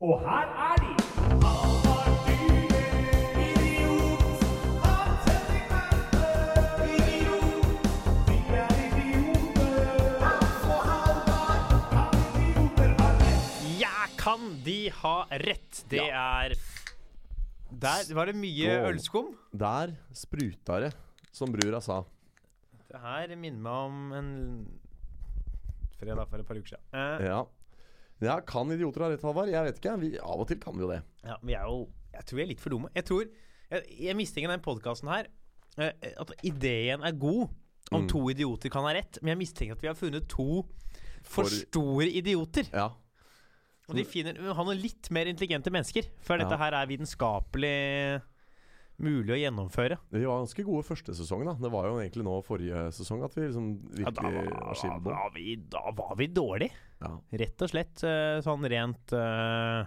Og 0.00 0.20
her 0.20 0.46
er 0.68 0.76
de! 0.76 1.98
Kan. 14.18 14.40
Ja, 14.48 14.58
de 14.64 14.78
ha 15.00 15.14
rett? 15.40 15.82
Det 15.88 16.02
er 16.04 16.54
Der 17.70 18.14
var 18.16 18.26
det 18.28 18.34
mye 18.36 18.68
Skål. 18.68 18.88
ølskum. 18.92 19.28
Der 19.52 19.92
spruta 20.16 20.80
det, 20.82 20.90
som 21.32 21.52
brura 21.52 21.80
sa. 21.84 22.02
Det 22.88 23.00
her 23.00 23.34
minner 23.36 23.60
meg 23.60 23.86
om 23.88 24.12
en 24.16 24.30
fredag 26.00 26.28
for 26.30 26.40
et 26.40 26.48
par 26.48 26.56
uker 26.58 26.74
siden. 26.74 26.84
Eh, 26.92 27.26
Ja. 27.28 27.44
Ja, 28.20 28.40
kan 28.40 28.70
idioter 28.74 29.04
ha 29.04 29.10
rett, 29.12 29.22
Halvard? 29.22 29.48
Jeg 29.52 29.64
vet 29.68 29.78
ikke. 29.80 29.94
Vi, 30.00 30.12
av 30.18 30.40
og 30.42 30.48
til 30.48 30.58
kan 30.58 30.74
vi 30.74 30.82
jo 30.86 30.90
det. 30.90 31.02
ja, 31.24 31.36
vi 31.42 31.54
er 31.54 31.64
jo 31.70 31.88
Jeg 32.14 32.24
tror 32.26 32.36
vi 32.36 32.42
er 32.42 32.48
litt 32.50 32.60
for 32.60 32.70
dumme. 32.74 32.88
Jeg 32.94 33.04
tror 33.04 33.24
Jeg, 33.70 33.82
jeg 34.00 34.16
mistenker 34.16 34.48
den 34.48 34.60
podkasten 34.64 35.08
her 35.12 35.26
eh, 35.78 35.92
at 36.18 36.30
ideen 36.42 37.02
er 37.04 37.12
god 37.12 37.48
om 37.92 38.02
Mm. 38.02 38.08
to 38.10 38.20
idioter 38.28 38.68
kan 38.68 38.84
ha 38.84 38.90
rett, 38.92 39.16
men 39.22 39.30
jeg 39.32 39.38
mistenker 39.38 39.72
at 39.72 39.80
vi 39.80 39.88
har 39.88 39.94
funnet 39.96 40.26
to 40.28 40.62
for, 41.22 41.44
For- 41.44 41.48
store 41.48 42.04
idioter. 42.10 42.66
Ja. 42.72 42.90
Og 43.88 43.94
de 43.96 44.04
finner 44.04 44.36
ha 44.52 44.64
noen 44.64 44.76
litt 44.82 45.08
mer 45.10 45.24
intelligente 45.30 45.70
mennesker 45.72 46.04
før 46.20 46.38
Ja. 46.40 46.44
dette 46.44 46.58
her 46.60 46.72
er 46.76 46.86
vitenskapelig 46.86 48.20
mulig 48.98 49.32
å 49.32 49.38
gjennomføre. 49.40 49.96
Vi 50.10 50.24
var 50.26 50.42
ganske 50.42 50.64
gode 50.66 50.84
første 50.84 51.14
sesong, 51.14 51.44
da. 51.46 51.54
Det 51.54 51.70
var 51.72 51.86
jo 51.88 51.98
egentlig 52.02 52.24
nå 52.26 52.34
forrige 52.44 52.88
sesong 52.92 53.22
at 53.24 53.34
vi 53.38 53.46
liksom 53.46 53.68
Ja, 54.02 54.10
da, 54.10 54.22
var, 54.22 55.00
var 55.00 55.30
vi, 55.34 55.54
da 55.70 55.90
var 55.94 56.16
vi 56.18 56.26
dårlige. 56.26 56.72
Ja. 57.00 57.12
Rett 57.40 57.62
og 57.62 57.68
slett 57.70 58.02
eh, 58.06 58.40
sånn 58.42 58.64
rent 58.68 59.12
eh, 59.14 59.86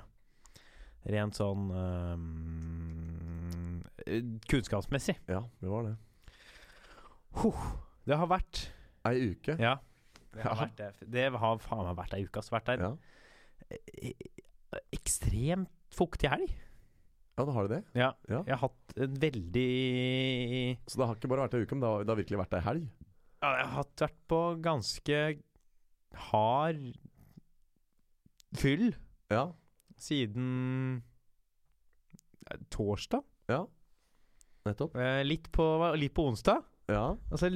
Rent 1.12 1.36
sånn 1.36 1.72
um, 1.74 2.22
Kunnskapsmessig. 4.48 5.16
ja, 5.28 5.42
det 5.60 5.70
var 5.72 5.84
det. 5.90 5.96
Det 8.06 8.18
har 8.20 8.28
vært 8.30 8.62
Ei 9.10 9.32
uke. 9.34 9.56
Ja. 9.60 9.76
Det 10.32 10.42
har, 10.46 10.54
Ja. 10.54 10.58
vært, 10.62 10.76
det. 10.78 10.94
det 11.12 11.26
har 11.34 11.58
faen 11.60 11.86
meg 11.90 11.98
vært 11.98 12.14
ei 12.16 12.24
uke. 12.28 12.38
Altså, 12.40 12.52
vært 12.54 12.66
der. 12.70 12.80
Ja. 12.86 12.92
Ekstremt 14.96 15.70
fuktig 15.92 16.30
helg. 16.32 16.48
ja, 17.38 17.46
da 17.48 17.52
har 17.56 17.64
du 17.68 17.72
det. 17.74 17.82
Ja. 17.98 18.12
Ja. 18.30 18.44
Jeg 18.46 18.54
har 18.56 18.62
hatt 18.70 18.94
en 19.02 19.16
veldig 19.20 20.78
Så 20.88 20.98
det 21.02 21.08
har 21.10 21.16
ikke 21.18 21.32
bare 21.32 21.42
vært 21.48 21.56
ei 21.58 21.64
uke, 21.66 21.74
men 21.76 21.82
det 21.84 21.90
har, 21.92 22.00
det 22.06 22.12
har 22.14 22.20
virkelig 22.22 22.40
vært 22.44 22.56
ei 22.60 22.64
helg. 22.68 22.86
Ja, 23.42 23.50
jeg 23.58 23.66
har 23.66 23.76
hatt, 23.82 23.96
vært 24.06 24.20
på 24.30 24.40
ganske 24.62 25.18
hard 26.16 26.98
fyll 28.58 28.92
Ja. 29.32 29.52
siden 29.98 31.04
eh, 32.50 32.58
torsdag. 32.70 33.24
Ja. 33.50 33.66
Nettopp. 34.66 34.96
Eh, 34.96 35.24
Litt 35.26 35.52
på, 35.52 35.66
litt 35.98 36.14
på 36.14 36.28
onsdag. 36.30 36.64
Ja. 36.92 37.16
Altså 37.32 37.48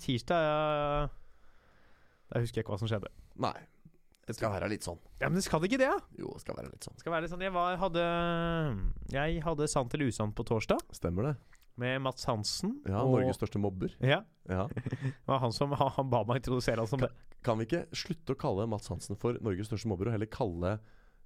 tirsdag 0.00 0.40
ja, 0.40 1.08
Da 2.30 2.40
husker 2.40 2.60
jeg 2.60 2.64
ikke 2.64 2.72
hva 2.72 2.78
som 2.80 2.88
skjedde. 2.88 3.10
Nei. 3.42 3.56
Det 4.26 4.36
skal 4.38 4.52
være 4.54 4.68
litt 4.70 4.84
sånn. 4.86 4.98
Ja, 5.20 5.26
Men 5.28 5.36
det 5.40 5.44
skal 5.44 5.64
ikke 5.66 5.78
det? 5.80 5.88
Ja. 5.90 5.96
Jo, 6.16 6.30
det 6.36 6.40
skal 6.44 6.54
være 6.56 6.70
litt 6.70 6.84
sånn. 6.86 6.96
Skal 7.02 7.12
være 7.12 7.24
litt 7.26 7.32
sånn 7.32 7.42
Jeg 7.42 7.52
var, 7.52 7.76
hadde 7.80 8.04
Jeg 9.10 9.40
hadde 9.42 9.66
Sant 9.68 9.94
eller 9.96 10.06
usant 10.12 10.34
på 10.38 10.44
torsdag 10.46 10.78
Stemmer 10.94 11.26
det. 11.30 11.34
Med 11.76 12.00
Mats 12.02 12.24
Hansen. 12.28 12.78
Ja, 12.88 13.02
og, 13.04 13.14
Norges 13.18 13.36
største 13.40 13.60
mobber. 13.62 13.92
Ja, 14.00 14.22
Ja. 14.50 14.66
det 14.74 15.12
var 15.28 15.38
han 15.44 15.52
som 15.54 15.70
han, 15.72 15.90
han 15.96 16.10
ba 16.10 16.24
meg 16.26 16.40
introdusere 16.42 16.82
han 16.82 16.86
som 16.90 17.00
det. 17.00 17.10
Kan 17.46 17.58
vi 17.60 17.64
ikke 17.68 17.84
slutte 17.96 18.34
å 18.34 18.38
kalle 18.40 18.66
Mats 18.68 18.88
Hansen 18.90 19.16
for 19.16 19.38
Norges 19.40 19.70
største 19.70 19.88
mobber, 19.88 20.10
og 20.10 20.16
heller 20.16 20.26
kalle 20.30 20.78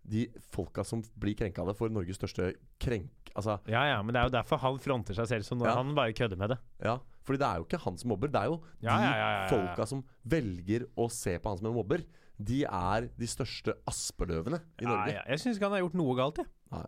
de 0.05 0.27
folka 0.53 0.85
som 0.85 1.01
blir 1.17 1.33
krenka 1.35 1.63
av 1.63 1.71
det, 1.71 1.77
for 1.79 1.89
Norges 1.89 2.19
største 2.21 2.51
krenk... 2.79 3.31
Altså, 3.35 3.57
Ja, 3.67 3.87
ja, 3.89 4.03
men 4.05 4.13
det 4.13 4.21
er 4.21 4.29
jo 4.29 4.35
derfor 4.37 4.61
han 4.61 4.77
fronter 4.79 5.17
seg 5.17 5.27
selv 5.31 5.47
så 5.49 5.57
når 5.57 5.71
Ja. 5.71 5.77
han 5.81 5.95
bare 5.97 6.13
kødder 6.13 6.37
med 6.37 6.51
det. 6.53 6.59
ja. 6.85 6.99
Fordi 7.25 7.39
det 7.41 7.47
er 7.49 7.57
jo 7.57 7.65
ikke 7.65 7.79
han 7.81 7.97
som 7.97 8.11
mobber, 8.13 8.29
det 8.29 8.37
er 8.37 8.51
jo 8.53 8.59
de 8.61 8.85
Ja, 8.85 8.99
ja, 9.01 9.13
ja, 9.17 9.47
folka 9.49 9.87
som 9.89 10.03
velger 10.29 10.85
å 11.01 11.07
se 11.11 11.39
på 11.41 11.49
han 11.49 11.57
som 11.57 11.71
en 11.71 11.79
mobber. 11.79 12.03
De 12.37 12.59
er 12.69 13.07
de 13.17 13.27
største 13.31 13.73
aspeløvene 13.89 14.59
i 14.83 14.85
Norge. 14.85 15.23
Jeg 15.31 15.41
syns 15.41 15.57
ikke 15.57 15.71
han 15.71 15.77
har 15.79 15.85
gjort 15.87 15.97
noe 15.97 16.17
galt, 16.19 16.43
jeg. 16.43 16.85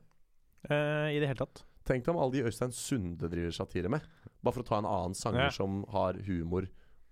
Eh, 0.68 1.08
I 1.16 1.20
det 1.22 1.30
hele 1.30 1.40
tatt. 1.40 1.62
Tenk 1.86 2.04
deg 2.04 2.12
om 2.14 2.20
alle 2.20 2.32
de 2.34 2.42
Øystein 2.48 2.72
Sunde 2.74 3.28
driver 3.30 3.52
satire 3.54 3.88
med. 3.92 4.02
Bare 4.42 4.52
for 4.56 4.64
å 4.64 4.66
ta 4.66 4.78
en 4.80 4.88
annen 4.90 5.14
sanger 5.14 5.46
Ja. 5.46 5.50
som 5.54 5.84
har 5.92 6.14
humor 6.26 6.66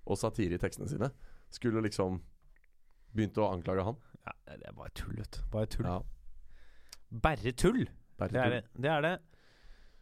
og 0.07 0.19
satire 0.19 0.55
i 0.55 0.59
tekstene 0.59 0.89
sine. 0.91 1.11
Skulle 1.55 1.81
liksom 1.85 2.21
begynt 3.15 3.39
å 3.39 3.47
anklage 3.53 3.85
han. 3.87 3.97
Ja, 4.27 4.33
det 4.59 4.67
er 4.67 4.73
bare 4.75 4.91
tull, 4.95 5.15
vet 5.17 5.31
du. 5.31 5.41
Bare 5.53 5.67
tull. 5.71 5.87
Ja, 5.87 6.01
Bare 7.13 7.53
tull! 7.53 7.85
bare 8.19 8.29
Det 8.33 8.41
er 8.41 8.51
det. 8.51 8.65
det, 8.81 8.91
er 8.91 9.03
det. 9.03 9.19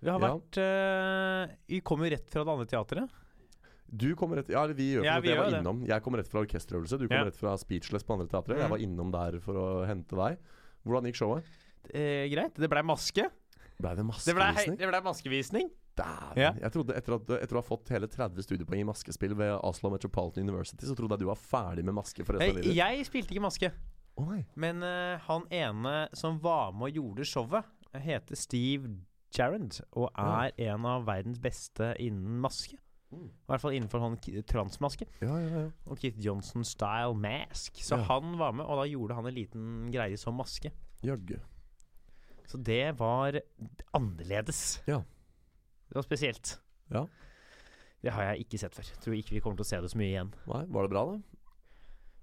Vi 0.01 0.09
har 0.11 0.21
Ja. 0.21 0.29
vært 0.39 0.57
eh, 0.59 1.55
Vi 1.69 1.81
kommer 1.81 2.09
jo 2.09 2.17
rett 2.17 2.31
fra 2.31 2.45
det 2.45 2.53
andre 2.53 2.67
teatret. 2.67 3.11
Du 3.95 4.15
kommer 4.17 4.37
rett 4.37 4.49
Ja, 4.49 4.67
vi 4.67 4.95
gjør 4.97 5.05
Ja, 5.05 5.21
vi 5.21 5.29
jeg 5.29 5.37
var 5.39 5.51
det. 5.51 5.61
innom. 5.61 5.85
Jeg 5.87 6.03
kom 6.03 6.15
rett 6.15 6.29
fra 6.29 6.41
orkesterøvelse. 6.41 6.99
Du 6.99 7.09
kom 7.09 7.17
Ja. 7.19 7.25
rett 7.25 7.37
fra 7.37 7.57
Speechless 7.59 8.03
på 8.03 8.15
andre 8.15 8.27
teatret. 8.29 8.57
Mm. 8.57 8.61
Jeg 8.63 8.71
var 8.71 8.79
innom 8.79 9.11
der 9.13 9.39
for 9.41 9.53
å 9.55 9.87
hente 9.87 10.17
deg. 10.17 10.39
Hvordan 10.87 11.05
gikk 11.05 11.17
showet? 11.17 11.45
Eh, 11.93 12.29
greit. 12.31 12.55
Det 12.55 12.71
blei 12.71 12.83
maske. 12.83 13.29
Blei 13.83 13.95
det 13.99 14.05
maskevisning? 14.09 14.77
det 14.81 14.91
ble 14.91 15.01
maskevisning. 15.05 15.71
Dæven. 15.99 16.39
Ja. 16.41 16.53
Jeg 16.63 16.73
trodde 16.73 16.95
etter, 16.97 17.17
at, 17.19 17.33
etter 17.43 17.59
å 17.59 17.61
ha 17.61 17.67
fått 17.67 17.91
hele 17.93 18.09
30 18.09 18.47
studiepoeng 18.47 18.81
i 18.81 18.87
maskespill 18.89 19.35
ved 19.37 19.53
Oslo 19.61 19.91
Metropolitan 19.93 20.47
University, 20.49 20.87
så 20.89 20.97
trodde 20.97 21.19
jeg 21.19 21.27
du 21.27 21.29
var 21.29 21.41
ferdig 21.41 21.85
med 21.85 21.99
maske 21.99 22.25
for 22.25 22.39
resten 22.39 22.57
av 22.57 22.63
livet. 22.63 22.79
jeg 22.79 23.09
spilte 23.11 23.35
ikke 23.35 23.45
maske, 23.45 23.73
Oh, 24.21 24.35
men 24.61 24.83
uh, 24.85 25.17
han 25.25 25.47
ene 25.49 25.93
som 26.13 26.37
var 26.45 26.75
med 26.77 26.91
og 26.91 26.97
gjorde 26.99 27.25
showet, 27.25 27.69
heter 27.97 28.37
Steve 28.37 28.91
Jarrand 29.33 29.79
og 29.97 30.11
er 30.21 30.53
en 30.69 30.85
av 30.89 31.07
verdens 31.09 31.41
beste 31.41 31.95
innen 32.01 32.41
maske. 32.45 32.77
Mm. 33.13 33.29
I 33.29 33.49
hvert 33.51 33.61
fall 33.65 33.75
innenfor 33.77 34.01
sånn 34.01 34.19
transmaske. 34.49 35.07
Ja, 35.21 35.37
ja, 35.37 35.49
ja. 35.65 35.65
Og 35.89 36.01
Keith 36.01 36.21
Johnson-style 36.25 37.17
mask. 37.17 37.81
Så 37.85 37.99
Ja. 38.01 38.05
han 38.09 38.39
var 38.41 38.53
med, 38.57 38.65
og 38.67 38.81
da 38.81 38.87
gjorde 38.89 39.15
han 39.17 39.27
en 39.29 39.35
liten 39.37 39.91
greie 39.93 40.17
som 40.17 40.37
maske. 40.37 40.73
Jaggu. 41.05 41.37
Så 42.53 42.61
det 42.61 42.83
var 42.99 43.39
annerledes. 43.97 44.83
Ja. 44.89 45.01
Det 45.89 45.97
var 45.97 46.05
spesielt. 46.05 46.59
Ja. 46.93 47.07
Det 48.03 48.13
har 48.13 48.33
jeg 48.33 48.45
ikke 48.45 48.59
sett 48.61 48.75
før. 48.77 48.89
Tror 49.05 49.17
ikke 49.17 49.37
vi 49.37 49.41
kommer 49.45 49.61
til 49.61 49.65
å 49.65 49.71
se 49.71 49.81
det 49.85 49.93
så 49.93 50.01
mye 50.01 50.11
igjen. 50.11 50.33
Nei, 50.51 50.65
var 50.75 50.85
det 50.85 50.93
bra, 50.93 51.05
da? 51.13 51.43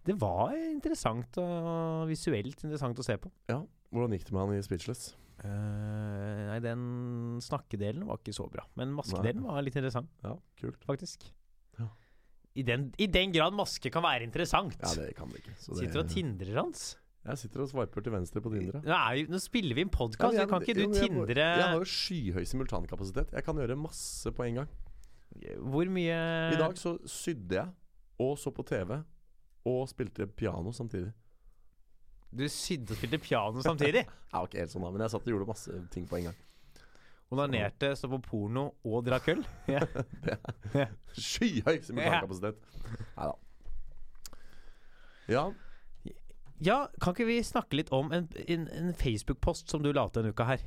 Det 0.10 0.16
var 0.20 0.54
interessant 0.58 1.38
og 1.42 2.06
visuelt 2.10 2.62
interessant 2.66 3.00
å 3.00 3.06
se 3.06 3.18
på. 3.22 3.32
Ja. 3.52 3.62
Hvordan 3.94 4.14
gikk 4.16 4.28
det 4.28 4.36
med 4.36 4.44
han 4.46 4.58
i 4.60 4.64
Speechless? 4.66 5.10
Uh, 5.40 6.50
nei, 6.50 6.60
den 6.62 6.82
snakkedelen 7.42 8.06
var 8.10 8.20
ikke 8.20 8.36
så 8.36 8.46
bra. 8.52 8.66
Men 8.78 8.92
maskedelen 8.98 9.46
var 9.48 9.64
litt 9.64 9.78
interessant, 9.80 10.12
Ja, 10.26 10.36
kult. 10.60 10.82
faktisk. 10.86 11.30
Ja. 11.80 11.88
I, 12.60 12.66
den, 12.68 12.90
I 13.00 13.08
den 13.08 13.32
grad 13.34 13.56
maske 13.56 13.92
kan 13.94 14.04
være 14.04 14.28
interessant. 14.28 14.76
Ja, 14.84 14.92
det 15.00 15.14
kan 15.18 15.32
det 15.32 15.42
ikke. 15.42 15.56
Så 15.62 15.74
det, 15.74 15.86
Sitter 15.88 16.04
og 16.04 16.12
tindrer 16.12 16.60
hans. 16.60 16.90
Jeg 17.28 17.38
sitter 17.38 17.62
og 17.66 17.70
sviper 17.70 18.02
til 18.06 18.14
venstre 18.14 18.42
på 18.42 18.50
Tinder. 18.54 18.80
Nå, 18.82 18.96
er, 18.96 19.26
nå 19.30 19.40
spiller 19.44 19.76
vi 19.76 19.84
en 19.86 19.92
podkast, 19.92 20.38
ja, 20.40 20.46
kan 20.50 20.64
ikke 20.64 20.74
du 20.78 20.94
tindre 20.96 21.36
jeg- 21.36 21.58
Jeg 21.60 21.66
har 21.68 21.76
jo 21.76 21.86
skyhøy 21.86 22.46
simultankapasitet. 22.48 23.34
Jeg 23.36 23.44
kan 23.44 23.56
gjøre 23.60 23.76
masse 23.78 24.32
på 24.32 24.44
en 24.48 24.56
gang. 24.62 24.70
Hvor 25.60 25.86
mye 25.92 26.54
I 26.54 26.58
dag 26.58 26.74
så 26.80 26.98
sydde 27.06 27.56
jeg, 27.60 27.68
og 28.20 28.38
så 28.38 28.52
på 28.56 28.64
TV, 28.66 29.04
og 29.66 29.88
spilte 29.90 30.26
piano 30.28 30.72
samtidig. 30.72 31.12
Du 32.36 32.48
sydde 32.48 32.92
og 32.92 32.98
spilte 32.98 33.18
piano 33.20 33.62
samtidig? 33.62 34.06
Jeg 34.32 34.34
var 34.34 34.48
ikke 34.48 34.60
helt 34.60 34.72
sånn 34.72 34.84
da, 34.86 34.90
men 34.92 35.02
jeg 35.02 35.10
satt 35.10 35.22
og 35.28 35.32
gjorde 35.34 35.48
masse 35.50 35.72
ting 35.92 36.06
på 36.08 36.18
en 36.20 36.24
gang. 36.30 36.36
Onanerte, 37.32 37.96
så 37.98 38.08
på 38.10 38.20
porno 38.22 38.68
og 38.86 39.04
drakk 39.06 39.28
øl? 39.36 39.44
Ja. 39.68 39.82
Skyhøy 41.14 41.82
simultankapasitet. 41.82 42.58
Nei 43.18 43.26
da. 43.26 43.34
Ja. 45.30 45.44
Ja, 46.60 46.88
kan 47.02 47.14
ikke 47.16 47.28
vi 47.30 47.40
snakke 47.44 47.78
litt 47.80 47.92
om 47.96 48.12
en, 48.16 48.28
en, 48.48 48.68
en 48.76 48.94
Facebook-post 48.94 49.70
som 49.72 49.84
du 49.84 49.92
la 49.94 50.06
ut 50.10 50.14
denne 50.18 50.34
uka 50.36 50.48
her? 50.50 50.64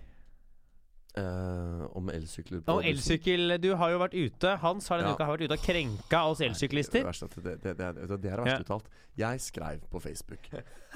Uh, 1.13 1.83
om 1.93 2.07
elsykler 2.09 2.63
Om 2.73 2.79
elsykkel 2.89 3.59
Du 3.61 3.75
har 3.77 3.91
jo 3.93 3.99
vært 4.01 4.15
ute. 4.17 4.55
Hans 4.63 4.87
har 4.89 5.03
denne 5.03 5.11
Ja. 5.13 5.17
uka 5.19 5.27
vært 5.29 5.43
ute 5.45 5.59
og 5.59 5.65
krenka 5.67 6.23
oss 6.31 6.41
elsyklister. 6.41 7.05
det, 7.05 7.43
det, 7.61 7.75
det, 7.77 7.77
det, 7.77 8.07
det 8.23 8.31
er 8.33 8.41
det 8.41 8.47
verste 8.47 8.55
Ja. 8.55 8.61
uttalt. 8.65 8.89
Jeg 9.21 9.41
skrev 9.45 9.81
på 9.93 10.01
Facebook. 10.01 10.49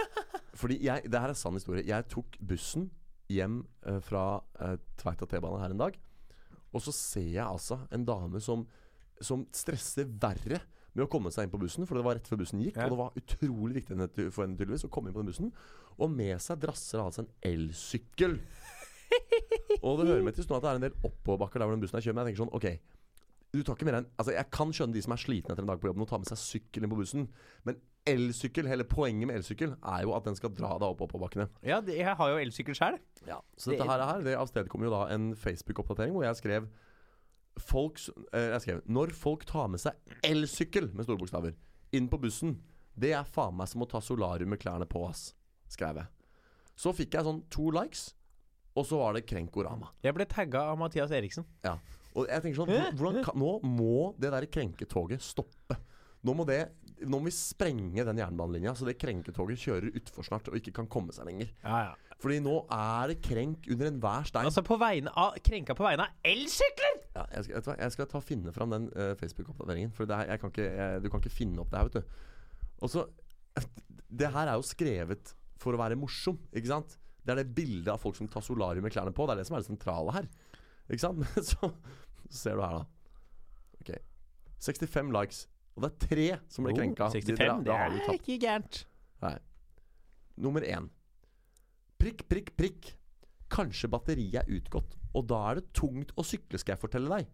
Fordi 0.61 0.79
jeg, 0.87 1.03
Det 1.05 1.20
her 1.20 1.29
er 1.29 1.35
sann 1.37 1.53
historie. 1.53 1.85
Jeg 1.85 2.09
tok 2.09 2.38
bussen 2.41 2.91
hjem 3.29 3.67
uh, 3.87 4.00
fra 4.00 4.41
uh, 4.62 4.76
Tveita 4.97 5.26
T-bane 5.29 5.61
her 5.61 5.70
en 5.76 5.85
dag. 5.85 6.00
Og 6.73 6.81
så 6.81 6.93
ser 6.97 7.29
jeg 7.29 7.44
altså 7.44 7.82
en 7.93 8.05
dame 8.09 8.41
som, 8.41 8.65
som 9.20 9.44
stresser 9.53 10.09
verre 10.09 10.62
med 10.96 11.04
å 11.06 11.10
komme 11.12 11.31
seg 11.34 11.46
inn 11.46 11.52
på 11.52 11.60
bussen, 11.60 11.87
for 11.88 11.98
det 11.98 12.04
var 12.06 12.16
rett 12.19 12.28
før 12.31 12.40
bussen 12.40 12.62
gikk. 12.64 12.78
Ja. 12.81 12.87
Og 12.88 12.94
det 12.94 13.00
var 13.02 13.20
utrolig 13.20 13.78
viktig 13.82 13.96
for 14.32 14.46
henne 14.46 14.56
tydeligvis 14.58 14.87
å 14.88 14.93
komme 14.93 15.10
inn 15.10 15.16
på 15.16 15.22
den 15.22 15.31
bussen. 15.31 15.52
Og 16.00 16.10
med 16.12 16.40
seg 16.43 16.60
drasser 16.62 17.02
altså 17.04 17.25
en 17.25 17.31
elsykkel. 17.52 18.38
og 19.87 20.00
det 20.00 20.08
hører 20.10 20.25
med 20.26 20.34
til 20.37 20.46
sånn 20.46 20.56
at 20.58 20.64
det 20.64 20.70
er 20.72 20.78
en 20.81 20.87
del 20.88 20.96
oppoverbakker 21.06 21.60
der 21.62 21.69
hvor 21.69 21.76
den 21.76 21.84
bussen 21.84 21.98
er 22.00 22.04
kjørt. 22.06 22.16
Men 22.16 22.25
jeg 22.26 22.34
tenker 22.34 22.44
sånn, 22.46 22.56
ok 22.56 22.94
Du 23.54 23.60
tar 23.62 23.76
ikke 23.78 23.87
mer 23.87 24.00
enn 24.00 24.08
Altså 24.19 24.32
Jeg 24.34 24.50
kan 24.50 24.72
skjønne 24.75 24.96
de 24.96 25.02
som 25.04 25.14
er 25.14 25.20
slitne 25.22 25.54
etter 25.54 25.62
en 25.62 25.70
dag 25.70 25.78
på 25.81 25.87
jobben 25.88 26.02
og 26.02 26.08
tar 26.10 26.19
med 26.22 26.28
seg 26.28 26.40
sykkel 26.43 26.82
inn 26.84 26.90
på 26.90 26.98
bussen, 26.98 27.28
men 27.69 27.78
elsykkel, 28.06 28.66
hele 28.70 28.84
poenget 28.87 29.26
med 29.31 29.38
elsykkel 29.40 29.76
er 29.78 30.02
jo 30.06 30.12
at 30.14 30.26
den 30.26 30.37
skal 30.38 30.52
dra 30.54 30.72
deg 30.78 30.88
opp 30.88 31.00
oppoverbakkene. 31.06 31.48
Ja, 31.66 31.81
det, 31.82 31.96
jeg 31.98 32.12
har 32.19 32.32
jo 32.32 32.37
elsykkel 32.43 32.76
sjøl. 32.78 32.98
Ja, 33.26 33.38
så 33.58 33.72
dette 33.72 33.82
Det- 33.82 33.90
her, 33.90 34.04
her 34.10 34.26
Det 34.26 34.37
avstedkommer 34.38 34.87
jo 34.87 34.93
da 34.94 35.00
en 35.14 35.32
Facebook-oppdatering 35.34 36.14
hvor 36.14 36.26
jeg 36.26 36.38
skrev 36.38 36.69
Folks, 37.58 38.11
eh, 38.32 38.50
Jeg 38.53 38.61
skrev 38.64 38.82
Når 38.87 39.12
folk 39.17 39.47
tar 39.49 39.69
med 39.73 39.81
seg 39.81 39.97
elsykkel 40.26 40.91
med 40.93 41.06
store 41.06 41.20
bokstaver 41.23 41.55
inn 41.97 42.08
på 42.11 42.19
bussen, 42.20 42.58
det 42.99 43.12
er 43.17 43.25
faen 43.25 43.56
meg 43.56 43.69
som 43.70 43.85
å 43.85 43.88
ta 43.88 44.00
solarium 44.03 44.50
med 44.53 44.61
klærne 44.61 44.88
på, 44.88 45.05
ass. 45.08 45.31
Skrev 45.73 46.00
jeg. 46.03 46.08
Så 46.76 46.93
fikk 46.97 47.14
jeg 47.17 47.25
sånn 47.25 47.43
to 47.53 47.70
likes, 47.73 48.11
og 48.76 48.85
så 48.88 48.99
var 49.00 49.17
det 49.17 49.25
Krenkorama. 49.29 49.93
Jeg 50.05 50.17
ble 50.17 50.26
tagga 50.29 50.67
av 50.73 50.81
Mathias 50.81 51.14
Eriksen. 51.14 51.47
Ja. 51.64 51.79
Og 52.17 52.29
jeg 52.29 52.44
tenker 52.44 52.58
sånn 52.62 52.97
hvordan 52.99 53.25
kan, 53.25 53.38
Nå 53.41 53.58
må 53.64 54.11
det 54.20 54.32
der 54.35 54.49
krenketoget 54.49 55.25
stoppe. 55.25 55.79
Nå 56.26 56.35
må, 56.35 56.47
det, 56.49 56.58
nå 57.06 57.20
må 57.20 57.29
vi 57.29 57.35
sprenge 57.37 58.05
den 58.08 58.20
jernbanelinja, 58.20 58.75
så 58.75 58.88
det 58.88 58.97
krenketoget 58.99 59.61
kjører 59.62 59.97
utfor 60.00 60.26
snart 60.26 60.49
og 60.50 60.56
ikke 60.58 60.75
kan 60.81 60.88
komme 60.91 61.14
seg 61.14 61.29
lenger. 61.29 61.53
Ja, 61.62 61.82
ja. 61.93 62.06
Fordi 62.23 62.39
nå 62.41 62.55
er 62.73 63.11
det 63.13 63.19
krenk 63.25 63.67
under 63.73 63.91
enhver 63.91 64.25
stein. 64.29 64.47
Altså 64.49 64.63
på 64.65 64.79
vegne 64.81 65.13
av 65.21 65.35
Krenka 65.45 65.75
på 65.77 65.85
vegne 65.85 66.07
av 66.07 66.29
elsykler! 66.31 66.95
Ja, 67.13 67.25
jeg, 67.35 67.45
skal, 67.45 67.65
hva? 67.67 67.75
jeg 67.83 67.93
skal 67.93 68.09
ta 68.09 68.21
finne 68.25 68.55
fram 68.57 68.73
den 68.73 68.87
uh, 68.97 69.13
Facebook-oppdateringen. 69.21 69.93
For 69.97 70.09
det 70.09 70.17
her, 70.23 70.31
jeg 70.33 70.41
kan 70.41 70.53
ikke, 70.55 70.69
jeg, 70.79 71.03
du 71.05 71.11
kan 71.13 71.21
ikke 71.21 71.35
finne 71.35 71.61
opp 71.61 71.73
det 71.75 71.81
her, 71.83 71.91
vet 71.91 71.99
du. 72.01 72.23
Og 72.81 72.93
så 72.93 73.05
Det 74.17 74.31
her 74.33 74.49
er 74.49 74.57
jo 74.57 74.65
skrevet 74.65 75.35
for 75.61 75.77
å 75.77 75.81
være 75.81 75.97
morsom, 75.99 76.39
ikke 76.57 76.71
sant? 76.71 76.97
Det 77.27 77.35
er 77.35 77.41
det 77.43 77.55
bildet 77.57 77.91
av 77.91 78.01
folk 78.01 78.17
som 78.17 78.29
tar 78.31 78.45
solarium 78.45 78.85
med 78.87 78.95
klærne 78.95 79.13
på. 79.13 79.27
Det 79.27 79.35
er 79.35 79.41
det 79.43 79.47
som 79.49 79.57
er 79.59 79.65
det 79.65 79.69
sentrale 79.69 80.15
her. 80.15 80.29
Ikke 80.87 81.03
sant? 81.03 81.21
Men 81.21 81.47
så, 81.51 81.73
så 82.31 82.39
ser 82.45 82.57
du 82.57 82.65
her, 82.65 82.81
da. 82.81 82.85
Ok 83.83 83.93
65 84.67 85.13
likes. 85.13 85.45
Og 85.77 85.85
det 85.85 85.91
er 85.91 86.07
tre 86.07 86.27
som 86.49 86.65
ble 86.65 86.73
krenka. 86.79 87.11
Oh, 87.11 87.13
65, 87.13 87.37
Da- 87.37 87.49
da 87.51 87.57
det 87.67 87.77
har 87.77 87.93
du 87.93 87.99
er 88.01 88.17
ikke 88.17 88.39
gærent. 88.41 88.79
Nei. 89.21 89.35
Nummer 90.41 90.65
én. 90.65 90.89
Prikk, 91.98 92.26
prikk, 92.28 92.52
prikk. 92.58 92.93
Kanskje 93.48 93.88
batteriet 93.93 94.40
er 94.43 94.48
utgått, 94.58 94.96
og 95.14 95.28
da 95.31 95.38
er 95.52 95.60
det 95.60 95.69
tungt 95.78 96.10
å 96.19 96.25
sykle, 96.26 96.58
skal 96.58 96.75
jeg 96.75 96.82
fortelle 96.82 97.08
deg. 97.20 97.28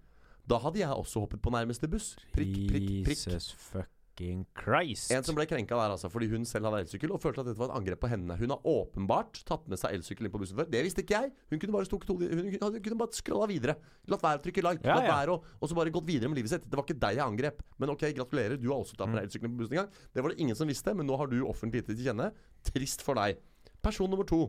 Da 0.47 0.59
hadde 0.61 0.83
jeg 0.83 0.91
også 0.93 1.23
hoppet 1.25 1.41
på 1.41 1.53
nærmeste 1.55 1.89
buss. 1.89 2.13
Prikk, 2.35 2.53
prikk, 2.69 2.89
prikk. 3.07 3.23
Jesus 3.25 3.47
fucking 3.73 4.43
Christ. 4.59 5.11
En 5.15 5.23
som 5.25 5.35
ble 5.39 5.47
krenka 5.49 5.73
der, 5.79 5.95
altså, 5.95 6.11
fordi 6.13 6.29
hun 6.29 6.45
selv 6.45 6.67
hadde 6.69 6.83
elsykkel, 6.85 7.15
og 7.15 7.23
følte 7.23 7.41
at 7.41 7.49
dette 7.49 7.57
var 7.63 7.71
et 7.71 7.77
angrep 7.79 8.03
på 8.03 8.11
henne. 8.13 8.37
Hun 8.37 8.53
har 8.53 8.61
åpenbart 8.69 9.41
tatt 9.49 9.65
med 9.73 9.81
seg 9.81 9.95
elsykkel 9.97 10.27
inn 10.29 10.35
på 10.35 10.43
bussen 10.43 10.59
før. 10.59 10.69
Det 10.69 10.83
visste 10.85 11.01
ikke 11.07 11.17
jeg. 11.23 11.33
Hun 11.55 11.63
kunne 11.63 11.77
bare 11.79 11.89
stukket 11.89 12.13
hodet 12.13 12.35
Hun 12.35 12.51
kunne- 12.83 12.99
bare 13.01 13.17
scrolla 13.17 13.47
videre. 13.49 13.77
Latt 14.13 14.21
være 14.27 14.43
å 14.43 14.45
trykke 14.45 14.63
like. 14.67 14.85
Ja, 14.85 14.99
latt 14.99 15.09
ja. 15.09 15.17
være 15.17 15.39
å 15.39 15.43
Og 15.63 15.69
så 15.71 15.75
bare 15.79 15.91
gått 15.95 16.07
videre 16.11 16.29
med 16.29 16.37
livet 16.43 16.51
sitt. 16.53 16.69
Det 16.69 16.77
var 16.77 16.85
ikke 16.85 16.99
deg 17.01 17.17
jeg 17.17 17.25
angrep. 17.25 17.63
Men 17.79 17.89
ok, 17.95 18.05
gratulerer. 18.13 18.61
Du 18.61 18.69
har 18.69 18.83
også 18.85 18.99
tatt 18.99 19.09
med 19.09 19.17
Mm. 19.17 19.23
deg 19.23 19.31
elsykkelen 19.31 19.57
på 19.57 19.59
bussen 19.63 19.79
en 19.79 19.85
gang. 19.87 19.91
Det 20.13 20.23
var 20.23 20.29
det 20.29 20.39
ingen 20.41 20.57
som 20.57 20.69
visste, 20.69 20.95
men 20.95 21.07
nå 21.07 21.17
har 21.17 21.27
du 21.27 21.41
offentlig 21.47 21.81
gitt 21.81 21.87
det 21.87 21.97
til 21.97 22.13
kjenne. 22.13 22.33
Trist 22.63 23.01
for 23.01 23.15
deg. 23.15 23.39
Person 23.83 24.11
nummer 24.11 24.27
to. 24.29 24.47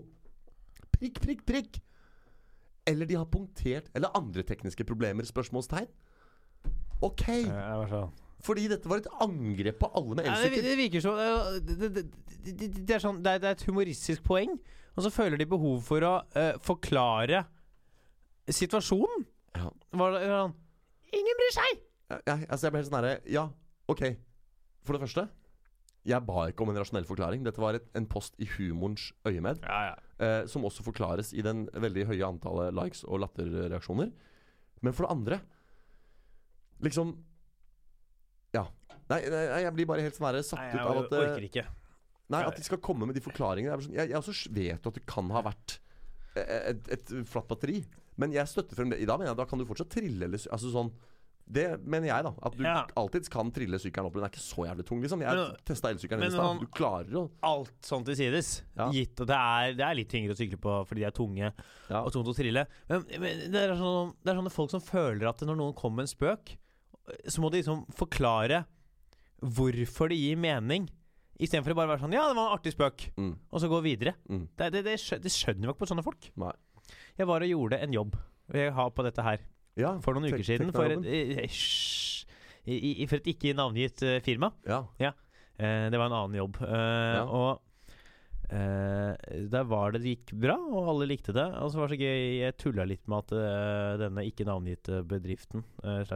Prikk, 0.93 1.19
prikk, 1.23 1.45
prikk. 1.47 1.79
Eller 2.87 3.07
de 3.07 3.15
har 3.15 3.25
punktert 3.31 3.85
Eller 3.95 4.11
andre 4.17 4.43
tekniske 4.43 4.83
problemer? 4.83 5.23
Spørsmålstegn. 5.23 5.87
Ok. 7.03 7.23
Sånn. 7.89 8.11
Fordi 8.43 8.67
dette 8.71 8.89
var 8.91 8.99
et 8.99 9.09
angrep 9.23 9.79
på 9.79 9.89
alle 9.95 10.17
med 10.19 10.27
Ja, 10.27 10.35
det, 10.43 10.63
det 10.65 10.75
virker 10.79 11.03
som 11.03 11.19
øh, 11.19 11.59
det, 11.63 11.77
det, 11.79 12.03
det, 12.43 12.69
det, 12.75 12.95
er 12.95 13.03
sånn, 13.03 13.21
det, 13.23 13.37
er, 13.37 13.43
det 13.43 13.49
er 13.49 13.55
et 13.55 13.65
humoristisk 13.69 14.23
poeng, 14.27 14.57
og 14.97 15.05
så 15.05 15.11
føler 15.15 15.39
de 15.39 15.47
behov 15.47 15.77
for 15.85 16.03
å 16.03 16.17
uh, 16.35 16.49
forklare 16.63 17.45
situasjonen. 18.51 19.23
Ja. 19.55 19.69
Var 19.95 20.17
det 20.17 20.27
sånn 20.27 20.59
Ingen 21.13 21.39
bryr 21.39 21.55
seg! 21.55 21.81
Ja, 22.09 22.35
altså 22.35 22.65
jeg 22.65 22.73
ble 22.73 22.79
helt 22.81 22.89
sånn 22.89 22.97
herre 22.97 23.13
Ja, 23.31 23.43
ok. 23.89 24.03
For 24.83 24.97
det 24.97 25.05
første, 25.05 25.27
jeg 26.03 26.25
ba 26.27 26.47
ikke 26.51 26.65
om 26.65 26.71
en 26.73 26.79
rasjonell 26.81 27.07
forklaring. 27.07 27.45
Dette 27.45 27.61
var 27.63 27.77
et, 27.77 27.85
en 27.95 28.07
post 28.09 28.35
i 28.43 28.47
humorens 28.57 29.11
øyemed, 29.27 29.61
Ja, 29.63 29.81
ja. 29.91 29.95
eh, 30.19 30.45
som 30.51 30.65
også 30.67 30.83
forklares 30.83 31.31
i 31.33 31.43
den 31.45 31.65
veldig 31.71 32.07
høye 32.11 32.27
antallet 32.27 32.75
likes 32.75 33.05
og 33.07 33.21
latterreaksjoner. 33.23 34.11
Men 34.83 34.95
for 34.95 35.07
det 35.07 35.13
andre 35.15 35.41
Liksom 36.83 37.13
Ja. 38.53 38.65
Nei, 39.09 39.21
nei, 39.29 39.61
jeg 39.63 39.73
blir 39.77 39.87
bare 39.87 40.03
helt 40.03 40.17
sånn 40.17 40.43
satt 40.43 40.59
Nei, 40.59 40.73
ut 40.73 40.81
av 40.83 40.97
at 41.05 41.11
Jeg 41.15 41.29
orker 41.29 41.47
ikke. 41.47 41.63
Nei, 42.33 42.41
at 42.43 42.57
de 42.57 42.63
skal 42.65 42.81
komme 42.83 43.07
med 43.07 43.15
de 43.15 43.23
forklaringene. 43.23 43.71
Jeg, 43.71 43.85
sånn, 43.85 43.95
jeg, 43.99 44.17
også 44.19 44.51
vet 44.55 44.87
at 44.89 44.97
det 44.99 45.05
kan 45.07 45.29
ha 45.31 45.41
vært 45.45 45.77
eh, 46.35 46.73
et, 46.73 46.91
et 46.97 47.13
flatt 47.29 47.47
batteri. 47.47 47.81
Men 48.19 48.33
jeg 48.35 48.49
støtter 48.51 48.75
frem 48.77 48.91
det. 48.91 48.99
I 48.99 49.07
dag 49.09 49.19
mener 49.19 49.31
jeg 49.31 49.39
da 49.39 49.47
kan 49.49 49.61
du 49.61 49.65
fortsatt 49.69 49.91
trille 49.93 50.27
eller 50.27 50.43
Altså 50.51 50.71
sånn 50.73 50.91
Det 51.45 51.65
mener 51.83 52.07
jeg, 52.07 52.23
da. 52.23 52.31
At 52.41 52.55
du 52.57 52.63
Ja. 52.63 52.85
alltid 52.95 53.29
kan 53.29 53.51
trille 53.51 53.75
sykkelen 53.77 54.05
opp. 54.07 54.13
Den 54.15 54.23
er 54.23 54.29
ikke 54.29 54.39
så 54.41 54.63
jævlig 54.65 54.85
tung, 54.87 55.01
liksom. 55.03 55.21
Jeg 55.21 55.57
testa 55.65 55.89
elsykkelen 55.91 56.23
i 56.23 56.29
stad. 56.31 56.59
Du 56.61 56.67
klarer 56.67 57.11
å 57.19 57.29
Alt 57.43 57.73
sånn 57.83 58.05
til 58.05 58.15
sides. 58.15 58.63
Ja. 58.77 58.89
Gitt 58.89 59.19
at 59.21 59.27
det 59.27 59.35
er, 59.35 59.73
det 59.75 59.85
er 59.85 59.95
litt 59.95 60.09
tyngre 60.09 60.31
å 60.33 60.39
sykle 60.39 60.57
på 60.57 60.77
fordi 60.87 61.01
de 61.01 61.05
er 61.05 61.11
tunge 61.11 61.53
Ja. 61.89 62.01
og 62.03 62.11
tungt 62.13 62.27
å 62.31 62.33
trille. 62.35 62.65
Men, 62.89 63.03
men 63.19 63.51
det, 63.51 63.55
er 63.69 63.75
sånn, 63.75 64.13
det 64.23 64.31
er 64.33 64.39
sånne 64.39 64.51
folk 64.55 64.71
som 64.71 64.81
føler 64.81 65.27
at 65.29 65.39
når 65.41 65.55
noen 65.59 65.75
kommer 65.75 65.97
med 65.97 66.07
en 66.07 66.15
spøk, 66.15 66.55
så 67.27 67.39
må 67.43 67.51
de 67.51 67.59
liksom 67.61 67.85
forklare 67.91 68.65
hvorfor 69.43 70.09
det 70.09 70.17
gir 70.17 70.37
mening. 70.39 70.87
Istedenfor 71.41 71.73
å 71.73 71.75
bare 71.75 71.89
være 71.97 72.03
sånn 72.05 72.13
Ja, 72.13 72.27
det 72.29 72.35
var 72.37 72.47
en 72.51 72.57
artig 72.57 72.73
spøk. 72.75 73.09
mm, 73.17 73.33
Og 73.51 73.59
så 73.59 73.67
gå 73.67 73.81
videre. 73.83 74.13
mm. 74.29 74.47
Det, 74.55 74.71
det, 74.71 74.83
det, 74.85 74.97
det 75.21 75.31
skjønner 75.33 75.65
jo 75.67 75.73
ikke 75.73 75.83
på 75.83 75.89
sånne 75.91 76.03
folk. 76.05 76.29
Nei. 76.37 76.53
Jeg 77.17 77.27
var 77.27 77.41
og 77.41 77.49
gjorde 77.49 77.81
en 77.81 77.91
jobb 77.91 78.15
jeg 78.53 78.73
har 78.75 78.89
på 78.91 79.03
dette 79.03 79.23
her 79.23 79.39
Ja, 79.79 79.95
for 80.05 80.13
noen 80.17 80.29
uker 80.29 80.43
siden. 80.45 80.71
For 80.75 80.85
et, 80.85 81.01
teknojobben. 81.01 81.43
eh, 82.65 82.73
i, 83.01 83.05
for 83.09 83.17
et 83.19 83.29
ikke 83.33 83.55
navngitt 83.57 84.03
eh, 84.05 84.19
firma. 84.23 84.51
Ja. 84.69 84.83
Eh, 85.57 85.89
det 85.89 85.97
var 85.99 86.09
en 86.11 86.17
annen 86.21 86.39
jobb. 86.43 86.59
Eh, 86.61 87.17
Ja. 87.17 87.23
Og 87.25 87.61
eh, 88.53 89.45
der 89.49 89.63
var 89.69 89.91
det 89.95 90.01
det 90.03 90.13
gikk 90.17 90.33
bra, 90.45 90.55
og 90.57 90.89
alle 90.93 91.07
likte 91.09 91.33
det. 91.35 91.45
Og 91.61 91.71
så 91.73 91.81
var 91.81 91.89
det 91.91 91.97
så 91.97 92.03
gøy 92.05 92.23
Jeg 92.43 92.57
tulla 92.61 92.85
litt 92.87 93.05
med 93.09 93.23
at 93.25 93.35
eh, 93.37 93.93
denne 94.05 94.25
ikke 94.29 94.45
navngitte 94.49 95.03
bedriften, 95.09 95.63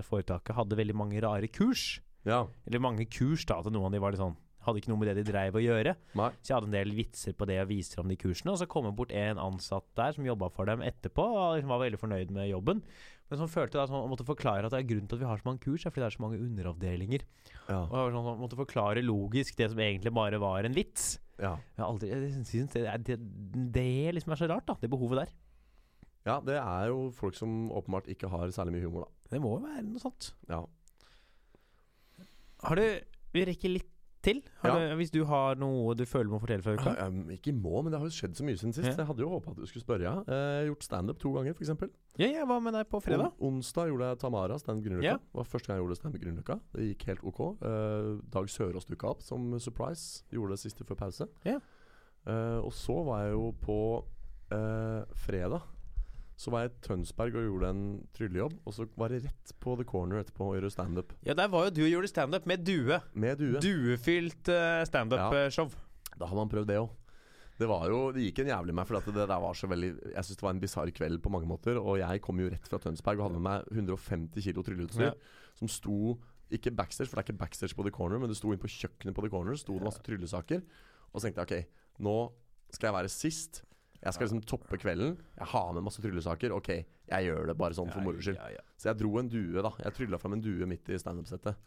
foretaket, 0.05 0.55
hadde 0.57 0.77
veldig 0.79 0.95
mange 0.97 1.21
rare 1.23 1.47
kurs. 1.49 1.99
ja. 2.27 2.45
Eller 2.67 2.79
mange 2.83 3.05
kurs, 3.09 3.45
da. 3.45 3.59
At 3.61 3.71
noen 3.71 3.89
av 3.89 3.95
de 3.97 3.99
var 4.03 4.11
litt 4.13 4.21
sånn 4.23 4.37
hadde 4.67 4.81
ikke 4.81 4.89
noe 4.91 4.99
med 4.99 5.07
det 5.15 5.21
de 5.23 5.31
dreiv 5.31 5.55
å 5.55 5.61
gjøre. 5.63 5.93
Nei. 6.19 6.25
Så 6.43 6.49
jeg 6.51 6.55
hadde 6.57 6.67
en 6.67 6.73
del 6.75 6.89
vitser 6.91 7.31
på 7.39 7.45
det 7.47 7.55
og 7.61 7.69
viste 7.69 8.01
om 8.01 8.09
de 8.11 8.17
kursene. 8.19 8.51
Og 8.51 8.57
så 8.59 8.65
kom 8.67 8.83
det 8.83 8.97
bort 8.97 9.13
en 9.15 9.39
ansatt 9.39 9.85
der 9.95 10.11
som 10.11 10.25
jobba 10.27 10.49
for 10.51 10.67
dem 10.67 10.83
etterpå, 10.83 11.23
og 11.23 11.53
liksom 11.55 11.71
var 11.71 11.79
veldig 11.85 11.99
fornøyd 12.01 12.33
med 12.35 12.49
jobben. 12.51 12.81
Men 13.29 13.39
som 13.41 13.49
følte 13.51 13.75
da 13.75 13.83
at 13.83 13.91
han 13.91 14.07
måtte 14.07 14.23
forklare 14.27 14.63
at 14.67 14.71
det 14.71 14.79
er 14.79 14.87
grunnen 14.87 15.07
til 15.11 15.17
at 15.17 15.23
vi 15.23 15.27
har 15.27 15.39
så 15.41 15.47
mange 15.49 15.59
kurs, 15.65 15.83
er 15.85 15.91
fordi 15.91 16.03
det 16.05 16.07
er 16.07 16.15
så 16.15 16.21
mange 16.23 16.37
underavdelinger. 16.39 17.25
Ja. 17.67 17.79
Og 17.83 17.91
jeg 17.97 18.05
var 18.05 18.13
sånn, 18.15 18.39
måtte 18.39 18.59
forklare 18.59 19.03
logisk 19.03 19.57
det 19.59 19.67
som 19.73 19.81
egentlig 19.83 20.13
bare 20.15 20.39
var 20.39 20.63
en 20.63 20.77
vits. 20.77 21.17
ja. 21.41 21.57
Jeg 21.75 21.85
aldri, 21.85 22.09
jeg 22.13 22.45
synes 22.47 22.71
det, 22.73 22.85
er- 22.87 22.97
det, 23.03 23.17
det 23.75 23.87
liksom 24.15 24.31
er 24.31 24.39
så 24.39 24.47
rart, 24.49 24.65
da. 24.69 24.77
Det 24.79 24.89
behovet 24.89 25.25
der. 25.25 25.33
Ja, 26.27 26.39
det 26.43 26.55
er 26.59 26.87
jo 26.91 27.09
folk 27.15 27.35
som 27.35 27.69
åpenbart 27.71 28.07
ikke 28.11 28.27
har 28.31 28.47
særlig 28.55 28.73
mye 28.77 28.87
humor, 28.87 29.05
da. 29.07 29.11
Det 29.35 29.41
må 29.43 29.57
jo 29.57 29.65
være 29.67 29.83
noe 29.83 29.99
sånt. 29.99 30.31
Ja. 30.49 30.63
Har 32.63 32.75
du 32.79 32.85
Vi 33.35 33.43
rekker 33.45 33.69
litt 33.75 33.91
til. 34.25 34.41
Ja. 34.63 34.73
du, 34.75 34.95
hvis 34.99 35.13
du 35.13 35.21
har 35.29 35.59
noe 35.59 35.95
du 35.97 36.03
føler 36.07 36.31
må 36.31 36.39
fortelle 36.41 36.65
fra 36.65 36.75
uka? 36.77 36.95
Um, 37.07 37.29
ikke 37.33 37.53
må, 37.55 37.81
men 37.81 37.93
det 37.93 38.01
har 38.01 38.09
jo 38.09 38.15
skjedd 38.15 38.35
så 38.39 38.47
mye 38.47 38.59
siden 38.59 38.75
sist. 38.75 38.89
Ja. 38.89 38.97
Jeg 39.03 39.09
hadde 39.11 39.23
jo 39.23 39.31
håpa 39.31 39.53
at 39.53 39.61
du 39.61 39.69
skulle 39.69 39.85
spørre, 39.85 40.03
ja. 40.07 40.15
har 40.27 40.67
gjort 40.69 40.87
standup 40.87 41.21
to 41.21 41.31
ganger, 41.37 41.55
f.eks. 41.57 41.73
Ja, 42.17 42.31
jeg 42.31 42.49
var 42.49 42.61
med 42.65 42.75
deg 42.77 42.89
på 42.89 43.01
fredag. 43.03 43.31
On 43.37 43.57
onsdag 43.57 43.91
gjorde 43.91 44.11
jeg 44.11 44.21
Tamara 44.23 44.59
standup 44.61 44.87
Grünerløkka. 44.87 45.15
Ja. 45.15 45.21
Det 45.21 45.41
var 45.41 45.49
første 45.53 45.69
gang 45.69 45.79
jeg 45.79 45.85
gjorde 45.85 45.99
standup 46.01 46.21
Grünerløkka. 46.25 46.59
Det 46.73 46.91
gikk 46.91 47.09
helt 47.11 47.25
ok. 47.31 47.41
Uh, 47.61 48.13
Dag 48.33 48.51
Sørås 48.51 48.89
dukka 48.89 49.13
opp 49.15 49.25
som 49.25 49.51
surprise. 49.61 50.23
Gjorde 50.33 50.57
det 50.57 50.63
siste 50.65 50.87
før 50.87 50.99
pause. 51.05 51.29
Ja. 51.47 51.59
Eh, 52.27 52.59
og 52.59 52.73
så 52.75 52.97
var 53.07 53.23
jeg 53.25 53.35
jo 53.37 53.51
på 53.63 53.79
uh, 54.51 55.01
fredag. 55.15 55.63
Så 56.37 56.53
var 56.53 56.63
jeg 56.63 56.71
i 56.71 56.81
Tønsberg 56.85 57.33
og 57.39 57.47
gjorde 57.47 57.69
en 57.73 57.83
tryllejobb. 58.13 58.59
Og 58.69 58.75
så 58.75 58.85
var 58.99 59.09
det 59.13 59.23
rett 59.25 59.53
på 59.63 59.73
The 59.79 59.87
Corner 59.89 60.21
etterpå 60.21 60.51
å 60.51 60.53
gjøre 60.57 60.69
standup 60.73 61.15
Ja, 61.25 61.33
der 61.37 61.49
var 61.49 61.67
jo 61.67 61.73
du 61.73 61.81
og 61.87 61.91
gjorde 61.95 62.11
standup 62.11 62.45
med 62.49 62.61
due. 62.67 62.99
med 63.17 63.41
due. 63.41 63.61
Duefylt 63.63 64.51
uh, 64.53 64.83
standup-show. 64.85 65.73
Da 66.17 66.29
har 66.29 66.37
man 66.37 66.51
prøvd 66.51 66.69
det 66.69 66.79
òg. 66.83 66.93
Det 67.57 67.65
var 67.65 67.87
jo, 67.89 67.99
det 68.13 68.27
gikk 68.27 68.43
en 68.43 68.51
jævlig 68.51 68.73
meg, 68.77 68.85
for 68.85 69.01
det 69.01 69.23
der 69.31 69.41
var 69.41 69.55
så 69.57 69.65
veldig 69.65 69.87
Jeg 70.13 70.25
synes 70.27 70.37
det 70.37 70.45
var 70.45 70.53
en 70.53 70.61
bisarr 70.61 70.91
kveld 70.93 71.23
på 71.23 71.31
mange 71.33 71.49
måter. 71.49 71.79
Og 71.81 71.97
jeg 71.97 72.21
kom 72.21 72.37
jo 72.41 72.49
rett 72.53 72.69
fra 72.69 72.77
Tønsberg 72.83 73.17
og 73.17 73.31
hadde 73.31 73.39
med 73.39 73.47
meg 73.49 73.71
150 73.73 74.45
kilo 74.45 74.61
trylleutstyr. 74.65 75.09
Ja. 75.09 75.15
Som 75.57 75.71
sto 75.73 76.19
ikke 76.53 76.71
backstage, 76.71 77.09
for 77.09 77.17
det 77.17 77.25
er 77.25 77.31
ikke 77.31 77.41
backstage 77.41 77.75
på 77.75 77.83
The 77.83 77.91
Corner, 77.91 78.21
men 78.21 78.29
det 78.29 78.37
sto 78.37 78.53
inn 78.53 78.61
på 78.61 78.69
kjøkkenet 78.71 79.17
på 79.17 79.25
The 79.25 79.31
Corner. 79.33 79.57
Sto 79.57 79.75
det 79.75 79.87
masse 79.89 80.05
tryllesaker. 80.05 80.61
Og 81.09 81.17
så 81.17 81.27
tenkte 81.27 81.43
jeg 81.43 81.65
ok, 81.65 81.73
nå 82.05 82.17
skal 82.75 82.91
jeg 82.91 82.97
være 82.99 83.11
sist. 83.11 83.63
Jeg 84.03 84.13
skal 84.13 84.27
liksom 84.27 84.43
toppe 84.45 84.77
kvelden. 84.79 85.15
Jeg 85.39 85.49
har 85.53 85.71
med 85.73 85.83
masse 85.87 86.01
tryllesaker. 86.03 86.53
Ok, 86.55 86.69
jeg 87.09 87.27
gjør 87.29 87.49
det 87.49 87.57
bare 87.57 87.77
sånn 87.77 87.89
for 87.91 88.05
moro 88.05 88.21
skyld. 88.21 88.37
Så 88.77 88.91
jeg 88.91 88.99
dro 89.01 89.17
en 89.19 89.31
due, 89.31 89.63
da. 89.65 89.71
Jeg 89.83 89.95
trylla 89.97 90.19
fram 90.21 90.37
en 90.37 90.43
due 90.45 90.67
midt 90.69 90.89
i 90.93 90.99
standup-settet. 91.01 91.57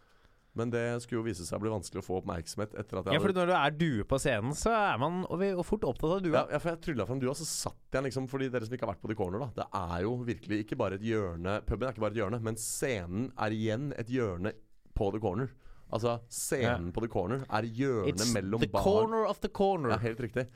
Men 0.59 0.71
det 0.73 0.83
skulle 1.05 1.21
jo 1.21 1.27
vise 1.29 1.45
seg 1.47 1.61
å 1.61 1.63
bli 1.63 1.71
vanskelig 1.71 2.01
å 2.03 2.05
få 2.05 2.17
oppmerksomhet 2.19 2.73
etter 2.75 2.99
at 2.99 3.07
jeg 3.07 3.15
Ja, 3.15 3.21
for 3.23 3.35
når 3.37 3.51
du 3.51 3.55
er 3.55 3.75
due 3.79 4.07
på 4.11 4.19
scenen, 4.19 4.55
så 4.59 4.73
er 4.75 4.97
man 4.99 5.21
og 5.29 5.63
fort 5.67 5.85
opptatt 5.87 6.17
av 6.17 6.25
dua. 6.25 6.41
ja, 6.51 6.59
for 6.59 6.73
jeg 6.73 6.81
trylla 6.89 7.07
frem 7.07 7.21
dua, 7.23 7.35
så 7.39 7.47
satt 7.47 7.95
jeg 7.95 8.09
liksom 8.09 8.27
Fordi 8.31 8.49
dere 8.51 8.67
som 8.67 8.75
ikke 8.75 8.87
har 8.89 8.95
vært 8.97 9.05
på 9.05 9.13
The 9.13 9.19
Corner, 9.21 9.45
da. 9.45 9.51
Det 9.61 9.67
er 9.79 10.03
jo 10.07 10.17
virkelig 10.27 10.59
ikke 10.65 10.79
bare 10.81 10.99
et 10.99 11.07
hjørne 11.07 11.61
Puben 11.69 11.87
er 11.87 11.95
ikke 11.95 12.03
bare 12.03 12.17
et 12.17 12.19
hjørne, 12.19 12.41
men 12.43 12.59
scenen 12.59 13.29
er 13.39 13.55
igjen 13.55 13.93
et 13.95 14.11
hjørne 14.11 14.53
på 14.99 15.13
The 15.15 15.23
Corner. 15.23 15.53
Altså, 15.95 16.17
scenen 16.31 16.91
på 16.95 17.05
The 17.07 17.11
Corner 17.15 17.47
er 17.47 17.71
hjørnet 17.71 18.19
It's 18.19 18.35
mellom 18.35 18.63
the 18.63 18.71
corner 18.75 19.25
of 19.31 19.39
the 19.43 19.49
corner. 19.55 19.95
Ja, 19.95 20.01
helt 20.03 20.21
riktig. 20.23 20.49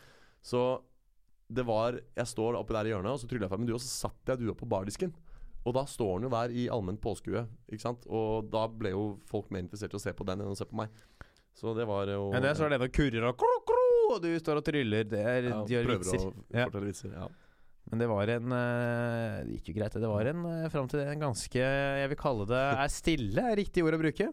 Så 0.43 0.65
det 1.53 1.65
var 1.69 1.99
Jeg 2.17 2.27
står 2.31 2.57
oppi 2.59 2.73
der 2.77 2.89
i 2.89 2.93
hjørnet, 2.95 3.13
og 3.13 3.21
så 3.21 3.29
trylla 3.29 3.47
jeg 3.47 3.53
frem 3.53 3.65
en 3.65 3.69
due, 3.69 3.77
og 3.77 3.85
så 3.85 4.09
satt 4.09 4.33
jeg 4.33 4.41
dua 4.41 4.55
på 4.57 4.69
bardisken. 4.69 5.13
Og 5.65 5.73
da 5.77 5.85
står 5.89 6.19
den 6.19 6.27
jo 6.29 6.33
der 6.35 6.53
i 6.53 6.67
allment 6.73 7.01
påskue, 7.01 7.47
ikke 7.73 7.81
sant. 7.85 8.03
Og 8.13 8.49
da 8.53 8.67
ble 8.69 8.91
jo 8.93 9.05
folk 9.29 9.51
mer 9.55 9.63
interessert 9.65 9.95
i 9.95 9.97
å 9.97 10.03
se 10.03 10.13
på 10.17 10.27
den 10.29 10.43
enn 10.45 10.51
å 10.53 10.57
se 10.59 10.67
på 10.69 10.77
meg. 10.77 10.93
Så 11.57 11.73
det 11.77 11.87
var 11.89 12.09
jo 12.11 12.31
Men 12.35 12.43
det 12.45 12.57
står 12.59 12.75
den 12.75 12.83
og 12.85 12.93
kurrer 12.93 13.29
og 13.31 13.37
kro, 13.39 13.53
kro, 13.69 13.85
og 14.17 14.21
du 14.25 14.29
står 14.41 14.61
og 14.61 14.67
tryller. 14.67 15.07
Det 15.09 15.21
er 15.23 15.49
ja, 15.49 15.61
de 15.65 15.77
gjør 15.77 15.87
Prøver 15.89 16.03
vitser. 16.05 16.27
å 16.27 16.59
Ja. 16.59 16.67
fortelle 16.69 16.89
vitser. 16.91 17.13
Ja. 17.15 17.29
Men 17.91 18.01
det 18.01 18.09
var 18.09 18.29
en 18.33 18.53
eh, 18.57 19.45
Det 19.45 19.57
gikk 19.59 19.69
jo 19.71 19.75
greit, 19.79 19.93
det. 20.01 20.09
Var 20.09 20.31
en 20.33 20.45
uh, 20.49 20.69
fram 20.73 20.89
til 20.89 21.01
det 21.01 21.07
en 21.13 21.21
ganske 21.21 21.61
Jeg 22.01 22.09
vil 22.09 22.17
kalle 22.17 22.47
det 22.49 22.63
Er 22.81 22.89
stille 22.89 23.45
er 23.45 23.57
riktig 23.61 23.85
ord 23.85 23.95
å 23.99 24.01
bruke? 24.01 24.31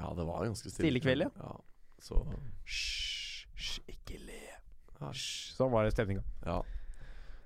ja, 0.00 0.08
det 0.16 0.24
var 0.26 0.44
ganske 0.46 0.66
stille. 0.70 0.82
Stille 0.82 1.00
kveld, 1.02 1.26
ja. 1.26 1.30
ja. 1.38 1.52
Så 2.00 2.18
hysj, 2.66 3.80
ikke 3.92 4.18
le. 4.24 4.40
Sånn 5.00 5.72
var 5.72 5.86
det 5.86 5.94
stemninga. 5.94 6.22
Ja. 6.46 6.60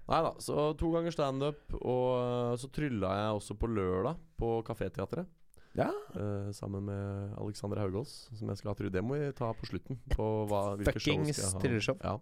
Nei 0.04 0.18
da, 0.26 0.34
så 0.42 0.66
to 0.76 0.90
ganger 0.92 1.14
standup, 1.14 1.62
og 1.78 2.08
øh, 2.18 2.56
så 2.60 2.68
trylla 2.74 3.14
jeg 3.22 3.38
også 3.38 3.56
på 3.56 3.70
lørdag 3.72 4.18
på 4.40 4.58
Kaféteatret. 4.66 5.30
Ja. 5.74 5.88
Uh, 6.14 6.52
sammen 6.54 6.84
med 6.86 7.32
Alexander 7.40 7.80
Haugås, 7.82 8.28
som 8.38 8.48
jeg 8.48 8.60
skal 8.60 8.70
ha. 8.70 8.88
Det 8.94 9.02
må 9.02 9.16
vi 9.18 9.32
ta 9.34 9.50
på 9.58 9.66
slutten. 9.66 9.98
På 10.14 10.44
hva, 10.46 10.76
hvilke 10.78 11.00
Fuckings 11.00 11.40
trylleshow. 11.58 11.98
Ja. 11.98 12.18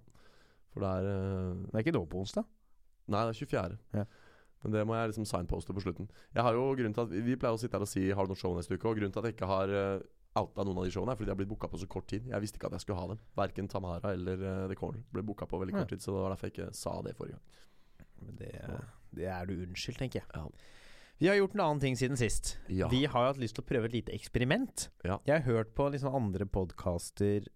For 0.72 0.84
det 0.84 0.92
er 1.02 1.08
uh, 1.10 1.58
Det 1.66 1.74
er 1.74 1.84
ikke 1.84 1.96
nå 1.98 2.04
på 2.08 2.22
onsdag. 2.22 2.46
Nei, 3.12 3.26
det 3.28 3.34
er 3.34 3.40
24. 3.42 3.78
Ja. 3.98 4.06
Men 4.62 4.76
det 4.76 4.86
må 4.86 4.96
jeg 4.96 5.10
liksom 5.10 5.26
signposte 5.28 5.74
på 5.74 5.82
slutten. 5.84 6.08
Jeg 6.32 6.46
har 6.46 6.56
jo 6.56 6.70
grunnen 6.78 6.94
til 6.94 7.04
at 7.04 7.12
Vi 7.12 7.22
vi 7.26 7.36
pleier 7.36 7.58
å 7.58 7.60
sitte 7.60 7.76
her 7.76 7.84
og 7.84 7.90
si 7.90 8.08
'Har 8.08 8.24
du 8.24 8.32
noe 8.32 8.38
show 8.40 8.54
neste 8.56 8.78
uke?' 8.78 8.88
Og 8.88 8.96
grunnen 8.96 9.12
til 9.12 9.20
at 9.20 9.26
jeg 9.26 9.34
ikke 9.36 9.50
har 9.50 9.68
uh, 9.68 10.00
outa 10.38 10.64
noen 10.64 10.80
av 10.80 10.86
de 10.86 10.92
showene, 10.94 11.16
fordi 11.18 11.28
de 11.28 11.34
har 11.34 11.40
blitt 11.40 11.50
booka 11.50 11.68
på 11.68 11.80
så 11.80 11.88
kort 11.90 12.08
tid. 12.10 12.28
Jeg 12.30 12.44
visste 12.44 12.60
ikke 12.60 12.70
at 12.70 12.78
jeg 12.78 12.86
skulle 12.86 13.00
ha 13.00 13.08
dem. 13.12 13.22
Verken 13.38 13.70
Tamara 13.70 14.14
eller 14.16 14.44
uh, 14.44 14.66
The 14.70 14.78
Corner 14.78 15.02
ble 15.12 15.24
booka 15.28 15.48
på 15.48 15.60
veldig 15.60 15.76
kort 15.76 15.92
tid. 15.92 16.04
Så 16.04 16.14
det 16.14 16.22
var 16.22 16.34
derfor 16.34 16.48
jeg 16.48 16.56
ikke 16.56 16.76
sa 16.76 16.94
det 17.04 17.16
forrige 17.18 17.38
gang. 17.38 17.58
Men 18.22 18.38
det, 18.38 18.52
det 19.18 19.26
er 19.28 19.50
du 19.50 19.56
unnskyldt, 19.58 20.00
tenker 20.00 20.22
jeg. 20.22 20.30
Ja. 20.32 20.46
Vi 21.22 21.28
har 21.28 21.36
gjort 21.38 21.52
en 21.54 21.62
annen 21.62 21.82
ting 21.82 21.94
siden 21.98 22.18
sist. 22.18 22.56
Ja. 22.72 22.88
Vi 22.90 23.04
har 23.06 23.28
hatt 23.28 23.38
lyst 23.38 23.54
til 23.54 23.62
å 23.62 23.68
prøve 23.68 23.86
et 23.86 23.94
lite 23.94 24.14
eksperiment. 24.16 24.88
Ja. 25.06 25.20
Jeg 25.28 25.36
har 25.36 25.44
hørt 25.46 25.74
på 25.76 25.86
liksom 25.92 26.16
andre 26.18 26.48
podkaster 26.50 27.46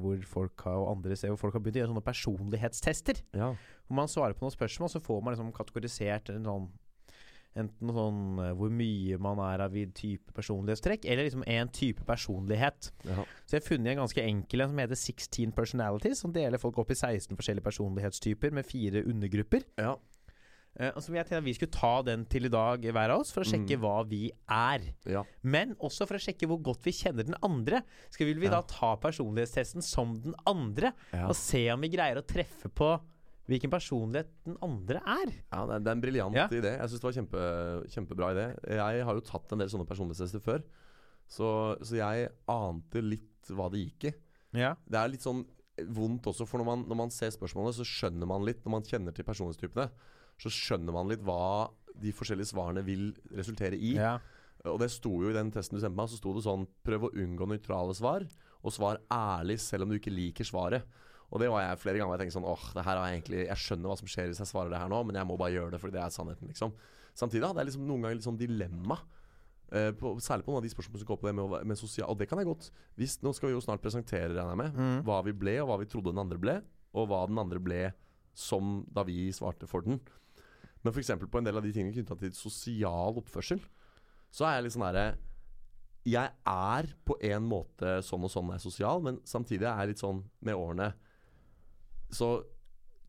hvor 0.00 0.22
folk 0.30 0.64
har, 0.64 0.78
og 0.80 0.92
andre 0.94 1.18
ser 1.18 1.34
hvor 1.34 1.42
folk 1.42 1.58
har 1.58 1.64
begynt 1.64 1.80
å 1.80 1.82
gjøre 1.82 1.92
sånne 1.92 2.06
personlighetstester. 2.06 3.20
ja. 3.36 3.50
Hvor 3.84 3.98
man 3.98 4.08
svarer 4.08 4.32
på 4.32 4.46
noen 4.46 4.54
spørsmål, 4.54 4.88
så 4.88 5.02
får 5.04 5.20
man 5.20 5.34
liksom 5.34 5.50
kategorisert 5.52 6.30
en 6.32 6.48
sånn 6.48 6.70
Enten 7.56 7.90
sånn 7.94 8.38
eh, 8.42 8.52
hvor 8.58 8.70
mye 8.74 9.16
man 9.22 9.38
er 9.38 9.62
av 9.62 9.76
type 9.94 10.32
personlighetstrekk, 10.34 11.04
eller 11.06 11.22
liksom 11.28 11.44
en 11.46 11.68
type 11.68 12.02
personlighet. 12.04 12.90
ja. 13.06 13.24
Så 13.46 13.54
jeg 13.56 13.62
har 13.62 13.68
funnet 13.68 13.92
en 13.92 14.00
ganske 14.02 14.24
enkel 14.24 14.60
en 14.64 14.70
som 14.72 14.78
heter 14.82 14.98
16 14.98 15.52
personalities, 15.54 16.18
som 16.18 16.32
deler 16.34 16.58
folk 16.58 16.78
opp 16.78 16.90
i 16.90 16.94
16 16.98 17.36
forskjellige 17.36 17.62
personlighetstyper 17.62 18.50
med 18.52 18.66
fire 18.66 19.04
undergrupper. 19.06 19.62
ja. 19.78 19.94
Uh, 20.74 20.90
som 20.98 21.14
jeg 21.14 21.22
tenkte 21.28 21.44
vi 21.46 21.52
skulle 21.54 21.70
ta 21.70 22.02
den 22.02 22.24
til 22.26 22.46
i 22.46 22.50
dag, 22.50 22.82
hver 22.82 23.12
av 23.14 23.20
oss, 23.20 23.30
for 23.30 23.42
å 23.42 23.46
sjekke 23.46 23.76
Mm. 23.76 23.80
hva 23.84 24.08
vi 24.10 24.32
er. 24.50 24.80
ja. 25.06 25.22
Men 25.44 25.76
også 25.76 26.04
for 26.08 26.16
å 26.16 26.18
sjekke 26.18 26.48
hvor 26.50 26.58
godt 26.60 26.82
vi 26.82 26.90
kjenner 26.90 27.22
den 27.24 27.36
andre. 27.44 27.84
Skal 28.10 28.26
vil 28.26 28.40
vi 28.40 28.46
Ja. 28.46 28.58
da 28.58 28.62
ta 28.62 28.96
personlighetstesten 28.96 29.80
som 29.80 30.20
den 30.20 30.34
andre, 30.44 30.92
og 31.12 31.36
se 31.36 31.70
om 31.70 31.80
vi 31.80 31.90
greier 31.90 32.16
å 32.18 32.26
treffe 32.26 32.68
på 32.74 33.00
hvilken 33.50 33.72
personlighet 33.72 34.30
den 34.46 34.56
andre 34.64 35.00
er? 35.04 35.32
Ja, 35.52 35.64
det 35.68 35.76
er, 35.82 35.92
en 35.92 36.00
briljant 36.04 36.36
Ja. 36.38 36.46
idé. 36.48 36.74
Jeg 36.78 36.88
syns 36.90 37.00
det 37.02 37.08
var 37.08 37.16
kjempe, 37.18 37.42
kjempebra 37.92 38.30
idé. 38.34 38.46
Jeg 38.72 39.04
har 39.04 39.14
jo 39.18 39.20
tatt 39.20 39.52
en 39.52 39.58
del 39.60 39.68
sånne 39.72 39.86
personlighetstester 39.88 40.40
før, 40.40 40.62
så, 41.28 41.48
så 41.84 41.98
jeg 41.98 42.30
ante 42.48 43.02
litt 43.04 43.50
hva 43.52 43.68
det 43.72 43.82
gikk 43.84 44.08
i. 44.08 44.14
Ja. 44.60 44.74
Det 44.88 44.96
er 45.00 45.12
litt 45.12 45.24
sånn 45.24 45.44
vondt 45.90 46.28
også, 46.30 46.46
for 46.46 46.62
når 46.62 46.68
man, 46.68 46.84
når 46.88 46.96
man 47.02 47.10
ser 47.10 47.32
spørsmålene, 47.34 47.74
så 47.74 47.84
skjønner 47.84 48.28
man 48.30 48.44
litt 48.46 48.60
Når 48.64 48.70
man 48.76 48.84
kjenner 48.86 49.12
til 49.16 49.26
personlighetstypene, 49.26 49.88
så 50.38 50.50
skjønner 50.52 50.94
man 50.94 51.08
litt 51.10 51.24
hva 51.26 51.68
de 51.98 52.12
forskjellige 52.14 52.52
svarene 52.52 52.82
vil 52.86 53.12
resultere 53.34 53.76
i. 53.78 53.96
ja. 53.98 54.16
Og 54.64 54.78
det 54.80 54.88
sto 54.94 55.10
jo 55.20 55.28
i 55.28 55.34
den 55.36 55.50
testen 55.52 55.76
du 55.76 55.82
sendte 55.82 55.98
meg, 55.98 56.08
så 56.08 56.16
sto 56.16 56.30
det 56.32 56.40
sånn 56.46 56.62
Prøv 56.86 57.02
å 57.04 57.10
unngå 57.20 57.44
nøytrale 57.50 57.92
svar, 57.92 58.24
og 58.64 58.72
svar 58.72 58.96
ærlig 59.12 59.58
selv 59.60 59.84
om 59.84 59.90
du 59.92 59.98
ikke 59.98 60.14
liker 60.14 60.46
svaret. 60.48 60.86
Og 61.34 61.42
det 61.42 61.48
var 61.50 61.64
jeg 61.64 61.80
flere 61.82 61.98
ganger. 61.98 62.14
Jeg 62.14 62.22
tenkte 62.28 62.36
sånn 62.38 62.46
åh, 62.46 62.64
det 62.76 62.84
her 62.86 62.98
er 63.00 63.10
egentlig 63.10 63.40
Jeg 63.48 63.58
skjønner 63.58 63.90
hva 63.90 63.96
som 63.98 64.06
skjer 64.10 64.28
hvis 64.30 64.38
jeg 64.38 64.50
svarer 64.52 64.70
det 64.70 64.78
her 64.78 64.90
nå, 64.92 65.00
men 65.08 65.18
jeg 65.18 65.26
må 65.26 65.36
bare 65.40 65.50
gjøre 65.56 65.74
det 65.74 65.80
fordi 65.82 65.96
det 65.96 66.02
er 66.04 66.14
sannheten, 66.14 66.46
liksom. 66.52 66.74
Samtidig 67.18 67.46
hadde 67.48 67.62
jeg 67.62 67.68
liksom 67.72 67.86
noen 67.88 68.04
ganger 68.06 68.18
litt 68.20 68.26
sånn 68.26 68.38
dilemma. 68.38 68.96
Uh, 69.74 69.90
på, 69.98 70.12
særlig 70.22 70.44
på 70.46 70.52
noen 70.52 70.60
av 70.60 70.66
de 70.66 70.70
spørsmålene 70.70 71.02
som 71.02 71.08
går 71.08 71.18
på 71.18 71.26
det 71.26 71.32
med, 71.34 71.54
med 71.66 71.78
sosial 71.80 72.10
Og 72.12 72.18
det 72.20 72.28
kan 72.30 72.38
jeg 72.38 72.46
godt. 72.46 72.68
Hvis, 73.00 73.16
nå 73.24 73.32
skal 73.34 73.48
vi 73.50 73.54
jo 73.56 73.62
snart 73.64 73.82
presentere, 73.82 74.28
regner 74.30 74.52
jeg 74.54 74.60
med, 74.60 74.74
Mm. 74.78 74.98
hva 75.08 75.18
vi 75.26 75.32
ble, 75.34 75.56
og 75.62 75.70
hva 75.72 75.78
vi 75.80 75.88
trodde 75.90 76.12
den 76.12 76.22
andre 76.22 76.38
ble, 76.38 76.56
og 76.94 77.08
hva 77.10 77.24
den 77.26 77.40
andre 77.42 77.58
ble 77.58 77.80
som 78.34 78.84
da 78.94 79.02
vi 79.06 79.30
svarte 79.34 79.66
for 79.70 79.82
den. 79.82 79.98
Men 80.84 80.92
f.eks. 80.92 81.10
på 81.18 81.38
en 81.40 81.46
del 81.48 81.56
av 81.58 81.64
de 81.64 81.72
tingene 81.72 81.94
knytta 81.96 82.16
til 82.20 82.34
sosial 82.36 83.18
oppførsel, 83.18 83.62
så 84.30 84.46
er 84.46 84.58
jeg 84.58 84.66
litt 84.68 84.74
sånn 84.76 84.86
herre 84.86 85.06
Jeg 86.04 86.30
er 86.44 86.88
på 87.08 87.16
en 87.24 87.46
måte 87.48 87.96
sånn 88.04 88.26
og 88.26 88.30
sånn 88.30 88.50
er 88.52 88.60
sosial, 88.62 89.00
men 89.02 89.18
samtidig 89.24 89.64
er 89.64 89.78
jeg 89.80 89.94
litt 89.94 90.02
sånn 90.02 90.20
med 90.44 90.54
årene 90.58 90.92
Så 92.12 92.34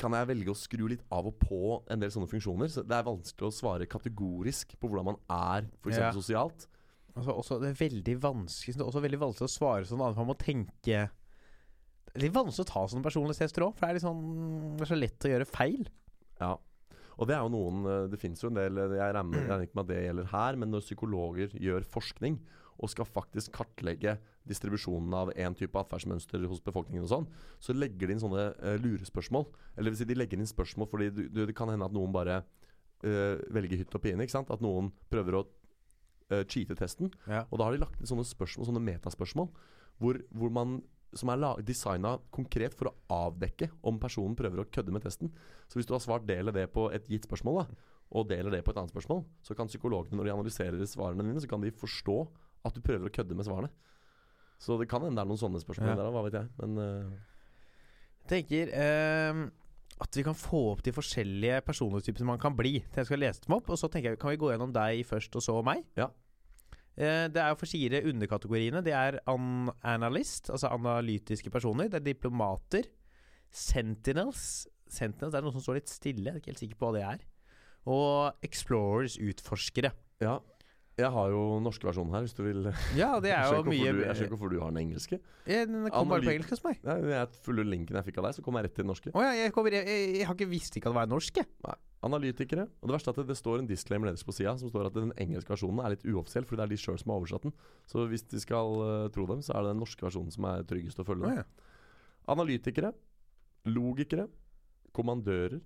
kan 0.01 0.15
jeg 0.15 0.27
velge 0.27 0.51
å 0.51 0.57
skru 0.59 0.85
litt 0.91 1.03
av 1.13 1.27
og 1.29 1.37
på 1.39 1.59
en 1.91 2.01
del 2.01 2.11
sånne 2.11 2.29
funksjoner. 2.29 2.71
Så 2.71 2.83
det 2.87 2.95
er 2.97 3.07
vanskelig 3.07 3.47
å 3.47 3.55
svare 3.55 3.89
kategorisk 3.89 4.75
på 4.79 4.89
hvordan 4.91 5.13
man 5.13 5.19
er 5.31 5.69
f.eks. 5.81 5.99
Ja. 5.99 6.11
sosialt. 6.15 6.67
Altså, 7.15 7.31
også, 7.31 7.59
det 7.61 7.71
er 7.71 8.01
Det 8.03 8.17
er 8.19 8.83
også 8.83 9.03
veldig 9.03 9.21
vanskelig 9.21 9.47
å 9.47 9.53
svare 9.53 9.87
sånn 9.87 10.01
annet 10.03 10.19
man 10.19 10.27
må 10.33 10.35
tenke 10.35 10.73
Det 10.83 12.11
er 12.11 12.23
litt 12.25 12.35
vanskelig 12.35 12.65
å 12.65 12.71
ta 12.73 12.81
sånne 12.91 13.05
personlighetstester 13.05 13.63
òg, 13.63 13.77
for 13.77 13.87
det 13.87 14.01
er, 14.01 14.03
sånn, 14.03 14.75
det 14.75 14.83
er 14.83 14.91
så 14.91 14.97
lett 14.99 15.27
å 15.27 15.31
gjøre 15.31 15.47
feil. 15.47 15.87
Ja. 16.41 16.57
Og 17.15 17.29
det 17.29 17.37
er 17.37 17.45
jo 17.45 17.53
noen 17.53 17.87
eh, 17.87 18.01
Det 18.11 18.19
fins 18.19 18.43
jo 18.43 18.49
en 18.51 18.59
del 18.59 18.81
eh, 18.81 18.97
jeg 18.99 19.15
regner 19.15 19.63
ikke 19.63 19.79
med 19.79 19.85
at 19.85 19.91
det 19.93 20.01
gjelder 20.03 20.31
her, 20.33 20.59
men 20.59 20.73
når 20.75 20.83
psykologer 20.83 21.55
gjør 21.55 21.87
forskning 21.87 22.39
og 22.75 22.91
skal 22.91 23.07
faktisk 23.07 23.53
kartlegge 23.55 24.17
distribusjonen 24.45 25.13
av 25.15 25.31
én 25.39 25.55
type 25.57 25.79
atferdsmønster 25.79 26.43
hos 26.49 26.61
befolkningen 26.63 27.05
og 27.07 27.11
sånn, 27.11 27.27
så 27.63 27.75
legger 27.75 28.09
de 28.09 28.15
inn 28.15 28.23
sånne 28.23 28.47
uh, 28.59 28.75
lurespørsmål. 28.81 29.47
Eller 29.75 29.93
vil 29.93 30.01
si, 30.01 30.09
de 30.09 30.17
legger 30.17 30.41
inn 30.41 30.49
spørsmål 30.49 30.89
fordi 30.91 31.11
du, 31.13 31.21
du, 31.29 31.43
det 31.47 31.55
kan 31.57 31.71
hende 31.71 31.87
at 31.87 31.95
noen 31.95 32.13
bare 32.15 32.41
uh, 32.43 33.37
velger 33.55 33.81
hytt 33.81 33.95
og 33.95 34.03
pine. 34.03 34.25
ikke 34.25 34.37
sant? 34.37 34.51
At 34.53 34.63
noen 34.63 34.91
prøver 35.13 35.39
å 35.39 35.45
uh, 35.45 36.43
cheate 36.43 36.77
testen. 36.77 37.13
Ja. 37.29 37.45
Og 37.49 37.61
da 37.61 37.69
har 37.69 37.75
de 37.75 37.85
lagt 37.85 38.01
inn 38.01 38.11
sånne 38.11 38.27
spørsmål, 38.27 38.69
sånne 38.69 38.83
metaspørsmål, 38.85 39.49
hvor, 40.03 40.19
hvor 40.35 40.53
man 40.53 40.81
som 41.15 41.31
er 41.31 41.63
designa 41.63 42.17
konkret 42.33 42.75
for 42.75 42.89
å 42.89 42.95
avdekke 43.27 43.69
om 43.87 43.99
personen 44.01 44.35
prøver 44.35 44.61
å 44.61 44.67
kødde 44.67 44.91
med 44.91 45.05
testen. 45.05 45.31
Så 45.71 45.79
hvis 45.79 45.87
du 45.87 45.93
har 45.95 46.03
svart 46.03 46.25
det 46.27 46.41
eller 46.41 46.55
det 46.55 46.67
på 46.75 46.89
et 46.91 47.07
gitt 47.07 47.27
spørsmål, 47.27 47.61
da, 47.61 47.93
og 48.15 48.27
deler 48.29 48.53
det 48.53 48.65
på 48.65 48.73
et 48.73 48.79
annet 48.81 48.93
spørsmål, 48.93 49.23
så 49.43 49.55
kan 49.57 49.69
psykologene, 49.71 50.17
når 50.19 50.27
de 50.27 50.33
analyserer 50.33 50.89
svarene 50.89 51.23
dine, 51.25 51.41
så 51.41 51.49
kan 51.49 51.63
de 51.63 51.71
forstå 51.73 52.17
at 52.65 52.75
du 52.75 52.81
prøver 52.83 53.09
å 53.09 53.13
kødde 53.13 53.37
med 53.37 53.47
svarene. 53.47 53.69
Så 54.61 54.77
det 54.79 54.87
kan 54.89 55.03
hende 55.03 55.19
det 55.19 55.25
er 55.25 55.29
noen 55.29 55.41
sånne 55.41 55.61
spørsmål 55.61 55.91
Ja. 55.91 55.99
der, 55.99 56.11
hva 56.15 56.25
vet 56.25 56.39
jeg. 56.39 56.49
Men 56.61 56.77
uh... 56.79 57.15
Jeg 58.25 58.29
tenker 58.31 58.71
ehm, 58.73 59.41
at 60.01 60.17
vi 60.17 60.23
kan 60.25 60.35
få 60.35 60.61
opp 60.71 60.81
de 60.83 60.93
forskjellige 60.95 61.59
personlighetstypene 61.67 62.31
man 62.31 62.41
kan 62.41 62.55
bli. 62.57 62.79
Til 62.89 63.03
jeg 63.03 63.09
skal 63.11 63.21
lese 63.21 63.43
dem 63.43 63.57
opp, 63.59 63.69
og 63.69 63.77
så 63.77 63.89
tenker 63.91 64.13
jeg 64.15 64.21
Kan 64.21 64.33
vi 64.33 64.39
gå 64.41 64.49
gjennom 64.49 64.73
deg 64.73 65.03
først, 65.05 65.35
og 65.37 65.45
så 65.45 65.59
meg? 65.67 65.83
Ja. 65.99 66.09
Eh, 66.95 67.27
det 67.29 67.41
er 67.43 67.51
jo 67.51 67.59
for 67.59 67.69
fire 67.69 68.01
underkategoriene. 68.09 68.81
Det 68.83 68.95
er 68.95 69.19
an 69.29 69.69
analyst, 69.83 70.49
altså 70.49 70.71
analytiske 70.73 71.51
personer. 71.53 71.91
Det 71.91 71.99
er 72.01 72.07
diplomater. 72.07 72.87
Sentinels. 73.51 74.65
Sentinels 74.89 75.35
det 75.35 75.39
er 75.39 75.45
noe 75.45 75.55
som 75.55 75.63
står 75.63 75.79
litt 75.81 75.91
stille. 75.91 76.25
Jeg 76.29 76.33
er 76.33 76.41
ikke 76.41 76.53
helt 76.53 76.63
sikker 76.63 76.79
på 76.81 76.89
hva 76.89 76.95
det 76.97 77.05
er. 77.05 77.25
Og 77.91 78.45
explorers, 78.47 79.19
utforskere. 79.21 79.91
ja. 80.23 80.39
Jeg 80.95 81.11
har 81.11 81.31
jo 81.33 81.39
norske 81.59 81.83
versjonen 81.83 82.13
her, 82.15 82.23
hvis 82.23 82.35
du 82.37 82.39
vil. 82.45 82.69
Ja, 82.95 83.17
det 83.19 83.33
er 83.35 83.49
jo 83.57 83.65
mye 83.67 83.91
du, 83.91 83.99
jeg 84.05 84.15
skjønner 84.15 84.29
ikke 84.29 84.31
hvorfor 84.37 84.53
du 84.53 84.61
har 84.61 84.71
den 84.71 84.79
engelske. 84.85 85.19
Ja, 85.43 85.65
Den 85.67 85.89
kom 85.91 86.13
bare 86.13 86.23
på 86.23 86.31
engelsk 86.31 86.53
hos 86.55 86.63
meg. 86.63 86.79
Nei, 86.87 86.95
jeg 87.11 87.41
følger 87.43 87.67
linken 87.67 87.99
jeg 87.99 88.07
fikk 88.07 88.21
av 88.21 88.29
deg, 88.29 88.37
så 88.37 88.45
kom 88.45 88.55
jeg 88.55 88.67
rett 88.67 88.75
til 88.77 88.85
den 88.85 88.91
norske. 88.93 89.11
Oh, 89.11 89.23
ja, 89.25 89.33
jeg, 89.35 89.51
kommer, 89.55 89.75
jeg, 89.75 89.83
jeg, 89.91 90.13
jeg 90.21 90.29
har 90.29 90.37
ikke 90.37 90.47
visst 90.53 90.79
ikke 90.79 90.87
at 90.87 90.95
det 90.95 90.99
var 91.01 91.11
norsk, 91.11 91.41
jeg. 91.41 91.51
Nei. 91.67 91.75
Analytikere. 92.05 92.67
Og 92.79 92.87
det 92.87 92.95
verste 92.95 93.11
er 93.11 93.17
at 93.17 93.21
det, 93.23 93.27
det 93.33 93.37
står 93.41 93.59
en 93.59 93.67
disclaimer 93.67 94.07
nederst 94.07 94.27
på 94.27 94.35
sida 94.37 94.55
som 94.61 94.71
står 94.71 94.87
at 94.91 94.95
den 94.95 95.11
engelske 95.19 95.51
versjonen 95.51 95.83
er 95.83 95.95
litt 95.95 96.07
uoffisiell, 96.07 96.47
fordi 96.47 96.61
det 96.61 96.67
er 96.67 96.73
de 96.75 96.81
sjøl 96.85 96.99
som 97.01 97.11
har 97.11 97.19
oversatt 97.23 97.47
den. 97.47 97.55
Så 97.91 98.07
hvis 98.11 98.23
de 98.31 98.41
skal 98.43 98.75
uh, 98.79 99.07
tro 99.15 99.25
dem, 99.31 99.41
så 99.43 99.55
er 99.57 99.65
det 99.65 99.73
den 99.73 99.81
norske 99.83 100.05
versjonen 100.05 100.31
som 100.31 100.47
er 100.47 100.67
tryggest 100.69 101.01
å 101.01 101.07
følge. 101.07 101.31
Oh, 101.31 101.39
ja. 101.41 101.73
Analytikere. 102.31 102.93
Logikere. 103.67 104.29
Kommandører. 104.95 105.59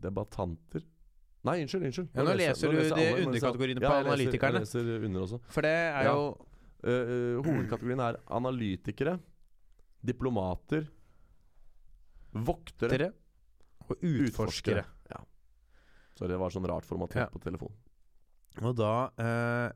Debattanter. 0.00 0.86
Nei, 1.44 1.62
unnskyld. 1.64 1.84
unnskyld. 1.88 2.08
Ja, 2.14 2.22
nå 2.22 2.34
leser 2.36 2.70
du 2.70 2.76
de 2.76 3.24
underkategoriene 3.24 3.80
på 3.80 3.88
Ja, 3.88 4.02
jeg 4.02 4.18
leser- 4.26 4.42
Jeg 4.42 4.52
leser 4.60 5.04
under 5.04 5.20
også. 5.20 5.40
For 5.48 5.62
det 5.62 5.70
er 5.70 6.04
Ja. 6.04 6.12
jo 6.14 6.46
Eh, 6.82 7.36
hovedkategorien 7.44 8.00
er 8.00 8.16
analytikere, 8.32 9.20
diplomater, 10.02 10.86
voktere, 12.32 12.88
Dere 12.94 13.08
og 13.90 13.96
utforskere. 14.00 14.84
Ja. 15.10 15.20
Så 16.16 16.28
det 16.30 16.38
var 16.40 16.48
sånn 16.54 16.66
rart 16.68 16.86
formatert 16.88 17.26
Ja. 17.26 17.26
på 17.28 17.40
telefon. 17.42 17.72
Og 18.62 18.74
da 18.76 19.10
uh, 19.18 19.70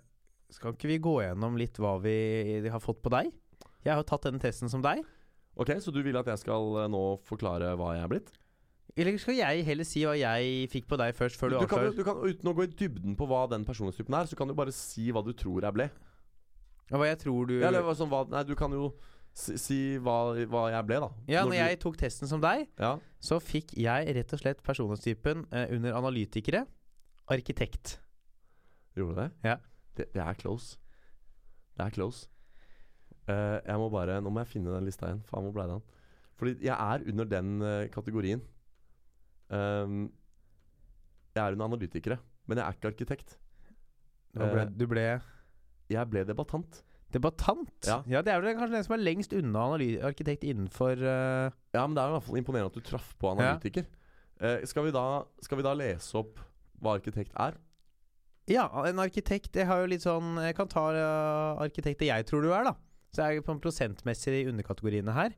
skal 0.51 0.73
ikke 0.73 0.89
vi 0.89 0.99
gå 0.99 1.17
gjennom 1.23 1.59
litt 1.59 1.77
hva 1.77 2.01
vi 2.01 2.67
har 2.69 2.81
fått 2.81 3.03
på 3.03 3.11
deg? 3.11 3.33
Jeg 3.85 3.93
har 3.93 4.01
jo 4.03 4.09
tatt 4.09 4.23
den 4.23 4.41
testen 4.41 4.71
som 4.71 4.81
deg. 4.81 5.05
Ok, 5.57 5.69
Så 5.81 5.93
du 5.93 6.03
vil 6.03 6.17
at 6.17 6.27
jeg 6.27 6.39
skal 6.39 6.89
nå 6.89 7.21
forklare 7.23 7.77
hva 7.77 7.95
jeg 7.95 8.05
er 8.05 8.09
blitt? 8.09 8.33
Eller 8.97 9.17
skal 9.19 9.35
jeg 9.41 9.65
heller 9.67 9.87
si 9.89 10.05
hva 10.07 10.15
jeg 10.15 10.69
fikk 10.71 10.87
på 10.91 10.99
deg 11.01 11.17
først, 11.19 11.39
før 11.41 11.51
du, 11.51 11.57
du, 11.65 11.67
kan, 11.71 11.89
du 11.97 12.05
kan, 12.07 12.21
Uten 12.23 12.51
å 12.51 12.55
gå 12.55 12.67
i 12.69 12.71
dybden 12.71 13.17
på 13.19 13.27
hva 13.27 13.43
den 13.51 13.65
personlighetstypen 13.67 14.15
er, 14.21 14.29
så 14.31 14.39
kan 14.39 14.51
du 14.51 14.55
bare 14.55 14.75
si 14.75 15.09
hva 15.11 15.23
du 15.27 15.33
tror 15.35 15.67
jeg 15.67 15.75
ble. 15.75 15.89
Ja, 16.93 17.01
hva 17.01 17.09
jeg 17.09 17.19
tror 17.25 17.49
du 17.51 17.57
Ja, 17.57 17.73
eller 17.73 17.89
sånn, 17.99 18.13
hva, 18.13 18.23
nei, 18.31 18.45
du 18.47 18.55
kan 18.59 18.71
jo 18.77 18.93
si, 19.35 19.57
si 19.59 19.79
hva, 19.99 20.37
hva 20.51 20.69
jeg 20.77 20.87
ble, 20.87 21.01
da. 21.07 21.11
Ja, 21.27 21.43
når 21.43 21.57
du- 21.57 21.59
jeg 21.59 21.81
tok 21.83 21.99
testen 21.99 22.31
som 22.31 22.45
deg, 22.45 22.69
ja. 22.79 22.95
så 23.19 23.41
fikk 23.43 23.75
jeg 23.75 24.15
rett 24.15 24.37
og 24.37 24.43
slett 24.45 24.63
personlighetstypen 24.63 25.47
eh, 25.51 25.75
under 25.75 25.99
analytikere 25.99 26.63
arkitekt. 27.35 27.99
Gjorde 28.95 29.15
du 29.17 29.21
det? 29.25 29.31
Ja. 29.43 29.59
Det, 29.97 30.13
det 30.15 30.23
er 30.23 30.39
close. 30.39 30.79
Det 31.75 31.87
er 31.89 31.91
close. 31.91 32.29
Uh, 33.25 33.59
jeg 33.65 33.81
må 33.81 33.89
bare 33.89 34.19
Nå 34.21 34.29
må 34.29 34.43
jeg 34.43 34.53
finne 34.53 34.75
den 34.75 34.85
lista 34.85 35.09
igjen. 35.09 35.23
Faen, 35.27 35.47
hvor 35.47 35.55
ble 35.57 35.65
den? 35.71 35.85
Fordi 36.37 36.53
jeg 36.67 36.75
er 36.77 37.07
under 37.09 37.25
den 37.25 37.63
uh, 37.63 37.87
kategorien. 37.91 38.43
Ehm, 39.53 40.09
jeg 41.35 41.43
er 41.43 41.57
under 41.57 41.67
analytikere, 41.67 42.19
men 42.47 42.59
jeg 42.59 42.67
er 42.67 42.77
ikke 42.79 42.93
arkitekt. 42.93 43.37
Ble, 44.35 44.65
Eh, 44.65 44.71
du 44.75 44.87
ble 44.91 45.21
Jeg 45.91 46.11
ble 46.11 46.25
debattant. 46.25 46.83
debattant? 47.13 47.87
Ja. 47.87 48.23
Det 48.23 48.33
er 48.33 48.41
vel 48.41 48.57
kanskje 48.57 48.75
den 48.75 48.85
som 48.85 48.95
er 48.97 49.05
lengst 49.05 49.33
unna 49.33 49.77
arkitekt 50.03 50.43
innenfor 50.43 50.99
uh... 50.99 51.51
Ja, 51.75 51.87
men 51.87 51.95
det 51.95 52.03
er 52.03 52.09
i 52.09 52.15
hvert 52.17 52.27
fall 52.27 52.41
imponerende 52.41 52.73
at 52.73 52.75
du 52.75 52.81
traff 52.81 53.15
på 53.21 53.31
analytiker. 53.31 53.87
Eh, 54.41 54.65
skal, 54.67 54.89
vi 54.89 54.91
da, 54.91 55.23
skal 55.41 55.61
vi 55.61 55.63
da 55.63 55.75
lese 55.79 56.17
opp 56.19 56.41
hva 56.83 56.97
arkitekt 56.99 57.31
er? 57.39 57.55
Ja, 58.51 58.67
en 58.85 58.99
arkitekt 58.99 59.55
Jeg 59.57 59.69
har 59.71 59.81
jo 59.81 59.87
litt 59.89 60.03
sånn 60.05 60.35
Jeg 60.43 60.53
kan 60.59 60.69
ta 60.69 60.83
uh, 60.93 61.63
arkitekter 61.65 62.11
jeg 62.11 62.27
tror 62.29 62.43
du 62.45 62.51
er, 62.53 62.67
da. 62.67 62.75
Så 63.15 63.23
er 63.23 63.45
på 63.47 63.55
en 63.55 63.63
prosentmessig 63.63 64.41
i 64.43 64.49
underkategoriene 64.51 65.15
her. 65.15 65.37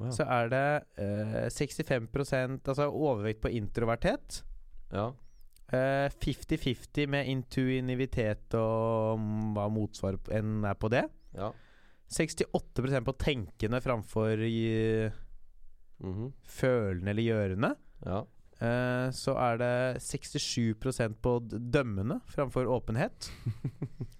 Ja. 0.00 0.10
Så 0.10 0.24
er 0.26 0.48
det 0.50 0.64
eh, 1.00 1.50
65 1.52 2.08
Altså 2.66 2.88
overvekt 2.90 3.42
på 3.44 3.52
introverthet. 3.54 4.40
Ja. 4.92 5.12
Eh, 5.72 6.08
50-50 6.10 7.06
med 7.10 7.30
intuinivitet 7.30 8.54
og 8.58 9.20
mm, 9.20 9.52
hva 9.56 9.68
motsvar 9.72 10.18
enn 10.34 10.64
er 10.64 10.74
på 10.78 10.90
det. 10.92 11.06
ja. 11.36 11.52
68% 12.14 13.06
på 13.06 13.12
tenkende 13.18 13.80
framfor 13.80 14.38
i, 14.44 15.08
-hmm. 15.98 16.32
følende 16.44 17.10
eller 17.10 17.22
gjørende. 17.22 17.74
ja. 18.06 18.24
Eh, 18.62 19.10
så 19.10 19.34
er 19.34 19.56
det 19.56 20.00
67% 20.00 21.14
på 21.22 21.38
dømmende 21.50 22.20
framfor 22.30 22.66
åpenhet. 22.66 23.32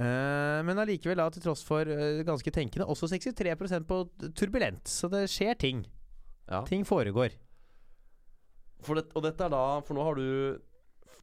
Eh, 0.00 0.60
men 0.64 0.78
allikevel, 0.80 1.18
da, 1.20 1.26
til 1.34 1.42
tross 1.44 1.60
for 1.66 1.84
uh, 1.84 2.22
ganske 2.24 2.48
tenkende, 2.54 2.86
også 2.88 3.08
63% 3.12 3.84
på 3.88 3.98
turbulent. 4.38 4.88
Så 4.88 5.10
det 5.12 5.26
skjer 5.28 5.58
ting. 5.60 5.82
ja. 6.48 6.62
Ting 6.64 6.86
foregår. 6.88 7.34
For 8.80 8.96
det, 8.96 9.10
og 9.14 9.22
dette 9.26 9.44
er 9.44 9.52
da 9.52 9.62
For 9.84 9.92
nå 9.92 10.04
har 10.06 10.16
du 10.16 10.58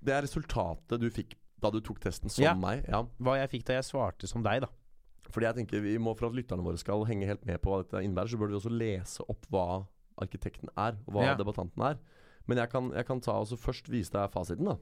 Det 0.06 0.14
er 0.14 0.22
resultatet 0.28 1.00
du 1.02 1.08
fikk 1.10 1.32
da 1.58 1.72
du 1.74 1.80
tok 1.82 1.98
testen 2.04 2.30
som 2.30 2.44
Ja. 2.46 2.52
meg. 2.54 2.84
Ja. 2.86 3.00
Hva 3.18 3.34
jeg 3.42 3.50
fikk 3.50 3.64
da 3.66 3.80
jeg 3.80 3.88
svarte 3.88 4.28
som 4.30 4.44
deg, 4.46 4.62
da. 4.62 4.68
Fordi 5.34 5.48
jeg 5.48 5.56
tenker 5.56 5.82
vi 5.82 5.96
må 5.98 6.14
For 6.16 6.28
at 6.30 6.36
lytterne 6.38 6.62
våre 6.64 6.78
skal 6.78 7.02
henge 7.10 7.26
helt 7.26 7.44
med 7.50 7.58
på 7.64 7.72
hva 7.74 7.80
dette 7.82 8.04
innebærer, 8.06 8.30
så 8.30 8.38
bør 8.38 8.52
vi 8.54 8.60
også 8.60 8.70
lese 8.78 9.26
opp 9.28 9.48
hva 9.50 9.88
arkitekten 10.22 10.70
er, 10.78 11.00
og 11.08 11.14
hva 11.16 11.24
Ja. 11.32 11.34
debattanten 11.36 11.82
er. 11.82 11.98
Men 12.48 12.58
jeg 12.62 12.70
kan, 12.70 12.92
jeg 12.94 13.06
kan 13.08 13.20
ta 13.20 13.32
og 13.42 13.48
først 13.58 13.90
vise 13.90 14.12
deg 14.14 14.30
fasiten, 14.32 14.66
da. 14.70 14.78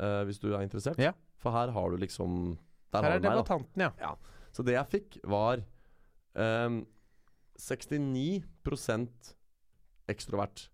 Eh, 0.00 0.22
hvis 0.26 0.40
du 0.42 0.50
er 0.52 0.64
interessert. 0.64 0.98
Ja. 0.98 1.12
For 1.38 1.54
her 1.54 1.72
har 1.74 1.90
du 1.90 2.00
liksom 2.00 2.56
Der 2.94 3.02
Her 3.02 3.16
er 3.16 3.22
debattanten, 3.22 3.80
ja. 3.80 4.14
Så 4.54 4.62
det 4.62 4.76
jeg 4.76 4.86
fikk, 4.90 5.16
var 5.26 5.62
um, 6.38 6.84
69% 7.58 9.34
ekstrovert 10.10 10.68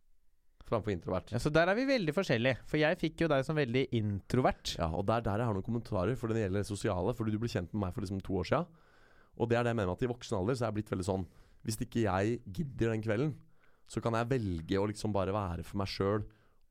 framfor 0.70 0.92
introvert. 0.92 1.32
ja. 1.32 1.40
Så 1.42 1.50
der 1.50 1.70
er 1.70 1.74
vi 1.74 1.86
veldig 1.88 2.14
forskjellige. 2.14 2.60
For 2.68 2.78
jeg 2.78 2.98
fikk 3.00 3.24
jo 3.24 3.28
deg 3.32 3.44
som 3.46 3.58
veldig 3.58 3.86
introvert. 3.96 4.76
Ja, 4.78 4.90
og 4.94 5.06
der, 5.08 5.24
der 5.26 5.42
jeg 5.42 5.48
har 5.50 5.56
noen 5.56 5.66
kommentarer, 5.66 6.14
for 6.18 6.30
det 6.30 6.44
gjelder 6.44 6.62
det 6.62 6.68
sosiale. 6.68 7.14
Fordi 7.16 7.34
du 7.34 7.40
ble 7.42 7.50
kjent 7.50 7.72
med 7.74 7.86
meg 7.86 7.94
for 7.96 8.04
liksom 8.04 8.20
to 8.24 8.36
år 8.40 8.50
siden. 8.52 8.66
Og 9.40 9.48
det 9.50 9.58
er 9.58 9.64
det 9.64 9.72
jeg 9.72 9.80
mener 9.80 9.90
med 9.90 9.98
at 9.98 10.04
i 10.06 10.10
voksen 10.10 10.36
alder 10.38 10.58
så 10.58 10.66
er 10.66 10.70
jeg 10.70 10.78
blitt 10.80 10.90
veldig 10.92 11.06
sånn 11.06 11.22
Hvis 11.64 11.78
ikke 11.80 12.02
jeg 12.02 12.40
gidder 12.44 12.92
den 12.92 13.04
kvelden, 13.04 13.32
så 13.90 14.02
kan 14.04 14.14
jeg 14.16 14.28
velge 14.30 14.78
å 14.80 14.86
liksom 14.90 15.14
bare 15.14 15.34
være 15.34 15.64
for 15.66 15.80
meg 15.80 15.90
sjøl. 15.90 16.22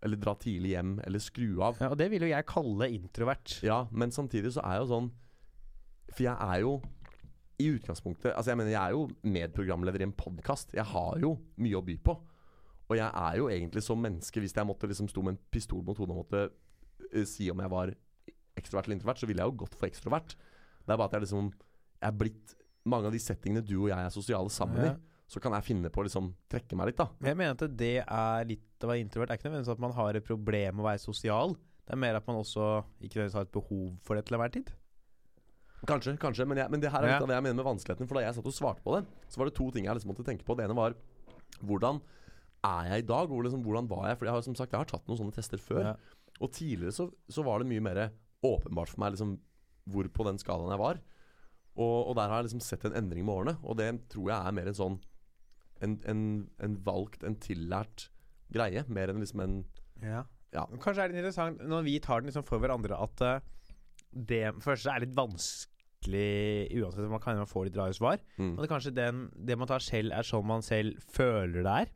Eller 0.06 0.16
dra 0.22 0.32
tidlig 0.40 0.70
hjem, 0.78 0.94
eller 1.04 1.20
skru 1.20 1.60
av. 1.66 1.80
Ja, 1.82 1.90
og 1.92 1.98
det 2.00 2.08
vil 2.14 2.24
jo 2.24 2.30
jeg 2.32 2.46
kalle 2.48 2.88
introvert. 2.96 3.58
Ja, 3.66 3.82
men 3.92 4.14
samtidig 4.16 4.54
så 4.56 4.62
er 4.64 4.78
jeg 4.78 4.86
jo 4.86 4.92
sånn 4.94 5.10
For 6.14 6.24
jeg 6.24 6.38
er 6.40 6.62
jo 6.64 6.78
i 7.60 7.66
utgangspunktet 7.76 8.32
Altså 8.32 8.54
jeg 8.54 8.58
mener 8.62 8.72
jeg 8.72 8.80
er 8.80 8.94
jo 8.96 9.02
medprogramleder 9.28 10.00
i 10.00 10.08
en 10.08 10.14
podkast. 10.16 10.72
Jeg 10.78 10.88
har 10.94 11.20
jo 11.20 11.34
mye 11.60 11.76
å 11.76 11.84
by 11.84 11.98
på. 12.08 12.16
Og 12.90 12.96
jeg 12.98 13.12
er 13.12 13.36
jo 13.42 13.50
egentlig 13.52 13.84
som 13.86 14.00
menneske 14.02 14.40
Hvis 14.42 14.56
jeg 14.56 14.66
måtte 14.70 14.88
liksom 14.90 15.10
sto 15.12 15.22
med 15.26 15.36
en 15.36 15.42
pistol 15.52 15.84
mot 15.84 16.00
hodet 16.00 16.16
og 16.16 16.22
måtte 16.24 16.46
eh, 17.12 17.26
si 17.28 17.50
om 17.52 17.60
jeg 17.60 17.70
var 17.76 17.92
ekstrovert 18.60 18.88
eller 18.88 18.98
introvert, 18.98 19.20
så 19.22 19.28
ville 19.28 19.44
jeg 19.44 19.52
jo 19.52 19.60
gått 19.62 19.76
for 19.80 19.88
ekstrovert. 19.88 20.34
Det 20.84 20.92
er 20.92 20.98
bare 20.98 21.08
at 21.12 21.20
jeg 21.20 21.28
liksom 21.28 21.52
Jeg 22.00 22.08
er 22.14 22.18
blitt 22.24 22.56
Mange 22.90 23.12
av 23.12 23.14
de 23.14 23.20
settingene 23.22 23.62
du 23.68 23.76
og 23.84 23.90
jeg 23.92 24.00
er 24.00 24.16
sosiale 24.16 24.50
sammen 24.56 24.86
Ja. 24.88 24.94
i, 24.96 24.98
så 25.30 25.42
kan 25.44 25.54
jeg 25.54 25.68
finne 25.68 25.92
på 25.94 26.02
å 26.02 26.08
liksom 26.08 26.32
trekke 26.50 26.78
meg 26.78 26.90
litt, 26.90 27.00
da. 27.00 27.06
Jeg 27.22 27.38
mener 27.38 27.54
at 27.54 27.78
det 27.78 27.96
er 28.02 28.48
litt 28.50 28.86
å 28.86 28.90
være 28.90 29.04
introvert. 29.04 29.30
Det 29.30 29.36
er 29.36 29.42
ikke 29.42 29.50
nødvendigvis 29.52 29.76
at 29.76 29.84
man 29.84 29.94
har 29.94 30.18
et 30.18 30.26
problem 30.26 30.78
med 30.80 30.84
å 30.84 30.88
være 30.88 31.02
sosial. 31.04 31.54
Det 31.86 31.94
er 31.94 32.02
mer 32.02 32.18
at 32.18 32.30
man 32.30 32.40
også 32.42 32.70
ikke 32.98 33.20
nødvendigvis 33.20 33.38
har 33.38 33.46
et 33.46 33.54
behov 33.54 33.92
for 34.06 34.18
det 34.18 34.26
til 34.26 34.38
enhver 34.40 34.54
tid. 34.56 34.72
Kanskje, 35.88 36.16
kanskje, 36.20 36.48
men, 36.50 36.60
jeg, 36.60 36.72
men 36.74 36.82
det 36.84 36.92
her 36.92 37.06
er 37.06 37.14
litt 37.14 37.24
av 37.24 37.30
det 37.30 37.38
jeg 37.38 37.46
mener 37.46 37.60
med 37.62 37.68
vanskeligheten. 37.70 38.10
For 38.10 38.20
da 38.20 38.24
jeg 38.26 38.36
satt 38.36 38.50
og 38.52 38.56
svarte 38.56 38.84
på 38.84 38.96
det, 38.98 39.04
så 39.32 39.40
var 39.40 39.50
det 39.50 39.56
to 39.60 39.70
ting 39.76 39.86
jeg 39.88 39.96
liksom 39.96 40.12
måtte 40.12 40.26
tenke 40.28 40.48
på. 40.48 40.58
Det 40.58 40.66
ene 40.66 40.78
var 40.78 40.98
hvordan 41.62 42.02
er 42.66 42.90
jeg 42.90 43.04
i 43.04 43.08
dag? 43.14 43.30
Hvor, 43.30 43.46
liksom, 43.46 43.62
hvordan 43.64 43.88
var 43.92 44.10
jeg? 44.10 44.20
For 44.20 44.28
jeg 44.28 44.36
har 44.36 44.44
som 44.46 44.58
sagt 44.58 44.74
Jeg 44.74 44.82
har 44.82 44.90
tatt 44.90 45.06
noen 45.08 45.22
sånne 45.22 45.36
tester 45.38 45.62
før. 45.62 45.92
Ja. 45.92 45.94
Og 46.40 46.52
tidligere 46.56 46.96
så, 46.96 47.08
så 47.32 47.46
var 47.46 47.62
det 47.62 47.70
mye 47.70 47.86
mer 47.86 48.02
åpenbart 48.46 48.92
for 48.92 49.04
meg 49.04 49.14
liksom, 49.14 49.38
hvor 49.90 50.10
på 50.14 50.28
den 50.28 50.42
skalaen 50.42 50.74
jeg 50.74 50.82
var. 50.82 51.00
Og, 51.80 51.98
og 52.10 52.18
der 52.18 52.28
har 52.28 52.42
jeg 52.42 52.50
liksom 52.50 52.66
sett 52.66 52.84
en 52.90 52.98
endring 53.00 53.24
med 53.28 53.36
årene. 53.36 53.56
Og 53.64 53.80
det 53.80 53.92
tror 54.12 54.34
jeg 54.34 54.40
er 54.40 54.58
mer 54.58 54.72
en 54.72 54.80
sånn 54.82 55.00
En, 55.82 55.98
en, 56.12 56.22
en 56.60 56.76
valgt, 56.84 57.24
en 57.24 57.36
tillært 57.40 58.10
greie. 58.52 58.84
Mer 58.88 59.10
enn 59.14 59.22
liksom 59.24 59.42
en 59.46 59.58
Ja. 60.04 60.26
Ja. 60.52 60.64
Kanskje 60.82 61.04
er 61.04 61.12
det 61.12 61.20
interessant 61.20 61.60
når 61.62 61.84
vi 61.86 62.00
tar 62.02 62.22
den 62.24 62.32
liksom 62.32 62.44
for 62.48 62.58
hverandre, 62.60 62.98
at 62.98 63.22
uh, 63.22 63.40
det 64.12 64.48
for 64.58 64.72
første 64.74 64.90
er 64.96 65.04
litt 65.06 65.14
vanskelig 65.14 66.80
uansett 66.80 67.06
om 67.06 67.12
man 67.14 67.22
kan 67.24 67.42
få 67.50 67.66
litt 67.68 67.78
rare 67.78 67.94
svar. 67.94 68.18
mm. 68.40 68.56
Og 68.58 68.64
det 68.64 68.70
kanskje 68.72 68.94
den, 68.96 69.28
det 69.36 69.58
man 69.60 69.70
tar 69.70 69.84
selv, 69.84 70.12
er 70.16 70.26
sånn 70.26 70.48
man 70.50 70.66
selv 70.66 70.98
føler 71.14 71.62
det 71.66 71.76
er. 71.86 71.92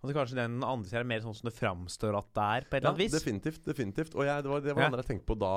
Og 0.00 0.08
så 0.08 0.14
kanskje 0.16 0.38
den 0.38 0.62
andre 0.64 0.88
siden 0.88 1.02
er 1.02 1.08
mer 1.10 1.20
sånn 1.24 1.34
som 1.36 1.50
det 1.50 1.56
framstår 1.58 2.16
at 2.16 2.28
det 2.38 2.44
er, 2.46 2.64
på 2.70 2.76
et 2.76 2.80
eller 2.80 2.88
Ja, 2.88 2.94
annet 2.94 3.02
vis. 3.04 3.16
definitivt. 3.18 3.64
definitivt 3.66 4.14
Og 4.16 4.24
jeg, 4.24 4.42
det 4.46 4.48
var 4.54 4.60
det 4.64 4.74
var 4.76 4.82
Ja. 4.82 4.86
andre 4.88 5.02
jeg 5.02 5.10
tenkte 5.10 5.28
på 5.34 5.38
da 5.42 5.54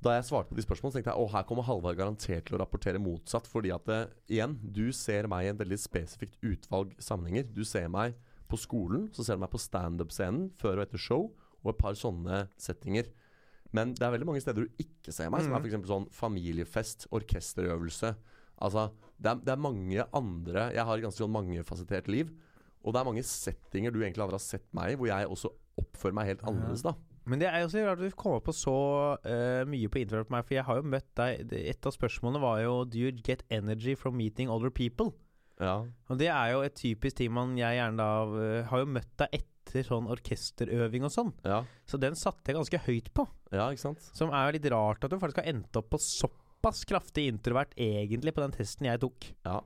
Da 0.00 0.14
jeg 0.16 0.24
svarte 0.30 0.48
på 0.48 0.56
de 0.56 0.62
spørsmålene, 0.64 0.96
tenkte 0.96 1.12
jeg 1.12 1.20
å 1.20 1.28
her 1.28 1.44
kommer 1.44 1.66
Halvard 1.66 1.98
garantert 1.98 2.46
til 2.48 2.56
å 2.56 2.60
rapportere 2.62 3.00
motsatt. 3.02 3.46
Fordi 3.50 3.72
at 3.74 3.84
det, 3.84 3.98
igjen, 4.32 4.54
du 4.72 4.86
ser 4.96 5.28
meg 5.28 5.44
i 5.44 5.50
en 5.52 5.58
veldig 5.60 5.76
spesifikt 5.78 6.38
utvalg 6.40 6.94
sammenhenger. 7.04 7.44
Du 7.52 7.60
ser 7.68 7.88
meg 7.92 8.14
på 8.48 8.56
skolen, 8.58 9.10
så 9.12 9.22
ser 9.26 9.36
du 9.36 9.44
meg 9.44 9.52
på 9.52 9.60
standup-scenen 9.60 10.48
før 10.58 10.80
og 10.80 10.86
etter 10.86 10.98
show, 10.98 11.28
og 11.60 11.74
et 11.74 11.78
par 11.82 11.92
sånne 12.00 12.46
settinger. 12.58 13.10
Men 13.76 13.92
det 13.94 14.02
er 14.02 14.14
veldig 14.16 14.26
mange 14.26 14.40
steder 14.42 14.64
du 14.66 14.80
ikke 14.82 15.12
ser 15.14 15.28
meg, 15.30 15.44
som 15.44 15.52
er 15.52 15.60
Mhm. 15.60 15.68
f.eks. 15.68 15.86
sånn 15.92 16.08
familiefest, 16.10 17.06
orkesterøvelse. 17.12 18.14
Altså, 18.60 18.90
det 19.20 19.30
er, 19.30 19.34
det 19.44 19.52
er 19.52 19.56
mange 19.60 20.04
andre 20.12 20.72
Jeg 20.74 20.84
har 20.84 20.96
et 20.96 21.04
ganske 21.04 21.20
sånn 21.22 21.32
mangefasettert 21.32 22.08
liv. 22.08 22.32
Og 22.84 22.94
det 22.94 23.00
er 23.00 23.04
mange 23.04 23.22
settinger 23.22 23.92
du 23.92 24.00
egentlig 24.00 24.24
aldri 24.24 24.38
har 24.40 24.48
sett 24.48 24.64
meg 24.72 24.92
i, 24.92 24.96
hvor 24.96 25.06
jeg 25.12 25.28
også 25.28 25.52
oppfører 25.78 26.14
meg 26.16 26.26
helt 26.26 26.42
annerledes, 26.48 26.82
da. 26.82 26.94
Men 27.28 27.38
det 27.42 27.48
er 27.50 27.60
jo 27.62 27.68
så 27.68 27.82
rart 27.84 28.00
at 28.00 28.10
du 28.10 28.16
kommer 28.16 28.40
på 28.40 28.52
så 28.56 28.72
uh, 29.24 29.64
mye 29.68 29.88
på 29.92 30.00
introvert 30.00 30.28
på 30.30 30.34
meg, 30.34 30.44
for 30.48 30.54
jeg 30.56 30.64
har 30.66 30.78
jo 30.80 30.86
møtt 30.88 31.10
deg 31.20 31.52
Et 31.52 31.86
av 31.86 31.92
spørsmålene 31.94 32.40
var 32.42 32.60
jo 32.64 32.84
Do 32.88 32.98
you 32.98 33.12
get 33.12 33.42
energy 33.52 33.94
from 33.94 34.16
meeting 34.16 34.48
other 34.50 34.70
people? 34.70 35.12
Ja. 35.60 35.82
Og 36.08 36.18
det 36.18 36.30
er 36.32 36.54
jo 36.54 36.62
et 36.64 36.74
typisk 36.80 37.18
ting 37.20 37.34
man 37.36 37.52
jeg 37.60 37.76
gjerne 37.76 38.00
da 38.00 38.08
uh, 38.24 38.68
Har 38.70 38.80
jo 38.82 38.88
møtt 38.96 39.10
deg 39.20 39.36
etter 39.42 39.84
sånn 39.86 40.08
orkesterøving 40.10 41.04
og 41.06 41.12
sånn, 41.14 41.28
Ja, 41.46 41.60
så 41.86 42.00
den 42.00 42.16
satte 42.18 42.50
jeg 42.50 42.56
ganske 42.58 42.80
høyt 42.88 43.10
på. 43.14 43.26
ja 43.54 43.68
ikke 43.70 43.84
sant? 43.84 44.00
Som 44.16 44.32
er 44.34 44.48
jo 44.48 44.56
litt 44.56 44.70
rart 44.72 45.04
at 45.04 45.12
du 45.12 45.18
faktisk 45.20 45.42
har 45.44 45.50
endt 45.52 45.76
opp 45.78 45.90
på 45.92 46.00
såpass 46.02 46.80
kraftig 46.88 47.28
introvert 47.30 47.76
egentlig 47.78 48.32
på 48.34 48.42
den 48.42 48.56
testen 48.56 48.88
jeg 48.88 48.98
tok. 49.04 49.28
Ja. 49.46 49.60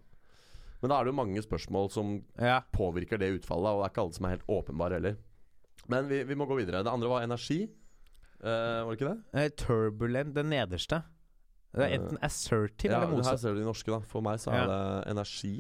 Men 0.83 0.91
da 0.93 0.99
er 0.99 1.07
det 1.07 1.15
jo 1.15 1.21
mange 1.23 1.41
spørsmål 1.47 1.89
som 1.95 2.19
Ja. 2.37 2.59
påvirker 2.75 3.17
det 3.23 3.31
utfallet, 3.39 3.71
og 3.73 3.81
det 3.81 3.87
er 3.87 3.95
ikke 3.95 4.03
alle 4.05 4.19
som 4.19 4.27
er 4.27 4.35
helt 4.35 4.51
åpenbare 4.59 4.99
heller. 4.99 5.17
Men 5.93 6.09
vi, 6.09 6.23
vi 6.25 6.37
må 6.39 6.47
gå 6.49 6.59
videre. 6.59 6.83
Det 6.85 6.93
andre 6.93 7.11
var 7.11 7.27
energi. 7.27 7.65
Uh, 8.45 8.85
var 8.85 8.91
det 8.91 8.99
ikke 8.99 9.11
det? 9.11 9.41
Eh, 9.41 9.51
turbulent, 9.57 10.35
den 10.37 10.51
nederste. 10.53 11.03
Det 11.75 11.87
er 11.87 11.97
enten 11.97 12.19
assertive 12.23 12.93
ja, 12.93 13.01
eller 13.03 13.25
Her 13.27 13.39
ser 13.41 13.57
du 13.57 13.63
de 13.63 13.67
norske, 13.67 13.91
da. 13.91 13.99
For 14.07 14.23
meg 14.23 14.39
så 14.43 14.53
er 14.55 14.69
det 14.71 14.83
energi. 15.11 15.55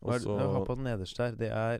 Hva 0.00 0.16
er 0.16 0.24
det 0.24 0.38
har 0.40 0.56
så 0.56 0.64
på 0.66 0.76
den 0.78 0.88
nederste 0.88 1.22
her? 1.22 1.36
Det 1.38 1.50
er 1.54 1.78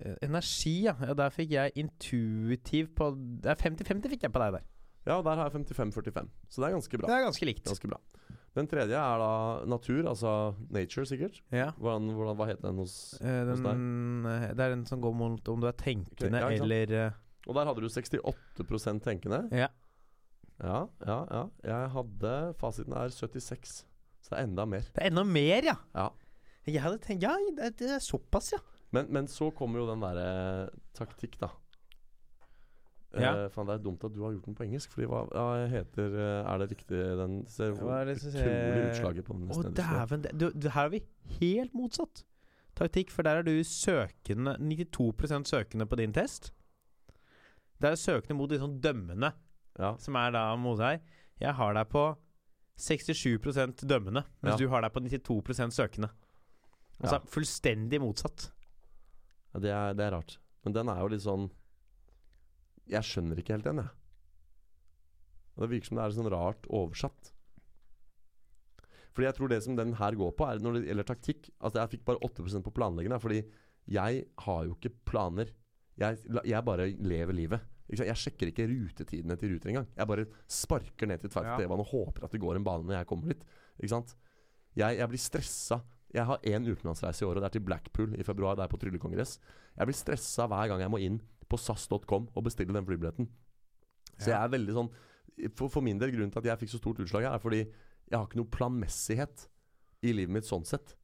eh, 0.00 0.18
energi, 0.26 0.74
ja. 0.84 0.94
ja. 1.00 1.16
Der 1.16 1.32
fikk 1.32 1.54
jeg 1.56 1.72
intuitiv 1.80 2.92
på 2.98 3.12
Det 3.16 3.54
er 3.54 3.62
50-50 3.62 4.12
fikk 4.16 4.28
jeg 4.28 4.34
på 4.34 4.42
deg 4.44 4.58
der. 4.58 4.68
Ja, 5.06 5.16
der 5.24 5.40
har 5.40 5.48
jeg 5.48 5.64
55-45. 5.64 6.28
Så 6.48 6.60
det 6.60 6.68
er 6.68 6.76
ganske 6.76 6.98
bra. 6.98 7.08
Det 7.08 7.16
er 7.16 7.24
ganske 7.26 7.48
likt. 7.48 7.64
Ganske 7.66 7.88
bra. 7.88 7.98
Den 8.52 8.68
tredje 8.68 8.98
er 9.00 9.20
da 9.22 9.28
natur, 9.64 10.02
altså 10.10 10.30
nature, 10.68 11.06
sikkert. 11.08 11.38
Ja. 11.54 11.70
Hvordan, 11.78 12.10
hvordan, 12.12 12.36
hva 12.36 12.48
heter 12.50 12.66
den 12.66 12.80
hos 12.82 12.96
Eh, 13.22 13.44
Hos 13.48 13.62
den, 13.64 14.26
eh, 14.28 14.50
det 14.52 14.60
er 14.66 14.74
den 14.74 14.82
som 14.88 15.00
går 15.00 15.14
mot 15.16 15.48
om 15.48 15.62
du 15.62 15.68
er 15.70 15.76
tenkende 15.80 16.36
okay, 16.42 16.58
ja, 16.58 16.64
eller 16.66 16.92
eh, 16.98 17.20
Og 17.48 17.56
der 17.56 17.70
hadde 17.70 17.80
du 17.80 17.88
68% 17.88 19.00
tenkende. 19.06 19.46
Ja. 19.56 19.70
Ja, 20.62 20.82
ja, 21.06 21.16
ja. 21.32 21.46
Jeg 21.64 21.88
hadde 21.96 22.34
Fasiten 22.60 22.92
er 22.92 23.08
76. 23.08 23.72
Så 24.22 24.34
det 24.34 24.38
er 24.38 24.44
enda 24.44 24.66
mer. 24.68 24.84
Det 24.92 25.00
er 25.02 25.10
enda 25.10 25.24
mer, 25.26 25.64
ja! 25.72 25.78
Ja. 25.96 26.10
Jeg 26.68 26.84
hadde 26.84 27.00
tenkt 27.02 27.24
Ja, 27.24 27.32
det, 27.56 27.72
det 27.80 27.88
er 27.96 28.04
såpass, 28.04 28.52
ja. 28.54 28.60
Men, 28.92 29.08
men 29.10 29.26
så 29.26 29.48
kommer 29.56 29.80
jo 29.80 29.88
den 29.88 30.04
derre 30.04 30.68
taktikk, 30.94 31.40
da. 31.40 31.48
Ja. 33.20 33.32
Uh, 33.44 33.48
faen, 33.52 33.66
det 33.68 33.74
er 33.74 33.82
dumt 33.84 34.04
at 34.04 34.14
du 34.14 34.22
har 34.24 34.32
gjort 34.32 34.46
den 34.46 34.54
på 34.56 34.64
engelsk. 34.64 34.90
Fordi 34.94 35.06
hva 35.10 35.18
hva 35.28 35.68
heter 35.68 36.14
eh, 36.16 36.52
Er 36.52 36.58
det 36.62 36.70
riktig 36.70 37.00
den 37.18 37.34
ser 37.46 37.72
Hva 37.76 37.98
er 38.00 38.04
det 38.08 38.16
utrolig 38.22 38.84
utslaget 38.90 39.24
på 39.26 39.34
den 39.36 39.48
Å, 39.50 39.74
dæven. 39.74 40.22
du- 40.38 40.52
du- 40.52 40.68
Her 40.70 40.86
er 40.86 40.88
vi 40.94 41.02
helt 41.40 41.74
motsatt 41.74 42.24
taktikk, 42.74 43.10
for 43.10 43.22
der 43.22 43.36
er 43.38 43.42
du 43.42 43.52
søkende 43.62 44.56
92% 44.58 45.44
søkende 45.46 45.84
på 45.86 45.96
din 45.96 46.12
test. 46.12 46.52
Det 47.78 47.90
er 47.90 47.96
søkende 48.00 48.36
mot 48.38 48.48
de 48.48 48.58
sånn 48.58 48.80
dømmende, 48.80 49.32
Ja. 49.78 49.96
som 49.98 50.16
er 50.16 50.30
da 50.30 50.56
mot 50.56 50.78
deg. 50.78 51.00
Jeg 51.40 51.52
har 51.54 51.74
deg 51.74 51.88
på 51.90 52.16
67 52.78 53.84
dømmende, 53.86 54.24
mens 54.42 54.54
Ja. 54.54 54.56
du 54.56 54.68
har 54.68 54.80
deg 54.80 54.92
på 54.92 55.00
92% 55.00 55.72
søkende. 55.72 56.10
Altså 57.02 57.16
Ja. 57.16 57.26
fullstendig 57.26 58.00
motsatt. 58.00 58.50
ja 59.54 59.60
det, 59.60 59.70
er, 59.70 59.92
det 59.94 60.00
er 60.06 60.10
rart. 60.16 60.38
Men 60.64 60.72
den 60.72 60.88
er 60.88 60.98
jo 61.00 61.08
litt 61.08 61.20
sånn 61.20 61.50
Jeg 62.92 63.08
skjønner 63.08 63.40
ikke 63.40 63.56
helt 63.56 63.68
den, 63.68 63.82
jeg. 63.82 63.90
Det 65.58 65.68
virker 65.68 65.90
som 65.90 65.98
det 65.98 66.04
er 66.04 66.14
sånn 66.16 66.32
rart 66.32 66.68
oversatt. 66.72 67.32
Fordi 69.12 69.26
jeg 69.28 69.36
tror 69.36 69.50
det 69.52 69.58
som 69.64 69.76
den 69.76 69.92
her 69.98 70.16
går 70.16 70.32
på, 70.36 70.46
er 70.48 70.62
når 70.64 70.78
det 70.78 70.86
gjelder 70.88 71.08
taktikk 71.10 71.50
Altså 71.60 71.82
Jeg 71.82 71.92
fikk 71.98 72.04
bare 72.08 72.22
8% 72.24 72.64
på 72.64 72.72
planleggingen. 72.72 73.20
fordi 73.20 73.42
jeg 73.92 74.24
har 74.38 74.64
jo 74.64 74.76
ikke 74.76 74.92
planer. 75.10 75.50
Jeg, 75.98 76.18
jeg 76.46 76.64
bare 76.64 76.86
lever 76.96 77.34
livet. 77.34 77.64
Jeg 77.92 78.16
sjekker 78.16 78.48
ikke 78.48 78.68
rutetidene 78.70 79.36
til 79.36 79.52
Ruter 79.52 79.72
engang. 79.72 79.88
Jeg 79.96 80.08
bare 80.08 80.26
sparker 80.48 81.10
ned 81.10 81.20
til 81.20 81.32
Tveita 81.34 81.58
Ja. 81.60 81.68
Og 81.68 81.90
håper 81.90 82.24
at 82.24 82.32
det 82.32 82.40
går 82.40 82.56
en 82.56 82.64
bane 82.64 82.86
når 82.86 83.00
jeg 83.00 83.08
kommer 83.10 83.34
dit. 83.34 83.42
Ikke 83.80 83.90
sant? 83.92 84.14
Jeg, 84.78 84.96
jeg 84.96 85.08
blir 85.10 85.20
stressa. 85.20 85.82
Jeg 86.14 86.24
har 86.28 86.38
én 86.46 86.64
utenlandsreise 86.64 87.24
i 87.24 87.26
året. 87.28 87.42
Det 87.42 87.50
er 87.50 87.56
til 87.58 87.66
Blackpool 87.66 88.14
i 88.16 88.24
februar. 88.24 88.56
Det 88.56 88.64
er 88.64 88.72
på 88.72 88.80
tryllekongress. 88.80 89.38
Jeg 89.76 89.90
blir 89.90 89.98
stressa 89.98 90.46
hver 90.48 90.70
gang 90.70 90.80
jeg 90.80 90.92
må 90.94 91.02
inn 91.02 91.20
på 91.52 91.60
sas.com 91.60 92.28
og 92.32 92.44
bestille 92.46 92.74
den 92.74 92.88
flybilletten. 92.88 93.28
Så 94.18 94.32
jeg 94.32 94.38
er 94.38 94.52
veldig 94.52 94.76
sånn 94.76 94.92
for, 95.56 95.70
for 95.72 95.84
min 95.84 96.00
del, 96.00 96.12
grunnen 96.14 96.32
til 96.32 96.42
at 96.42 96.50
jeg 96.52 96.62
fikk 96.62 96.74
så 96.74 96.80
stort 96.82 97.00
utslag 97.02 97.26
her, 97.26 97.36
er 97.36 97.42
fordi 97.42 97.62
jeg 97.62 98.16
har 98.16 98.26
ikke 98.26 98.40
noe 98.40 98.52
planmessighet 98.52 99.46
i 100.04 100.14
livet 100.14 100.34
mitt 100.36 100.48
sånn 100.48 100.66
sett. 100.68 100.96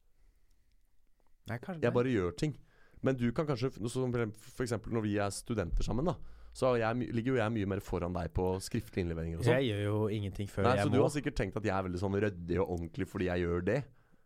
Nei, 1.49 1.57
Jeg 1.81 1.93
bare 1.95 2.11
gjør 2.11 2.35
ting. 2.37 2.53
Men 3.01 3.15
du 3.17 3.29
kan 3.33 3.47
kanskje 3.47 3.71
som 3.89 4.11
eksempel 4.13 4.93
når 4.93 5.05
vi 5.05 5.15
er 5.23 5.31
studenter 5.33 5.85
sammen, 5.87 6.11
da. 6.11 6.17
Så 6.53 6.73
jeg, 6.81 7.07
ligger 7.15 7.35
jo 7.35 7.39
jeg 7.39 7.53
mye 7.55 7.69
mer 7.69 7.81
foran 7.83 8.15
deg 8.15 8.31
på 8.35 8.51
skriftlige 8.63 9.05
innleveringer 9.05 9.39
og 9.39 9.45
sånn. 9.45 9.61
Jeg 9.61 9.69
gjør 9.69 9.83
jo 9.85 10.01
ingenting 10.17 10.49
før 10.51 10.65
Nei, 10.65 10.75
jeg 10.79 10.87
Så 10.87 10.91
må. 10.91 10.95
du 10.97 11.03
har 11.03 11.13
sikkert 11.13 11.37
tenkt 11.39 11.59
at 11.59 11.69
jeg 11.69 11.73
er 11.75 11.85
veldig 11.87 12.01
sånn 12.01 12.17
ryddig 12.25 12.59
og 12.59 12.73
ordentlig 12.75 13.07
fordi 13.07 13.29
jeg 13.29 13.45
gjør 13.45 13.65
det? 13.69 13.79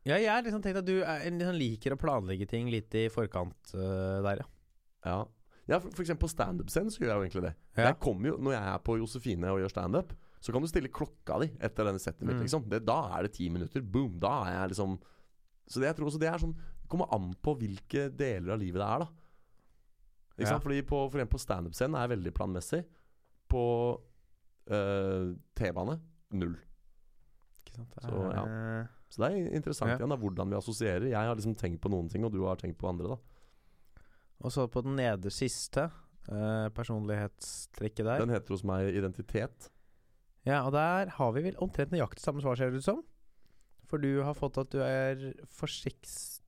Ja, 0.03 0.17
jeg 0.17 0.31
har 0.31 0.43
liksom 0.43 0.63
tenkt 0.63 0.81
at 0.81 0.87
du 0.87 0.95
er, 0.99 1.23
liksom 1.29 1.59
liker 1.59 1.95
å 1.95 1.99
planlegge 1.99 2.47
ting 2.49 2.71
litt 2.71 2.95
i 2.99 3.05
forkant 3.13 3.75
uh, 3.75 4.23
der, 4.25 4.41
ja. 4.41 4.49
Ja. 5.03 5.19
Ja, 5.67 5.77
for, 5.79 5.89
for 5.95 6.03
eksempel 6.03 6.25
på 6.27 6.31
standup-scenen 6.33 6.91
så 6.91 6.99
gjør 6.99 7.09
jeg 7.13 7.15
jo 7.19 7.23
egentlig 7.27 7.43
det. 7.45 7.53
Ja. 7.77 7.85
Jeg 7.87 7.99
kommer 8.03 8.27
jo, 8.33 8.37
Når 8.43 8.51
jeg 8.51 8.67
er 8.73 8.77
på 8.83 8.97
Josefine 8.99 9.51
og 9.53 9.59
gjør 9.61 9.71
standup, 9.71 10.13
så 10.43 10.51
kan 10.51 10.61
du 10.61 10.67
stille 10.67 10.89
klokka 10.91 11.37
di 11.39 11.47
etter 11.63 11.87
denne 11.87 12.01
settet 12.03 12.25
mitt. 12.27 12.35
Mm. 12.35 12.41
liksom 12.43 12.65
det, 12.69 12.81
Da 12.85 12.97
er 13.17 13.23
det 13.23 13.31
ti 13.37 13.47
minutter. 13.49 13.81
Boom! 13.81 14.17
Da 14.19 14.33
er 14.49 14.57
jeg 14.57 14.73
liksom 14.73 14.97
Så 15.71 15.79
det 15.79 15.87
jeg 15.87 15.95
tror 15.95 16.07
også 16.11 16.19
det 16.19 16.27
er 16.27 16.37
sånn 16.41 16.53
Det 16.57 16.89
kommer 16.91 17.07
an 17.15 17.29
på 17.41 17.53
hvilke 17.61 18.09
deler 18.11 18.53
av 18.53 18.59
livet 18.59 18.81
det 18.81 18.87
er, 18.89 18.99
da. 18.99 19.07
Ikke 20.33 20.43
Ja. 20.43 20.49
sant? 20.51 20.63
Fordi 20.63 20.81
på, 20.81 20.99
for 21.09 21.17
eksempel 21.21 21.37
på 21.37 21.43
standup-scenen 21.45 21.95
er 21.95 22.07
jeg 22.07 22.17
veldig 22.17 22.33
planmessig. 22.33 22.83
På 23.49 23.63
øh, 24.69 25.35
T-bane 25.55 25.99
null. 26.33 26.55
Ikke 27.63 27.75
sant? 27.77 27.95
Er... 28.01 28.07
Så, 28.09 28.23
ja. 28.35 28.43
øh, 28.47 28.85
Så 29.13 29.21
det 29.23 29.29
er 29.31 29.55
interessant 29.55 29.91
Ja. 29.91 29.95
igjen 29.97 30.09
da, 30.09 30.15
hvordan 30.17 30.49
vi 30.49 30.55
assosierer. 30.57 31.07
Jeg 31.07 31.15
har 31.29 31.35
liksom 31.35 31.55
tenkt 31.55 31.81
på 31.81 31.89
noen 31.89 32.09
ting, 32.09 32.25
og 32.25 32.31
du 32.33 32.43
har 32.45 32.55
tenkt 32.59 32.77
på 32.81 32.89
andre. 32.89 33.07
da 33.15 33.15
Og 34.43 34.51
så 34.51 34.67
på 34.67 34.83
den 34.83 34.97
neder 34.99 35.31
siste 35.31 35.87
øh, 36.31 36.69
personlighetstrekket 36.75 38.05
der. 38.05 38.19
Den 38.19 38.33
heter 38.33 38.55
hos 38.55 38.65
meg 38.67 38.91
identitet. 38.91 39.69
Ja, 40.45 40.65
og 40.65 40.73
der 40.75 41.09
har 41.15 41.31
vi 41.31 41.45
vel 41.45 41.59
omtrent 41.63 41.93
nøyaktig 41.95 42.23
samme 42.23 42.43
svar, 42.43 42.59
ser 42.59 42.71
det 42.71 42.83
ut 42.83 42.87
som. 42.89 43.03
For 43.87 44.01
du 44.01 44.23
har 44.25 44.35
fått 44.35 44.59
at 44.59 44.71
du 44.73 44.81
er 44.83 45.29
forsiks, 45.47 46.41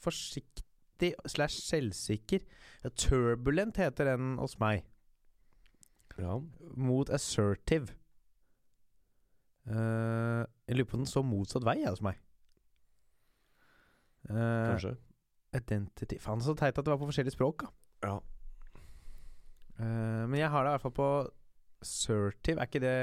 forsiktig 0.00 1.12
slash 1.28 1.60
selvsikker. 1.66 2.46
Ja, 2.84 2.92
turbulent 2.96 3.76
heter 3.76 4.12
den 4.12 4.36
hos 4.40 4.56
meg. 4.62 4.86
Ja. 6.16 6.38
Mot 6.76 7.10
assertive. 7.12 7.92
Uh, 9.66 10.46
jeg 10.68 10.78
lurer 10.78 10.88
på 10.88 10.96
om 10.96 11.02
den 11.02 11.10
står 11.10 11.26
motsatt 11.26 11.66
vei 11.66 11.80
hos 11.84 12.00
meg. 12.04 12.16
Uh, 14.30 14.72
Kanskje. 14.72 14.94
Identity 15.56 16.18
Faen, 16.22 16.42
så 16.44 16.54
teit 16.58 16.76
at 16.76 16.84
det 16.84 16.92
var 16.92 17.00
på 17.00 17.08
forskjellige 17.10 17.36
språk, 17.36 17.64
da. 17.64 17.72
Ja. 18.06 18.16
Uh, 19.76 20.24
men 20.30 20.38
jeg 20.40 20.52
har 20.52 20.64
det 20.64 20.70
i 20.70 20.76
hvert 20.76 20.86
fall 20.86 20.96
på 20.96 21.08
assertive. 21.84 22.60
Er 22.60 22.68
ikke 22.68 22.82
det 22.84 22.96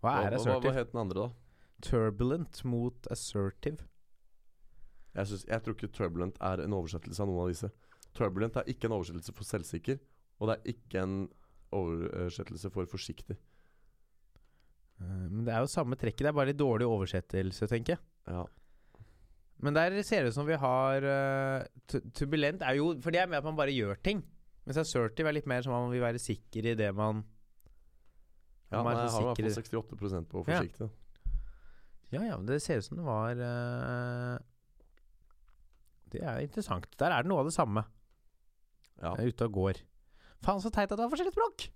Hva 0.00 0.14
er 0.22 0.30
hva, 0.30 0.30
hva, 0.30 0.38
assertive? 0.38 0.72
hva 0.72 0.76
het 0.78 0.92
den 0.94 1.02
andre, 1.02 1.26
da? 1.26 1.58
Turbulent 1.84 2.62
mot 2.66 3.10
assertive. 3.12 3.86
Jeg, 5.14 5.26
synes, 5.26 5.44
jeg 5.48 5.64
tror 5.64 5.76
ikke 5.76 5.92
turbulent 5.94 6.38
er 6.44 6.62
en 6.62 6.76
oversettelse 6.76 7.22
av 7.22 7.30
noen 7.30 7.44
av 7.44 7.52
disse. 7.52 7.70
Turbulent 8.16 8.56
er 8.58 8.70
ikke 8.70 8.88
en 8.88 8.96
oversettelse 8.96 9.34
for 9.34 9.48
selvsikker, 9.48 10.00
og 10.38 10.50
det 10.50 10.56
er 10.56 10.72
ikke 10.74 11.02
en 11.02 11.18
oversettelse 11.74 12.70
for 12.72 12.88
forsiktig. 12.90 13.36
Uh, 14.98 15.26
men 15.28 15.44
det 15.46 15.54
er 15.54 15.62
jo 15.62 15.70
samme 15.70 15.98
trekket, 15.98 16.24
det 16.26 16.32
er 16.32 16.38
bare 16.38 16.52
litt 16.52 16.60
dårlig 16.60 16.88
oversettelse, 16.88 17.68
tenker 17.70 17.96
jeg. 17.96 18.04
Ja. 18.30 18.46
Men 19.58 19.74
der 19.74 19.96
ser 20.06 20.22
det 20.22 20.30
ut 20.30 20.36
som 20.36 20.46
vi 20.46 20.54
har 20.60 21.02
uh, 21.02 21.64
tu- 21.90 22.02
Turbulent 22.14 22.62
er 22.62 22.76
jo 22.78 22.92
For 23.02 23.10
det 23.14 23.20
er 23.24 23.30
med 23.30 23.40
at 23.40 23.46
man 23.48 23.56
bare 23.58 23.74
gjør 23.74 23.98
ting. 24.04 24.20
Mens 24.68 24.78
assertive 24.78 25.26
er 25.30 25.34
litt 25.34 25.48
mer 25.50 25.64
som 25.64 25.72
om 25.74 25.86
man 25.88 25.94
vil 25.94 26.04
være 26.04 26.20
sikker 26.22 26.70
i 26.70 26.76
det 26.78 26.92
man 26.94 27.24
ja 28.68 28.82
Man 28.84 28.92
nei, 28.92 29.06
jeg 29.06 29.12
har 29.14 29.22
i 29.22 29.28
hvert 29.32 29.54
fall 29.56 29.82
68% 29.82 30.28
på 30.28 30.44
forsiktig. 30.44 30.88
Ja. 30.88 30.94
Ja 32.08 32.22
ja, 32.24 32.36
men 32.40 32.46
det 32.48 32.60
ser 32.64 32.80
ut 32.80 32.86
som 32.86 33.00
det 33.00 33.04
var 33.04 33.40
uh, 33.40 34.36
Det 36.12 36.22
er 36.24 36.44
interessant. 36.44 36.86
Der 37.00 37.12
er 37.12 37.24
det 37.24 37.32
noe 37.32 37.42
av 37.42 37.48
det 37.48 37.56
samme. 37.56 37.84
Ja. 39.00 39.14
Jeg 39.16 39.24
er 39.24 39.32
ute 39.34 39.48
og 39.48 39.56
går. 39.56 39.82
Faen, 40.44 40.62
så 40.62 40.70
teit 40.70 40.86
at 40.90 40.96
det 40.96 41.02
var 41.04 41.10
forskjellig 41.12 41.34
språk! 41.34 41.66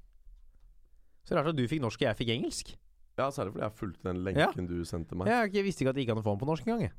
Så 1.27 1.37
rart 1.37 1.51
at 1.53 1.59
du 1.59 1.64
fikk 1.71 1.83
norsk 1.83 2.01
og 2.03 2.09
jeg 2.09 2.18
fikk 2.18 2.33
engelsk. 2.35 2.73
ja, 3.18 3.29
særlig 3.31 3.53
fordi 3.55 3.64
jeg 3.64 3.77
fulgte 3.79 4.09
den 4.09 4.23
lenken 4.27 4.66
du 4.71 4.79
sendte 4.88 5.14
meg. 5.18 5.29
Jeg 5.31 5.38
har 5.38 5.66
visste 5.66 5.85
ikke 5.85 5.92
at 5.92 5.99
det 5.99 6.07
gikk 6.07 6.14
an 6.14 6.23
å 6.23 6.25
få 6.27 6.35
den 6.35 6.42
på 6.42 6.49
norsk 6.49 6.66
engang. 6.71 6.95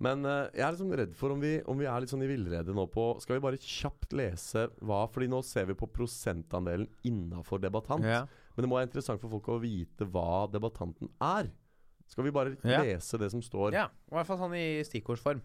Men 0.00 0.24
eh, 0.24 0.46
jeg 0.56 0.64
er 0.64 0.72
liksom 0.72 0.92
redd 0.96 1.14
for 1.18 1.34
om 1.34 1.40
vi, 1.42 1.58
om 1.68 1.76
vi 1.76 1.84
er 1.84 2.00
litt 2.00 2.08
sånn 2.12 2.22
i 2.24 2.28
villrede 2.30 2.72
nå 2.72 2.86
på 2.88 3.02
Skal 3.20 3.36
vi 3.36 3.42
bare 3.44 3.58
kjapt 3.60 4.14
lese 4.16 4.62
hva 4.80 5.02
Fordi 5.12 5.28
nå 5.28 5.42
ser 5.44 5.66
vi 5.68 5.76
på 5.76 5.90
prosentandelen 5.92 6.88
innafor 7.04 7.60
debattant. 7.60 8.06
Ja. 8.08 8.22
Men 8.56 8.64
det 8.64 8.70
må 8.72 8.78
være 8.78 8.88
interessant 8.88 9.20
for 9.20 9.28
folk 9.36 9.50
å 9.52 9.58
vite 9.60 10.08
hva 10.08 10.46
debattanten 10.50 11.12
er. 11.20 11.50
Skal 12.08 12.24
vi 12.26 12.32
bare 12.34 12.56
Ja. 12.64 12.80
lese 12.82 13.18
det 13.20 13.28
som 13.30 13.42
står? 13.44 13.72
ja, 13.76 13.86
i 14.10 14.14
hvert 14.16 14.26
fall 14.26 14.40
sånn 14.40 14.56
i 14.56 14.80
stikkordsform. 14.88 15.42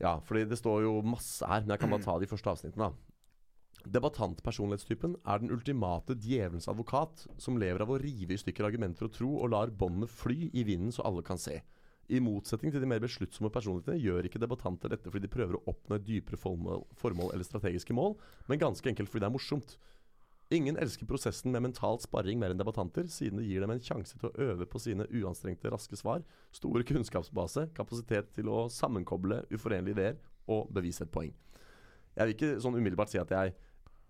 Ja, 0.00 0.20
fordi 0.22 0.46
det 0.48 0.56
står 0.62 0.84
jo 0.86 1.02
masse 1.02 1.42
her, 1.44 1.60
men 1.66 1.74
jeg 1.74 1.80
kan 1.82 1.90
bare 1.90 2.06
ta 2.08 2.18
de 2.22 2.30
første 2.30 2.54
avsnittene. 2.54 2.88
da 2.88 3.90
Debattantpersonlighetstypen 3.98 5.16
er 5.26 5.38
den 5.42 5.50
ultimate 5.54 6.14
djevelens 6.18 6.68
advokat, 6.70 7.26
som 7.40 7.58
lever 7.60 7.82
av 7.84 7.90
å 7.94 7.98
rive 8.00 8.34
i 8.34 8.40
stykker 8.40 8.66
argumenter 8.66 9.06
og 9.08 9.12
tro, 9.14 9.30
og 9.42 9.50
lar 9.52 9.70
båndene 9.70 10.08
fly 10.10 10.50
i 10.54 10.64
vinden 10.66 10.92
så 10.94 11.04
alle 11.08 11.22
kan 11.26 11.38
se. 11.40 11.60
I 12.08 12.22
motsetning 12.24 12.72
til 12.72 12.80
de 12.80 12.88
mer 12.88 13.02
besluttsomme 13.04 13.50
personlighetene 13.52 14.00
gjør 14.00 14.26
ikke 14.28 14.40
debattanter 14.40 14.94
dette 14.94 15.10
fordi 15.12 15.26
de 15.26 15.32
prøver 15.32 15.58
å 15.58 15.62
oppnå 15.68 15.98
et 15.98 16.06
dypere 16.06 16.40
formål, 16.40 16.86
formål 16.96 17.34
eller 17.34 17.44
strategiske 17.44 17.96
mål, 17.96 18.16
men 18.48 18.62
ganske 18.62 18.88
enkelt 18.88 19.12
fordi 19.12 19.26
det 19.26 19.28
er 19.28 19.34
morsomt. 19.34 19.74
Ingen 20.56 20.78
elsker 20.80 21.04
prosessen 21.04 21.52
med 21.52 21.66
mental 21.66 21.98
sparring 22.00 22.40
mer 22.40 22.54
enn 22.54 22.60
debattanter, 22.60 23.04
siden 23.12 23.42
det 23.42 23.50
gir 23.50 23.60
dem 23.60 23.74
en 23.74 23.82
sjanse 23.84 24.16
til 24.16 24.30
å 24.30 24.46
øve 24.46 24.64
på 24.64 24.80
sine 24.80 25.04
uanstrengte, 25.12 25.68
raske 25.68 25.98
svar, 26.00 26.24
store 26.56 26.86
kunnskapsbase, 26.88 27.66
kapasitet 27.76 28.32
til 28.32 28.48
å 28.48 28.62
sammenkoble 28.72 29.42
uforenlige 29.52 29.98
ideer 29.98 30.16
og 30.48 30.72
bevise 30.72 31.04
et 31.04 31.12
poeng. 31.12 31.34
Jeg 32.16 32.24
vil 32.24 32.34
ikke 32.38 32.54
sånn 32.64 32.80
umiddelbart 32.80 33.12
si 33.12 33.20
at 33.20 33.36
jeg 33.36 33.52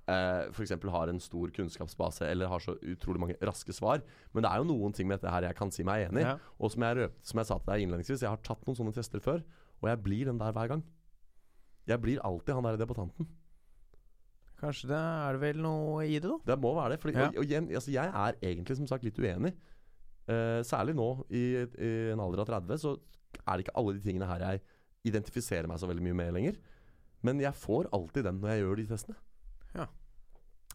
eh, 0.09 0.49
f.eks. 0.53 0.73
har 0.95 1.13
en 1.13 1.21
stor 1.23 1.51
kunnskapsbase 1.55 2.27
eller 2.29 2.49
har 2.51 2.63
så 2.65 2.75
utrolig 2.81 3.21
mange 3.23 3.37
raske 3.45 3.75
svar. 3.77 4.03
Men 4.35 4.45
det 4.47 4.51
er 4.53 4.63
jo 4.63 4.69
noen 4.73 4.95
ting 4.97 5.09
med 5.11 5.21
dette 5.21 5.33
her 5.33 5.47
jeg 5.51 5.59
kan 5.59 5.71
si 5.75 5.85
meg 5.87 6.09
enig 6.09 6.25
i. 6.25 6.29
Ja. 6.29 6.37
Og 6.59 6.73
som 6.75 6.85
jeg, 6.87 6.97
røpt, 7.03 7.19
som 7.29 7.43
jeg 7.43 7.51
sa 7.51 7.59
til 7.61 7.73
deg 7.75 7.85
innledningsvis, 7.87 8.25
jeg 8.27 8.33
har 8.33 8.41
tatt 8.47 8.65
noen 8.69 8.79
sånne 8.81 8.95
tester 8.97 9.23
før, 9.25 9.45
og 9.83 9.91
jeg 9.93 10.03
blir 10.05 10.31
den 10.33 10.41
der 10.41 10.55
hver 10.57 10.73
gang. 10.75 10.83
Jeg 11.89 12.01
blir 12.05 12.19
alltid 12.27 12.57
han 12.59 12.67
der 12.69 12.81
debattanten. 12.81 13.29
Kanskje 14.59 14.89
det 14.91 14.99
er 14.99 15.37
det 15.37 15.41
vel 15.45 15.61
noe 15.63 16.03
i 16.03 16.17
det, 16.19 16.27
da? 16.27 16.39
Det 16.51 16.57
må 16.61 16.73
være 16.75 16.97
det. 16.97 17.01
Fordi, 17.05 17.15
Ja. 17.15 17.29
og, 17.29 17.37
og 17.39 17.45
igjen, 17.47 17.69
altså, 17.71 17.93
jeg 17.95 18.11
er 18.11 18.39
egentlig 18.43 18.77
som 18.77 18.89
sagt 18.91 19.05
litt 19.07 19.19
uenig. 19.23 19.53
Eh, 20.29 20.59
særlig 20.67 20.97
nå, 20.99 21.07
i, 21.31 21.45
i 21.79 21.93
en 22.13 22.21
alder 22.21 22.43
av 22.43 22.51
30, 22.51 22.81
så 22.83 22.97
er 23.39 23.53
det 23.55 23.65
ikke 23.69 23.77
alle 23.79 23.95
de 23.97 24.03
tingene 24.05 24.27
her 24.29 24.43
jeg 24.45 24.61
identifiserer 25.09 25.69
meg 25.71 25.79
så 25.81 25.87
veldig 25.89 26.03
mye 26.09 26.19
med 26.19 26.35
lenger. 26.35 26.59
Men 27.25 27.41
jeg 27.41 27.55
får 27.55 27.89
alltid 27.95 28.27
den 28.27 28.41
når 28.43 28.51
jeg 28.53 28.65
gjør 28.65 28.81
de 28.83 28.87
testene. 28.91 29.17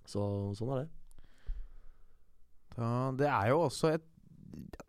Ja. 0.03 0.09
Så 0.13 0.23
sånn 0.59 0.73
er 0.75 0.83
det. 0.83 0.89
Da, 2.73 2.89
det 3.17 3.29
er 3.29 3.51
jo 3.53 3.61
også 3.67 3.93
et 3.93 4.09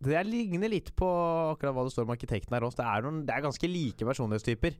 Det 0.04 0.14
er 0.16 0.24
ligner 0.28 0.68
litt 0.72 0.90
på 0.96 1.06
akkurat 1.54 1.72
hva 1.76 1.84
det 1.86 1.92
står 1.94 2.04
om 2.08 2.12
arkitekten 2.12 2.52
her 2.56 2.64
også. 2.66 2.82
Det 2.82 2.88
er, 2.90 3.04
noen, 3.06 3.22
det 3.24 3.32
er 3.32 3.44
ganske 3.46 3.68
like 3.70 4.04
personlighetstyper. 4.04 4.74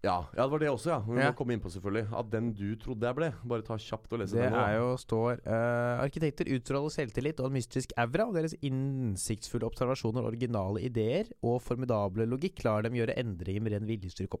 Ja, 0.00 0.14
ja, 0.32 0.46
det 0.46 0.52
var 0.54 0.62
det 0.62 0.70
også, 0.72 0.88
ja. 0.94 0.98
Vi 1.04 1.18
Ja. 1.20 1.26
må 1.28 1.36
komme 1.36 1.52
inn 1.52 1.60
på 1.60 1.68
selvfølgelig 1.68 2.06
At 2.16 2.30
den 2.32 2.54
du 2.56 2.70
trodde 2.80 3.04
jeg 3.04 3.16
ble. 3.18 3.28
Bare 3.44 3.60
ta 3.66 3.76
kjapt 3.76 4.14
og 4.16 4.22
lese 4.22 4.32
Det 4.32 4.46
den 4.46 4.54
Det 4.56 4.62
er 4.62 4.78
jo, 4.78 4.96
står 4.96 5.42
uh, 5.44 6.00
Arkitekter 6.06 6.48
utstråler 6.56 6.88
selvtillit 6.94 7.40
og 7.44 7.50
en 7.50 7.56
mystisk 7.58 7.92
aura, 8.00 8.24
og 8.30 8.34
deres 8.38 8.54
innsiktsfulle 8.64 9.68
observasjoner, 9.68 10.24
originale 10.24 10.80
ideer 10.88 11.28
og 11.44 11.60
formidable 11.60 12.24
logikk 12.24 12.64
lar 12.64 12.80
dem 12.88 12.96
gjøre 12.96 13.18
endringer 13.20 13.60
med 13.60 13.72
ren 13.76 13.84
viljestyrke 13.92 14.40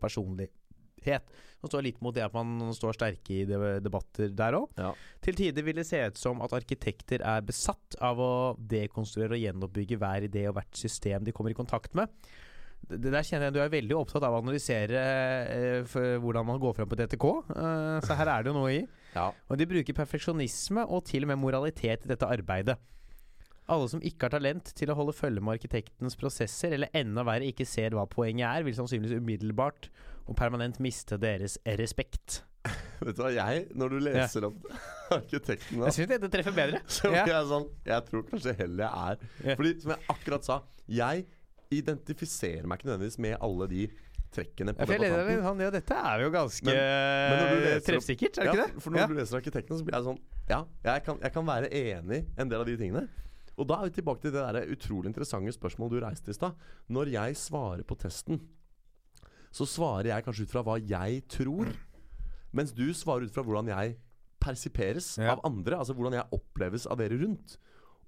personlighet. 1.00 1.46
Det 1.60 1.68
står 1.68 1.84
litt 1.84 2.00
mot 2.00 2.14
det 2.14 2.24
at 2.24 2.32
man 2.32 2.72
står 2.72 2.96
sterke 2.96 3.34
i 3.34 3.44
debatter 3.84 4.30
der 4.32 4.56
òg. 4.56 4.70
Ja. 4.80 4.94
Til 5.20 5.36
tider 5.36 5.62
vil 5.62 5.76
det 5.76 5.86
se 5.86 6.00
ut 6.08 6.16
som 6.16 6.40
at 6.40 6.52
arkitekter 6.56 7.20
er 7.20 7.42
besatt 7.44 7.98
av 8.00 8.18
å 8.18 8.56
dekonstruere 8.56 9.36
og 9.36 9.42
gjenoppbygge 9.42 9.98
hver 10.00 10.24
idé 10.24 10.46
og 10.48 10.56
hvert 10.56 10.76
system 10.76 11.24
de 11.24 11.32
kommer 11.32 11.52
i 11.52 11.58
kontakt 11.58 11.94
med. 11.94 12.08
Det 12.80 13.12
der 13.12 13.22
kjenner 13.22 13.50
jeg 13.50 13.54
Du 13.54 13.60
er 13.60 13.68
veldig 13.74 13.96
opptatt 13.98 14.24
av 14.24 14.32
å 14.32 14.38
analysere 14.40 15.00
eh, 15.52 15.98
hvordan 16.18 16.46
man 16.48 16.60
går 16.62 16.78
frem 16.78 16.88
på 16.88 16.96
DTK, 16.96 17.26
eh, 17.52 17.98
så 18.06 18.16
her 18.16 18.30
er 18.32 18.42
det 18.42 18.50
jo 18.50 18.56
noe 18.56 18.70
i. 18.72 18.80
Ja. 19.12 19.28
Og 19.50 19.60
de 19.60 19.68
bruker 19.68 19.98
perfeksjonisme 19.98 20.86
og 20.88 21.04
til 21.10 21.26
og 21.26 21.34
med 21.34 21.42
moralitet 21.42 22.06
i 22.06 22.10
dette 22.14 22.24
arbeidet. 22.24 22.78
Alle 23.70 23.86
som 23.92 24.00
ikke 24.02 24.26
har 24.26 24.32
talent 24.34 24.72
til 24.74 24.90
å 24.90 24.96
holde 24.98 25.14
følge 25.14 25.44
med 25.44 25.60
arkitektens 25.60 26.16
prosesser, 26.18 26.72
eller 26.74 26.90
enda 26.96 27.22
verre 27.28 27.52
ikke 27.52 27.68
ser 27.68 27.94
hva 27.94 28.08
poenget 28.10 28.48
er, 28.48 28.64
vil 28.66 28.74
sannsynligvis 28.80 29.20
umiddelbart 29.20 29.90
og 30.30 30.36
permanent 30.38 30.78
miste 30.82 31.18
deres 31.20 31.58
respekt. 31.80 32.42
Vet 33.00 33.16
du 33.16 33.22
hva, 33.24 33.30
jeg, 33.32 33.66
når 33.74 33.88
du 33.94 33.98
leser 34.04 34.44
om 34.46 34.56
arkitekten 35.16 35.80
da 35.80 35.88
Jeg 35.88 35.96
syns 35.96 36.10
dette 36.12 36.28
treffer 36.32 36.54
bedre. 36.56 36.80
Så 36.92 37.10
Ja. 37.10 37.24
jeg 37.26 37.46
sånn 37.48 37.66
Jeg 37.88 38.04
tror 38.10 38.26
kanskje 38.28 38.54
heller 38.58 38.84
jeg 38.84 38.92
er 38.92 39.48
Ja. 39.50 39.56
Fordi 39.56 39.72
som 39.80 39.94
jeg 39.96 40.04
akkurat 40.14 40.44
sa 40.50 40.58
Jeg 40.86 41.24
identifiserer 41.72 42.66
meg 42.68 42.78
ikke 42.80 42.90
nødvendigvis 42.90 43.18
med 43.22 43.36
alle 43.40 43.68
de 43.70 43.86
trekkene 44.34 44.74
på 44.76 44.84
Ja, 44.84 44.98
debattanten. 45.00 45.40
sånn, 45.46 45.60
ja, 45.64 45.70
dette 45.74 45.96
er 46.12 46.20
jo 46.22 46.30
ganske 46.30 46.64
Men- 46.66 46.76
men 46.76 47.78
opp- 47.80 47.86
treffsikkert, 47.88 48.38
er 48.38 48.44
det 48.44 48.52
ikke 48.52 48.66
det? 48.74 48.82
For 48.82 48.90
når 48.90 48.98
Ja. 49.00 49.06
du 49.06 49.14
leser 49.14 49.36
arkitekten, 49.40 49.78
så 49.78 49.84
blir 49.84 49.94
jeg 49.96 50.04
sånn 50.04 50.20
Ja, 50.50 50.64
jeg 50.84 51.04
kan, 51.04 51.18
jeg 51.20 51.32
kan 51.32 51.46
være 51.46 51.70
enig 51.72 52.20
i 52.26 52.40
en 52.40 52.48
del 52.48 52.60
av 52.60 52.66
de 52.66 52.76
tingene. 52.76 53.08
Og 53.58 53.66
da 53.66 53.74
er 53.82 53.88
vi 53.90 54.00
tilbake 54.02 54.20
til 54.22 54.30
det 54.32 54.42
der 54.54 54.66
utrolig 54.66 55.06
interessante 55.06 55.52
spørsmålet 55.56 55.90
du 55.90 56.00
reiste 56.00 56.28
i 56.30 56.32
stad. 56.32 56.54
Når 56.90 57.10
jeg 57.10 57.34
svarer 57.36 57.82
på 57.84 57.96
testen, 57.98 58.40
så 59.50 59.66
svarer 59.66 60.12
jeg 60.12 60.24
kanskje 60.26 60.46
ut 60.46 60.52
fra 60.54 60.62
hva 60.66 60.76
jeg 60.78 61.24
tror, 61.32 61.72
mens 62.54 62.72
du 62.74 62.86
svarer 62.94 63.26
ut 63.26 63.34
fra 63.34 63.42
hvordan 63.46 63.70
jeg 63.72 63.96
persiperes 64.40 65.18
Ja. 65.20 65.34
av 65.34 65.42
andre. 65.44 65.76
Altså 65.76 65.94
hvordan 65.94 66.16
jeg 66.16 66.30
oppleves 66.32 66.86
av 66.90 66.98
dere 66.98 67.18
rundt. 67.20 67.58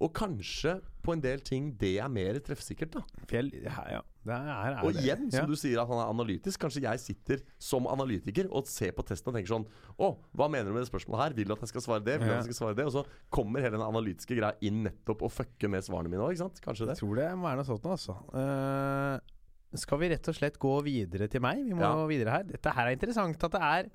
Og 0.02 0.10
kanskje 0.16 0.80
på 1.04 1.12
en 1.12 1.20
del 1.22 1.38
ting 1.46 1.76
det 1.78 1.98
er 2.02 2.08
mer 2.10 2.34
treffsikkert, 2.42 2.90
da. 2.96 3.02
Fjell, 3.30 3.52
ja, 3.62 3.74
ja. 3.90 4.00
Det 4.24 4.34
er, 4.34 4.76
Og 4.86 4.94
igjen, 4.98 5.28
som 5.30 5.42
ja. 5.42 5.46
du 5.50 5.54
sier 5.58 5.80
at 5.82 5.88
han 5.90 5.98
er 5.98 6.10
analytisk. 6.10 6.58
Kanskje 6.62 6.82
jeg 6.82 6.98
sitter 7.02 7.40
som 7.58 7.86
analytiker 7.90 8.46
og 8.54 8.66
ser 8.70 8.92
på 8.94 9.02
testen 9.06 9.30
og 9.30 9.34
tenker 9.36 9.50
sånn 9.50 9.64
Å, 9.98 10.10
hva 10.38 10.46
mener 10.50 10.70
du 10.70 10.74
med 10.76 10.82
det 10.84 10.90
spørsmålet 10.90 11.22
her? 11.24 11.34
Vil 11.38 11.48
du 11.50 11.54
at 11.54 11.62
jeg 11.66 11.72
skal 11.74 11.82
svare 11.86 12.04
det? 12.06 12.16
Vil 12.20 12.28
du 12.30 12.32
at 12.34 12.46
jeg 12.46 12.54
skal 12.54 12.60
svare 12.68 12.78
det? 12.78 12.86
Og 12.86 12.94
så 12.94 13.02
kommer 13.34 13.62
hele 13.62 13.74
den 13.78 13.82
analytiske 13.86 14.38
greia 14.38 14.54
inn 14.62 14.84
nettopp 14.86 15.22
og 15.26 15.32
fucker 15.34 15.70
med 15.74 15.82
svarene 15.86 16.10
mine 16.10 16.22
òg, 16.22 16.34
ikke 16.36 16.44
sant? 16.46 16.62
Kanskje 16.62 16.86
det. 16.86 16.96
Jeg 16.96 17.02
tror 17.02 17.18
det 17.18 17.28
må 17.38 17.48
være 17.50 17.60
noe 17.62 17.68
sånt 17.70 17.86
nå, 17.86 17.94
altså. 17.98 18.16
Eh, 18.42 19.31
skal 19.80 19.98
vi 19.98 20.08
rett 20.12 20.28
og 20.28 20.34
slett 20.34 20.58
gå 20.58 20.82
videre 20.84 21.28
til 21.28 21.40
meg? 21.40 21.64
Vi 21.64 21.72
må 21.74 21.80
Ja. 21.80 22.06
videre 22.06 22.30
her. 22.30 22.42
Dette 22.44 22.72
her 22.74 22.86
er 22.88 22.96
interessant 22.96 23.42
at 23.44 23.50
det 23.52 23.60
er 23.62 23.90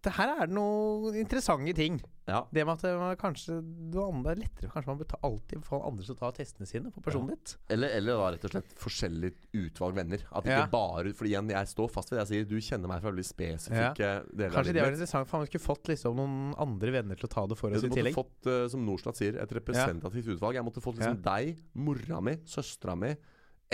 Dette 0.00 0.14
her 0.16 0.30
er 0.32 0.46
det 0.48 0.54
noen 0.56 1.12
interessante 1.20 1.74
ting. 1.76 2.00
Ja. 2.26 2.46
Det 2.50 2.62
med 2.64 2.72
at 2.78 2.80
det 2.86 2.92
var 2.96 3.16
kanskje 3.20 3.58
det 3.92 4.00
er 4.00 4.38
lettere 4.40 4.70
Kanskje 4.72 4.86
man 4.86 4.96
bør 5.02 5.08
ta, 5.10 5.18
alltid 5.28 5.60
få 5.66 5.80
andre 5.84 6.02
til 6.06 6.14
å 6.14 6.18
ta 6.22 6.30
testene 6.32 6.64
sine 6.66 6.88
på 6.90 7.02
personen 7.04 7.28
ditt. 7.34 7.58
Eller, 7.68 7.88
eller 7.98 8.16
da 8.16 8.30
rett 8.32 8.46
og 8.48 8.50
slett 8.54 8.72
forskjellig 8.80 9.34
utvalg 9.52 9.92
venner. 9.98 10.22
At 10.32 10.44
ikke 10.48 10.56
Ja. 10.56 10.66
bare 10.72 11.12
For 11.12 11.26
igjen, 11.28 11.50
jeg 11.52 11.66
står 11.68 11.90
fast 11.92 12.08
ved 12.08 12.16
det 12.16 12.28
jeg 12.28 12.32
sier. 12.32 12.48
Du 12.48 12.56
kjenner 12.64 12.88
meg 12.88 13.02
fra 13.02 13.10
veldig 13.12 13.26
spesifikke 13.28 14.08
deler 14.24 14.24
av 14.24 14.38
livet. 14.38 14.56
Kanskje 14.56 14.72
det 14.72 14.82
var 14.86 14.92
interessant, 14.96 15.28
for 15.28 15.36
man 15.36 15.46
skulle 15.46 15.66
fått 15.68 15.84
liksom 15.92 16.16
noen 16.16 16.54
andre 16.56 16.90
venner 16.96 17.14
til 17.20 17.28
å 17.28 17.32
ta 17.36 17.46
det 17.46 17.58
for 17.58 17.68
Ja, 17.68 17.76
oss 17.76 17.82
Du 17.82 17.86
i 17.86 17.90
måtte 17.90 18.00
tillegg. 18.00 18.14
fått, 18.16 18.46
eh, 18.46 18.68
som 18.68 18.86
Norstat 18.86 19.16
sier, 19.20 19.36
et 19.36 19.52
representativt 19.52 20.32
utvalg. 20.32 20.54
Jeg 20.54 20.64
måtte 20.64 20.80
fått 20.80 20.96
liksom 20.96 21.20
deg, 21.20 21.58
mora 21.74 22.22
mi, 22.22 22.36
søstera 22.48 22.96
mi, 22.96 23.12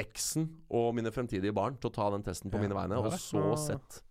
eksen 0.00 0.48
og 0.68 0.90
mine 0.96 1.10
fremtidige 1.14 1.54
barn 1.56 1.76
til 1.80 1.90
å 1.90 1.94
ta 1.96 2.08
den 2.12 2.24
testen 2.26 2.52
på 2.52 2.58
Ja, 2.60 2.66
mine 2.66 2.76
vegne, 2.76 2.98
og 3.00 3.14
så 3.20 3.42
sett. 3.60 4.02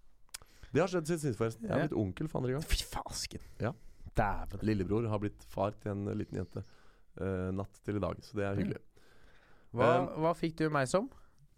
Det 0.71 0.81
har 0.81 0.89
skjedd 0.91 1.07
siden 1.07 1.21
sist, 1.21 1.37
forresten. 1.39 1.67
Jeg 1.67 1.71
har 1.71 1.85
blitt 1.85 1.99
onkel 2.01 2.27
for 2.31 2.41
andre 2.41 2.55
gang. 2.57 2.65
Fy 2.67 2.81
fasken. 2.89 3.43
Ja. 3.61 3.71
Dæven. 4.15 4.63
Lillebror 4.65 5.07
har 5.11 5.21
blitt 5.21 5.45
far 5.51 5.75
til 5.79 5.93
en 5.93 6.09
liten 6.17 6.39
jente 6.41 6.63
uh, 7.21 7.51
natt 7.55 7.79
til 7.85 7.99
i 7.99 8.03
dag, 8.03 8.19
så 8.25 8.39
det 8.39 8.47
er 8.49 8.59
hyggelig. 8.63 8.81
Hva, 9.75 9.87
Um, 9.99 10.05
hva 10.23 10.31
fikk 10.39 10.57
du 10.61 10.69
meg 10.71 10.87
som? 10.87 11.09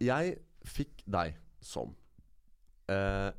Jeg 0.01 0.37
fikk 0.65 1.03
deg 1.05 1.35
som 1.61 1.91
eh, 2.89 3.29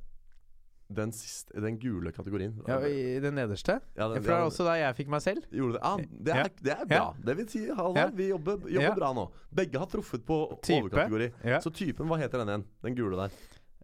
den 0.90 1.10
siste 1.12 1.60
Den 1.60 1.76
gule 1.78 2.10
kategorien. 2.12 2.54
Ja, 2.66 2.78
I 2.80 3.18
den 3.20 3.34
nederste? 3.36 3.80
Ja, 3.96 4.08
den- 4.08 4.22
For 4.22 4.30
det 4.32 4.38
er 4.38 4.46
også 4.48 4.64
da 4.64 4.72
jeg 4.78 4.94
fikk 4.96 5.08
meg 5.08 5.20
selv. 5.20 5.42
Gjorde 5.52 5.72
det? 5.74 5.80
Ah, 5.82 5.96
det 5.98 6.28
er, 6.32 6.36
Ja. 6.36 6.48
det 6.62 6.72
er 6.80 6.84
bra. 6.86 7.14
Det 7.24 7.36
vil 7.36 7.48
si, 7.48 7.66
Halvard, 7.68 7.96
Ja. 7.96 8.06
vi 8.14 8.28
jobber, 8.28 8.52
jobber 8.68 8.80
Ja. 8.82 8.94
bra 8.94 9.12
nå. 9.12 9.30
Begge 9.54 9.78
har 9.78 9.86
truffet 9.86 10.24
på 10.24 10.58
Type. 10.62 10.82
overkategori. 10.90 11.32
Ja. 11.44 11.58
Så 11.60 11.70
typen, 11.72 12.06
hva 12.08 12.16
heter 12.18 12.38
den 12.44 12.48
igjen? 12.48 12.64
Den 12.82 12.94
gule 12.96 13.16
der. 13.16 13.30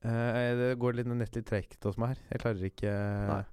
Uh, 0.05 0.57
det 0.57 0.79
går 0.79 0.93
litt 0.95 1.07
nett 1.07 1.35
litt 1.35 1.47
tregt 1.47 1.83
hos 1.83 1.97
meg 1.99 2.09
her. 2.09 2.19
Jeg 2.33 2.41
klarer 2.41 2.65
ikke 2.71 3.29
Nei. 3.29 3.45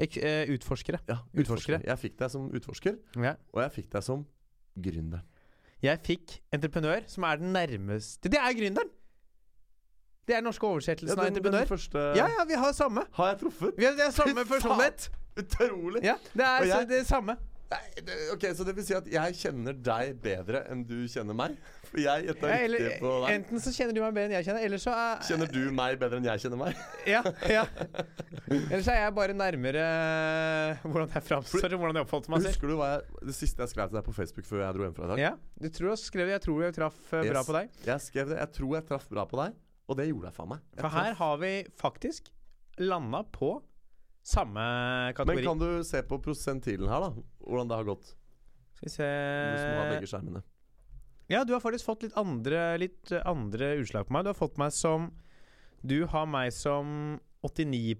Ek, 0.00 0.16
uh, 0.16 0.54
Utforskere. 0.54 1.00
Ja, 1.08 1.18
Utforskere. 1.34 1.82
Jeg 1.84 1.98
fikk 1.98 2.16
deg 2.18 2.30
som 2.30 2.50
utforsker, 2.50 2.98
Ja. 3.16 3.34
og 3.52 3.62
jeg 3.62 3.72
fikk 3.84 3.90
deg 3.90 4.02
som 4.02 4.26
gründer. 4.78 5.22
Jeg 5.82 5.98
fikk 6.02 6.40
entreprenør, 6.52 7.08
som 7.08 7.22
er 7.24 7.36
den 7.36 7.52
nærmeste 7.52 8.22
Det 8.30 8.34
er 8.34 8.52
gründeren! 8.54 8.90
Det 10.28 10.36
er 10.36 10.42
norske 10.44 10.68
oversettelsen 10.68 11.18
av 11.18 11.26
entreprenør. 11.30 11.66
første 11.70 12.06
Ja, 12.18 12.28
ja, 12.38 12.44
vi 12.48 12.54
har 12.60 12.72
samme. 12.76 13.06
Har 13.16 13.32
jeg 13.34 13.40
truffet? 13.46 13.74
Vi 13.80 13.88
har, 13.88 13.96
det 13.98 14.06
er 14.10 14.16
samme 14.22 14.44
personlighet. 14.54 15.08
Utrolig! 15.38 16.02
Ja, 16.04 16.18
det 16.34 16.44
er 16.44 16.66
jeg- 16.74 16.88
det 16.90 17.00
er 17.02 17.08
samme. 17.08 17.38
Nei, 17.68 17.78
det, 18.00 18.14
ok, 18.32 18.44
Så 18.56 18.64
det 18.64 18.72
vil 18.78 18.84
si 18.86 18.94
at 18.96 19.04
jeg 19.12 19.34
kjenner 19.36 19.74
deg 19.84 20.14
bedre 20.24 20.62
enn 20.72 20.86
du 20.88 21.02
kjenner 21.04 21.36
meg? 21.36 21.56
For 21.88 22.00
jeg 22.00 22.24
gjetta 22.24 22.48
Ja, 22.48 22.56
eller, 22.64 22.80
riktig 22.80 23.00
på 23.02 23.10
deg. 23.24 23.34
enten 23.34 23.60
så 23.60 23.72
kjenner 23.76 23.92
du 23.96 24.00
meg 24.00 24.14
bedre 24.16 24.24
enn 24.30 24.34
jeg 24.38 24.46
kjenner, 24.46 24.64
eller 24.64 24.80
så 24.80 24.94
er 24.96 25.20
Kjenner 25.28 25.52
du 25.52 25.60
meg 25.76 25.98
bedre 26.00 26.16
enn 26.16 26.24
jeg 26.30 26.40
kjenner 26.46 26.60
meg? 26.62 26.80
Ja, 27.12 27.20
ja. 27.48 27.66
Eller 28.48 28.82
så 28.84 28.92
er 28.94 29.02
jeg 29.04 29.14
bare 29.20 29.36
nærmere 29.36 29.84
hvordan 30.82 31.12
jeg 31.12 31.24
framstår 31.28 31.76
og 31.76 31.82
hvordan 31.84 32.00
jeg 32.00 32.06
oppfatter 32.08 32.32
meg 32.32 32.42
selv. 32.44 32.54
Husker 32.56 32.72
du 32.72 32.76
hva 32.80 32.88
jeg, 32.94 33.06
det 33.28 33.36
siste 33.36 33.64
jeg 33.64 33.72
skrev 33.74 33.92
til 33.92 34.00
deg 34.00 34.08
på 34.08 34.16
Facebook 34.16 34.48
før 34.48 34.64
jeg 34.64 34.76
dro 34.78 34.86
hjem 34.88 34.96
fra 34.96 35.04
i 35.04 35.12
dag? 35.12 35.22
Ja, 35.26 35.32
du 35.60 35.68
tror 35.76 35.92
jeg 35.92 36.02
skrev 36.06 36.24
det. 36.28 36.36
Jeg 36.38 36.44
tror 36.48 36.64
jeg 36.64 36.76
traff 36.80 36.98
eh, 37.12 37.24
bra 37.28 37.40
Yes. 37.44 37.48
på 37.52 37.56
deg. 37.60 37.80
Jeg 37.92 38.04
skrev 38.08 38.32
det. 38.32 38.38
Jeg 38.42 38.52
tror 38.58 38.76
jeg 38.80 38.88
traff 38.88 39.08
bra 39.12 39.24
på 39.28 39.40
deg, 39.44 39.56
og 39.88 39.96
det 39.98 40.08
gjorde 40.10 40.28
jeg 40.28 40.36
faen 40.36 40.52
meg. 40.52 40.64
Jeg 40.76 40.84
For 40.84 40.94
her 40.94 41.16
har 41.18 41.40
vi 41.40 41.52
faktisk 41.80 42.28
landa 42.78 43.22
på 43.32 43.54
samme 44.28 44.62
kategori. 45.16 45.40
Men 45.40 45.48
kan 45.48 45.62
du 45.62 45.84
se 45.86 46.02
på 46.04 46.20
prosentilen 46.22 46.90
her, 46.90 47.06
da? 47.08 47.26
Hvordan 47.46 47.70
det 47.70 47.78
har 47.80 47.88
gått? 47.88 48.12
Skal 48.76 48.86
vi 48.86 48.94
se 48.94 49.08
Du 49.08 49.62
som 49.62 49.78
har 49.80 49.92
begge 49.94 50.10
skjermene. 50.10 50.42
Ja, 51.28 51.44
du 51.44 51.52
har 51.52 51.60
faktisk 51.60 51.88
fått 51.88 52.04
litt 52.06 52.16
andre, 52.16 52.60
litt 52.80 53.12
andre 53.20 53.74
utslag 53.82 54.08
på 54.08 54.16
meg. 54.16 54.24
Du 54.24 54.32
har 54.32 54.38
fått 54.38 54.60
meg 54.60 54.72
som 54.76 55.10
Du 55.84 56.06
har 56.10 56.28
meg 56.28 56.52
som 56.52 57.18
89 57.46 57.94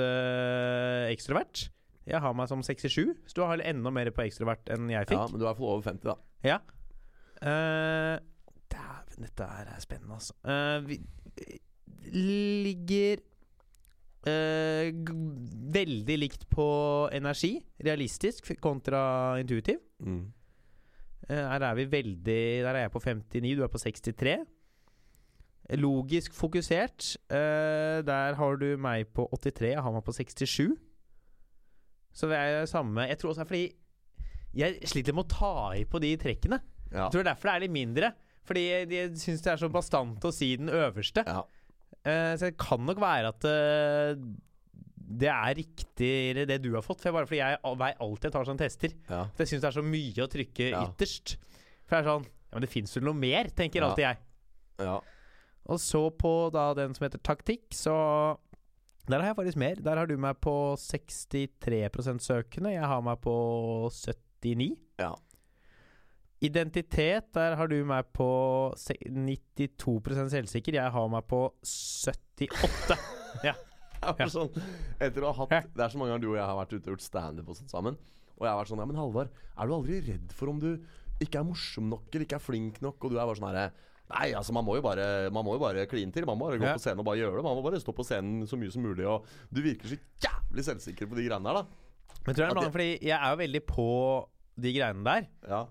eh, 0.00 1.12
ekstrovert. 1.12 1.66
Jeg 2.08 2.18
har 2.18 2.34
meg 2.34 2.48
som 2.50 2.62
67, 2.64 3.12
så 3.28 3.36
du 3.36 3.42
har 3.44 3.62
enda 3.62 3.92
mer 3.94 4.10
på 4.14 4.24
ekstrovert 4.24 4.70
enn 4.72 4.88
jeg 4.90 5.10
fikk. 5.10 5.18
Ja, 5.20 5.26
men 5.30 5.38
du 5.38 5.44
er 5.44 5.50
iallfall 5.52 5.74
over 5.76 5.84
50, 5.86 6.08
da. 6.08 6.16
Ja. 6.42 6.58
Eh, 7.42 8.16
Dæven, 9.12 9.26
dette 9.26 9.44
her 9.44 9.68
er 9.74 9.80
spennende, 9.80 10.14
altså. 10.14 10.34
Uh, 10.44 10.88
vi 10.88 10.98
ligger 12.12 13.16
uh, 14.26 15.14
veldig 15.74 16.18
likt 16.18 16.48
på 16.50 17.08
energi. 17.12 17.58
Realistisk 17.84 18.52
kontra 18.60 19.38
intuitiv. 19.40 19.78
Mm. 20.00 20.32
Uh, 21.28 21.36
her 21.36 21.62
er 21.62 21.74
vi 21.74 21.90
veldig 21.90 22.64
Der 22.64 22.74
er 22.74 22.80
jeg 22.80 22.90
på 22.90 23.00
59, 23.00 23.56
du 23.56 23.62
er 23.62 23.68
på 23.68 23.78
63. 23.78 24.38
Logisk 25.78 26.34
fokusert. 26.34 27.16
eh, 27.30 28.02
der 28.04 28.34
har 28.34 28.56
du 28.56 28.76
meg 28.76 29.06
på 29.14 29.28
83, 29.32 29.70
jeg 29.70 29.82
har 29.82 29.92
meg 29.92 30.04
på 30.04 30.12
67. 30.12 30.76
Så 32.12 32.26
vi 32.26 32.34
er 32.34 32.66
samme 32.66 33.00
Jeg 33.08 33.18
tror 33.18 33.30
også 33.30 33.40
det 33.40 33.46
er 33.46 33.48
fordi 33.48 33.72
jeg 34.54 34.88
sliter 34.88 35.14
med 35.14 35.24
å 35.24 35.32
ta 35.32 35.72
i 35.78 35.84
på 35.84 35.98
de 35.98 36.16
trekkene. 36.16 36.60
Ja. 36.92 37.06
Jeg 37.06 37.12
tror 37.12 37.22
det 37.22 37.30
er 37.30 37.30
derfor 37.30 37.48
det 37.48 37.54
er 37.54 37.60
litt 37.60 37.72
mindre. 37.72 38.12
Fordi 38.44 38.62
de 38.90 38.96
jeg 38.96 39.10
syns 39.22 39.42
det 39.44 39.52
er 39.52 39.60
så 39.60 39.68
bastant 39.70 40.24
å 40.26 40.32
si 40.34 40.56
den 40.56 40.68
øverste. 40.68 41.24
ja. 41.26 41.42
Uh, 42.02 42.32
så 42.34 42.48
det 42.48 42.56
kan 42.58 42.80
nok 42.82 42.98
være 42.98 43.28
at 43.30 43.44
uh, 43.46 44.22
det 45.22 45.28
er 45.30 45.54
riktigere 45.54 46.46
det 46.48 46.56
du 46.64 46.72
har 46.74 46.82
fått. 46.82 46.98
For 46.98 47.10
jeg, 47.10 47.14
bare 47.14 47.28
fordi 47.30 47.38
jeg 47.38 47.58
al- 47.68 47.76
vei 47.78 47.92
alltid 48.00 48.32
tar 48.34 48.44
sånne 48.48 48.58
tester. 48.64 48.94
ja. 49.08 49.20
For 49.30 49.44
jeg 49.44 49.52
syns 49.52 49.62
det 49.62 49.68
er 49.70 49.76
så 49.76 49.84
mye 49.86 50.24
å 50.24 50.30
trykke 50.32 50.70
Ja. 50.72 50.80
ytterst. 50.88 51.36
For 51.86 51.94
det 51.94 52.00
er 52.02 52.08
sånn 52.10 52.24
Ja, 52.26 52.56
men 52.58 52.64
det 52.66 52.70
fins 52.72 52.96
vel 52.96 53.04
noe 53.06 53.14
mer, 53.14 53.44
tenker 53.54 53.80
Ja. 53.80 53.88
alltid 53.90 54.04
jeg. 54.08 54.18
ja. 54.80 54.96
Og 55.70 55.78
så 55.78 56.10
på 56.10 56.50
da 56.50 56.74
den 56.74 56.92
som 56.94 57.04
heter 57.06 57.22
taktikk, 57.22 57.68
så 57.70 58.36
Der 59.08 59.18
har 59.20 59.28
jeg 59.32 59.36
faktisk 59.36 59.56
mer. 59.58 59.74
Der 59.76 59.96
har 59.96 60.06
du 60.06 60.16
meg 60.16 60.40
på 60.40 60.74
63% 60.78 62.22
søkende. 62.22 62.70
Jeg 62.72 62.86
har 62.86 63.00
meg 63.02 63.20
på 63.20 63.32
79. 63.90 64.76
Ja. 64.98 65.14
Identitet, 66.42 67.28
der 67.36 67.54
har 67.58 67.68
du 67.70 67.76
meg 67.86 68.08
på 68.16 68.26
92% 68.74 70.32
selvsikker. 70.32 70.78
Jeg 70.80 70.94
har 70.94 71.12
meg 71.12 71.26
på 71.30 71.44
78. 71.62 72.96
ja. 73.46 73.54
ja. 74.02 74.26
sånn, 74.30 74.50
etter 74.98 75.22
å 75.22 75.30
ha 75.30 75.46
hatt 75.46 75.70
Det 75.70 75.84
er 75.84 75.92
så 75.92 76.00
mange 76.00 76.10
ganger 76.14 76.24
du 76.24 76.32
og 76.32 76.40
jeg 76.40 76.48
har 76.48 76.58
vært 76.58 76.74
ute 76.74 76.82
og 76.82 76.96
gjort 76.96 77.06
standup 77.06 77.52
sammen. 77.70 78.00
Og 78.34 78.46
jeg 78.46 78.50
har 78.50 78.58
vært 78.58 78.72
sånn 78.72 78.82
Ja, 78.82 78.88
men 78.90 78.98
Halvard, 78.98 79.30
er 79.54 79.70
du 79.70 79.74
aldri 79.76 80.00
redd 80.08 80.34
for 80.34 80.50
om 80.50 80.58
du 80.62 80.72
ikke 81.22 81.38
er 81.38 81.46
morsom 81.46 81.86
nok 81.92 82.08
eller 82.10 82.26
ikke 82.26 82.40
er 82.40 82.42
flink 82.42 82.80
nok? 82.82 82.98
Og 82.98 83.12
du 83.12 83.18
er 83.20 83.26
bare 83.26 83.38
sånn 83.38 83.50
herre 83.52 83.70
Nei, 84.12 84.32
altså, 84.36 84.52
man 84.52 84.66
må 84.66 84.74
jo 84.76 84.82
bare 84.84 85.30
Man 85.32 85.46
må 85.46 85.54
jo 85.56 85.62
bare 85.62 85.86
kline 85.88 86.12
til. 86.12 86.26
Man 86.28 86.36
må 86.36 86.50
bare 86.50 86.58
gå 86.60 86.66
Ja. 86.66 86.74
på 86.76 86.82
scenen 86.82 87.00
og 87.00 87.06
bare 87.06 87.22
gjøre 87.22 87.38
det. 87.38 87.44
Man 87.46 87.56
må 87.56 87.62
bare 87.64 87.80
stå 87.80 87.94
på 87.96 88.04
scenen 88.04 88.42
så 88.50 88.58
mye 88.60 88.72
som 88.74 88.82
mulig. 88.84 89.06
Og 89.08 89.24
du 89.48 89.62
virker 89.64 89.88
så 89.88 89.96
jævlig 90.26 90.64
selvsikker 90.66 91.08
på 91.08 91.16
de 91.16 91.28
greiene 91.30 91.46
der, 91.48 91.62
da. 91.62 92.18
Men 92.26 92.34
tror 92.34 92.44
jeg 92.44 92.50
det 92.50 92.50
er 92.50 92.60
noe 92.60 92.74
fordi 92.74 92.90
jeg 93.08 93.16
er 93.16 93.30
jo 93.30 93.38
veldig 93.40 93.62
på 93.70 93.86
de 94.66 94.74
greiene 94.76 95.06
der. 95.06 95.30
Ja. 95.48 95.62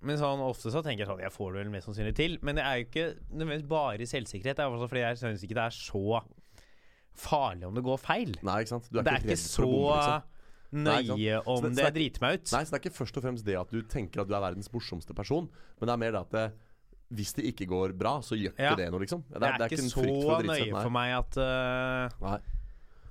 Men 0.00 0.16
sånn 0.20 0.38
ofte 0.40 0.70
så 0.70 0.78
tenker 0.84 1.02
jeg 1.02 1.08
sånn 1.10 1.20
Jeg 1.24 1.32
får 1.34 1.52
det 1.54 1.62
vel 1.64 1.70
mest 1.72 1.88
sannsynlig 1.88 2.14
til. 2.14 2.38
Men 2.46 2.54
det 2.54 2.64
er 2.64 2.76
jo 2.78 2.84
ikke 2.86 3.06
nødvendigvis 3.32 3.68
bare 3.68 4.06
selvsikkerhet. 4.06 4.56
Det 4.56 4.62
er 4.64 4.70
også 4.76 4.88
fordi 4.92 5.00
jeg 5.02 5.18
syns 5.18 5.42
ikke 5.42 5.56
det 5.58 5.64
er 5.64 5.74
så 5.74 6.20
farlig 7.18 7.66
om 7.66 7.74
det 7.74 7.82
går 7.86 7.98
feil. 7.98 8.34
Nei, 8.46 8.60
ikke 8.62 8.74
sant. 8.76 8.86
Du 8.92 9.00
er 9.00 9.06
det 9.08 9.14
er 9.16 9.24
ikke 9.26 9.38
så 9.42 9.66
liksom. 9.66 10.34
Nei, 10.78 10.98
ikke 11.02 11.16
nøye 11.16 11.36
om 11.48 11.56
Så 11.58 11.62
det- 11.62 11.72
så 11.72 11.76
det 11.76 11.84
er- 11.86 11.96
driter 11.96 12.20
meg 12.20 12.34
ut. 12.38 12.52
Nei, 12.52 12.62
så 12.62 12.70
det 12.70 12.76
er 12.78 12.82
ikke 12.90 12.96
først 12.98 13.16
og 13.16 13.22
fremst 13.24 13.44
det 13.44 13.56
at 13.58 13.70
du 13.70 13.82
tenker 13.82 14.20
at 14.20 14.28
du 14.28 14.34
er 14.34 14.40
verdens 14.40 14.68
morsomste 14.70 15.14
person, 15.16 15.48
men 15.80 15.86
det 15.86 15.92
er 15.92 15.96
mer 15.96 16.12
det 16.12 16.20
at 16.20 16.30
det, 16.30 16.52
hvis 17.10 17.32
det 17.34 17.44
ikke 17.46 17.66
går 17.66 17.96
bra, 17.98 18.18
så 18.20 18.36
gjør 18.36 18.52
ikke 18.52 18.58
Ja. 18.60 18.74
det 18.76 18.90
noe, 18.92 19.00
liksom. 19.00 19.24
Det, 19.32 19.40
det 19.40 19.48
er, 19.48 19.54
ikke, 19.64 19.82
ikke 19.82 19.90
så 19.90 20.42
nøye 20.44 20.82
for 20.82 20.90
meg 20.90 21.10
at 21.16 21.36
uh, 21.38 22.08
Nei. 22.20 22.38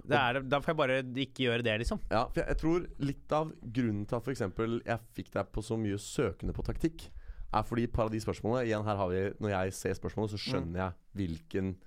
Det 0.08 0.18
er, 0.18 0.40
Da 0.48 0.60
får 0.64 0.74
jeg 0.74 0.80
bare 0.80 0.98
ikke 1.24 1.46
gjøre 1.46 1.66
det, 1.68 1.76
liksom. 1.84 2.02
Ja, 2.12 2.26
for 2.32 2.42
jeg, 2.42 2.48
jeg 2.54 2.62
tror 2.62 2.88
litt 3.10 3.36
av 3.36 3.54
grunnen 3.62 4.08
til 4.08 4.20
at 4.20 4.28
f.eks. 4.28 4.44
jeg 4.44 5.00
fikk 5.20 5.32
deg 5.36 5.54
på 5.54 5.64
så 5.66 5.78
mye 5.80 6.00
søkende 6.02 6.56
på 6.56 6.66
taktikk, 6.68 7.08
er 7.56 7.64
fordi 7.64 7.88
par 7.92 8.10
av 8.10 8.12
de 8.12 8.20
spørsmålene 8.20 8.68
Igjen, 8.68 8.84
her 8.84 8.98
har 9.00 9.08
vi 9.08 9.20
Når 9.40 9.54
jeg 9.54 9.76
ser 9.78 9.94
spørsmålet, 9.96 10.34
så 10.34 10.40
skjønner 10.42 10.82
jeg 10.82 10.98
hvilken 11.22 11.78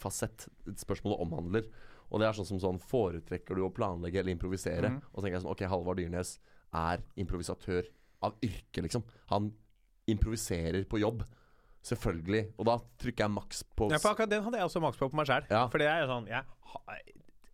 fasett 0.00 0.48
spørsmålet 0.80 1.20
omhandler. 1.24 1.68
Og 2.08 2.20
det 2.20 2.28
er 2.28 2.36
sånn 2.36 2.48
som 2.48 2.60
sånn 2.62 2.80
Foretrekker 2.80 3.56
du 3.56 3.66
å 3.66 3.72
planlegge 3.74 4.22
eller 4.22 4.32
improvisere? 4.32 4.94
Mm. 4.94 5.00
Og 5.12 5.18
så 5.18 5.26
tenker 5.26 5.36
jeg 5.36 5.44
sånn 5.44 5.52
Ok, 5.52 5.64
Halvard 5.68 6.00
Dyrnes 6.00 6.36
er 6.76 7.04
improvisatør 7.20 7.88
av 8.24 8.36
yrke, 8.44 8.82
liksom. 8.84 9.04
Han 9.32 9.52
improviserer 10.10 10.84
på 10.88 11.00
jobb. 11.00 11.22
Selvfølgelig. 11.88 12.48
Og 12.58 12.66
da 12.68 12.74
trykker 13.00 13.24
jeg 13.24 13.32
maks 13.36 13.62
på 13.78 13.88
Ja, 13.92 14.00
for 14.02 14.12
akkurat 14.12 14.32
den 14.32 14.42
hadde 14.44 14.60
jeg 14.60 14.68
også 14.68 14.82
maks 14.82 14.98
på 15.00 15.08
på 15.12 15.20
meg 15.20 15.28
sjæl. 15.30 15.46
Ja. 15.52 15.66
For 15.70 15.80
det 15.80 15.88
er 15.88 16.02
jo 16.02 16.08
sånn 16.10 16.26
jeg, 16.30 16.42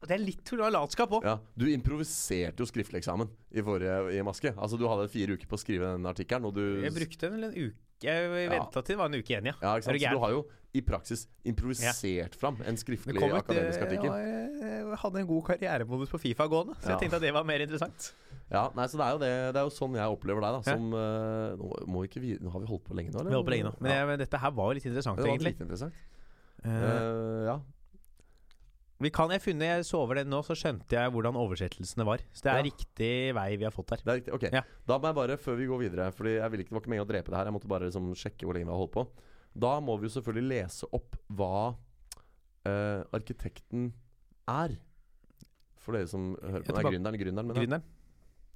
har- 0.04 0.10
Det 0.12 0.18
er 0.20 0.24
litt 0.24 0.52
latskap 0.74 1.10
òg. 1.18 1.24
Ja, 1.24 1.38
Du 1.56 1.66
improviserte 1.66 2.60
jo 2.62 2.66
skriftlig 2.68 3.00
eksamen 3.02 3.28
i 3.52 3.62
forrige 3.64 4.12
i 4.14 4.22
Maske. 4.22 4.52
Altså 4.56 4.78
Du 4.78 4.86
hadde 4.86 5.08
fire 5.08 5.34
uker 5.36 5.48
på 5.48 5.56
å 5.56 5.62
skrive 5.62 5.94
den 5.96 6.04
artikkelen, 6.06 6.44
og 6.46 6.54
du 6.54 6.82
Jeg 6.82 6.92
brukte 6.92 7.30
vel 7.30 7.44
en 7.44 7.54
uke 7.54 7.74
Jeg 8.04 8.50
Ja. 8.52 8.64
til 8.70 8.82
det 8.82 8.96
var 8.98 9.06
en 9.06 9.14
uke 9.14 9.30
igjen, 9.32 9.46
ja. 9.46 9.54
Ja, 9.62 9.76
ikke 9.78 9.84
sant? 9.84 10.00
Så 10.02 10.10
du 10.12 10.18
har 10.18 10.30
jo 10.30 10.44
i 10.74 10.80
praksis 10.82 11.26
improvisert 11.46 12.34
fram 12.34 12.56
en 12.66 12.74
skriftlig 12.76 13.14
ut, 13.16 13.32
akademisk 13.32 13.78
eh, 13.80 13.86
artikkel. 13.86 14.10
Jeg 14.10 14.84
var- 14.84 14.96
hadde 14.96 15.20
en 15.20 15.26
god 15.26 15.44
karrieremodus 15.44 16.10
på 16.10 16.18
Fifa 16.20 16.48
gående, 16.50 16.74
så 16.82 16.88
Ja. 16.90 16.98
jeg 16.98 17.08
tenkte 17.08 17.14
at 17.16 17.22
det 17.22 17.32
var 17.32 17.44
mer 17.44 17.60
interessant. 17.60 18.12
Ja, 18.50 18.68
nei, 18.74 18.84
så 18.86 18.98
det 18.98 19.06
er 19.06 19.12
jo 19.12 19.18
det 19.18 19.52
Det 19.54 19.56
er 19.56 19.64
jo 19.64 19.70
sånn 19.70 19.94
jeg 19.94 20.04
opplever 20.04 20.40
deg, 20.42 20.50
da. 20.52 20.70
Ja. 20.70 20.76
Som 20.76 20.92
eh, 20.92 21.56
nå, 21.56 21.86
må 21.86 22.04
ikke 22.04 22.20
vi, 22.20 22.36
nå 22.38 22.50
Har 22.50 22.60
vi 22.60 22.66
holdt 22.66 22.84
på 22.84 22.94
lenge 22.94 23.10
nå, 23.12 23.20
eller? 23.20 23.30
Vi 23.30 23.36
holder 23.36 23.48
på 23.48 23.54
lenge 23.56 23.64
nå. 23.70 23.80
Men, 23.80 23.90
ja. 23.90 23.96
jeg, 23.98 24.06
men 24.08 24.18
dette 24.18 24.38
her 24.38 24.50
var 24.50 24.68
jo 24.68 24.74
litt 24.74 24.86
interessant, 24.86 25.16
det 25.16 25.24
var 25.24 25.32
egentlig. 25.32 25.54
litt 25.54 25.60
interessant. 25.60 25.94
Uh, 26.64 26.68
uh, 26.68 27.44
ja. 27.46 27.60
Vi 29.02 29.10
kan, 29.10 29.30
jeg 29.34 29.42
funnet, 29.42 29.66
jeg 29.66 29.86
så 29.88 29.98
over 30.04 30.20
det 30.20 30.26
nå, 30.30 30.38
så 30.46 30.54
skjønte 30.54 30.94
jeg 30.94 31.10
hvordan 31.10 31.34
oversettelsene 31.36 32.06
var. 32.06 32.22
Så 32.32 32.46
det 32.46 32.50
er 32.52 32.60
Ja. 32.60 32.66
riktig 32.70 33.34
vei 33.34 33.56
vi 33.56 33.64
har 33.66 33.74
fått 33.74 33.90
her. 33.90 34.02
Det 34.04 34.12
er 34.12 34.20
riktig. 34.20 34.34
Ok. 34.34 34.44
Ja. 34.54 34.62
Da 34.86 34.98
må 34.98 35.10
jeg 35.10 35.14
bare, 35.18 35.36
før 35.36 35.56
vi 35.58 35.66
går 35.66 35.80
videre 35.82 36.12
Fordi 36.14 36.36
jeg 36.38 36.50
ville 36.50 36.62
ikke, 36.62 36.70
Det 36.70 36.76
var 36.76 36.80
ikke 36.80 36.92
meningen 36.92 37.08
å 37.08 37.12
drepe 37.12 37.30
det 37.30 37.36
her. 37.36 37.44
Jeg 37.50 37.54
måtte 37.56 37.68
bare 37.68 37.88
liksom, 37.90 38.14
sjekke 38.14 38.46
hvor 38.46 38.54
lenge 38.54 38.66
vi 38.66 38.70
har 38.70 38.78
holdt 38.78 38.92
på. 38.94 39.06
Da 39.54 39.80
må 39.80 39.98
vi 39.98 40.06
jo 40.08 40.14
selvfølgelig 40.14 40.48
lese 40.48 40.86
opp 40.92 41.16
hva 41.30 41.74
uh, 41.74 43.02
arkitekten 43.12 43.92
er. 44.48 44.76
For 45.76 45.92
dere 45.92 46.08
som 46.08 46.36
hører 46.40 46.62
på. 46.64 46.74
Nei, 46.74 46.84
gründeren. 46.86 47.18
gründeren 47.20 47.46
mener. 47.50 47.60
Gründeren. 47.60 47.82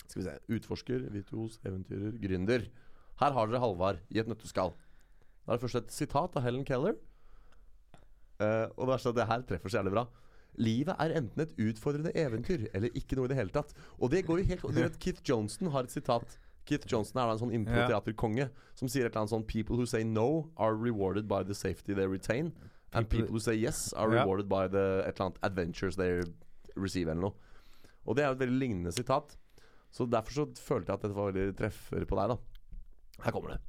Skal 0.06 0.22
vi 0.22 0.28
se. 0.28 0.38
Utforsker, 0.48 1.10
virtuos, 1.12 1.58
eventyrer, 1.66 2.14
gründer. 2.22 2.68
Her 3.20 3.34
har 3.34 3.50
dere 3.50 3.60
Halvard 3.60 4.00
i 4.14 4.22
et 4.22 4.30
nøtteskall. 4.30 4.72
Da 5.44 5.52
er 5.52 5.58
det 5.58 5.64
først 5.66 5.82
et 5.82 5.92
sitat 5.92 6.36
av 6.38 6.42
Helen 6.46 6.64
Keller. 6.64 6.96
Uh, 8.38 8.70
og 8.78 8.86
det 8.86 8.94
er 8.94 9.02
sånn 9.02 9.14
at 9.16 9.18
det 9.18 9.28
her 9.28 9.42
treffer 9.42 9.68
så 9.72 9.80
jævlig 9.80 9.92
bra. 9.96 10.06
Livet 10.58 10.96
er 10.98 11.12
enten 11.20 11.40
et 11.44 11.52
utfordrende 11.62 12.10
eventyr 12.18 12.66
eller 12.74 12.90
ikke 12.98 13.16
noe 13.16 13.28
i 13.28 13.32
det 13.32 13.36
hele 13.38 13.54
tatt. 13.54 13.72
Og 14.02 14.10
det 14.10 14.24
går 14.26 14.40
jo 14.42 14.48
helt 14.50 14.62
Du 14.62 14.80
vet, 14.82 14.98
Keith 15.04 15.22
Johnson 15.24 15.70
har 15.70 15.86
et 15.86 15.94
sitat. 15.94 16.38
Keith 16.68 16.86
Johnson 16.90 17.20
er 17.22 17.26
da 17.30 17.32
en 17.36 17.38
sånn 17.44 17.54
impro-teaterkonge 17.60 18.48
som 18.76 18.88
sier 18.90 19.06
et 19.06 19.12
eller 19.12 19.22
annet 19.22 19.32
sånn 19.32 19.46
People 19.48 19.76
who 19.78 19.86
say 19.86 20.02
no 20.04 20.50
are 20.56 20.74
rewarded 20.76 21.28
by 21.30 21.42
the 21.42 21.54
safety 21.54 21.94
they 21.94 22.06
retain. 22.06 22.52
And 22.92 23.06
People- 23.08 23.26
people 23.28 23.34
who 23.36 23.40
say 23.40 23.54
yes 23.54 23.92
are 23.94 24.08
rewarded 24.24 24.48
by 24.48 24.66
the 24.68 25.02
et 25.06 25.14
eller 25.20 25.26
annet 25.30 25.38
adventures 25.42 25.96
they 25.96 26.20
receive, 26.76 27.08
eller 27.08 27.20
noe. 27.20 27.34
Og 28.06 28.16
det 28.16 28.24
er 28.24 28.28
jo 28.28 28.36
et 28.38 28.42
veldig 28.46 28.58
lignende 28.60 28.92
sitat. 28.92 29.36
Så 29.92 30.04
derfor 30.10 30.32
så 30.32 30.44
følte 30.60 30.90
jeg 30.92 30.98
at 30.98 31.02
dette 31.06 31.16
var 31.16 31.32
veldig 31.32 31.56
treffer 31.56 32.04
på 32.08 32.16
deg, 32.18 32.28
da. 32.34 32.36
Her 33.24 33.32
kommer 33.32 33.54
det. 33.54 33.60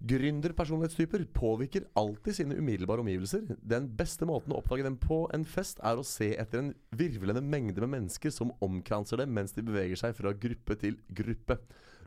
Gründerpersonlighetstyper 0.00 1.24
påvirker 1.36 1.84
alltid 1.98 2.34
sine 2.38 2.56
umiddelbare 2.56 3.02
omgivelser. 3.04 3.42
Den 3.60 3.88
beste 3.98 4.24
måten 4.28 4.54
å 4.54 4.60
oppdage 4.62 4.86
dem 4.86 4.96
på 5.00 5.22
en 5.36 5.44
fest, 5.44 5.80
er 5.84 6.00
å 6.00 6.04
se 6.06 6.30
etter 6.40 6.62
en 6.62 6.72
virvlende 6.96 7.42
mengde 7.44 7.82
med 7.84 7.92
mennesker 7.98 8.32
som 8.32 8.52
omkranser 8.64 9.20
dem 9.20 9.34
mens 9.36 9.52
de 9.56 9.64
beveger 9.66 10.00
seg 10.00 10.16
fra 10.16 10.32
gruppe 10.32 10.78
til 10.80 10.96
gruppe. 11.12 11.58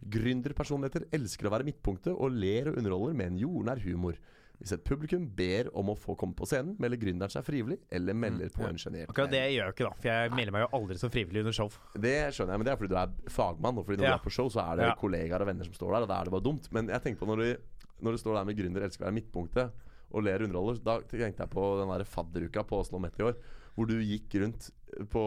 Gründerpersonligheter 0.03 1.05
elsker 1.15 1.47
å 1.47 1.53
være 1.53 1.67
midtpunktet 1.69 2.13
og 2.17 2.33
ler 2.35 2.71
og 2.73 2.79
underholder 2.81 3.13
med 3.19 3.33
en 3.33 3.41
jordnær 3.45 3.83
humor. 3.85 4.17
Hvis 4.61 4.71
et 4.75 4.83
publikum 4.85 5.23
ber 5.35 5.67
om 5.75 5.89
å 5.91 5.95
få 5.97 6.13
komme 6.15 6.35
på 6.37 6.45
scenen, 6.47 6.75
melder 6.79 6.99
gründeren 7.01 7.31
seg 7.33 7.43
frivillig, 7.43 7.79
eller 7.91 8.15
melder 8.15 8.51
på 8.53 8.63
en 8.67 8.77
sjenert 8.79 9.09
Akkurat 9.11 9.31
det 9.33 9.41
gjør 9.49 9.65
jeg 9.65 9.73
ikke, 9.73 9.87
da. 9.89 9.93
For 9.97 10.09
jeg 10.11 10.33
melder 10.37 10.53
meg 10.55 10.63
jo 10.63 10.69
aldri 10.77 10.97
som 11.01 11.11
frivillig 11.11 11.41
under 11.43 11.55
show. 11.57 11.73
det 11.99 12.13
skjønner 12.35 12.53
jeg, 12.53 12.61
men 12.61 12.67
det 12.69 12.71
er 12.73 12.79
fordi 12.79 12.93
du 12.93 12.99
er 13.01 13.33
fagmann. 13.33 13.79
Og 13.81 13.87
fordi 13.87 13.97
når 13.99 14.05
Ja. 14.07 14.13
du 14.13 14.21
er 14.21 14.23
på 14.29 14.31
show, 14.31 14.47
så 14.53 14.61
er 14.71 14.75
det 14.77 14.85
Ja. 14.87 14.95
kollegaer 14.95 15.41
og 15.41 15.47
venner 15.49 15.65
som 15.67 15.73
står 15.73 15.91
der, 15.91 16.01
og 16.03 16.07
da 16.07 16.19
er 16.21 16.23
det 16.29 16.31
bare 16.37 16.45
dumt. 16.47 16.69
Men 16.71 16.87
jeg 16.87 17.01
tenker 17.01 17.19
på 17.19 17.27
når 17.27 17.37
du, 17.43 17.57
når 18.03 18.15
du 18.17 18.21
står 18.21 18.37
der 18.39 18.47
med 18.51 18.57
gründer 18.59 18.85
elsker 18.85 19.05
å 19.05 19.09
være 19.09 19.17
midtpunktet 19.21 19.89
og 20.13 20.21
ler 20.27 20.43
underholder, 20.45 20.77
da 20.85 20.99
tenkte 21.09 21.41
jeg 21.47 21.49
på 21.55 21.63
den 21.79 21.89
der 21.89 22.03
fadderuka 22.05 22.61
på 22.69 22.83
Oslo 22.83 22.99
Met 23.01 23.15
i 23.17 23.23
år, 23.25 23.37
hvor 23.73 23.87
du 23.89 23.95
gikk 24.05 24.35
rundt 24.43 24.67
på, 25.09 25.23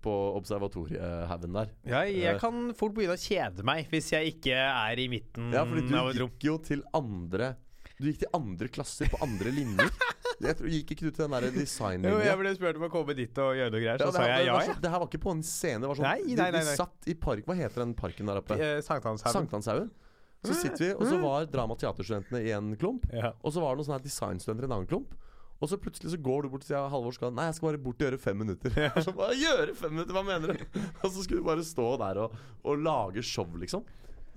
på 0.00 0.12
observatoriehaugen 0.38 1.52
der. 1.58 1.72
Ja, 1.84 2.02
Eh. 2.06 2.22
jeg 2.22 2.38
kan 2.40 2.72
fort 2.78 2.94
begynne 2.96 3.18
å 3.18 3.20
kjede 3.20 3.64
meg 3.66 3.88
hvis 3.92 4.12
jeg 4.14 4.32
ikke 4.38 4.54
er 4.56 4.98
i 5.02 5.08
midten 5.12 5.52
Ja, 5.52 5.64
fordi 5.68 5.92
av 5.94 6.08
et 6.08 6.16
du 6.16 6.22
rom. 6.22 6.30
gikk 6.30 6.44
jo 6.48 6.56
til 6.64 6.82
andre 6.96 7.56
Du 8.00 8.06
gikk 8.06 8.20
til 8.22 8.30
andre 8.32 8.68
klasser 8.68 9.10
på 9.10 9.18
andre 9.22 9.50
linjer. 9.52 9.90
Jeg 10.38 10.54
tror, 10.54 10.68
Gikk 10.70 10.90
ikke 10.94 11.02
du 11.02 11.10
til 11.10 11.24
den 11.26 11.32
der 11.34 12.08
Jo, 12.12 12.18
jeg 12.22 12.38
ble 12.38 12.50
spurt 12.54 12.76
om 12.78 12.84
å 12.86 12.88
komme 12.92 13.14
dit 13.18 13.38
og 13.42 13.56
gjøre 13.58 13.72
noe 13.74 13.80
greier, 13.82 13.98
så 13.98 14.06
Ja, 14.06 14.12
sa 14.14 14.26
jeg 14.28 14.44
ja, 14.46 14.58
så, 14.68 14.74
det 14.78 14.90
her 14.92 15.00
var 15.02 15.08
ikke 15.08 15.18
på 15.24 15.32
en 15.34 15.40
scene. 15.42 15.80
Det 15.82 15.88
var 15.90 15.98
sånn, 15.98 16.06
Nei, 16.06 16.20
nei, 16.22 16.36
nei, 16.38 16.50
nei, 16.54 16.60
Du, 16.62 16.68
du 16.70 16.76
satt 16.78 17.08
i 17.10 17.14
park 17.18 17.42
Hva 17.48 17.56
heter 17.58 17.82
den 17.82 17.94
parken 17.98 18.30
der 18.30 18.38
oppe? 18.38 18.54
Eh, 18.54 18.78
Sankthanshaugen. 18.86 19.34
Sankthanshaugen. 19.34 19.90
Så 20.46 20.54
sitter 20.54 20.84
vi, 20.84 20.90
og 20.94 21.06
så 21.08 21.16
var 21.18 21.48
drama-teaterstudentene 21.50 22.44
i 22.46 22.52
en 22.54 22.70
klump. 22.78 23.08
Ja. 23.12 23.32
Og 23.42 23.52
så 23.54 23.62
var 23.62 23.74
det 23.74 23.80
noen 23.80 23.88
sånne 23.88 23.98
her 23.98 24.06
designstudenter 24.06 24.66
i 24.66 24.70
en 24.70 24.76
annen 24.76 24.90
klump. 24.90 25.16
Og 25.58 25.70
så 25.72 25.78
plutselig 25.82 26.12
så 26.12 26.20
går 26.22 26.44
du 26.46 26.52
bort 26.52 26.62
og 26.62 26.68
sier 26.68 26.84
Halvor 26.92 27.14
skal 27.16 27.32
Nei, 27.34 27.48
jeg 27.48 27.56
skal 27.58 27.72
bare 27.72 27.80
bort 27.82 27.98
og 27.98 28.06
gjøre 28.06 28.20
fem 28.22 28.38
minutter. 28.38 28.76
Så 29.02 29.10
bare, 29.16 29.34
gjøre 29.34 29.74
fem 29.74 29.96
minutter, 29.96 30.14
Hva 30.14 30.22
mener 30.22 30.54
du? 30.54 30.78
Og 31.02 31.10
så 31.10 31.24
skulle 31.24 31.42
du 31.42 31.48
bare 31.48 31.64
stå 31.66 31.88
der 31.98 32.20
og, 32.22 32.36
og 32.62 32.78
lage 32.78 33.24
show, 33.26 33.48
liksom. 33.58 33.82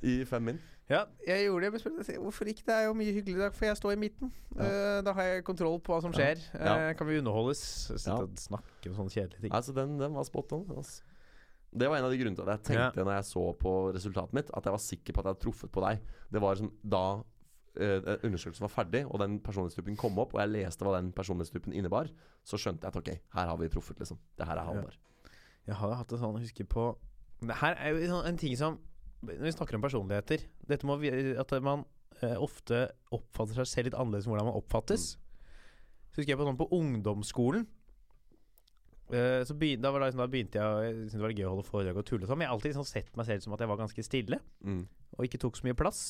I 0.02 0.24
fem 0.26 0.50
min. 0.50 0.62
Ja, 0.90 1.04
jeg 1.28 1.46
gjorde 1.46 1.66
det. 1.68 1.72
men 1.72 1.80
spurte 1.80 2.18
Hvorfor 2.20 2.50
ikke? 2.50 2.64
Det 2.66 2.74
er 2.74 2.88
jo 2.90 2.96
mye 2.98 3.14
hyggeligere, 3.14 3.52
for 3.54 3.70
jeg 3.70 3.78
står 3.78 3.93
i 3.93 3.99
midten. 4.02 4.34
Ja. 4.58 4.66
Uh, 4.66 4.97
da 5.06 5.14
har 5.16 5.30
jeg 5.30 5.45
kontroll 5.47 5.78
på 5.80 5.93
hva 5.93 6.02
som 6.04 6.16
skjer. 6.16 6.41
Ja. 6.58 6.89
Uh, 6.89 6.89
kan 6.97 7.08
vi 7.08 7.22
underholdes? 7.22 7.62
Sitte 7.93 8.10
Ja. 8.10 8.18
og 8.18 8.41
snakke 8.41 8.89
om 8.89 8.97
sånne 8.97 9.14
kjedelige 9.14 9.45
ting. 9.45 9.54
Nei, 9.54 9.62
så 9.62 9.78
den, 9.78 9.93
den 10.02 10.18
var 10.18 10.26
spot 10.28 10.52
on. 10.58 10.66
Altså. 10.74 11.06
Det 11.72 11.88
var 11.88 11.97
en 11.97 12.05
av 12.07 12.11
de 12.11 12.17
grunnene 12.19 12.36
til 12.36 12.49
at 12.49 12.57
jeg 12.57 12.76
tenkte 12.76 13.03
når 13.05 13.15
jeg 13.15 13.28
så 13.30 13.43
på 13.59 13.72
resultatet 13.95 14.36
mitt, 14.36 14.49
at 14.51 14.65
jeg 14.67 14.76
var 14.76 14.82
sikker 14.84 15.15
på 15.15 15.22
at 15.22 15.28
jeg 15.28 15.36
hadde 15.36 15.43
truffet 15.45 15.72
på 15.72 15.84
deg. 15.86 16.01
Det 16.34 16.41
var 16.43 16.59
som 16.59 16.72
da 16.84 17.03
eh, 17.80 18.09
undersøkelsen 18.28 18.65
var 18.65 18.74
ferdig, 18.74 19.05
og 19.07 19.22
den 19.24 19.38
personlighetstypen 19.45 19.99
kom 19.99 20.19
opp, 20.19 20.36
og 20.36 20.43
jeg 20.43 20.51
leste 20.51 20.84
hva 20.84 20.97
den 20.97 21.13
personlighetstypen 21.15 21.76
innebar, 21.78 22.11
så 22.43 22.59
skjønte 22.59 22.88
jeg 22.88 22.91
at 22.91 22.99
ok, 22.99 23.11
her 23.38 23.51
har 23.53 23.61
vi 23.61 23.72
truffet, 23.72 24.03
liksom. 24.03 24.19
Det 24.36 24.49
her 24.49 24.59
er 24.59 24.67
Halvard. 24.67 24.99
Jeg 25.69 25.78
har 25.80 25.95
hatt 25.95 26.11
en 26.11 26.22
sånn, 26.22 26.38
jeg 26.39 26.49
husker 26.49 26.67
på 26.74 26.86
Det 27.45 27.57
her 27.61 27.76
er 27.78 27.93
jo 27.93 28.22
en 28.26 28.38
ting 28.41 28.55
som 28.57 28.80
Når 29.22 29.43
vi 29.45 29.51
snakker 29.53 29.78
om 29.78 29.84
personligheter 29.84 30.41
Dette 30.65 30.88
må 30.89 30.95
vi, 30.97 31.11
At 31.38 31.51
man 31.61 31.84
eh, 32.24 32.34
ofte 32.34 32.88
oppfatter 33.13 33.59
seg 33.59 33.69
selv 33.69 33.89
litt 33.89 33.97
annerledes 33.97 34.26
enn 34.26 34.34
hvordan 34.34 34.49
man 34.49 34.57
oppfattes. 34.57 35.03
Så 36.09 36.19
husker 36.19 36.34
jeg 36.34 36.39
på 36.41 36.47
sånn 36.49 36.59
på 36.59 36.67
ungdomsskolen 36.76 37.67
så 39.12 39.55
begynte, 39.59 39.84
da, 39.84 39.91
liksom, 39.99 40.22
da 40.24 40.28
begynte 40.32 40.59
jeg 40.62 40.84
Jeg 40.86 40.95
syntes 40.95 41.14
det 41.18 41.22
var 41.26 41.34
gøy 41.36 41.45
å 41.47 41.53
holde 41.55 41.68
foredrag 41.68 41.97
og 41.99 42.05
tulle 42.07 42.24
og 42.24 42.30
sånn, 42.32 42.38
men 42.39 42.45
jeg 42.45 42.51
har 42.51 42.57
alltid 42.57 42.72
liksom 42.72 42.88
sett 42.88 43.18
meg 43.20 43.26
selv 43.28 43.43
som 43.43 43.53
at 43.55 43.59
jeg 43.64 43.72
var 43.72 43.80
ganske 43.82 44.03
stille. 44.07 44.39
Mm. 44.64 44.84
og 45.18 45.26
ikke 45.28 45.39
tok 45.43 45.57
så 45.59 45.66
mye 45.68 45.76
plass. 45.78 46.01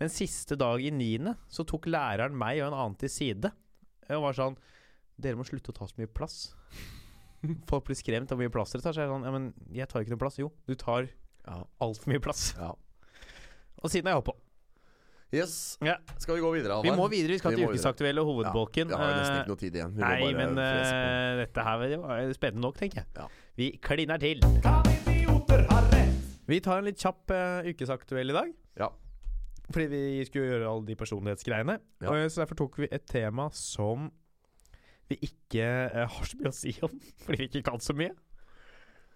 Men 0.00 0.08
siste 0.10 0.56
dag 0.58 0.80
i 0.82 0.90
niende 0.90 1.36
så 1.52 1.62
tok 1.68 1.86
læreren 1.86 2.34
meg 2.38 2.62
og 2.62 2.70
en 2.70 2.78
annen 2.78 2.96
til 2.98 3.12
side. 3.12 3.50
Og 4.10 4.22
var 4.24 4.32
sånn 4.38 4.56
Dere 5.20 5.36
må 5.36 5.44
slutte 5.44 5.68
å 5.70 5.76
ta 5.76 5.84
så 5.86 5.98
mye 6.00 6.08
plass. 6.08 6.54
Folk 7.70 7.84
blir 7.86 7.96
skremt 7.98 8.30
av 8.32 8.38
hvor 8.38 8.44
mye 8.46 8.52
plass 8.52 8.72
dere 8.72 8.82
tar. 8.86 8.94
Så 8.96 9.02
er 9.02 9.06
jeg 9.08 9.12
sånn 9.12 9.26
Ja, 9.28 9.32
men 9.36 9.50
jeg 9.76 9.88
tar 9.92 10.00
ikke 10.00 10.14
noe 10.14 10.22
plass. 10.22 10.38
Jo, 10.40 10.48
du 10.66 10.74
tar 10.80 11.10
Ja. 11.46 11.58
altfor 11.80 12.08
mye 12.12 12.20
plass. 12.24 12.54
ja. 12.56 12.72
Og 13.82 13.88
siden 13.92 14.08
har 14.08 14.16
jeg 14.16 14.22
holdt 14.22 14.30
på. 14.32 14.36
Yes. 15.30 15.78
Ja. 15.78 15.94
Skal 16.18 16.34
vi 16.34 16.40
gå 16.42 16.50
videre, 16.56 16.80
Vi 16.82 16.90
må 16.90 17.06
videre. 17.08 17.36
Vi 17.36 17.38
skal 17.38 17.54
Vi 17.54 17.66
til 17.78 18.18
og 18.18 18.26
hovedbolken. 18.26 18.90
Ja, 18.90 18.96
vi 18.96 19.02
har 19.04 19.12
nesten 19.14 19.36
Eh, 19.36 19.42
ikke 19.42 19.52
noe 19.52 19.60
tid 19.60 19.76
igjen. 19.76 19.92
Vi 19.94 20.02
Nei, 20.02 20.16
bare 20.24 20.38
men 20.40 20.58
uh, 20.58 21.38
dette 21.38 21.66
her 21.66 21.84
det 21.84 21.98
var 22.02 22.32
spennende 22.34 22.64
nok, 22.64 22.78
tenker 22.80 23.04
jeg. 23.04 23.06
Ja. 23.16 23.26
Vi 23.56 23.68
kliner 23.82 24.18
til. 24.18 24.42
Kan 24.64 24.82
idioter 25.06 25.62
ha 25.70 25.78
rett? 25.86 26.16
Vi 26.50 26.58
tar 26.60 26.82
en 26.82 26.88
litt 26.90 26.98
kjapp 26.98 27.30
uh, 27.30 27.62
ukesaktuell 27.62 28.34
i 28.34 28.36
dag. 28.40 28.50
Ja. 28.80 28.88
Fordi 29.70 29.86
vi 29.92 30.24
skulle 30.26 30.50
gjøre 30.50 30.72
alle 30.72 30.86
de 30.88 30.96
personlighetsgreiene. 30.98 31.78
Ja. 32.02 32.10
Og, 32.10 32.24
så 32.26 32.42
derfor 32.42 32.58
tok 32.64 32.80
vi 32.82 32.90
et 32.90 33.06
tema 33.06 33.46
som 33.54 34.10
vi 35.10 35.20
ikke 35.30 35.62
uh, 35.94 36.08
har 36.10 36.26
så 36.26 36.40
mye 36.40 36.50
å 36.50 36.58
si 36.58 36.74
om, 36.82 36.98
fordi 37.24 37.44
vi 37.44 37.48
ikke 37.52 37.68
kan 37.70 37.78
så 37.78 37.94
mye. 37.94 38.10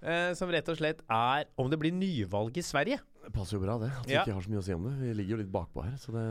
Eh, 0.05 0.35
som 0.37 0.51
rett 0.53 0.69
og 0.69 0.77
slett 0.77 1.01
er 1.09 1.47
om 1.57 1.71
det 1.73 1.79
blir 1.81 1.95
nyvalg 1.97 2.59
i 2.61 2.65
Sverige. 2.65 2.99
Det 3.25 3.33
passer 3.33 3.57
jo 3.57 3.62
bra, 3.64 3.79
det. 3.81 3.91
At 4.01 4.07
vi 4.09 4.12
Ja. 4.12 4.25
ikke 4.25 4.37
har 4.37 4.45
så 4.45 4.53
mye 4.53 4.61
å 4.61 4.66
si 4.66 4.75
om 4.77 4.85
det. 4.85 4.95
Vi 5.01 5.14
ligger 5.20 5.37
jo 5.37 5.43
litt 5.43 5.53
bakpå 5.53 5.85
her, 5.85 5.97
så 6.01 6.12
det 6.12 6.25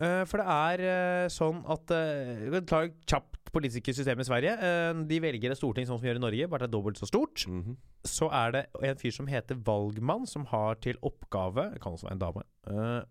uh, 0.00 0.24
for 0.24 0.40
det 0.40 0.46
er 0.46 0.84
uh, 0.86 1.28
sånn 1.32 1.60
at 1.68 1.92
uh, 1.92 2.60
ta 2.64 2.86
kjapt 3.04 3.52
politikersystem 3.52 4.20
i 4.20 4.26
Sverige. 4.28 4.54
Uh, 4.60 5.02
de 5.08 5.20
velger 5.24 5.50
et 5.52 5.58
storting 5.58 5.86
sånn 5.88 5.98
som 5.98 6.04
vi 6.04 6.10
gjør 6.12 6.20
i 6.20 6.24
Norge, 6.24 6.48
bare 6.48 6.66
det 6.66 6.70
er 6.70 6.76
dobbelt 6.76 7.00
så 7.00 7.08
stort. 7.08 7.44
mhm. 7.48 7.76
så 8.08 8.28
er 8.32 8.52
det 8.54 8.62
en 8.88 8.96
fyr 8.96 9.12
som 9.12 9.26
heter 9.26 9.58
valgmann, 9.66 10.26
som 10.26 10.46
har 10.46 10.78
til 10.80 10.96
oppgave 11.02 11.74
Det 11.74 11.80
kan 11.82 11.92
også 11.92 12.06
være 12.06 12.16
en 12.16 12.22
dame 12.22 12.44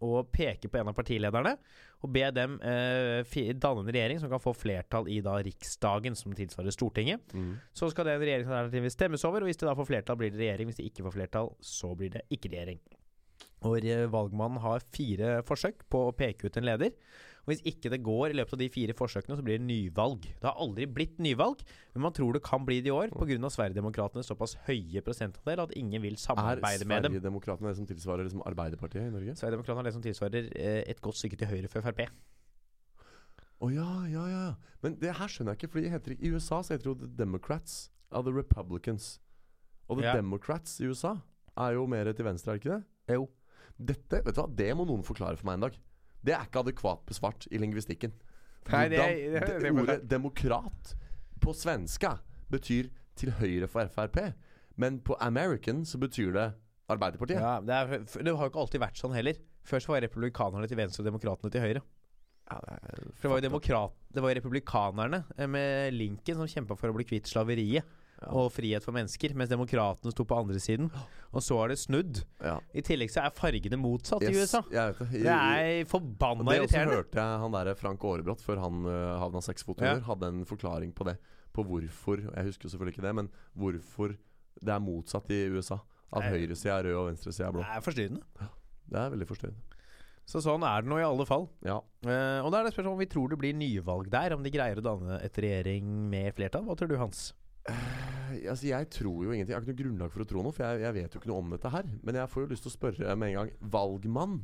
å 0.05 0.21
peke 0.29 0.69
på 0.69 0.77
en 0.77 0.87
av 0.91 0.93
partilederne 0.93 1.55
og 2.05 2.11
be 2.13 2.27
dem 2.31 2.59
danne 2.61 3.81
en 3.81 3.89
regjering 3.89 4.19
som 4.21 4.29
kan 4.29 4.39
få 4.41 4.53
flertall 4.53 5.09
i 5.09 5.17
da 5.25 5.39
Riksdagen, 5.41 6.15
som 6.15 6.33
tilsvarer 6.37 6.71
Stortinget. 6.71 7.33
Mm. 7.33 7.55
Så 7.73 7.89
skal 7.89 8.05
det 8.05 8.13
en 8.13 8.21
regjeringsalternativ 8.21 8.89
stemmes 8.93 9.25
over, 9.25 9.41
og 9.41 9.49
hvis 9.49 9.57
det 9.57 9.67
da 9.67 9.73
får 9.77 9.89
flertall, 9.89 10.19
blir 10.21 10.29
det 10.31 10.39
regjering. 10.43 10.69
Hvis 10.69 10.77
det 10.77 10.85
ikke 10.91 11.07
får 11.07 11.17
flertall, 11.17 11.51
så 11.59 11.95
blir 11.97 12.13
det 12.13 12.21
ikke 12.29 12.53
regjering. 12.53 12.79
Og 13.65 13.81
eh, 13.81 14.05
valgmannen 14.13 14.61
har 14.61 14.83
fire 14.93 15.39
forsøk 15.47 15.87
på 15.89 16.03
å 16.09 16.13
peke 16.13 16.45
ut 16.45 16.59
en 16.59 16.67
leder. 16.67 16.93
Og 17.47 17.53
Hvis 17.53 17.61
ikke 17.63 17.89
det 17.89 18.01
går 18.03 18.33
i 18.33 18.35
løpet 18.35 18.53
av 18.53 18.59
de 18.59 18.67
fire 18.69 18.93
forsøkene, 18.93 19.37
så 19.39 19.43
blir 19.45 19.57
det 19.57 19.65
nyvalg. 19.65 20.25
Det 20.27 20.43
har 20.43 20.59
aldri 20.59 20.85
blitt 20.91 21.15
nyvalg, 21.23 21.61
men 21.95 22.03
man 22.03 22.13
tror 22.13 22.35
det 22.35 22.43
kan 22.43 22.65
bli 22.67 22.81
det 22.83 22.91
i 22.91 22.93
år 22.93 23.13
pga. 23.15 23.37
Sverigedemokraternes 23.55 24.27
såpass 24.27 24.57
høye 24.67 25.01
prosentandel 25.01 25.63
at 25.63 25.71
ingen 25.79 26.03
vil 26.03 26.17
samarbeide 26.19 26.85
med 26.85 27.07
dem. 27.07 27.13
Er 27.15 27.21
Sverigedemokraterna 27.21 27.71
det 27.71 27.79
som 27.79 27.87
tilsvarer 27.87 28.27
liksom 28.27 28.43
Arbeiderpartiet 28.45 29.07
i 29.07 29.13
Norge? 29.15 29.37
Sverigedemokraterna 29.39 29.85
er 29.85 29.89
det 29.89 29.95
som 29.95 30.03
tilsvarer 30.05 30.49
eh, 30.59 30.81
et 30.91 30.99
godt 31.01 31.21
stykke 31.21 31.39
til 31.39 31.47
høyre 31.53 31.71
for 31.71 31.87
Frp. 31.87 32.03
Å 33.57 33.71
ja, 33.73 33.89
ja, 34.11 34.25
ja. 34.29 34.43
Men 34.83 34.99
det 35.01 35.15
her 35.17 35.31
skjønner 35.31 35.55
jeg 35.55 35.63
ikke, 35.63 35.71
for 35.73 35.87
heter 35.95 36.13
I 36.19 36.29
USA 36.35 36.59
så 36.61 36.75
heter 36.75 36.83
det 36.83 36.91
jo 36.91 36.99
The 37.07 37.09
Democrats 37.23 37.87
av 38.13 38.27
The 38.27 38.35
Republicans. 38.35 39.15
Og 39.87 40.01
The 40.01 40.11
Ja. 40.11 40.19
Democrats 40.19 40.81
i 40.83 40.91
USA 40.91 41.15
er 41.57 41.79
jo 41.79 41.87
mer 41.89 42.11
til 42.13 42.27
venstre, 42.27 42.51
er 42.53 42.59
det 42.59 42.65
ikke 42.65 42.75
det? 42.75 43.15
Jo. 43.15 43.29
Dette, 43.77 44.23
vet 44.25 44.33
du 44.35 44.41
hva, 44.41 44.47
det 44.57 44.69
må 44.77 44.85
noen 44.89 45.03
forklare 45.05 45.37
for 45.37 45.45
meg 45.49 45.59
en 45.59 45.65
dag. 45.67 45.77
Det 46.25 46.33
er 46.33 46.45
ikke 46.47 46.63
adekvat 46.65 47.03
besvart 47.07 47.47
i 47.51 47.59
lingvistikken. 47.61 48.13
Nei, 48.71 48.87
det- 48.89 48.97
det- 48.99 49.41
det, 49.47 49.59
det 49.63 49.71
ordet 49.71 50.07
'demokrat' 50.09 50.95
på 51.39 51.53
svenska 51.55 52.17
betyr 52.51 52.89
til 53.15 53.31
høyre 53.31 53.67
for 53.67 53.87
Frp, 53.87 54.33
men 54.75 54.99
på 54.99 55.15
American 55.21 55.85
så 55.85 55.97
betyr 55.97 56.33
det 56.33 56.53
Arbeiderpartiet. 56.89 57.39
Ja, 57.39 57.59
det, 57.59 57.69
er, 57.69 58.23
det 58.23 58.35
har 58.35 58.45
jo 58.47 58.49
ikke 58.49 58.59
alltid 58.63 58.79
vært 58.81 58.97
sånn 58.99 59.13
heller. 59.13 59.35
Først 59.67 59.87
var 59.87 59.99
republikanerne 60.01 60.67
til 60.67 60.77
venstre 60.77 61.03
og 61.03 61.09
demokratene 61.11 61.51
til 61.51 61.61
høyre. 61.61 61.81
Ja, 62.47 62.59
det 62.63 62.73
er 62.77 63.11
For 63.11 63.27
det 63.27 63.29
var 63.29 63.37
jo, 63.41 63.49
demokrat, 63.49 63.93
det 64.13 64.23
var 64.23 64.35
republikanerne 64.37 65.25
eh, 65.37 65.47
med 65.47 65.93
Lincoln 65.93 66.37
som 66.39 66.47
kjempa 66.47 66.77
for 66.79 66.87
å 66.87 66.95
bli 66.95 67.03
kvitt 67.03 67.27
slaveriet 67.27 67.83
Ja. 68.17 68.31
og 68.33 68.47
frihet 68.51 68.81
for 68.81 68.95
mennesker, 68.95 69.35
mens 69.37 69.49
demokratene 69.51 70.09
sto 70.11 70.23
på 70.25 70.37
andre 70.39 70.57
siden. 70.63 70.87
Og 71.37 71.43
så 71.45 71.57
har 71.59 71.69
det 71.69 71.77
snudd. 71.77 72.23
Ja. 72.41 72.55
I 72.73 72.81
tillegg 72.81 73.11
så 73.13 73.21
er 73.27 73.33
fargene 73.37 73.77
motsatt 73.77 74.23
i 74.25 74.31
USA. 74.33 74.63
det. 74.71 75.11
I- 75.11 75.21
Det 75.21 75.33
er 75.35 75.85
forbanna 75.85 76.41
irriterende. 76.41 76.55
det 76.55 76.61
også 76.63 76.77
irriterende. 76.79 76.95
hørte 76.95 77.21
jeg 77.21 77.41
han 77.43 77.51
der 77.59 77.75
Frank 77.75 78.03
Aarebrot 78.09 78.41
før 78.41 78.61
han 78.63 78.79
uh, 78.89 79.19
havna 79.21 79.41
seks 79.45 79.63
fot 79.67 79.77
under, 79.81 80.01
hadde 80.07 80.31
en 80.33 80.45
forklaring 80.49 80.93
på 80.97 81.05
det. 81.11 81.17
På 81.53 81.63
hvorfor 81.67 82.17
Jeg 82.23 82.45
husker 82.49 82.65
jo 82.65 82.73
selvfølgelig 82.73 82.95
ikke 82.97 83.05
det, 83.07 83.15
men 83.21 83.29
hvorfor 83.57 84.15
det 84.63 84.73
er 84.73 84.79
motsatt 84.81 85.29
i 85.29 85.43
USA. 85.53 85.77
At 86.13 86.23
høyresida 86.31 86.79
er 86.79 86.87
rød 86.89 86.95
og 87.03 87.07
venstresida 87.11 87.47
er 87.49 87.51
blå. 87.53 87.61
Det 87.67 87.75
er 87.77 87.81
forstyrrende. 87.85 88.49
Det 88.89 88.99
er 89.03 89.09
veldig 89.13 89.27
forstyrrende. 89.29 89.61
Så 90.27 90.41
sånn 90.43 90.63
er 90.67 90.81
det 90.83 90.89
nå 90.91 90.97
i 90.99 91.05
alle 91.07 91.25
fall. 91.27 91.45
Ja. 91.63 91.77
Uh, 92.03 92.39
og 92.43 92.49
da 92.51 92.59
er 92.59 92.65
det 92.67 92.73
spørsmål 92.73 92.95
om 92.97 92.99
vi 93.03 93.05
tror 93.11 93.29
det 93.31 93.37
blir 93.39 93.53
nyvalg 93.55 94.09
der, 94.11 94.33
om 94.35 94.41
de 94.43 94.51
greier 94.51 94.79
å 94.81 94.83
danne 94.83 95.19
et 95.23 95.37
regjering 95.39 95.85
med 96.11 96.33
flertall. 96.35 96.65
Hva 96.67 96.75
tror 96.79 96.89
du, 96.91 96.97
Hans? 96.99 97.29
Eh, 97.69 98.07
Altså, 98.47 98.67
jeg 98.67 98.89
tror 98.93 99.23
jo 99.23 99.31
ingenting. 99.31 99.53
Jeg 99.53 99.57
har 99.57 99.63
ikke 99.63 99.73
noe 99.73 99.81
grunnlag 99.81 100.11
for 100.13 100.23
å 100.23 100.27
tro 100.27 100.43
noe, 100.43 100.53
for 100.55 100.65
jeg, 100.65 100.81
jeg 100.83 100.95
vet 100.97 101.13
jo 101.15 101.19
ikke 101.21 101.29
noe 101.31 101.41
om 101.41 101.53
dette 101.55 101.71
her. 101.73 101.87
Men 102.05 102.19
jeg 102.19 102.31
får 102.31 102.43
jo 102.43 102.49
lyst 102.51 102.65
til 102.65 102.71
å 102.71 102.75
spørre 102.75 103.15
med 103.19 103.31
en 103.31 103.37
gang. 103.39 103.51
Valgmann, 103.73 104.35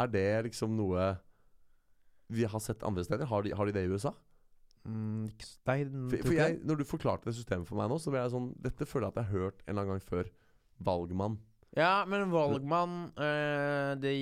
er 0.00 0.12
det 0.12 0.28
liksom 0.48 0.76
noe 0.78 1.08
vi 2.32 2.46
har 2.48 2.62
sett 2.62 2.84
andre 2.86 3.04
steder? 3.06 3.28
Har 3.30 3.44
de, 3.46 3.52
har 3.54 3.68
de 3.68 3.74
det 3.76 3.84
i 3.86 3.90
USA? 3.92 4.12
Mm, 4.86 5.26
nei, 5.66 5.78
For, 6.12 6.28
for 6.28 6.36
jeg, 6.36 6.58
Når 6.62 6.78
du 6.78 6.84
forklarte 6.86 7.26
det 7.26 7.34
systemet 7.34 7.66
for 7.66 7.78
meg 7.78 7.90
nå, 7.90 7.98
så 7.98 8.12
ble 8.12 8.20
jeg 8.20 8.30
sånn 8.30 8.52
Dette 8.62 8.86
føler 8.86 9.08
jeg 9.08 9.14
at 9.16 9.16
jeg 9.18 9.26
har 9.26 9.40
hørt 9.40 9.62
en 9.64 9.72
eller 9.72 9.82
annen 9.82 9.96
gang 9.96 10.04
før. 10.06 10.28
Valgmann. 10.86 11.40
Ja, 11.76 12.04
men 12.08 12.30
valgmann 12.30 12.94
eh, 13.18 13.96
De 14.00 14.12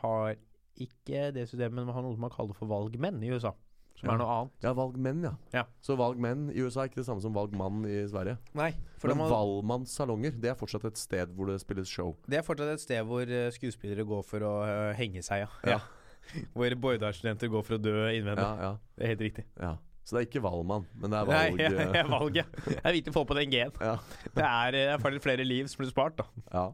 har 0.00 0.36
ikke 0.80 1.26
det 1.34 1.48
systemet, 1.50 1.74
men 1.76 1.88
man 1.88 1.96
har 1.98 2.06
noe 2.06 2.20
man 2.20 2.32
kaller 2.32 2.56
for 2.56 2.70
valgmenn 2.70 3.18
i 3.26 3.32
USA. 3.34 3.52
Som 4.00 4.08
Ja. 4.08 4.14
er 4.14 4.18
noe 4.22 4.34
annet. 4.34 4.52
Ja, 4.64 4.72
valgmenn, 4.74 5.22
ja. 5.26 5.32
Ja. 5.52 5.64
Så 5.84 5.96
valgmenn 6.00 6.46
i 6.54 6.62
USA 6.64 6.82
er 6.86 6.88
ikke 6.88 7.02
det 7.02 7.06
samme 7.06 7.20
som 7.20 7.34
valgmann 7.36 7.82
i 7.84 8.00
Sverige. 8.08 8.38
Nei, 8.56 8.70
for 8.98 9.12
Men 9.12 9.18
har, 9.26 9.34
valgmannssalonger, 9.34 10.40
det 10.40 10.50
er 10.50 10.56
fortsatt 10.56 10.86
et 10.88 10.96
sted 10.96 11.34
hvor 11.36 11.46
det 11.52 11.60
spilles 11.60 11.88
show. 11.88 12.16
det 12.28 12.38
er 12.40 12.42
fortsatt 12.46 12.72
et 12.72 12.80
sted 12.80 13.04
hvor 13.04 13.22
eh, 13.28 13.50
skuespillere 13.52 14.06
går 14.08 14.24
for 14.24 14.40
å 14.40 14.54
eh, 14.64 14.94
henge 14.96 15.22
seg, 15.22 15.44
ja. 15.44 15.76
Ja. 15.76 15.78
hvor 16.54 16.72
Bårdal-studenter 16.80 17.48
går 17.52 17.62
for 17.66 17.76
å 17.76 17.82
dø 17.82 17.94
innvendig. 18.14 18.44
Ja, 18.44 18.56
ja, 18.60 18.76
Det 18.96 19.04
er 19.04 19.14
helt 19.14 19.20
riktig. 19.28 19.44
ja. 19.60 19.76
Så 20.02 20.16
det 20.16 20.22
er 20.24 20.26
ikke 20.30 20.42
valgmann, 20.42 20.86
men 20.98 21.12
det 21.12 21.18
er 21.20 21.26
valg. 21.28 21.58
Nei, 21.60 21.68
det 21.70 22.00
er 22.00 22.08
valg, 22.08 22.34
ja 22.40 22.44
Det 22.64 22.78
er 22.82 22.94
viktig 22.96 23.12
å 23.12 23.18
få 23.20 23.24
på 23.28 23.36
den 23.36 23.50
G-en. 23.52 23.70
ja. 23.84 23.98
Det 24.34 24.42
er, 24.42 24.74
eh, 24.74 24.96
det 24.96 25.14
er 25.20 25.22
flere 25.22 25.44
liv 25.46 25.68
som 25.70 25.82
blir 25.84 25.90
spart, 25.92 26.16
da. 26.18 26.24
Ja. 26.50 26.64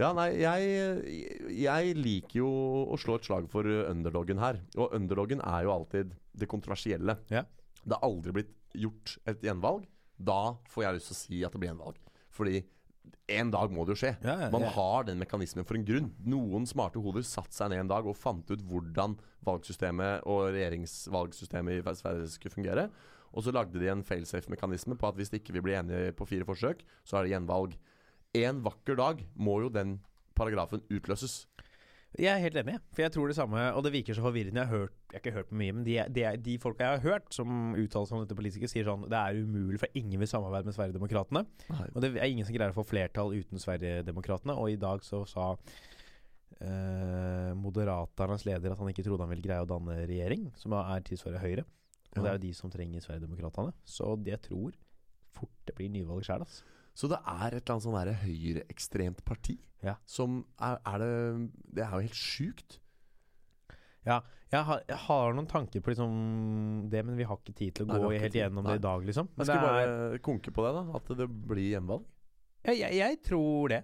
Ja, 0.00 0.12
nei, 0.16 0.28
jeg, 0.40 1.32
jeg 1.58 1.96
liker 1.98 2.38
jo 2.40 2.50
å 2.92 2.98
slå 3.00 3.18
et 3.18 3.26
slag 3.28 3.48
for 3.52 3.68
underdogen 3.68 4.40
her. 4.40 4.60
Og 4.78 4.94
underdogen 4.96 5.42
er 5.44 5.66
jo 5.66 5.74
alltid 5.74 6.14
det 6.38 6.48
kontroversielle. 6.48 7.18
Ja. 7.32 7.44
Det 7.82 7.98
har 7.98 8.06
aldri 8.06 8.36
blitt 8.38 8.54
gjort 8.78 9.16
et 9.28 9.42
gjenvalg. 9.44 9.84
Da 10.16 10.54
får 10.70 10.86
jeg 10.86 10.98
lyst 10.98 11.10
til 11.10 11.16
å 11.16 11.20
si 11.20 11.42
at 11.44 11.54
det 11.54 11.60
blir 11.60 11.72
gjenvalg. 11.72 11.98
Fordi 12.32 12.62
en 13.32 13.50
dag 13.52 13.72
må 13.72 13.84
det 13.84 13.94
jo 13.94 14.00
skje. 14.02 14.12
Ja, 14.24 14.36
ja, 14.44 14.50
Man 14.52 14.64
har 14.74 15.06
den 15.08 15.20
mekanismen 15.20 15.66
for 15.68 15.78
en 15.78 15.86
grunn. 15.86 16.10
Noen 16.24 16.66
smarte 16.68 17.02
hoder 17.02 17.24
satte 17.26 17.54
seg 17.56 17.72
ned 17.72 17.84
en 17.84 17.92
dag 17.92 18.08
og 18.08 18.18
fant 18.18 18.48
ut 18.50 18.64
hvordan 18.68 19.16
valgsystemet 19.46 20.26
og 20.30 20.52
regjeringsvalgsystemet 20.54 21.80
i 21.80 21.96
Sverige 21.98 22.30
skulle 22.32 22.54
fungere. 22.54 22.88
Og 23.32 23.46
så 23.46 23.54
lagde 23.54 23.80
de 23.80 23.88
en 23.88 24.04
failsafe-mekanisme 24.04 24.96
på 25.00 25.08
at 25.08 25.16
hvis 25.16 25.32
ikke 25.38 25.54
vi 25.56 25.62
blir 25.64 25.78
enige 25.80 26.12
på 26.16 26.28
fire 26.28 26.46
forsøk, 26.48 26.82
så 27.04 27.18
er 27.18 27.24
det 27.26 27.34
gjenvalg. 27.34 27.76
En 28.32 28.62
vakker 28.64 28.96
dag 28.96 29.18
må 29.36 29.58
jo 29.60 29.68
den 29.72 29.98
paragrafen 30.36 30.80
utløses. 30.88 31.42
Jeg 32.20 32.28
er 32.28 32.42
helt 32.44 32.56
enig, 32.60 32.74
for 32.92 33.04
jeg 33.04 33.12
tror 33.14 33.28
det 33.30 33.36
samme. 33.38 33.60
Og 33.72 33.84
det 33.84 33.92
virker 33.94 34.16
så 34.16 34.24
forvirrende. 34.24 34.60
Jeg 34.60 34.68
har, 34.68 34.82
hørt, 34.82 34.96
jeg 35.08 35.16
har 35.16 35.22
ikke 35.22 35.34
hørt 35.36 35.48
på 35.48 35.58
mye, 35.60 35.72
men 35.76 35.84
de, 35.86 35.94
de, 36.12 36.24
de 36.44 36.56
folka 36.60 36.84
jeg 36.84 36.98
har 36.98 37.04
hørt 37.06 37.32
som 37.32 37.72
uttaler 37.72 38.08
seg 38.08 38.16
om 38.18 38.24
dette 38.24 38.36
politikere, 38.36 38.68
sier 38.72 38.88
sånn 38.88 39.06
det 39.08 39.16
er 39.20 39.38
umulig, 39.40 39.80
for 39.80 39.96
ingen 39.96 40.20
vil 40.20 40.28
samarbeide 40.28 40.68
med 40.68 40.76
Sverigedemokraterna. 40.76 41.44
Og 41.94 42.04
det 42.04 42.10
er 42.16 42.28
ingen 42.28 42.48
som 42.48 42.56
greier 42.56 42.74
å 42.74 42.76
få 42.76 42.84
flertall 42.88 43.32
uten 43.36 43.60
Sverigedemokraterna. 43.60 44.58
Og 44.60 44.74
i 44.74 44.80
dag 44.80 45.04
så 45.08 45.22
sa 45.28 45.46
eh, 46.60 47.52
Moderaternes 47.56 48.44
leder 48.48 48.76
at 48.76 48.80
han 48.80 48.92
ikke 48.92 49.06
trodde 49.08 49.24
han 49.24 49.32
ville 49.32 49.48
greie 49.48 49.64
å 49.64 49.70
danne 49.72 50.02
regjering, 50.08 50.50
som 50.60 50.76
er 50.80 51.08
tilsvarende 51.08 51.44
Høyre. 51.44 51.64
Og 52.12 52.20
det 52.20 52.28
er 52.28 52.36
jo 52.36 52.44
de 52.44 52.52
som 52.56 52.72
trenger 52.72 53.04
Sverigedemokraterna. 53.04 53.72
Så 53.88 54.14
jeg 54.28 54.40
tror 54.44 54.76
fort 55.32 55.64
det 55.68 55.76
blir 55.76 55.92
nyvalg 55.92 56.28
sjæl, 56.28 56.44
altså. 56.44 56.68
Så 56.94 57.08
det 57.08 57.18
er 57.24 57.56
et 57.56 57.62
eller 57.62 57.74
annet 57.74 57.86
sånn 57.86 58.22
høyreekstremt 58.26 59.24
parti 59.24 59.58
Ja. 59.82 59.96
som 60.06 60.44
er, 60.60 60.78
er 60.86 60.98
det 60.98 61.50
Det 61.74 61.84
er 61.86 61.90
jo 61.96 62.06
helt 62.06 62.18
sjukt. 62.18 62.78
Jeg 64.52 64.66
har, 64.68 64.82
jeg 64.84 64.98
har 65.06 65.32
noen 65.32 65.46
tanker 65.48 65.80
på 65.80 65.92
liksom 65.94 66.88
det, 66.92 67.04
men 67.06 67.16
vi 67.16 67.24
har 67.24 67.38
ikke 67.38 67.54
tid 67.56 67.76
til 67.78 67.86
å 67.86 67.92
Nei, 67.92 68.00
gå 68.02 68.10
helt 68.20 68.34
gjennom 68.36 68.66
det 68.66 68.74
i 68.80 68.82
dag, 68.84 69.06
liksom. 69.06 69.30
Men 69.32 69.46
det 69.46 69.48
skal 69.48 69.62
er, 69.62 69.92
bare 69.94 70.18
konke 70.26 70.52
på 70.52 70.66
det, 70.66 70.72
da. 70.76 70.82
At 70.98 71.12
det 71.22 71.28
blir 71.30 71.70
hjemmevalg. 71.70 72.04
jeg, 72.66 72.82
jeg, 72.82 72.98
jeg 72.98 73.20
tror 73.24 73.72
det. 73.72 73.80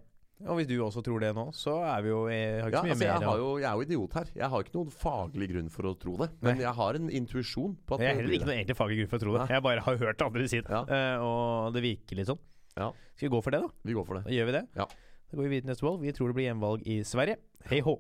Og 0.47 0.55
hvis 0.61 0.69
du 0.71 0.77
også 0.85 1.03
tror 1.03 1.23
det 1.23 1.33
nå, 1.35 1.49
så 1.57 1.81
er 1.83 2.03
vi 2.05 2.11
jo 2.13 2.19
Jeg 2.31 2.61
har 2.63 2.69
ikke 2.69 2.77
Ja, 2.77 2.83
så 2.83 2.87
mye 2.87 2.93
altså, 2.95 3.07
jeg, 3.09 3.15
mer 3.19 3.27
har 3.27 3.41
jo, 3.41 3.49
jeg 3.59 3.67
er 3.69 3.79
jo 3.81 3.87
idiot 3.89 4.13
her. 4.21 4.29
Jeg 4.39 4.51
har 4.53 4.67
ikke 4.67 4.77
noen 4.77 4.93
faglig 4.95 5.49
grunn 5.51 5.73
for 5.75 5.89
å 5.89 5.95
tro 5.99 6.15
det. 6.21 6.29
Men 6.45 6.53
Nei. 6.53 6.63
jeg 6.63 6.75
har 6.79 6.99
en 7.01 7.09
intuisjon 7.21 7.73
Jeg 7.75 7.99
har 8.05 8.21
heller 8.21 8.37
ikke 8.37 8.47
noen 8.47 8.59
egentlig 8.61 8.79
faglig 8.79 9.01
grunn 9.01 9.11
for 9.11 9.19
å 9.19 9.25
tro 9.25 9.35
det. 9.35 9.41
Nei. 9.43 9.57
Jeg 9.57 9.65
bare 9.67 9.87
har 9.89 9.99
hørt 10.05 10.23
andre 10.29 10.47
si 10.53 10.61
det, 10.61 10.71
Ja. 10.71 10.85
Uh, 10.87 11.27
og 11.27 11.75
det 11.75 11.83
virker 11.89 12.21
litt 12.21 12.31
sånn. 12.31 12.45
Ja. 12.77 12.93
Skal 13.15 13.29
vi 13.29 13.35
gå 13.37 13.43
for 13.43 13.55
det, 13.55 13.61
da? 13.65 13.71
Vi 13.83 13.97
går 13.97 14.05
for 14.09 14.19
det. 14.19 14.25
Da 14.29 14.35
gjør 14.35 14.51
vi 14.51 14.57
det. 14.59 14.65
Ja. 14.79 14.87
Da 15.29 15.37
går 15.37 15.45
vi 15.45 15.51
videre 15.53 15.67
til 15.67 15.73
neste 15.73 15.87
valg. 15.87 16.03
Vi 16.03 16.13
tror 16.17 16.31
det 16.31 16.37
blir 16.39 16.47
hjemmevalg 16.49 16.85
i 16.89 16.99
Sverige. 17.05 17.39
Hei 17.69 17.81
hå. 17.85 17.95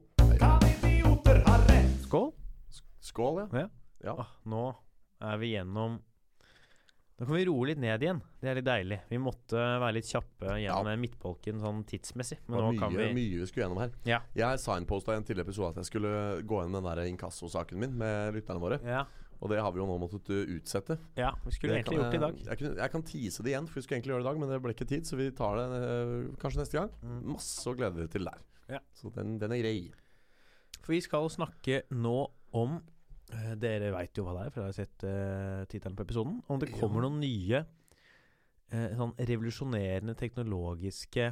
Skål. 2.04 2.28
Skål, 3.04 3.40
ja. 3.52 3.66
Ja. 4.04 4.14
Ah, 4.14 4.30
nå 4.46 4.68
er 5.20 5.40
vi 5.40 5.50
gjennom 5.56 5.98
Nå 7.18 7.26
kan 7.26 7.34
vi 7.34 7.44
roe 7.48 7.66
litt 7.66 7.80
ned 7.82 8.02
igjen. 8.04 8.20
Det 8.38 8.46
er 8.46 8.58
litt 8.60 8.66
deilig. 8.68 9.00
Vi 9.10 9.18
måtte 9.18 9.58
være 9.58 9.96
litt 9.96 10.06
kjappe 10.06 10.54
gjennom 10.62 10.86
ja. 10.92 10.98
midtbolken 11.02 11.58
sånn 11.58 11.80
tidsmessig. 11.90 12.38
Det 12.44 12.52
Men 12.52 12.60
var 12.60 12.68
nå 12.68 12.78
kan 12.78 12.94
vi 12.94 13.08
mye 13.16 13.40
vi 13.40 13.48
skulle 13.50 13.64
gjennom 13.64 13.80
her. 13.82 13.96
Ja. 14.06 14.20
Jeg 14.38 14.60
signposta 14.62 15.16
i 15.16 15.18
en 15.18 15.26
tidligere 15.26 15.48
episode 15.48 15.72
at 15.74 15.80
jeg 15.82 15.88
skulle 15.90 16.12
gå 16.46 16.60
gjennom 16.62 16.78
den 16.78 16.86
der 16.86 17.10
inkassosaken 17.10 17.82
min 17.82 17.96
med 17.98 18.38
lytterne 18.38 18.62
våre. 18.62 18.78
Ja. 18.86 19.02
Og 19.40 19.50
det 19.52 19.60
har 19.62 19.70
vi 19.70 19.78
jo 19.78 19.86
nå 19.86 19.96
måttet 20.02 20.28
uh, 20.34 20.42
utsette. 20.56 20.96
ja. 21.16 21.30
Vi 21.44 21.52
skulle 21.54 21.74
Det 21.76 21.82
egentlig 21.84 21.98
gjort 22.00 22.10
det 22.10 22.18
i 22.18 22.24
dag. 22.24 22.38
jeg, 22.42 22.60
jeg, 22.60 22.76
jeg 22.80 22.90
kan 22.90 23.02
tease 23.06 23.42
det 23.46 23.52
igjen, 23.52 23.68
for 23.70 23.78
vi 23.78 23.82
skulle 23.86 23.96
egentlig 24.00 24.12
gjøre 24.14 24.22
det 24.22 24.26
i 24.26 24.30
dag, 24.32 24.40
men 24.42 24.50
det 24.50 24.60
ble 24.64 24.74
ikke 24.74 24.88
tid, 24.90 25.06
så 25.06 25.16
vi 25.20 25.30
tar 25.30 25.56
det 25.60 25.66
øh, 25.78 26.36
kanskje 26.42 26.60
neste 26.64 26.78
gang. 26.80 26.90
Mm. 27.02 27.20
Masse 27.36 27.70
å 27.70 27.74
glede 27.78 28.00
dere 28.00 28.12
til 28.16 28.26
der. 28.26 28.40
Ja. 28.68 28.80
Så 28.98 29.12
den, 29.14 29.36
den 29.38 29.54
er 29.54 29.62
grei. 29.62 29.76
For 30.82 30.92
vi 30.96 31.00
skal 31.04 31.28
snakke 31.30 31.82
nå 31.94 32.16
om 32.58 32.78
øh, 32.80 33.54
Dere 33.60 33.92
veit 33.94 34.16
jo 34.18 34.24
hva 34.26 34.34
det 34.38 34.46
er, 34.46 34.50
for 34.54 34.62
dere 34.64 34.72
har 34.72 34.76
sett 34.76 35.04
uh, 35.06 35.62
tittelen 35.70 35.96
på 35.98 36.04
episoden. 36.08 36.40
Om 36.48 36.58
det 36.62 36.72
kommer 36.74 37.02
Ja. 37.02 37.06
noen 37.08 37.20
nye 37.22 37.62
eh, 38.72 38.90
sånn 38.98 39.14
revolusjonerende 39.16 40.14
teknologiske 40.18 41.30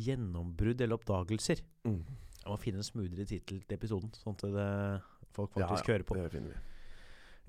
gjennombrudd 0.00 0.80
eller 0.80 0.96
oppdagelser. 0.98 1.62
Mm. 1.84 2.00
Jeg 2.40 2.48
må 2.48 2.56
finne 2.62 2.80
en 2.80 2.86
smoothere 2.86 3.26
tittel 3.28 3.60
til 3.66 3.76
episoden, 3.76 4.12
sånn 4.16 4.36
at 4.38 4.44
det, 4.54 4.66
folk 5.36 5.58
Ja, 5.58 5.66
faktisk 5.68 5.90
ja, 5.90 5.94
hører 5.96 6.06
på. 6.08 6.16
Det 6.16 6.30
finner 6.32 6.54
vi. 6.54 6.60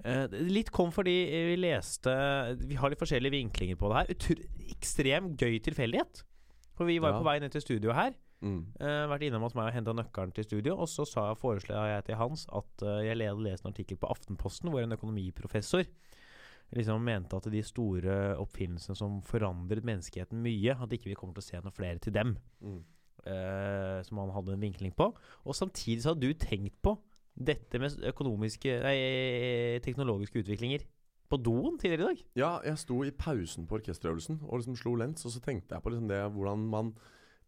Eh, 0.03 0.25
litt 0.49 0.71
kom 0.73 0.89
fordi 0.89 1.13
vi 1.51 1.57
leste 1.59 2.09
Vi 2.57 2.77
har 2.79 2.89
litt 2.89 3.01
forskjellige 3.01 3.35
vinklinger 3.35 3.77
på 3.77 3.91
det 3.91 3.99
her. 3.99 4.13
Utr 4.15 4.41
ekstrem 4.73 5.35
gøy 5.37 5.59
tilfeldighet. 5.61 6.23
For 6.77 6.89
vi 6.89 6.97
var 6.99 7.13
Ja. 7.13 7.19
på 7.19 7.27
vei 7.27 7.39
ned 7.39 7.51
til 7.51 7.61
studio 7.61 7.93
her. 7.93 8.15
Mm. 8.41 8.73
Uh, 8.81 9.05
vært 9.05 9.27
innom 9.27 9.43
hos 9.45 9.53
meg 9.53 9.67
og 9.69 9.75
henta 9.75 9.93
nøkkelen 9.93 10.33
til 10.33 10.43
studio. 10.47 10.77
Og 10.81 10.89
så 10.89 11.05
sa 11.05 11.27
jeg, 11.29 11.37
foreslo 11.37 11.75
jeg 11.75 12.05
til 12.07 12.15
Hans 12.17 12.47
at 12.49 12.81
uh, 12.81 13.03
jeg 13.05 13.17
hadde 13.17 13.43
lest 13.45 13.65
en 13.65 13.71
artikkel 13.71 13.97
på 14.01 14.09
Aftenposten 14.09 14.71
hvor 14.71 14.81
en 14.81 14.97
økonomiprofessor 14.97 15.85
liksom 16.71 17.03
mente 17.03 17.35
at 17.35 17.49
de 17.51 17.61
store 17.61 18.37
oppfinnelsene 18.39 18.95
som 18.95 19.21
forandret 19.27 19.83
menneskeheten 19.83 20.39
mye, 20.41 20.71
at 20.71 20.93
ikke 20.95 21.11
vi 21.11 21.17
kommer 21.19 21.35
til 21.35 21.43
å 21.43 21.49
se 21.49 21.59
noe 21.61 21.75
flere 21.75 21.99
til 21.99 22.15
dem. 22.15 22.37
Mm. 22.63 22.81
Uh, 23.21 24.01
som 24.07 24.17
han 24.17 24.31
hadde 24.33 24.55
en 24.55 24.63
vinkling 24.63 24.95
på. 24.97 25.11
Og 25.45 25.53
samtidig 25.53 26.01
så 26.01 26.15
hadde 26.15 26.25
du 26.25 26.33
tenkt 26.33 26.79
på 26.81 26.95
dette 27.47 27.79
med 27.81 28.01
økonomiske 28.11 28.79
Nei, 28.83 28.97
teknologiske 29.85 30.43
utviklinger 30.43 30.85
på 31.31 31.39
doen 31.39 31.77
tidligere 31.79 32.01
i 32.01 32.09
dag. 32.09 32.21
Ja, 32.39 32.51
jeg 32.65 32.79
sto 32.81 32.99
i 33.07 33.13
pausen 33.15 33.67
på 33.67 33.77
orkesterøvelsen 33.79 34.41
og 34.47 34.59
liksom 34.59 34.77
slo 34.79 34.95
lens, 34.99 35.23
og 35.25 35.33
så 35.33 35.41
tenkte 35.43 35.77
jeg 35.77 35.83
på 35.83 35.93
liksom 35.93 36.09
det 36.11 36.21
hvordan 36.35 36.65
man 36.71 36.93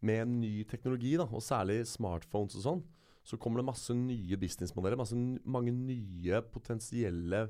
med 0.04 0.28
ny 0.28 0.52
teknologi, 0.68 1.14
da, 1.20 1.26
og 1.28 1.44
særlig 1.44 1.82
smartphones 1.88 2.56
og 2.58 2.64
sånn, 2.64 2.84
så 3.24 3.38
kommer 3.40 3.60
det 3.60 3.70
masse 3.70 3.94
nye 3.96 4.36
businessmodeller, 4.40 5.00
masse, 5.00 5.16
mange 5.48 5.72
nye 5.72 6.42
potensielle 6.52 7.46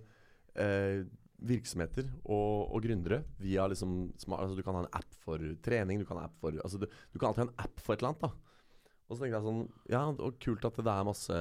eh, 0.54 1.02
virksomheter 1.44 2.06
og, 2.22 2.70
og 2.70 2.84
gründere 2.84 3.24
via 3.42 3.66
liksom 3.70 4.12
smart, 4.22 4.44
altså 4.44 4.58
Du 4.58 4.62
kan 4.62 4.78
ha 4.78 4.84
en 4.84 4.94
app 4.94 5.18
for 5.24 5.42
trening, 5.66 5.98
du 5.98 6.06
kan 6.06 6.20
ha 6.20 6.28
en 6.28 6.30
app 6.30 6.38
for 6.42 6.54
altså 6.62 6.78
du, 6.82 6.86
du 6.86 7.18
kan 7.18 7.30
alltid 7.30 7.42
ha 7.42 7.48
en 7.48 7.66
app 7.66 7.82
for 7.82 7.94
et 7.94 8.02
eller 8.04 8.14
annet. 8.14 8.28
da 8.28 8.43
Og 9.08 9.16
så 9.16 9.24
tenkte 9.24 9.36
jeg 9.38 9.46
sånn 9.46 9.62
Ja, 9.92 10.02
og 10.08 10.38
kult 10.42 10.64
at 10.64 10.80
det 10.80 10.90
er 10.90 11.06
masse 11.06 11.38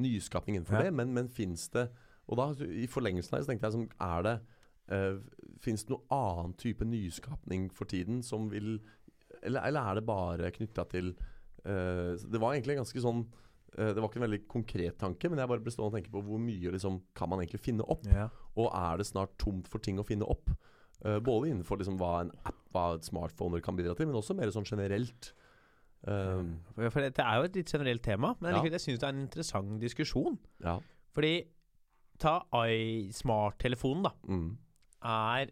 nyskapning 0.00 0.58
innenfor 0.58 0.78
Ja. 0.78 0.86
det, 0.86 0.94
men, 0.98 1.14
men 1.16 1.30
fins 1.32 1.68
det 1.74 1.88
Og 2.28 2.36
da, 2.40 2.50
i 2.68 2.86
forlengelsen 2.90 3.38
her, 3.38 3.44
så 3.44 3.52
tenkte 3.52 3.70
jeg 3.70 3.76
sånn 3.78 3.88
Er 4.04 4.26
det 4.26 4.36
uh, 4.92 5.18
Fins 5.64 5.86
det 5.86 5.94
noe 5.94 6.04
annen 6.14 6.54
type 6.60 6.84
nyskapning 6.84 7.68
for 7.74 7.88
tiden 7.90 8.22
som 8.26 8.50
vil 8.52 8.78
Eller, 9.42 9.64
eller 9.64 9.80
er 9.80 10.00
det 10.00 10.06
bare 10.08 10.52
knytta 10.54 10.84
til 10.92 11.14
uh, 11.64 12.14
Det 12.18 12.40
var 12.42 12.54
egentlig 12.54 12.78
ganske 12.82 13.04
sånn 13.04 13.24
uh, 13.24 13.90
Det 13.92 13.98
var 13.98 14.08
ikke 14.10 14.20
en 14.20 14.28
veldig 14.28 14.44
konkret 14.50 14.98
tanke, 15.00 15.30
men 15.30 15.40
jeg 15.40 15.50
bare 15.54 15.64
ble 15.64 15.72
stående 15.74 15.94
og 15.94 15.98
tenke 16.00 16.12
på 16.14 16.24
hvor 16.28 16.42
mye 16.42 16.76
liksom, 16.76 17.00
kan 17.16 17.32
man 17.32 17.40
egentlig 17.40 17.64
finne 17.64 17.86
opp? 17.88 18.04
Ja. 18.10 18.28
Og 18.58 18.68
er 18.74 19.00
det 19.00 19.08
snart 19.08 19.36
tomt 19.40 19.68
for 19.70 19.80
ting 19.80 20.00
å 20.00 20.06
finne 20.06 20.28
opp? 20.28 20.50
Eh, 21.04 21.20
både 21.22 21.52
innenfor 21.52 21.78
liksom, 21.78 21.98
hva 22.00 22.24
en 22.24 22.32
app, 22.48 22.58
hva 22.74 22.86
smartphoner 23.04 23.62
kan 23.62 23.76
bidra 23.78 23.94
til, 23.94 24.08
men 24.10 24.18
også 24.18 24.34
mer 24.34 24.50
sånn 24.50 24.66
generelt. 24.66 25.30
Um, 26.06 26.60
For 26.76 27.00
dette 27.02 27.18
er 27.24 27.36
jo 27.40 27.42
et 27.48 27.56
litt 27.56 27.72
generelt 27.72 28.02
tema, 28.02 28.34
men 28.40 28.54
Ja. 28.54 28.62
jeg 28.62 28.80
syns 28.80 29.00
det 29.00 29.02
er 29.02 29.08
en 29.08 29.24
interessant 29.26 29.80
diskusjon. 29.80 30.38
ja. 30.62 30.78
Fordi 31.14 31.44
ta 32.18 32.40
i-smarttelefonen, 32.52 34.02
da. 34.04 34.10
Mm. 34.28 34.58
er 35.02 35.50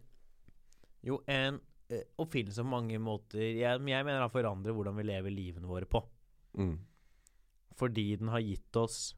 jo 1.07 1.21
en 1.31 1.61
uh, 1.93 2.01
oppfinnelse 2.19 2.63
på 2.63 2.69
mange 2.71 2.99
måter 2.99 3.39
jeg, 3.39 3.79
jeg 3.79 3.81
mener 4.05 4.21
den 4.21 4.31
forandrer 4.31 4.75
hvordan 4.75 4.97
vi 4.97 5.03
lever 5.07 5.31
livene 5.31 5.67
våre 5.71 5.87
på. 5.87 6.03
Mm. 6.59 6.79
Fordi 7.77 8.17
den 8.17 8.29
har 8.33 8.41
gitt 8.43 8.77
oss 8.81 9.15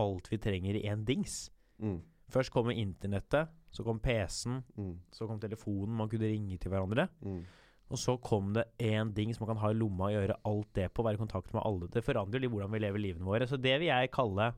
alt 0.00 0.28
vi 0.30 0.38
trenger 0.38 0.76
i 0.78 0.84
én 0.88 1.04
dings. 1.04 1.50
Mm. 1.82 2.00
Først 2.30 2.52
kommer 2.54 2.72
internettet, 2.72 3.48
så 3.74 3.84
kom 3.84 3.98
PC-en, 4.00 4.62
Mm. 4.78 4.98
så 5.12 5.26
kom 5.26 5.40
telefonen, 5.40 5.96
man 5.96 6.08
kunne 6.08 6.28
ringe 6.30 6.58
til 6.58 6.70
hverandre. 6.70 7.08
Mm. 7.22 7.44
Og 7.90 7.98
så 7.98 8.14
kom 8.22 8.52
det 8.54 8.68
én 8.78 9.10
ding 9.14 9.32
som 9.34 9.44
man 9.44 9.54
kan 9.54 9.62
ha 9.64 9.72
i 9.72 9.76
lomma 9.76 10.08
og 10.08 10.14
gjøre 10.14 10.40
alt 10.46 10.74
det 10.78 10.88
på, 10.94 11.02
være 11.02 11.18
i 11.18 11.22
kontakt 11.24 11.54
med 11.54 11.64
alle. 11.66 11.88
Det 11.90 12.04
forandrer 12.06 12.42
litt 12.42 12.52
hvordan 12.52 12.70
vi 12.70 12.82
lever 12.84 13.02
livene 13.02 13.26
våre. 13.26 13.48
Så 13.50 13.58
det 13.58 13.76
vil 13.82 13.90
jeg 13.90 14.12
kalle 14.14 14.52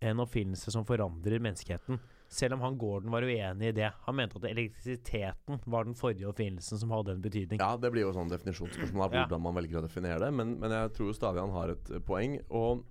en 0.00 0.22
oppfinnelse 0.24 0.72
som 0.72 0.86
forandrer 0.88 1.42
menneskeheten. 1.44 2.00
Selv 2.28 2.56
om 2.56 2.64
han 2.64 2.78
Gordon 2.78 3.12
var 3.12 3.22
uenig 3.22 3.68
i 3.68 3.74
det. 3.76 3.90
Han 4.06 4.16
mente 4.18 4.40
at 4.40 4.48
elektrisiteten 4.48 5.60
var 5.64 5.86
den 5.86 5.96
forrige 5.96 6.26
oppfinnelsen 6.30 6.80
som 6.80 6.92
hadde 6.94 7.14
en 7.14 7.22
betydning. 7.22 7.60
Ja, 7.62 7.76
det 7.78 7.92
blir 7.94 8.06
jo 8.06 8.14
sånn 8.16 8.32
definisjonsspørsmål 8.32 9.06
av 9.06 9.14
hvordan 9.14 9.44
man 9.44 9.56
velger 9.60 9.80
å 9.80 9.86
definere 9.86 10.18
det. 10.24 10.32
Men, 10.34 10.56
men 10.62 10.74
jeg 10.74 10.92
tror 10.96 11.14
stadig 11.16 11.44
han 11.44 11.54
har 11.54 11.74
et 11.76 11.92
poeng. 12.08 12.38
Og 12.48 12.82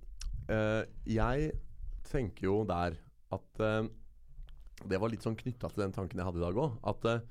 øh, 0.54 0.82
jeg 1.10 1.50
tenker 2.08 2.48
jo 2.48 2.60
der 2.68 2.96
at 3.34 3.62
øh, 3.66 3.88
Det 4.86 5.00
var 5.02 5.10
litt 5.10 5.24
sånn 5.24 5.36
knytta 5.36 5.68
til 5.72 5.82
den 5.82 5.94
tanken 5.96 6.20
jeg 6.20 6.28
hadde 6.28 6.40
i 6.40 6.46
dag 6.46 6.62
òg. 6.62 6.78
At 6.86 7.10
eh, 7.10 7.26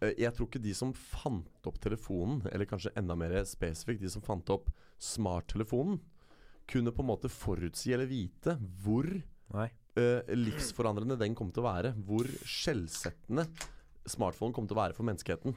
jeg 0.00 0.30
tror 0.34 0.46
ikke 0.46 0.62
de 0.62 0.74
som 0.76 0.92
fant 0.94 1.66
opp 1.66 1.80
telefonen, 1.82 2.44
eller 2.52 2.68
kanskje 2.70 2.92
enda 2.98 3.16
mer 3.18 3.34
spesifikt 3.48 4.04
de 4.04 4.12
som 4.12 4.22
fant 4.24 4.52
opp 4.54 4.68
smarttelefonen, 5.02 5.98
kunne 6.68 6.92
på 6.92 7.02
en 7.02 7.08
måte 7.08 7.30
forutsi 7.32 7.94
eller 7.96 8.10
vite 8.10 8.54
hvor 8.82 9.08
Nei. 9.54 9.68
eh, 9.96 10.34
livsforandrende 10.36 11.16
den 11.18 11.34
kom 11.38 11.50
til 11.50 11.64
å 11.64 11.68
være. 11.70 11.94
Hvor 12.04 12.28
skjellsettende 12.44 13.46
smartphone 14.08 14.54
kom 14.56 14.68
til 14.68 14.76
å 14.76 14.82
være 14.82 14.96
for 14.96 15.08
menneskeheten. 15.08 15.56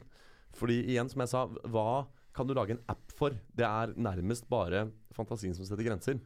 Fordi 0.56 0.80
igjen, 0.84 1.10
som 1.12 1.22
jeg 1.24 1.32
sa, 1.32 1.46
hva 1.68 2.06
kan 2.36 2.48
du 2.48 2.54
lage 2.56 2.76
en 2.76 2.84
app 2.92 3.12
for? 3.12 3.36
Det 3.52 3.64
er 3.68 3.92
nærmest 4.00 4.48
bare 4.50 4.86
fantasien 5.12 5.54
som 5.56 5.68
setter 5.68 5.84
grenser. 5.86 6.20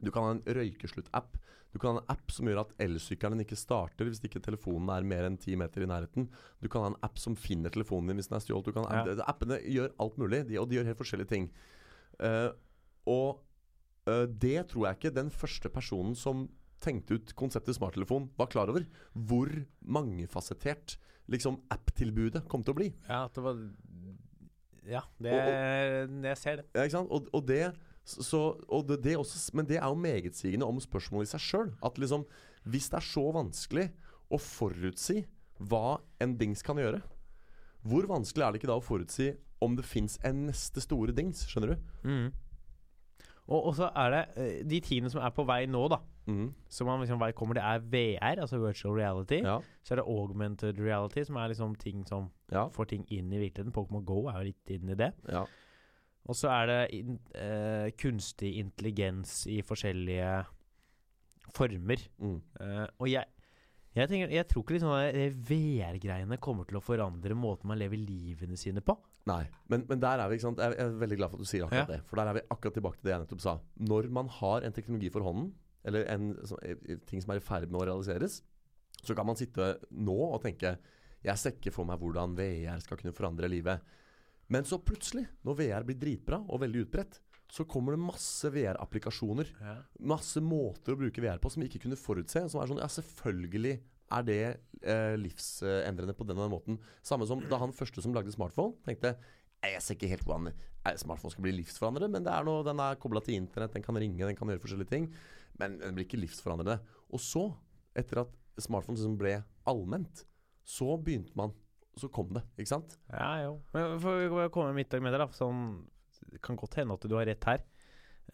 Du 0.00 0.10
kan 0.10 0.24
ha 0.24 0.34
en 0.34 0.44
røykeslutt-app. 0.48 1.36
Du 1.72 1.78
kan 1.80 1.96
ha 1.96 2.02
en 2.02 2.10
app 2.12 2.32
som 2.34 2.48
gjør 2.48 2.62
at 2.66 2.74
elsykkelen 2.84 3.42
ikke 3.44 3.56
starter 3.56 4.08
hvis 4.08 4.20
ikke 4.28 4.42
telefonen 4.44 4.90
er 4.92 5.06
mer 5.08 5.28
enn 5.28 5.38
ti 5.40 5.56
meter 5.58 5.84
i 5.84 5.88
nærheten. 5.88 6.28
Du 6.60 6.68
kan 6.72 6.84
ha 6.84 6.92
en 6.92 6.98
app 7.06 7.20
som 7.20 7.36
finner 7.38 7.72
telefonen 7.72 8.12
din 8.12 8.20
hvis 8.20 8.28
den 8.28 8.38
er 8.38 8.44
stjålet. 8.44 8.76
Ja. 8.76 9.16
Appene 9.30 9.58
gjør 9.64 9.94
alt 10.04 10.18
mulig, 10.20 10.44
de, 10.50 10.58
og 10.60 10.68
de 10.68 10.78
gjør 10.78 10.90
helt 10.90 11.00
forskjellige 11.00 11.32
ting. 11.32 11.48
Uh, 12.20 12.50
og 13.08 13.40
uh, 14.10 14.26
det 14.28 14.68
tror 14.72 14.88
jeg 14.88 15.00
ikke 15.00 15.16
den 15.16 15.32
første 15.32 15.72
personen 15.72 16.18
som 16.18 16.46
tenkte 16.82 17.16
ut 17.16 17.32
konseptet 17.38 17.78
smarttelefon, 17.78 18.28
var 18.36 18.50
klar 18.52 18.70
over. 18.72 18.84
Hvor 19.14 19.50
mangefasettert 19.80 20.98
liksom 21.30 21.60
app-tilbudet 21.72 22.44
kom 22.50 22.64
til 22.66 22.74
å 22.74 22.80
bli. 22.80 22.90
Ja, 23.08 23.24
det 23.32 23.44
var 23.46 23.64
Ja, 24.82 25.04
det, 25.22 25.32
jeg 26.26 26.38
ser 26.40 26.60
det. 26.60 26.66
Ja? 26.74 27.02
Og, 27.06 27.28
og 27.30 27.46
det 27.46 27.70
så, 28.04 28.38
og 28.68 28.86
det, 28.88 29.00
det 29.04 29.16
også, 29.16 29.52
Men 29.54 29.66
det 29.66 29.76
er 29.78 29.86
jo 29.86 29.94
megetsigende 29.94 30.66
om 30.66 30.80
spørsmålet 30.82 31.28
i 31.28 31.32
seg 31.36 31.40
sjøl. 31.44 31.68
At 31.86 31.98
liksom 32.02 32.24
Hvis 32.66 32.88
det 32.90 32.98
er 32.98 33.06
så 33.06 33.22
vanskelig 33.34 33.88
å 34.32 34.38
forutsi 34.42 35.20
hva 35.62 36.00
en 36.22 36.36
dings 36.38 36.62
kan 36.66 36.76
gjøre, 36.80 37.02
hvor 37.86 38.06
vanskelig 38.10 38.44
er 38.46 38.52
det 38.54 38.60
ikke 38.62 38.70
da 38.70 38.78
å 38.78 38.82
forutsi 38.82 39.28
om 39.62 39.74
det 39.78 39.84
fins 39.86 40.18
en 40.26 40.46
neste 40.48 40.82
store 40.82 41.14
dings? 41.14 41.44
Skjønner 41.50 41.74
du? 41.74 42.08
Mm. 42.08 42.28
Og, 43.50 43.58
og 43.68 43.74
så 43.76 43.88
er 43.98 44.12
det 44.14 44.22
eh, 44.38 44.60
de 44.70 44.78
tingene 44.82 45.10
som 45.10 45.22
er 45.22 45.32
på 45.34 45.44
vei 45.48 45.64
nå, 45.70 45.82
da. 45.90 45.98
Mm. 46.30 46.52
Som 46.70 46.86
man 46.86 47.02
liksom 47.02 47.18
vet 47.22 47.34
kommer, 47.38 47.58
det 47.58 47.64
er 47.66 47.82
VR, 47.92 48.42
altså 48.44 48.60
virtual 48.62 48.94
reality. 48.98 49.40
Ja. 49.42 49.56
Så 49.82 49.94
er 49.96 50.00
det 50.00 50.06
augmented 50.10 50.78
reality, 50.80 51.24
som 51.26 51.36
er 51.42 51.50
liksom 51.52 51.74
ting 51.82 52.04
som 52.08 52.30
Ja. 52.52 52.68
får 52.70 52.88
ting 52.94 53.04
inn 53.10 53.32
i 53.34 53.38
virkeligheten. 53.42 53.74
Pokémon 53.74 54.04
Go 54.06 54.28
er 54.30 54.38
jo 54.40 54.50
litt 54.52 54.70
inn 54.78 54.88
i 54.94 54.98
det. 54.98 55.12
ja. 55.28 55.44
Og 56.30 56.36
så 56.38 56.50
er 56.54 56.66
det 56.70 56.80
in, 57.00 57.16
eh, 57.34 57.88
kunstig 57.98 58.52
intelligens 58.60 59.40
i 59.50 59.60
forskjellige 59.66 60.44
former. 61.56 62.02
Mm. 62.22 62.36
Eh, 62.62 62.84
og 63.02 63.08
jeg, 63.10 63.26
jeg, 63.96 64.08
tenker, 64.08 64.30
jeg 64.32 64.46
tror 64.48 64.62
ikke 64.64 64.76
liksom 64.76 65.40
VR-greiene 65.48 66.38
kommer 66.42 66.68
til 66.68 66.78
å 66.78 66.84
forandre 66.84 67.34
måten 67.36 67.68
man 67.72 67.80
lever 67.80 67.98
livene 68.00 68.56
sine 68.60 68.84
på. 68.84 68.94
Nei, 69.30 69.44
men, 69.70 69.84
men 69.90 70.00
der 70.02 70.18
er 70.18 70.30
vi, 70.30 70.34
ikke 70.34 70.48
sant 70.48 70.58
Jeg 70.58 70.74
er 70.82 70.96
veldig 70.98 71.16
glad 71.20 71.30
for 71.30 71.38
at 71.38 71.44
du 71.46 71.50
sier 71.50 71.66
akkurat 71.66 71.84
Ja. 71.90 71.96
det. 71.96 72.00
For 72.08 72.18
der 72.18 72.30
er 72.30 72.38
vi 72.40 72.46
akkurat 72.50 72.74
tilbake 72.78 72.98
til 72.98 73.06
det 73.06 73.12
jeg 73.14 73.22
nettopp 73.22 73.44
sa. 73.44 73.52
Når 73.90 74.08
man 74.18 74.30
har 74.38 74.66
en 74.66 74.74
teknologi 74.74 75.10
for 75.14 75.26
hånden, 75.26 75.52
eller 75.86 76.06
en 76.10 76.32
så, 76.46 76.58
eh, 76.62 76.96
ting 77.06 77.22
som 77.22 77.34
er 77.34 77.38
i 77.42 77.44
ferd 77.44 77.68
med 77.70 77.82
å 77.82 77.86
realiseres, 77.86 78.40
så 79.02 79.14
kan 79.18 79.26
man 79.26 79.38
sitte 79.38 79.76
nå 79.90 80.14
og 80.30 80.42
tenke 80.44 80.76
Jeg 81.22 81.38
ser 81.38 81.52
ikke 81.54 81.70
for 81.74 81.86
meg 81.86 82.00
hvordan 82.02 82.32
VR 82.34 82.80
skal 82.82 82.98
kunne 82.98 83.14
forandre 83.14 83.46
livet. 83.50 83.78
Men 84.52 84.66
så 84.68 84.78
plutselig, 84.84 85.26
når 85.46 85.58
VR 85.58 85.86
blir 85.88 85.98
dritbra 86.00 86.42
og 86.44 86.60
veldig 86.62 86.86
utbredt, 86.86 87.20
så 87.52 87.66
kommer 87.68 87.92
det 87.92 88.00
masse 88.00 88.48
VR-applikasjoner. 88.52 89.50
Masse 90.08 90.40
måter 90.44 90.94
å 90.94 91.00
bruke 91.00 91.20
VR 91.24 91.40
på 91.40 91.50
som 91.52 91.60
vi 91.60 91.68
ikke 91.68 91.82
kunne 91.84 92.00
forutse. 92.00 92.46
Som 92.48 92.62
er 92.62 92.70
sånn 92.70 92.80
Ja, 92.80 92.88
selvfølgelig 92.92 93.74
er 94.12 94.24
det 94.28 94.40
eh, 94.48 95.14
livsendrende 95.20 96.14
på 96.16 96.26
den 96.28 96.40
og 96.40 96.46
den 96.46 96.52
måten. 96.52 96.80
Samme 97.04 97.28
som 97.28 97.44
da 97.48 97.60
han 97.60 97.74
første 97.76 98.04
som 98.04 98.16
lagde 98.16 98.32
smartphone, 98.32 98.76
tenkte 98.86 99.14
jeg 99.62 99.82
ser 99.84 99.94
ikke 99.94 100.10
helt 100.10 100.24
hvordan 100.26 100.50
eh, 100.50 100.96
smartphone 100.98 101.32
skal 101.34 101.44
bli 101.46 101.54
livsforandrende, 101.60 102.10
men 102.16 102.26
det 102.26 102.32
er 102.34 102.46
noe, 102.48 102.64
den 102.66 102.80
er 102.82 102.98
kobla 103.00 103.22
til 103.24 103.38
internett, 103.38 103.76
den 103.76 103.84
kan 103.84 104.00
ringe, 104.00 104.24
den 104.26 104.38
kan 104.38 104.50
gjøre 104.50 104.64
forskjellige 104.64 104.90
ting. 104.90 105.08
Men 105.60 105.76
den 105.78 105.96
blir 105.96 106.08
ikke 106.08 106.20
livsforandrende. 106.20 106.80
Og 107.12 107.22
så, 107.22 107.46
etter 107.98 108.24
at 108.24 108.32
smartphone 108.60 108.98
liksom 108.98 109.18
ble 109.20 109.36
allment, 109.70 110.24
så 110.66 110.96
begynte 110.98 111.36
man 111.38 111.54
Så 111.98 112.08
kom 112.08 112.30
det, 112.32 112.42
ikke 112.56 112.72
sant? 112.72 112.96
Ja, 113.12 113.34
jo. 113.44 113.56
Men 113.74 113.98
for 114.00 114.24
å 114.40 114.48
komme 114.52 114.72
med 114.72 114.82
mitt 114.82 114.94
med 115.02 115.12
det, 115.12 115.20
da. 115.20 115.28
Sånn, 115.36 115.82
det 116.32 116.40
kan 116.44 116.56
godt 116.56 116.78
hende 116.80 116.96
at 116.96 117.04
du 117.08 117.16
har 117.18 117.28
rett 117.28 117.48
her. 117.48 117.64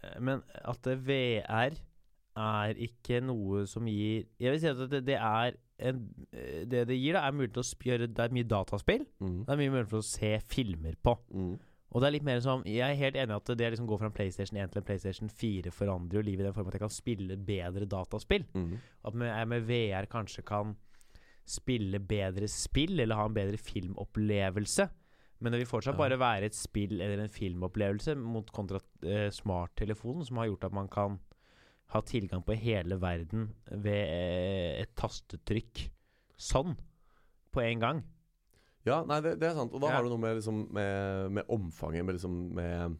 Eh, 0.02 0.18
Men 0.22 0.42
at 0.62 0.86
VR 0.86 1.78
er 2.38 2.82
ikke 2.86 3.18
noe 3.24 3.64
som 3.66 3.86
gir 3.90 4.28
Jeg 4.38 4.52
vil 4.52 4.61
si 4.62 4.68
at 4.70 4.82
det, 4.92 5.00
det 5.09 5.16
er 5.16 5.56
en, 5.88 6.02
eh, 6.30 6.61
Det 6.70 6.84
det 6.86 6.98
gir, 6.98 7.16
da, 7.16 7.24
er 7.26 7.34
mulighet 7.34 7.56
til 7.56 7.64
å 7.64 7.88
gjøre 7.90 8.11
Det 8.12 8.24
er 8.26 8.36
mye 8.36 8.46
dataspill. 8.46 9.06
Mm. 9.18 9.40
Det 9.46 9.54
er 9.54 9.61
mye 9.62 9.72
mulighet 9.72 9.90
for 9.90 10.04
å 10.04 10.06
se 10.06 10.30
filmer 10.46 10.94
på. 11.02 11.16
Mm. 11.34 11.56
Og 11.88 12.02
det 12.02 12.06
er 12.09 12.14
litt 12.18 12.26
mer 12.28 12.42
som 12.44 12.62
Jeg 12.68 12.84
er 12.84 13.00
helt 13.00 13.16
enig 13.16 13.34
i 13.34 13.40
at 13.40 13.52
det 13.59 13.70
liksom 13.72 13.88
gå 13.88 13.98
fra 13.98 14.11
en 14.11 14.14
PlayStation 14.14 14.61
1 14.61 14.70
til 14.72 14.82
en 14.82 14.88
PlayStation 14.90 15.32
4 15.32 15.72
forandrer 15.74 16.20
jo 16.20 16.26
livet 16.26 16.44
i 16.44 16.48
den 16.48 16.56
form 16.56 16.68
at 16.68 16.76
jeg 16.76 16.84
kan 16.84 16.94
spille 16.94 17.38
bedre 17.48 17.88
dataspill. 17.88 18.44
Mm. 18.54 18.76
At 19.09 19.14
med, 19.18 19.32
jeg 19.32 19.48
med 19.48 19.66
VR 19.70 20.11
kanskje 20.12 20.44
kan 20.46 20.76
spille 21.51 21.99
bedre 22.01 22.49
spill, 22.49 22.99
eller 23.01 23.16
ha 23.18 23.26
en 23.28 23.34
bedre 23.36 23.59
filmopplevelse. 23.61 24.88
Men 25.40 25.53
det 25.55 25.61
vil 25.62 25.70
fortsatt 25.70 25.94
Ja. 25.94 25.99
bare 26.03 26.18
være 26.18 26.44
et 26.51 26.55
spill 26.59 27.01
eller 27.01 27.22
en 27.22 27.28
filmopplevelse 27.30 28.16
mot 28.18 28.51
kontra 28.53 28.80
eh, 29.07 29.30
smarttelefonen, 29.30 30.24
som 30.26 30.36
har 30.40 30.46
gjort 30.51 30.64
at 30.64 30.72
man 30.74 30.88
kan 30.88 31.18
ha 31.94 32.01
tilgang 32.03 32.42
på 32.44 32.57
hele 32.59 32.99
verden 33.01 33.55
ved 33.70 34.03
eh, 34.09 34.82
et 34.82 34.94
tastetrykk. 34.99 35.86
Sånn. 36.36 36.76
På 37.55 37.62
en 37.64 37.80
gang. 37.80 38.03
Ja, 38.84 39.05
nei, 39.05 39.20
det, 39.20 39.38
det 39.40 39.49
er 39.51 39.55
sant. 39.55 39.72
Og 39.72 39.80
da 39.80 39.88
Ja. 39.88 39.94
har 39.96 40.03
du 40.05 40.11
noe 40.11 40.18
med, 40.22 40.36
liksom, 40.36 40.66
med, 40.72 41.30
med 41.32 41.44
omfanget, 41.49 42.05
med, 42.05 42.14
liksom, 42.18 42.36
med 42.55 42.99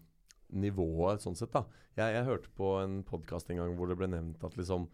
nivået, 0.53 1.21
sånn 1.21 1.37
sett. 1.37 1.53
da 1.53 1.65
Jeg, 1.97 2.15
jeg 2.15 2.25
hørte 2.25 2.49
på 2.57 2.83
en 2.83 3.03
podkast 3.05 3.51
en 3.51 3.59
gang 3.61 3.75
hvor 3.77 3.89
det 3.91 3.97
ble 3.99 4.07
nevnt 4.09 4.43
at 4.45 4.57
liksom 4.57 4.89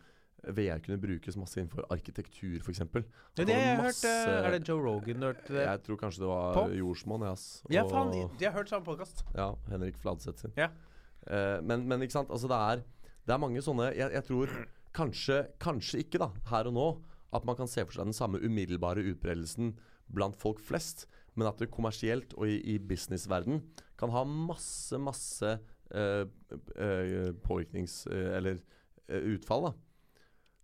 VR 0.52 0.80
kunne 0.84 0.98
brukes 1.00 1.36
masse 1.40 1.58
innenfor 1.60 1.86
arkitektur, 1.92 2.58
f.eks. 2.60 2.82
Det, 2.84 3.46
det 3.46 3.54
har 3.56 3.64
jeg 3.64 3.80
hørt, 3.80 4.04
eh, 4.10 4.34
er 4.38 4.56
det 4.56 4.60
Joe 4.68 4.82
Rogan 4.84 5.22
du 5.22 5.28
hørte 5.28 5.54
det? 5.54 5.64
Jeg 5.64 5.82
tror 5.86 6.00
kanskje 6.00 6.24
det 6.24 6.30
var 6.30 6.58
På? 6.58 6.66
Jordsmonn, 6.80 7.24
Yes. 7.24 7.46
Ja, 7.72 7.86
faen, 7.88 8.12
jeg 8.14 8.50
har 8.50 8.58
hørt 8.58 8.72
samme 8.72 8.86
podkast. 8.86 9.24
Ja, 9.34 9.54
Henrik 9.70 9.96
Fladseth 10.00 10.44
sin. 10.44 10.54
Ja. 10.60 10.70
Uh, 11.24 11.58
men, 11.64 11.86
men 11.88 12.04
ikke 12.04 12.18
sant, 12.18 12.32
altså 12.34 12.50
det 12.50 12.60
er, 12.60 12.84
det 13.24 13.32
er 13.32 13.40
mange 13.40 13.62
sånne 13.64 13.86
jeg, 13.96 14.10
jeg 14.12 14.26
tror 14.26 14.50
kanskje, 14.94 15.38
kanskje 15.62 16.02
ikke, 16.04 16.20
da, 16.20 16.28
her 16.50 16.68
og 16.68 16.76
nå, 16.76 16.88
at 17.34 17.46
man 17.48 17.56
kan 17.58 17.70
se 17.70 17.82
for 17.86 17.96
seg 17.96 18.10
den 18.10 18.16
samme 18.16 18.40
umiddelbare 18.44 19.02
utbredelsen 19.10 19.72
blant 20.14 20.36
folk 20.38 20.60
flest, 20.62 21.06
men 21.34 21.48
at 21.48 21.58
det 21.58 21.72
kommersielt 21.74 22.36
og 22.38 22.50
i, 22.50 22.58
i 22.74 22.78
businessverden 22.78 23.62
kan 23.98 24.12
ha 24.14 24.22
masse, 24.28 24.98
masse 25.00 25.56
uh, 25.94 26.24
uh, 26.78 27.32
påvirknings... 27.44 28.04
eh, 28.06 28.36
eller 28.38 28.60
eh, 29.08 29.26
utfall, 29.34 29.68
da. 29.68 29.72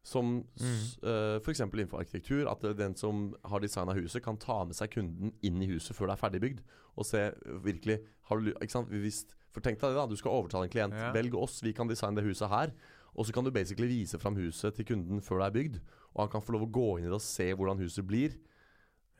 Som 0.07 0.38
mm. 0.61 0.76
uh, 1.05 1.36
f.eks. 1.42 1.61
innenfor 1.66 2.01
arkitektur. 2.01 2.46
At 2.51 2.64
den 2.78 2.96
som 2.96 3.34
har 3.44 3.61
designa 3.61 3.96
huset, 3.98 4.22
kan 4.24 4.40
ta 4.40 4.62
med 4.64 4.78
seg 4.78 4.94
kunden 4.94 5.34
inn 5.44 5.61
i 5.62 5.68
huset 5.70 5.96
før 5.96 6.11
det 6.11 6.16
er 6.16 6.22
ferdigbygd. 6.22 6.62
Og 6.96 7.07
se 7.07 7.26
eh, 7.30 7.61
virkelig 7.64 8.01
har 8.28 8.40
du, 8.40 8.51
ikke 8.57 8.72
sant? 8.72 8.90
Hvis, 8.90 9.24
For 9.55 9.64
tenk 9.64 9.80
deg 9.80 9.92
det, 9.92 9.98
da. 9.98 10.07
Du 10.09 10.18
skal 10.18 10.34
overtale 10.34 10.68
en 10.68 10.72
klient. 10.72 10.96
Ja. 10.96 11.12
Velg 11.16 11.36
oss, 11.38 11.61
vi 11.64 11.74
kan 11.76 11.90
designe 11.90 12.18
det 12.18 12.26
huset 12.28 12.51
her. 12.53 12.74
Og 13.18 13.26
så 13.26 13.34
kan 13.34 13.44
du 13.44 13.51
basically 13.51 13.88
vise 13.90 14.18
fram 14.22 14.38
huset 14.38 14.76
til 14.76 14.86
kunden 14.86 15.22
før 15.24 15.42
det 15.42 15.48
er 15.48 15.57
bygd. 15.59 15.80
Og 16.14 16.24
han 16.24 16.32
kan 16.32 16.44
få 16.44 16.55
lov 16.55 16.68
å 16.68 16.72
gå 16.72 16.88
inn 16.98 17.09
i 17.09 17.11
det 17.11 17.18
og 17.18 17.24
se 17.24 17.51
hvordan 17.53 17.82
huset 17.82 18.07
blir. 18.07 18.38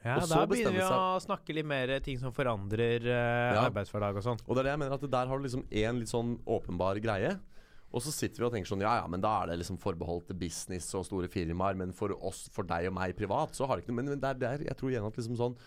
Ja, 0.01 0.17
Og 0.17 0.25
så 0.25 0.39
da 0.39 0.47
begynner 0.49 0.73
vi 0.73 0.85
å 0.87 1.21
snakke 1.21 1.53
litt 1.53 1.69
mer 1.69 1.91
ting 2.01 2.17
som 2.21 2.33
forandrer 2.33 3.05
uh, 3.05 3.53
Ja. 3.53 3.67
arbeidshverdag 3.67 4.17
og 4.17 4.25
sånn. 4.25 4.39
Og 4.47 4.57
det 4.57 4.63
er 4.63 4.69
det 4.71 4.73
jeg 4.73 4.81
mener 4.81 4.97
at 4.97 5.11
der 5.13 5.29
har 5.29 5.37
du 5.37 5.45
liksom 5.45 5.67
en 5.69 6.01
litt 6.01 6.13
sånn 6.13 6.39
åpenbar 6.49 7.01
greie. 7.05 7.35
Og 7.91 8.05
så 8.05 8.13
sitter 8.15 8.43
vi 8.43 8.47
og 8.47 8.55
tenker 8.55 8.71
sånn 8.71 8.85
Ja 8.85 9.01
ja, 9.01 9.09
men 9.11 9.23
da 9.23 9.33
er 9.41 9.51
det 9.51 9.61
liksom 9.63 9.81
forbeholdt 9.83 10.31
business 10.39 10.89
og 10.99 11.07
store 11.09 11.31
firmaer. 11.31 11.79
Men 11.79 11.95
for 11.97 12.15
oss, 12.27 12.45
for 12.55 12.67
deg 12.69 12.89
og 12.91 12.97
meg 12.97 13.17
privat, 13.19 13.57
så 13.57 13.67
har 13.67 13.77
det 13.77 13.85
ikke 13.85 13.95
noe 13.95 14.03
Men, 14.03 14.15
men 14.15 14.23
det 14.23 14.31
er 14.31 14.43
der 14.45 14.67
jeg 14.69 14.79
tror 14.79 14.93
igjen 14.93 15.09
at 15.09 15.19
liksom 15.19 15.39
sånn 15.41 15.59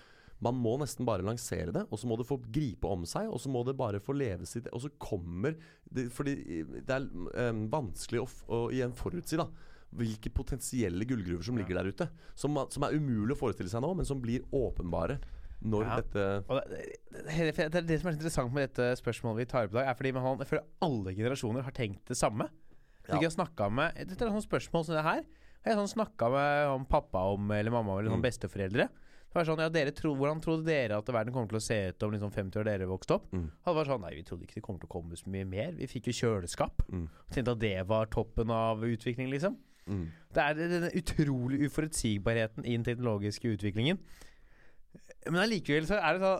Man 0.43 0.57
må 0.59 0.77
nesten 0.81 1.07
bare 1.07 1.25
lansere 1.25 1.71
det, 1.75 1.85
og 1.89 1.99
så 1.99 2.07
må 2.09 2.17
det 2.19 2.27
få 2.27 2.39
gripe 2.51 2.89
om 2.89 3.05
seg, 3.07 3.29
og 3.31 3.39
så 3.39 3.51
må 3.51 3.61
det 3.67 3.77
bare 3.79 4.01
få 4.03 4.15
leve 4.15 4.47
sitt 4.49 4.71
Og 4.71 4.85
så 4.85 4.91
kommer 5.01 5.57
det, 5.83 6.09
Fordi 6.15 6.63
det 6.79 6.97
er 6.97 7.07
um, 7.51 7.67
vanskelig 7.71 8.23
å, 8.23 8.31
å 8.47 8.65
igjen 8.73 8.95
forutsi, 8.97 9.39
da. 9.39 9.49
Hvilke 9.93 10.31
potensielle 10.33 11.05
gullgruver 11.05 11.45
som 11.45 11.59
ligger 11.59 11.77
der 11.77 11.91
ute. 11.93 12.07
Som, 12.33 12.57
som 12.73 12.87
er 12.87 12.95
umulig 12.97 13.35
å 13.35 13.41
forestille 13.43 13.69
seg 13.69 13.83
nå, 13.83 13.91
men 13.99 14.07
som 14.09 14.23
blir 14.23 14.47
åpenbare 14.49 15.19
når 15.63 15.85
Ja. 15.87 15.95
dette 16.01 16.23
det, 17.27 17.55
det, 17.55 17.69
det, 17.71 17.81
det, 17.87 17.99
som 18.01 18.09
er 18.09 18.17
interessant 18.17 18.53
med 18.53 18.67
dette 18.69 18.89
spørsmålet 18.99 19.43
vi 19.43 19.45
tar 19.51 19.67
opp 19.67 19.71
i 19.75 19.77
dag, 19.79 19.87
er 19.91 19.97
fordi 19.99 20.11
man, 20.15 20.37
jeg 20.43 20.49
føler 20.51 20.65
alle 20.81 21.13
generasjoner 21.15 21.63
har 21.65 21.71
tenkt 21.75 22.05
det 22.11 22.17
samme. 22.19 22.49
Ja. 23.07 23.19
Jeg 23.19 23.31
har 23.37 23.69
med 23.71 23.95
Dette 24.07 24.23
er 24.25 24.31
sånt 24.31 24.47
spørsmål 24.47 24.85
som 24.87 24.95
det 24.95 25.03
her. 25.03 25.23
Har 25.63 25.71
jeg 25.71 25.79
sånn 25.79 25.93
snakka 25.95 26.29
med 26.31 26.67
om 26.73 26.85
pappa 26.85 27.23
om, 27.33 27.51
eller 27.51 27.71
mamma 27.71 27.97
eller 27.99 28.11
Mm. 28.11 28.21
besteforeldre. 28.23 28.87
Det 29.33 29.39
var 29.39 29.45
sånn, 29.47 29.59
ja, 29.63 29.69
dere 29.69 29.91
tro, 29.91 30.13
Hvordan 30.15 30.41
trodde 30.43 30.65
dere 30.67 30.97
at 30.99 31.07
verden 31.07 31.33
kommer 31.33 31.47
til 31.49 31.57
å 31.57 31.61
se 31.63 31.89
ut 31.89 32.03
om 32.03 32.11
liksom 32.11 32.31
50 32.31 32.59
år 32.59 32.63
dere 32.67 32.85
vokste 32.85 33.15
opp? 33.15 33.31
Mm. 33.33 33.47
Og 33.49 33.65
det 33.65 33.75
var 33.75 33.85
sånn, 33.85 34.01
Nei, 34.01 34.13
vi 34.15 34.23
trodde 34.23 34.43
ikke 34.45 34.59
det 34.59 34.63
kom 34.63 34.77
til 34.77 34.87
å 34.87 34.91
komme 34.91 35.15
så 35.17 35.25
mye 35.27 35.45
mer. 35.47 35.71
Vi 35.73 35.87
fikk 35.87 36.11
jo 36.11 36.13
kjøleskap. 36.19 36.83
Mm. 36.91 37.07
Tenkte 37.31 37.51
at 37.55 37.59
det 37.59 37.87
var 37.87 38.05
toppen 38.13 38.51
av 38.51 38.83
utvikling, 38.83 39.31
liksom. 39.31 39.57
mm. 39.87 40.03
Det 40.33 40.43
er 40.43 40.53
den 40.53 40.89
utrolig 40.93 41.63
uforutsigbarheten 41.65 42.63
i 42.65 42.75
den 42.77 42.83
teknologiske 42.85 43.55
utviklingen. 43.57 43.97
Men 45.29 45.39
allikevel 45.45 45.85
så 45.87 45.97
er 45.99 46.17
det 46.17 46.23
så 46.23 46.31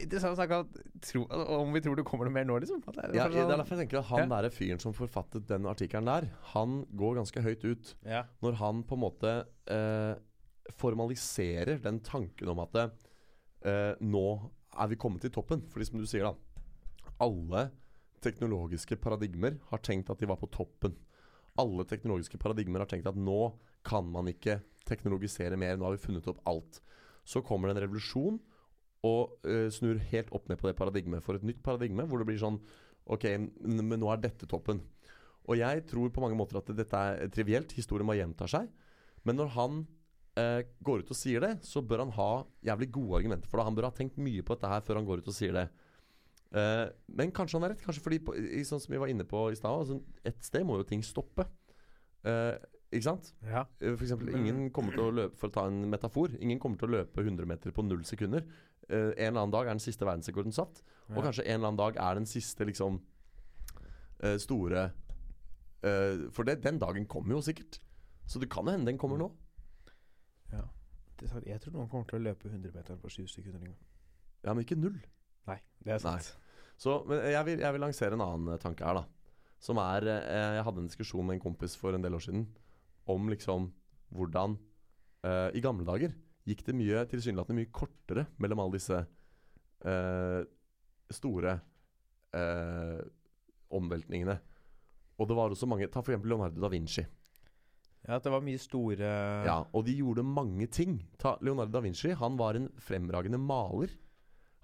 interessant 0.00 0.32
å 0.32 0.38
snakke 0.38 0.58
om, 0.62 0.68
tro, 1.04 1.24
om 1.58 1.74
vi 1.74 1.82
tror 1.84 1.98
det 1.98 2.04
kommer 2.08 2.28
noe 2.28 2.34
mer 2.38 2.46
nå, 2.48 2.56
liksom. 2.62 2.80
Det 2.86 2.96
er, 2.96 3.14
Ja, 3.16 3.26
for 3.26 3.34
det 3.34 3.42
er 3.42 3.44
sånn- 3.44 3.60
derfor 3.60 3.76
jeg 3.76 3.82
tenker 3.84 4.00
at 4.00 4.08
Han 4.12 4.32
der 4.32 4.48
fyren 4.54 4.80
som 4.80 4.94
forfattet 4.96 5.46
den 5.50 5.68
artikkelen 5.68 6.08
der, 6.08 6.28
han 6.54 6.86
går 6.96 7.18
ganske 7.20 7.42
høyt 7.44 7.64
ut 7.64 7.94
ja. 8.06 8.24
når 8.40 8.56
han 8.62 8.82
på 8.88 8.96
en 8.96 9.04
måte 9.04 9.34
eh, 9.66 10.14
formaliserer 10.78 11.82
den 11.82 12.00
tanken 12.00 12.48
om 12.48 12.62
at 12.64 12.80
eh, 12.80 13.94
nå 14.00 14.26
er 14.78 14.88
vi 14.88 14.96
kommet 14.96 15.20
til 15.20 15.34
toppen. 15.34 15.66
Fordi 15.68 15.90
som 15.90 16.00
du 16.00 16.06
sier, 16.06 16.24
da 16.24 16.34
Alle 17.20 17.70
teknologiske 18.24 18.96
paradigmer 19.00 19.58
har 19.70 19.80
tenkt 19.84 20.10
at 20.12 20.20
de 20.20 20.28
var 20.28 20.38
på 20.40 20.48
toppen. 20.52 20.94
Alle 21.58 21.84
teknologiske 21.84 22.38
paradigmer 22.40 22.80
har 22.84 22.88
tenkt 22.88 23.08
at 23.10 23.16
nå 23.16 23.52
kan 23.84 24.06
man 24.08 24.28
ikke 24.28 24.60
teknologisere 24.88 25.56
mer. 25.60 25.76
Nå 25.76 25.88
har 25.88 25.96
vi 25.96 26.04
funnet 26.06 26.28
opp 26.28 26.40
alt. 26.48 26.80
Så 27.30 27.42
kommer 27.46 27.70
det 27.70 27.76
en 27.76 27.84
revolusjon 27.86 28.38
og 29.06 29.36
uh, 29.46 29.68
snur 29.72 30.00
helt 30.10 30.32
opp 30.36 30.50
ned 30.50 30.60
på 30.60 30.68
det 30.68 30.76
paradigmet 30.76 31.24
for 31.24 31.38
et 31.38 31.46
nytt 31.46 31.62
paradigme, 31.64 32.04
hvor 32.08 32.20
det 32.20 32.28
blir 32.28 32.40
sånn 32.40 32.60
Ok, 33.10 33.24
men 33.64 33.96
nå 33.98 34.10
er 34.12 34.20
dette 34.22 34.46
toppen. 34.46 34.78
Og 35.48 35.56
jeg 35.58 35.80
tror 35.88 36.12
på 36.14 36.22
mange 36.22 36.36
måter 36.38 36.60
at 36.60 36.68
dette 36.76 36.94
er 36.94 37.30
trivielt. 37.32 37.72
Historien 37.74 38.06
må 38.06 38.14
gjenta 38.14 38.46
seg. 38.46 38.68
Men 39.26 39.38
når 39.40 39.48
han 39.56 39.78
uh, 40.38 40.60
går 40.84 41.02
ut 41.02 41.10
og 41.10 41.18
sier 41.18 41.42
det, 41.42 41.54
så 41.66 41.82
bør 41.82 42.04
han 42.04 42.12
ha 42.14 42.28
jævlig 42.68 42.90
gode 42.94 43.18
argumenter 43.18 43.50
for 43.50 43.58
det. 43.58 43.66
Han 43.66 43.78
bør 43.78 43.88
ha 43.88 43.94
tenkt 43.96 44.20
mye 44.20 44.44
på 44.46 44.54
dette 44.54 44.70
her 44.70 44.84
før 44.86 45.00
han 45.00 45.08
går 45.08 45.24
ut 45.24 45.32
og 45.32 45.34
sier 45.34 45.56
det. 45.56 45.64
Uh, 46.54 46.86
men 47.18 47.34
kanskje 47.34 47.58
han 47.58 47.66
har 47.66 47.74
rett. 47.74 47.82
Kanskje 47.82 48.04
fordi, 48.04 48.20
på, 48.28 48.36
i, 48.36 48.62
sånn 48.68 48.84
som 48.84 48.94
vi 48.94 49.00
var 49.02 49.10
inne 49.10 49.26
på 49.26 49.48
i 49.50 49.58
stad, 49.58 49.80
altså, 49.80 49.98
et 50.28 50.38
sted 50.46 50.68
må 50.68 50.78
jo 50.78 50.86
ting 50.86 51.02
stoppe. 51.06 51.48
Eh, 52.20 52.54
ikke 52.90 53.06
sant? 53.06 53.28
ja. 53.46 53.64
Eh, 53.80 53.94
For 53.94 54.02
eksempel, 54.02 54.32
ingen 54.34 54.70
kommer 54.74 54.96
til 54.96 55.04
å 55.04 55.12
løpe 55.14 55.38
For 55.38 55.50
å 55.50 55.54
ta 55.54 55.66
en 55.70 55.84
metafor. 55.92 56.32
Ingen 56.42 56.58
kommer 56.62 56.80
til 56.80 56.90
å 56.90 56.96
løpe 56.98 57.22
100 57.22 57.46
meter 57.46 57.74
på 57.74 57.84
null 57.86 58.02
sekunder. 58.06 58.42
Uh, 58.90 59.12
en 59.14 59.28
eller 59.30 59.44
annen 59.44 59.54
dag 59.54 59.68
er 59.68 59.76
den 59.76 59.82
siste 59.82 60.06
verdensrekorden 60.08 60.54
satt. 60.54 60.82
Og 61.12 61.22
kanskje 61.22 61.44
en 61.44 61.60
eller 61.60 61.70
annen 61.70 61.78
dag 61.78 62.00
er 62.02 62.18
den 62.18 62.26
siste 62.26 62.66
liksom 62.66 62.98
uh, 64.24 64.34
store 64.42 64.88
uh, 65.86 66.26
For 66.34 66.46
det, 66.48 66.58
den 66.64 66.80
dagen 66.82 67.06
kommer 67.06 67.36
jo 67.36 67.44
sikkert. 67.46 67.78
Så 68.26 68.42
det 68.42 68.50
kan 68.50 68.66
jo 68.66 68.74
hende 68.74 68.90
den 68.90 68.98
kommer 68.98 69.20
nå. 69.20 69.30
ja. 70.52 70.66
Jeg 71.20 71.60
tror 71.60 71.74
noen 71.74 71.88
kommer 71.92 72.06
til 72.08 72.16
å 72.16 72.24
løpe 72.30 72.48
100 72.48 72.72
meter 72.72 72.96
på 72.96 73.10
7 73.12 73.26
sekunder 73.28 73.60
en 73.60 73.74
gang. 73.74 73.80
Ja, 74.40 74.54
men 74.54 74.64
ikke 74.64 74.78
null. 74.80 74.96
Nei, 75.46 75.58
det 75.84 75.92
er 75.92 76.00
sant. 76.00 76.30
Så 76.80 77.02
men 77.04 77.20
jeg 77.28 77.44
vil, 77.44 77.60
jeg 77.60 77.76
vil 77.76 77.82
lansere 77.84 78.16
en 78.16 78.24
annen 78.24 78.62
tanke 78.62 78.86
her, 78.88 79.02
da. 79.02 79.34
Som 79.60 79.76
er 79.76 80.06
Jeg 80.08 80.62
hadde 80.64 80.80
en 80.80 80.88
diskusjon 80.88 81.26
med 81.28 81.36
en 81.36 81.42
kompis 81.44 81.74
for 81.76 81.92
en 81.92 82.00
del 82.00 82.16
år 82.16 82.24
siden 82.24 82.46
om 83.10 83.30
liksom 83.32 83.68
hvordan 84.14 84.56
uh, 85.26 85.48
I 85.54 85.62
gamle 85.62 85.86
dager 85.86 86.14
gikk 86.48 86.64
det 86.66 86.74
mye 86.74 87.04
tilsynelatende 87.10 87.60
mye 87.60 87.72
kortere 87.74 88.26
mellom 88.42 88.62
alle 88.64 88.78
disse 88.78 88.98
uh, 89.86 90.40
store 91.10 91.54
uh, 92.34 93.00
omveltningene. 93.76 94.36
Og 95.20 95.28
det 95.28 95.36
var 95.36 95.52
også 95.52 95.68
mange 95.68 95.88
Ta 95.92 96.02
for 96.02 96.14
eksempel 96.14 96.32
Leonardo 96.32 96.62
da 96.62 96.70
Vinci. 96.72 97.04
Ja, 98.06 98.16
at 98.16 98.24
det 98.24 98.32
var 98.32 98.44
mye 98.44 98.60
store 98.60 99.10
Ja, 99.44 99.58
og 99.76 99.84
de 99.84 99.98
gjorde 99.98 100.24
mange 100.24 100.66
ting. 100.72 100.96
Ta 101.20 101.36
Leonardo 101.44 101.76
da 101.76 101.84
Vinci 101.84 102.14
han 102.16 102.38
var 102.40 102.56
en 102.56 102.70
fremragende 102.80 103.38
maler. 103.38 103.92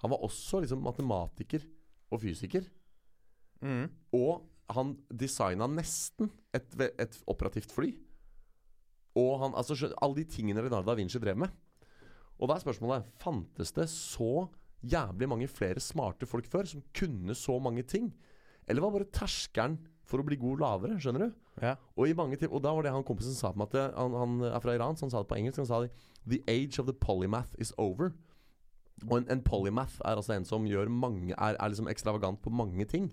Han 0.02 0.12
var 0.12 0.24
også 0.24 0.62
liksom 0.64 0.82
matematiker 0.84 1.64
og 2.12 2.22
fysiker. 2.22 2.64
Mm. 3.60 3.88
Og 4.16 4.46
han 4.72 4.96
designa 5.12 5.68
nesten 5.70 6.30
et, 6.56 6.72
et 6.98 7.20
operativt 7.30 7.72
fly. 7.72 7.92
Og 9.16 9.40
han, 9.40 9.54
altså 9.56 9.92
Alle 10.02 10.18
de 10.20 10.24
tingene 10.28 10.60
Leonardo 10.62 10.90
da 10.90 10.96
Vinci 10.98 11.20
drev 11.22 11.38
med. 11.40 11.52
Og 12.36 12.48
da 12.50 12.56
er 12.56 12.64
spørsmålet 12.64 13.06
Fantes 13.22 13.72
det 13.72 13.88
så 13.92 14.46
jævlig 14.86 15.28
mange 15.28 15.48
flere 15.48 15.80
smarte 15.80 16.28
folk 16.28 16.46
før 16.46 16.68
som 16.68 16.82
kunne 16.94 17.34
så 17.34 17.56
mange 17.62 17.82
ting? 17.88 18.10
Eller 18.68 18.82
var 18.84 18.92
bare 18.92 19.08
terskelen 19.14 19.78
for 20.06 20.20
å 20.20 20.26
bli 20.26 20.36
god 20.38 20.60
lavere? 20.62 20.98
Skjønner 21.00 21.26
du? 21.26 21.32
Ja. 21.62 21.74
Og, 21.96 22.08
i 22.10 22.14
mange 22.18 22.36
og 22.50 22.60
da 22.62 22.74
var 22.76 22.84
det 22.84 22.92
han 22.92 23.06
kompisen 23.06 23.34
sa 23.34 23.52
på 23.54 23.58
meg 23.62 23.70
at 23.70 23.76
det- 23.78 23.94
han, 23.96 24.12
han 24.12 24.40
er 24.52 24.60
fra 24.60 24.74
Iran, 24.76 24.96
så 24.96 25.06
han 25.06 25.10
sa 25.14 25.22
det 25.22 25.30
på 25.30 25.38
engelsk. 25.38 25.62
Han 25.64 25.66
sa 25.70 25.80
det, 25.80 25.90
The 26.26 26.42
age 26.46 26.78
of 26.78 26.86
the 26.86 26.92
polymath 26.92 27.54
is 27.58 27.72
over. 27.78 28.12
Og 29.08 29.18
en, 29.18 29.26
en 29.30 29.42
polymath 29.42 30.00
er 30.04 30.16
altså 30.16 30.34
en 30.36 30.44
som 30.44 30.66
gjør 30.66 30.88
mange 30.92 31.32
er, 31.32 31.56
er 31.56 31.68
liksom 31.72 31.88
ekstravagant 31.88 32.42
på 32.42 32.50
mange 32.52 32.84
ting. 32.84 33.10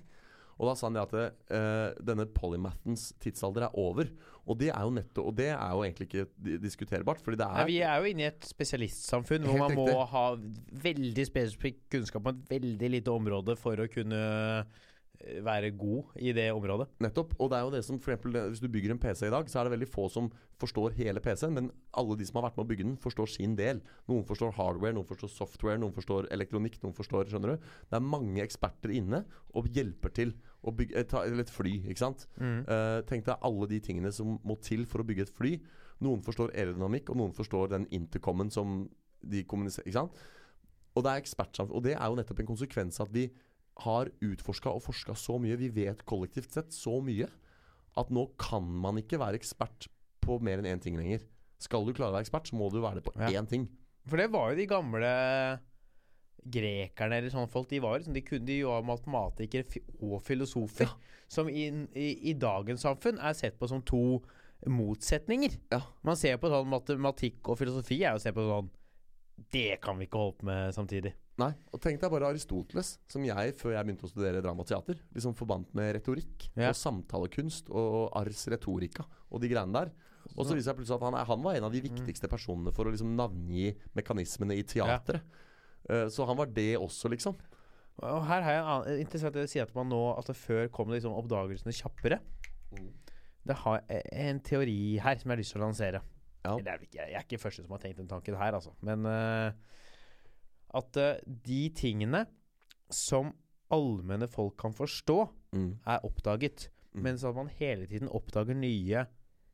Og 0.60 0.70
da 0.70 0.76
sa 0.78 0.88
han 0.88 0.98
det 0.98 1.04
at 1.08 1.16
eh, 1.58 2.04
denne 2.06 2.28
polymathens 2.30 3.10
tidsalder 3.24 3.68
er 3.68 3.80
over. 3.80 4.12
Og 4.44 4.60
det 4.60 4.70
er 4.74 4.82
jo 4.84 4.92
netto, 4.92 5.24
Og 5.30 5.36
det 5.38 5.50
er 5.54 5.70
jo 5.72 5.84
egentlig 5.86 6.10
ikke 6.10 6.58
diskuterbart, 6.62 7.22
fordi 7.24 7.40
det 7.40 7.48
Nei, 7.48 7.62
er 7.62 7.70
vi 7.70 7.78
er 7.88 8.02
jo 8.02 8.10
inne 8.12 8.26
i 8.26 8.30
et 8.30 8.48
spesialistsamfunn 8.48 9.48
hvor 9.48 9.62
man 9.62 9.76
må 9.78 9.88
ha 10.12 10.26
veldig 10.84 11.26
spesifikk 11.30 11.86
kunnskap 11.96 12.28
om 12.28 12.34
et 12.36 12.50
veldig 12.58 12.90
lite 12.98 13.14
område 13.14 13.56
for 13.60 13.80
å 13.80 13.88
kunne 13.92 14.20
være 15.44 15.72
god 15.78 16.16
i 16.20 16.34
det 16.36 16.46
området. 16.54 16.88
Nettopp. 17.04 17.34
Og 17.40 17.50
det 17.52 17.58
er 17.58 17.64
jo 17.66 17.72
det 17.74 17.84
som 17.86 18.00
for 18.00 18.12
eksempel, 18.12 18.50
Hvis 18.50 18.60
du 18.60 18.68
bygger 18.68 18.92
en 18.92 19.00
PC 19.00 19.28
i 19.28 19.32
dag, 19.32 19.50
så 19.50 19.60
er 19.60 19.64
det 19.64 19.74
veldig 19.74 19.88
få 19.88 20.10
som 20.10 20.32
forstår 20.60 20.96
hele 20.98 21.20
PC-en. 21.20 21.54
Men 21.54 21.72
alle 21.94 22.18
de 22.18 22.26
som 22.26 22.40
har 22.40 22.50
vært 22.50 22.58
med 22.58 22.66
å 22.66 22.70
bygge 22.70 22.84
den, 22.84 22.98
forstår 22.98 23.30
sin 23.32 23.56
del. 23.56 23.82
Noen 24.08 24.26
forstår 24.28 24.56
hardware, 24.58 24.94
noen 24.94 25.08
forstår 25.08 25.32
software, 25.32 25.78
noen 25.78 25.96
forstår 25.96 26.28
elektronikk. 26.32 26.82
Noen 26.84 26.96
forstår, 26.98 27.30
skjønner 27.32 27.56
du 27.56 27.70
Det 27.90 27.98
er 28.00 28.06
mange 28.06 28.44
eksperter 28.44 28.92
inne 28.92 29.24
og 29.54 29.68
hjelper 29.74 30.14
til 30.14 30.36
å 30.64 30.72
bygge 30.72 31.00
et, 31.00 31.14
eller 31.14 31.44
et 31.44 31.50
fly. 31.50 31.74
ikke 31.88 32.04
sant? 32.04 32.28
Eh, 32.68 33.00
tenk 33.10 33.26
deg 33.26 33.42
alle 33.42 33.68
de 33.68 33.80
tingene 33.80 34.12
som 34.12 34.40
må 34.44 34.60
til 34.62 34.86
for 34.86 35.04
å 35.04 35.08
bygge 35.08 35.28
et 35.28 35.34
fly. 35.34 35.58
Noen 36.04 36.24
forstår 36.24 36.54
aerodynamikk, 36.54 37.10
og 37.10 37.18
noen 37.18 37.34
forstår 37.34 37.72
den 37.72 37.88
intercomen 37.92 38.52
som 38.52 38.90
de 39.24 39.44
kommuniserer. 39.44 39.88
ikke 39.88 40.00
sant? 40.00 40.24
Og 40.94 41.04
det 41.04 41.12
er 41.12 41.24
ekspertsamfunn. 41.24 41.76
Og 41.76 41.84
det 41.86 41.96
er 41.96 42.06
jo 42.06 42.18
nettopp 42.20 42.40
en 42.44 42.52
konsekvens 42.54 43.00
av 43.00 43.10
at 43.10 43.16
vi 43.16 43.28
har 43.82 44.10
utforska 44.22 44.70
og 44.70 44.84
forska 44.86 45.16
så 45.18 45.40
mye. 45.42 45.58
Vi 45.58 45.70
vet 45.74 46.06
kollektivt 46.06 46.52
sett 46.54 46.74
så 46.74 47.00
mye 47.02 47.28
at 47.98 48.10
nå 48.14 48.28
kan 48.38 48.64
man 48.66 48.98
ikke 49.02 49.20
være 49.22 49.40
ekspert 49.40 49.88
på 50.24 50.40
mer 50.42 50.62
enn 50.62 50.70
én 50.78 50.82
ting 50.82 50.98
lenger. 50.98 51.24
Skal 51.62 51.86
du 51.86 51.94
klare 51.94 52.12
å 52.12 52.16
være 52.18 52.26
ekspert, 52.28 52.48
så 52.50 52.56
må 52.60 52.70
du 52.72 52.80
være 52.82 53.02
det 53.02 53.04
på 53.08 53.14
Ja. 53.20 53.30
én 53.42 53.48
ting. 53.50 53.68
For 54.08 54.18
det 54.18 54.32
var 54.32 54.52
jo 54.52 54.58
de 54.58 54.66
gamle 54.68 55.12
grekerne 56.44 57.18
eller 57.22 57.32
sånne 57.32 57.50
folk. 57.52 57.70
De 57.72 57.80
var 57.84 57.98
liksom, 58.00 58.14
de 58.18 58.22
kunne 58.26 58.46
de 58.50 58.58
var 58.68 58.84
matematikere 58.84 59.82
og 60.04 60.22
filosofer. 60.26 60.90
Som 61.32 61.48
i, 61.50 61.70
i, 61.96 62.10
i 62.30 62.34
dagens 62.38 62.84
samfunn 62.84 63.18
er 63.24 63.34
sett 63.38 63.56
på 63.60 63.70
som 63.72 63.82
to 63.82 64.22
motsetninger. 64.70 65.56
Ja. 65.72 65.82
Man 66.06 66.20
ser 66.20 66.38
på 66.42 66.52
sånn 66.52 66.70
matematikk 66.72 67.48
og 67.52 67.58
filosofi 67.60 68.02
er 68.04 68.16
jo 68.18 68.24
sett 68.24 68.36
på 68.36 68.44
sånn 68.48 68.70
Det 69.52 69.80
kan 69.82 69.98
vi 69.98 70.06
ikke 70.08 70.20
holde 70.22 70.38
på 70.40 70.46
med 70.46 70.76
samtidig. 70.76 71.14
Nei, 71.42 71.50
og 71.74 71.82
tenk 71.82 71.98
deg 71.98 72.12
bare 72.14 72.28
Aristoteles, 72.30 72.92
som 73.10 73.24
jeg, 73.26 73.54
før 73.58 73.72
jeg 73.74 73.86
begynte 73.88 74.06
å 74.06 74.10
studere 74.12 74.42
drama 74.46 74.62
og 74.62 74.68
teater, 74.70 75.00
liksom 75.16 75.34
forbandt 75.34 75.72
med 75.74 75.96
retorikk 75.98 76.50
Ja. 76.54 76.70
og 76.70 76.78
samtalekunst 76.78 77.72
og 77.74 78.12
ars 78.20 78.44
retorica 78.54 79.06
og 79.32 79.42
de 79.42 79.50
greiene 79.50 79.74
der. 79.74 79.92
Og 80.38 80.46
så 80.46 80.54
viser 80.56 80.72
det 80.72 80.78
plutselig 80.84 81.00
at 81.02 81.08
han, 81.08 81.18
er, 81.18 81.26
han 81.26 81.42
var 81.44 81.58
en 81.58 81.66
av 81.68 81.74
de 81.74 81.82
viktigste 81.84 82.30
personene 82.32 82.72
for 82.74 82.86
å 82.86 82.94
liksom 82.94 83.16
navngi 83.18 83.74
mekanismene 83.98 84.56
i 84.60 84.64
teatret. 84.64 85.26
Ja. 85.90 86.06
så 86.14 86.24
han 86.30 86.38
var 86.38 86.48
det 86.54 86.78
også, 86.80 87.10
liksom. 87.12 87.36
Og 88.02 88.24
her 88.30 88.42
har 88.46 88.52
jeg 88.56 88.62
en 88.62 88.70
annen 88.72 89.02
interessant 89.04 89.36
å 89.38 89.44
si 89.50 89.60
at 89.62 89.74
man 89.76 89.86
nå 89.92 90.00
Altså 90.16 90.34
før 90.34 90.70
kom 90.74 90.90
det 90.90 90.98
liksom 91.02 91.14
oppdagelsene 91.14 91.74
kjappere. 91.78 92.18
Mm. 92.74 92.88
Det 93.46 93.58
har 93.66 93.84
e- 93.92 94.02
en 94.30 94.40
teori 94.40 94.98
her 95.04 95.20
som 95.20 95.30
jeg 95.30 95.36
har 95.36 95.42
lyst 95.42 95.54
til 95.54 95.62
å 95.62 95.66
lansere. 95.66 96.02
Ja. 96.46 96.56
Det 96.58 96.72
er 96.72 96.82
ikke, 96.88 96.98
jeg 97.04 97.18
er 97.20 97.26
ikke 97.28 97.42
første 97.44 97.66
som 97.66 97.72
har 97.76 97.84
tenkt 97.84 98.00
den 98.02 98.08
tanken 98.10 98.36
her, 98.40 98.56
altså. 98.58 98.74
Men 98.82 99.06
eh, 99.06 99.52
at 100.74 100.98
eh, 100.98 101.20
de 101.46 101.70
tingene 101.76 102.26
som 102.94 103.32
allmenne 103.74 104.28
folk 104.30 104.58
kan 104.58 104.74
forstå, 104.74 105.30
Mm. 105.54 105.76
er 105.86 106.00
oppdaget. 106.04 106.70
Mm. 106.96 107.02
Mens 107.04 107.24
at 107.24 107.36
man 107.36 107.48
hele 107.60 107.86
tiden 107.86 108.08
oppdager 108.10 108.56
nye 108.58 109.04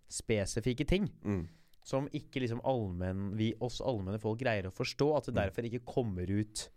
spesifikke 0.09 0.85
ting. 0.87 1.09
Mm. 1.25 1.47
Som 1.83 2.07
ikke 2.15 2.39
liksom 2.39 2.61
allmenn, 2.63 3.33
vi 3.37 3.53
oss 3.59 3.81
allmenne 3.81 4.19
folk 4.21 4.39
greier 4.39 4.69
å 4.69 4.71
forstå. 4.71 5.09
At 5.17 5.25
det 5.25 5.33
Mm. 5.35 5.41
derfor 5.41 5.61
ikke 5.67 5.85
kommer 5.85 6.29
ut 6.29 6.69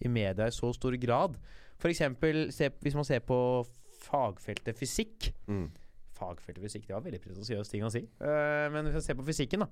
i 0.00 0.08
media 0.08 0.46
i 0.46 0.50
så 0.50 0.72
stor 0.74 0.92
grad. 0.96 1.36
For 1.78 1.88
eksempel 1.88 2.46
hvis 2.48 2.94
man 2.94 3.04
ser 3.04 3.20
på 3.20 3.66
fagfeltet 4.00 4.74
fysikk. 4.76 5.32
Mm. 5.48 5.70
Fagfeltet 6.14 6.62
fysikk, 6.62 6.86
det 6.86 6.94
var 6.94 7.02
veldig 7.02 7.20
pretensiøs 7.20 7.68
ting 7.70 7.82
å 7.82 7.90
si. 7.90 8.00
Uh, 8.20 8.70
men 8.72 8.84
hvis 8.86 8.94
man 8.94 9.02
ser 9.02 9.14
på 9.14 9.24
fysikken, 9.26 9.60
da. 9.60 9.66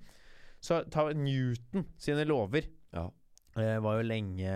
Så 0.61 0.85
ta 0.91 1.13
Newton 1.13 1.87
sine 1.97 2.25
lover. 2.27 2.67
Ja. 2.93 3.09
Eh, 3.57 3.79
var 3.83 3.97
jo 4.01 4.07
lenge 4.09 4.51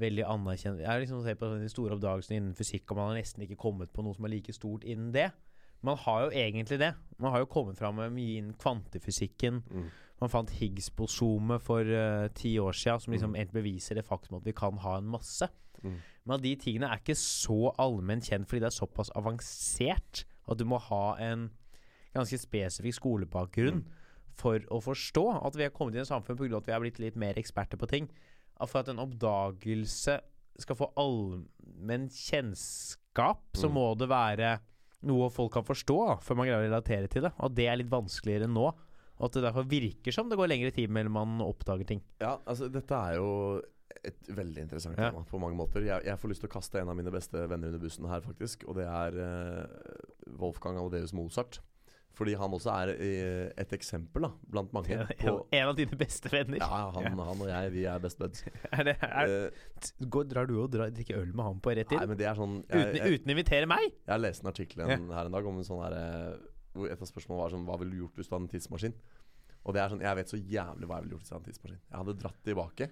veldig 0.00 0.24
anerkjent 0.26 0.80
Jeg 0.82 1.04
liksom 1.04 1.22
sett 1.22 1.38
på 1.38 1.48
de 1.60 1.68
store 1.70 1.94
oppdagelsene 1.94 2.40
innen 2.40 2.54
fysikk, 2.58 2.90
og 2.90 2.98
man 2.98 3.12
har 3.12 3.20
nesten 3.20 3.44
ikke 3.46 3.58
kommet 3.60 3.92
på 3.94 4.02
noe 4.02 4.16
som 4.16 4.26
er 4.26 4.32
like 4.34 4.54
stort 4.56 4.82
innen 4.84 5.12
det. 5.14 5.28
Man 5.84 5.98
har 6.00 6.24
jo 6.24 6.30
egentlig 6.34 6.78
det. 6.80 6.94
Man 7.20 7.30
har 7.30 7.44
jo 7.44 7.50
kommet 7.52 7.78
fram 7.78 7.94
med 8.00 8.10
mye 8.16 8.38
innen 8.40 8.56
kvantefysikken. 8.58 9.60
Mm. 9.70 9.90
Man 10.22 10.30
fant 10.32 10.50
Higgs-bosomet 10.56 11.60
for 11.62 11.84
uh, 11.84 12.26
ti 12.34 12.56
år 12.58 12.72
siden, 12.72 13.00
som 13.04 13.12
liksom 13.12 13.34
Mm. 13.36 13.52
beviser 13.52 13.94
det 13.94 14.04
faktum 14.06 14.38
at 14.38 14.44
vi 14.46 14.52
kan 14.52 14.78
ha 14.78 14.96
en 14.98 15.04
masse. 15.12 15.46
Mm. 15.82 15.98
Men 16.24 16.40
de 16.40 16.54
tingene 16.56 16.88
er 16.88 16.98
ikke 17.02 17.14
så 17.18 17.74
allment 17.78 18.24
kjent 18.24 18.48
fordi 18.48 18.60
det 18.64 18.70
er 18.72 18.78
såpass 18.80 19.10
avansert 19.14 20.24
at 20.48 20.58
du 20.58 20.64
må 20.64 20.78
ha 20.78 21.16
en 21.20 21.50
ganske 22.14 22.38
spesifikk 22.38 22.94
skolebakgrunn 22.94 23.82
Mm. 23.84 23.90
For 24.34 24.58
å 24.74 24.80
forstå 24.82 25.24
at 25.46 25.56
vi 25.58 25.62
har 25.66 25.70
kommet 25.74 25.94
i 25.96 26.02
et 26.02 26.08
samfunn 26.10 26.36
pga. 26.38 26.56
at 26.58 26.66
vi 26.66 26.72
har 26.72 26.80
blitt 26.82 26.98
litt 27.02 27.16
mer 27.16 27.34
eksperter 27.40 27.78
på 27.80 27.88
ting. 27.88 28.08
For 28.66 28.80
at 28.80 28.88
en 28.88 28.98
oppdagelse 29.02 30.20
skal 30.58 30.76
få 30.78 30.92
allmenn 31.00 32.08
kjennskap, 32.10 33.40
så 33.54 33.68
Mm. 33.68 33.74
må 33.74 33.98
det 33.98 34.08
være 34.08 34.60
noe 35.02 35.28
folk 35.30 35.52
kan 35.52 35.64
forstå 35.64 36.20
før 36.22 36.36
man 36.36 36.46
greier 36.46 36.62
å 36.62 36.70
relatere 36.70 37.08
til 37.10 37.22
det. 37.22 37.32
Og 37.40 37.54
det 37.54 37.66
er 37.68 37.76
litt 37.76 37.90
vanskeligere 37.90 38.46
nå. 38.48 38.72
Og 39.18 39.26
at 39.26 39.32
det 39.32 39.42
derfor 39.44 39.64
virker 39.68 40.12
som 40.12 40.28
det 40.28 40.36
går 40.38 40.48
lengre 40.48 40.72
tid 40.74 40.90
mellom 40.90 41.12
man 41.12 41.38
oppdager 41.46 41.86
ting. 41.86 42.00
Ja, 42.20 42.38
altså 42.46 42.70
dette 42.72 42.90
er 42.94 43.14
jo 43.16 43.62
et 44.04 44.20
veldig 44.26 44.58
interessant 44.62 44.96
Ja. 44.98 45.10
tema 45.10 45.24
på 45.24 45.38
mange 45.38 45.56
måter. 45.56 45.84
Jeg, 45.84 46.02
jeg 46.04 46.18
får 46.18 46.28
lyst 46.30 46.40
til 46.40 46.48
å 46.48 46.52
kaste 46.52 46.80
en 46.80 46.88
av 46.88 46.96
mine 46.96 47.12
beste 47.12 47.46
venner 47.48 47.68
under 47.68 47.78
bussen 47.78 48.08
her, 48.08 48.20
faktisk. 48.20 48.64
Og 48.68 48.74
det 48.74 48.86
er 48.86 49.12
uh, 49.14 49.66
Wolfgang 50.38 50.76
Amadeus 50.78 51.12
Mozart. 51.12 51.60
Fordi 52.14 52.36
han 52.38 52.52
også 52.54 52.70
er 52.70 52.90
eh, 52.94 53.48
et 53.58 53.72
eksempel 53.74 54.22
da, 54.22 54.28
blant 54.54 54.70
mange. 54.76 55.00
På, 55.18 55.32
en 55.58 55.70
av 55.72 55.74
dine 55.78 55.96
beste 55.98 56.30
venner. 56.30 56.60
ja, 56.62 56.82
han, 56.94 57.18
han 57.18 57.42
og 57.42 57.48
jeg, 57.50 57.72
vi 57.74 57.82
er 57.90 57.98
best 58.04 58.20
buds. 58.22 58.44
Er 58.76 58.86
det, 58.86 58.94
er, 59.02 59.32
Eh, 59.34 60.06
går, 60.06 60.28
drar 60.30 60.46
du 60.46 60.54
og 60.62 60.68
drar, 60.70 60.92
drikker 60.94 61.18
øl 61.24 61.32
med 61.34 61.44
han 61.48 61.58
på 61.64 61.74
rett 61.74 61.90
nei, 61.90 62.04
men 62.10 62.18
det 62.20 62.28
er 62.30 62.38
sånn 62.38 62.60
Uten, 62.62 62.78
Jeg, 62.78 63.00
jeg, 63.00 63.18
uten 63.18 63.34
invitere 63.34 63.66
meg? 63.70 63.90
jeg 64.06 64.22
leste 64.22 64.46
en 64.46 64.50
artikkel 64.52 64.84
en, 64.86 65.08
her 65.10 65.28
en 65.30 65.34
dag 65.34 65.48
om 65.50 65.58
en 65.58 65.66
sånn 65.66 65.82
her 65.82 65.96
eh, 65.98 66.38
Hvor 66.74 66.90
et 66.94 67.02
av 67.02 67.10
spørsmålene 67.10 67.42
var 67.42 67.52
sånn 67.54 67.66
Hva 67.68 67.78
ville 67.82 67.94
du 67.96 68.00
gjort 68.04 68.18
hvis 68.20 68.30
du 68.30 68.34
hadde 68.36 68.46
en 68.46 68.52
tidsmaskin? 68.54 68.96
Og 69.64 69.74
det 69.76 69.82
er 69.82 69.92
sånn 69.92 70.04
Jeg 70.06 70.18
vet 70.20 70.32
så 70.34 70.40
jævlig 70.40 70.88
hva 70.90 70.98
jeg 71.00 71.06
ville 71.06 71.16
gjort 71.16 71.24
hvis 71.26 71.32
jeg 71.32 71.36
hadde 71.38 71.48
en 71.48 71.52
tidsmaskin. 71.52 71.82
Jeg 71.90 71.98
hadde 72.02 72.16
dratt 72.22 72.40
tilbake, 72.46 72.88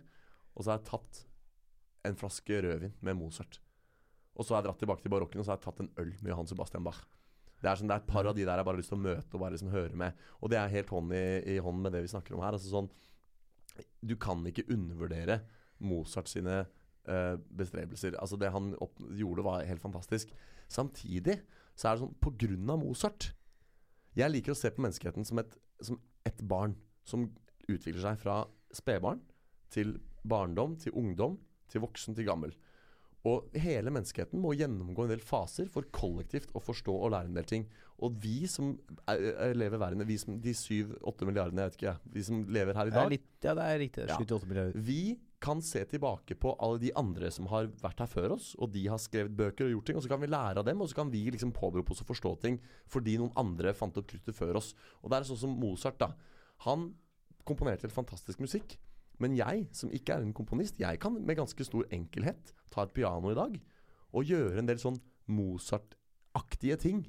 og 0.56 0.64
så 0.66 0.72
har 0.72 0.78
jeg 0.80 0.88
tatt 0.90 1.22
en 2.10 2.18
flaske 2.18 2.60
rødvin 2.66 2.94
med 3.06 3.18
Mozart. 3.22 3.60
Og 4.34 4.46
så 4.46 4.54
har 4.56 4.62
jeg 4.62 4.70
dratt 4.70 4.80
tilbake 4.82 5.04
til 5.04 5.12
barokken, 5.12 5.42
og 5.42 5.46
så 5.46 5.52
har 5.54 5.60
jeg 5.60 5.66
tatt 5.68 5.82
en 5.84 5.90
øl 6.02 6.14
med 6.22 6.32
Johan 6.32 6.48
Sebastian 6.50 6.86
Bach. 6.86 7.02
Det 7.62 7.70
er, 7.70 7.78
sånn, 7.78 7.90
det 7.90 7.94
er 7.94 8.02
et 8.02 8.10
par 8.10 8.26
av 8.26 8.34
de 8.34 8.44
der 8.44 8.58
jeg 8.58 8.66
bare 8.66 8.74
har 8.74 8.80
lyst 8.80 8.90
til 8.90 8.98
å 8.98 9.04
møte 9.04 9.36
og 9.36 9.42
bare 9.44 9.54
liksom 9.54 9.70
høre 9.70 9.98
med. 9.98 10.22
Og 10.42 10.50
det 10.50 10.58
er 10.58 10.72
helt 10.72 10.90
hånd 10.90 11.14
i, 11.14 11.26
i 11.54 11.58
hånd 11.62 11.82
med 11.84 11.94
det 11.94 12.00
vi 12.02 12.10
snakker 12.10 12.34
om 12.34 12.42
her. 12.42 12.56
Altså 12.58 12.72
sånn 12.72 12.88
Du 14.02 14.16
kan 14.20 14.42
ikke 14.50 14.66
undervurdere 14.74 15.38
Mozart 15.82 16.30
sine 16.30 16.64
uh, 16.66 17.36
bestrebelser. 17.54 18.18
Altså 18.18 18.38
Det 18.40 18.50
han 18.54 18.72
opp, 18.82 18.98
gjorde, 19.14 19.46
var 19.46 19.68
helt 19.68 19.84
fantastisk. 19.84 20.34
Samtidig 20.66 21.38
så 21.76 21.88
er 21.88 21.94
det 21.94 22.02
sånn 22.02 22.18
på 22.20 22.34
grunn 22.42 22.74
av 22.74 22.82
Mozart 22.82 23.30
Jeg 24.18 24.28
liker 24.32 24.52
å 24.52 24.58
se 24.58 24.72
på 24.74 24.82
menneskeheten 24.84 25.24
som 25.24 25.40
et, 25.40 25.54
som 25.80 26.00
et 26.28 26.42
barn 26.44 26.74
som 27.08 27.30
utvikler 27.70 28.02
seg 28.02 28.18
fra 28.20 28.42
spedbarn 28.74 29.22
til 29.72 29.96
barndom, 30.28 30.76
til 30.76 30.94
ungdom, 30.98 31.38
til 31.72 31.82
voksen, 31.84 32.14
til 32.18 32.26
gammel. 32.28 32.52
Og 33.28 33.54
hele 33.62 33.92
menneskeheten 33.94 34.40
må 34.42 34.54
gjennomgå 34.58 35.04
en 35.04 35.12
del 35.12 35.22
faser 35.22 35.68
for 35.70 35.86
kollektivt 35.94 36.50
å 36.58 36.62
forstå 36.62 36.94
og 36.94 37.12
lære 37.14 37.30
en 37.30 37.36
del 37.38 37.46
ting. 37.46 37.66
Og 38.02 38.16
vi 38.22 38.48
som 38.50 38.72
er, 39.06 39.20
er, 39.30 39.52
lever 39.54 39.78
verden, 39.78 40.02
vi 40.08 40.16
som 40.18 40.40
de 40.42 40.54
syv-åtte 40.58 41.28
milliardene, 41.28 41.62
jeg 41.62 41.70
vet 41.70 41.78
ikke 41.78 42.16
vi 42.16 42.24
som 42.26 42.40
lever 42.50 42.78
her 42.78 42.90
i 42.90 42.94
Det 42.94 42.98
dag, 42.98 43.12
litt, 43.14 43.28
ja, 43.44 43.54
det 43.58 43.66
er 43.68 43.78
riktig. 43.84 44.08
Ja. 44.10 44.16
78 44.18 44.50
milliarder. 44.50 44.82
vi 44.88 45.02
kan 45.42 45.62
se 45.62 45.84
tilbake 45.90 46.36
på 46.38 46.52
alle 46.62 46.78
de 46.78 46.92
andre 46.98 47.30
som 47.34 47.48
har 47.50 47.66
vært 47.82 48.02
her 48.04 48.10
før 48.10 48.36
oss, 48.36 48.52
og 48.62 48.70
de 48.74 48.84
har 48.90 49.00
skrevet 49.02 49.34
bøker 49.38 49.66
og 49.66 49.72
gjort 49.76 49.88
ting, 49.90 49.98
og 49.98 50.04
så 50.04 50.12
kan 50.12 50.22
vi 50.22 50.30
lære 50.30 50.62
av 50.62 50.68
dem, 50.68 50.82
og 50.82 50.90
så 50.90 51.00
kan 51.00 51.10
vi 51.10 51.24
liksom 51.34 51.54
påberope 51.54 51.94
oss 51.94 52.04
å 52.04 52.06
forstå 52.06 52.34
ting 52.44 52.60
fordi 52.90 53.16
noen 53.18 53.34
andre 53.38 53.74
fant 53.74 53.98
opp 53.98 54.06
kruttet 54.10 54.38
før 54.38 54.60
oss. 54.62 54.70
Og 55.02 55.10
det 55.10 55.18
er 55.18 55.28
sånn 55.30 55.42
som 55.42 55.56
Mozart, 55.58 55.98
da. 55.98 56.12
Han 56.68 56.92
komponerte 57.48 57.88
helt 57.88 57.96
fantastisk 57.96 58.42
musikk. 58.42 58.76
Men 59.20 59.36
jeg, 59.36 59.68
som 59.72 59.90
ikke 59.90 60.14
er 60.14 60.22
en 60.22 60.32
komponist, 60.34 60.78
jeg 60.80 60.98
kan 61.00 61.14
med 61.24 61.36
ganske 61.36 61.64
stor 61.64 61.84
enkelhet 61.92 62.52
ta 62.70 62.82
et 62.82 62.92
piano 62.94 63.30
i 63.30 63.34
dag 63.34 63.60
og 64.12 64.24
gjøre 64.24 64.58
en 64.58 64.66
del 64.66 64.76
sånn 64.78 64.98
Mozart-aktige 65.28 66.76
ting. 66.80 67.04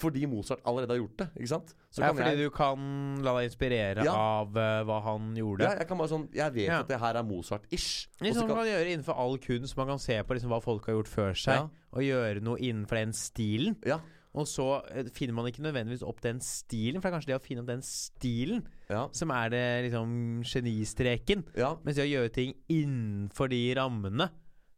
Fordi 0.00 0.22
Mozart 0.30 0.60
allerede 0.70 0.94
har 0.94 1.00
gjort 1.00 1.16
det, 1.18 1.26
ikke 1.40 1.48
sant? 1.50 1.72
Så 1.90 2.00
ja, 2.04 2.06
kan 2.12 2.16
fordi 2.20 2.30
jeg, 2.36 2.44
du 2.46 2.52
kan 2.54 2.84
la 3.26 3.32
deg 3.40 3.48
inspirere 3.48 4.04
Ja. 4.06 4.12
av 4.14 4.54
uh, 4.54 4.84
hva 4.86 5.00
han 5.02 5.32
gjorde. 5.34 5.64
ja, 5.66 5.72
jeg 5.80 5.88
kan 5.88 5.98
bare 5.98 6.08
sånn 6.12 6.28
Jeg 6.32 6.54
vet 6.54 6.68
Ja. 6.68 6.78
at 6.84 6.88
det 6.88 7.00
her 7.00 7.16
er 7.18 7.22
Mozart-ish. 7.26 8.06
Litt 8.20 8.34
sånn 8.36 8.46
kan- 8.46 8.56
man 8.56 8.64
kan 8.64 8.70
gjøre 8.70 8.92
innenfor 8.94 9.18
all 9.18 9.36
kunst. 9.38 9.76
Man 9.76 9.88
kan 9.88 9.98
se 9.98 10.22
på 10.22 10.34
liksom 10.34 10.48
hva 10.54 10.62
folk 10.62 10.86
har 10.86 10.94
gjort 10.94 11.08
før 11.08 11.34
seg, 11.34 11.70
og 11.92 12.00
gjøre 12.02 12.40
noe 12.40 12.56
innenfor 12.58 12.96
den 13.02 13.12
stilen. 13.12 13.76
Ja. 13.84 13.98
Og 14.38 14.46
så 14.46 14.64
eh, 14.94 15.08
finner 15.10 15.34
man 15.34 15.46
ikke 15.50 15.62
nødvendigvis 15.64 16.04
opp 16.06 16.20
den 16.22 16.38
stilen, 16.44 17.00
for 17.00 17.08
det 17.08 17.10
er 17.10 17.16
kanskje 17.18 17.32
det 17.32 17.38
å 17.40 17.42
finne 17.44 17.64
opp 17.64 17.70
den 17.72 17.82
stilen 17.82 18.60
Ja. 18.88 19.08
som 19.12 19.30
er 19.34 19.48
det 19.50 19.64
liksom 19.88 20.42
genistreken. 20.46 21.44
ja. 21.56 21.72
Mens 21.84 21.96
det 21.98 22.06
å 22.06 22.12
gjøre 22.12 22.32
ting 22.32 22.54
innenfor 22.68 23.48
de 23.50 23.74
rammene 23.74 24.30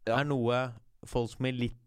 Ja. 0.07 0.17
er 0.19 0.25
noe 0.25 0.73
folk 1.05 1.39
med 1.39 1.55
litt 1.59 1.77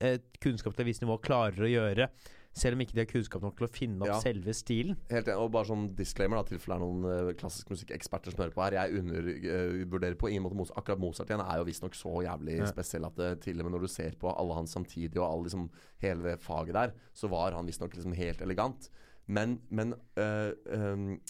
eh, 0.00 0.18
kunnskap 0.42 0.74
til 0.74 0.82
et 0.84 0.90
visst 0.90 1.00
nivå 1.02 1.16
klarer 1.22 1.62
å 1.64 1.70
gjøre. 1.70 2.10
Selv 2.56 2.78
om 2.78 2.80
ikke 2.80 2.94
de 2.96 3.02
har 3.02 3.08
kunnskap 3.10 3.42
nok 3.44 3.58
til 3.58 3.66
å 3.66 3.70
finne 3.70 4.00
opp 4.00 4.08
Ja. 4.08 4.18
selve 4.24 4.54
stilen. 4.56 4.96
Helt 5.10 5.28
enig. 5.28 5.36
Og 5.44 5.50
bare 5.52 5.68
sånn 5.68 5.90
disclaimer, 5.94 6.38
da, 6.40 6.44
tilfelle 6.48 6.78
det 6.78 6.80
er 6.80 6.86
noen 6.86 7.28
uh, 7.28 7.32
klassisk 7.36 7.68
musikkeksperter 7.74 8.32
som 8.32 8.40
hører 8.40 8.54
på 8.56 8.64
her. 8.64 8.76
Jeg 8.78 8.96
undervurderer 9.02 10.16
på 10.16 10.30
ingen 10.30 10.42
måte 10.46 10.56
Mozart. 10.56 10.78
Akkurat 10.80 11.02
Mozart 11.02 11.28
igjen 11.28 11.44
er 11.44 11.60
jo 11.60 11.66
visstnok 11.68 11.94
så 11.98 12.14
jævlig 12.24 12.58
Ja. 12.62 12.70
spesiell 12.72 13.04
at 13.04 13.16
det, 13.20 13.30
til 13.44 13.60
og 13.60 13.68
med 13.68 13.76
når 13.76 13.84
du 13.84 13.88
ser 13.92 14.16
på 14.16 14.32
alle 14.32 14.54
hans 14.56 14.72
samtidig 14.72 15.18
og 15.20 15.28
alle, 15.28 15.42
liksom, 15.50 15.70
hele 16.00 16.22
det 16.22 16.40
faget 16.40 16.72
der, 16.74 16.92
så 17.12 17.28
var 17.28 17.52
han 17.52 17.66
visstnok 17.68 17.92
liksom 17.94 18.12
helt 18.16 18.40
elegant. 18.40 18.88
Men, 19.28 19.60
men 19.70 19.92
øh, 20.16 20.52
øhm, 20.70 21.20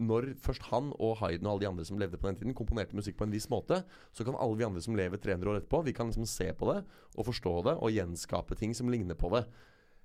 når 0.00 0.34
først 0.40 0.62
han 0.70 0.92
og 0.98 1.18
Hayden 1.18 1.46
og 1.46 1.52
alle 1.52 1.60
de 1.60 1.68
andre 1.68 1.84
som 1.84 1.98
levde 1.98 2.16
på 2.16 2.28
den 2.28 2.36
tiden, 2.36 2.54
komponerte 2.54 2.96
musikk 2.96 3.16
på 3.18 3.24
en 3.24 3.32
viss 3.34 3.48
måte, 3.50 3.84
så 4.12 4.24
kan 4.24 4.34
alle 4.40 4.56
vi 4.56 4.64
andre 4.64 4.80
som 4.80 4.96
lever 4.96 5.16
300 5.20 5.50
år 5.50 5.60
etterpå, 5.60 5.84
vi 5.84 5.92
kan 5.92 6.06
liksom 6.10 6.26
se 6.26 6.48
på 6.52 6.72
det 6.72 6.84
og 7.16 7.26
forstå 7.28 7.52
det 7.68 7.76
og 7.78 7.92
gjenskape 7.92 8.56
ting 8.58 8.74
som 8.74 8.88
ligner 8.88 9.14
på 9.14 9.30
det. 9.36 9.44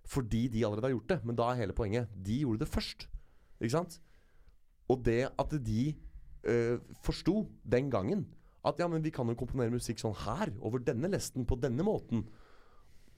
Fordi 0.08 0.46
de 0.48 0.64
allerede 0.64 0.88
har 0.88 0.96
gjort 0.96 1.12
det. 1.12 1.20
Men 1.28 1.36
da 1.36 1.50
er 1.52 1.62
hele 1.62 1.76
poenget 1.76 2.12
de 2.24 2.42
gjorde 2.46 2.64
det 2.64 2.72
først. 2.72 3.08
Ikke 3.60 3.76
sant? 3.76 4.00
Og 4.88 5.02
det 5.04 5.26
at 5.28 5.56
de 5.66 5.96
øh, 6.48 6.80
forsto 7.04 7.42
den 7.68 7.90
gangen 7.92 8.26
at 8.68 8.80
ja, 8.82 8.88
men 8.92 9.04
vi 9.04 9.12
kan 9.16 9.28
jo 9.30 9.36
komponere 9.40 9.72
musikk 9.72 10.00
sånn 10.02 10.16
her, 10.26 10.50
over 10.60 10.82
denne 10.84 11.08
lesten, 11.12 11.46
på 11.48 11.56
denne 11.62 11.86
måten. 11.88 12.26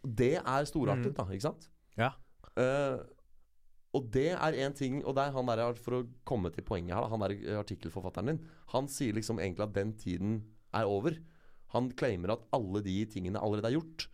Det 0.05 0.35
er 0.37 0.67
storartet, 0.69 1.09
Mm. 1.11 1.15
da. 1.17 1.25
Ikke 1.33 1.47
sant? 1.47 1.69
Ja. 1.97 2.11
Uh, 2.59 3.01
og 3.93 4.11
det 4.13 4.31
er 4.35 4.53
én 4.53 4.73
ting 4.75 4.99
Og 5.05 5.15
det 5.15 5.23
er 5.23 5.31
han 5.31 5.45
der, 5.47 5.73
for 5.73 5.91
å 5.99 6.07
komme 6.25 6.51
til 6.53 6.63
poenget 6.63 6.93
her, 6.95 7.07
han 7.09 7.19
der 7.23 7.31
eh, 7.31 7.57
artikkelforfatteren 7.57 8.27
din, 8.27 8.39
han 8.73 8.87
sier 8.87 9.13
liksom 9.13 9.39
egentlig 9.39 9.65
at 9.65 9.73
den 9.73 9.93
tiden 9.97 10.43
er 10.73 10.85
over. 10.85 11.17
Han 11.73 11.89
claimer 11.91 12.33
at 12.35 12.45
alle 12.53 12.83
de 12.85 13.05
tingene 13.05 13.41
allerede 13.41 13.71
er 13.71 13.79
gjort. 13.79 14.07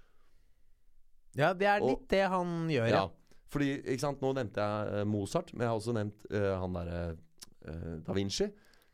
Ja, 1.36 1.54
det 1.54 1.68
er 1.68 1.82
Og- 1.82 1.90
litt 1.90 2.08
det 2.10 2.24
han 2.32 2.68
gjør, 2.72 2.88
ja. 2.90 3.02
Ja. 3.06 3.08
Fordi, 3.52 3.70
ikke 3.84 4.00
sant, 4.02 4.22
Nå 4.22 4.34
nevnte 4.36 4.60
jeg 4.64 5.02
eh, 5.02 5.06
Mozart, 5.08 5.54
men 5.54 5.62
jeg 5.66 5.70
har 5.70 5.80
også 5.80 5.94
nevnt 5.96 6.26
uh, 6.32 6.60
han 6.60 6.74
derre 6.74 7.04
da 8.06 8.14
Vinci. 8.14 8.46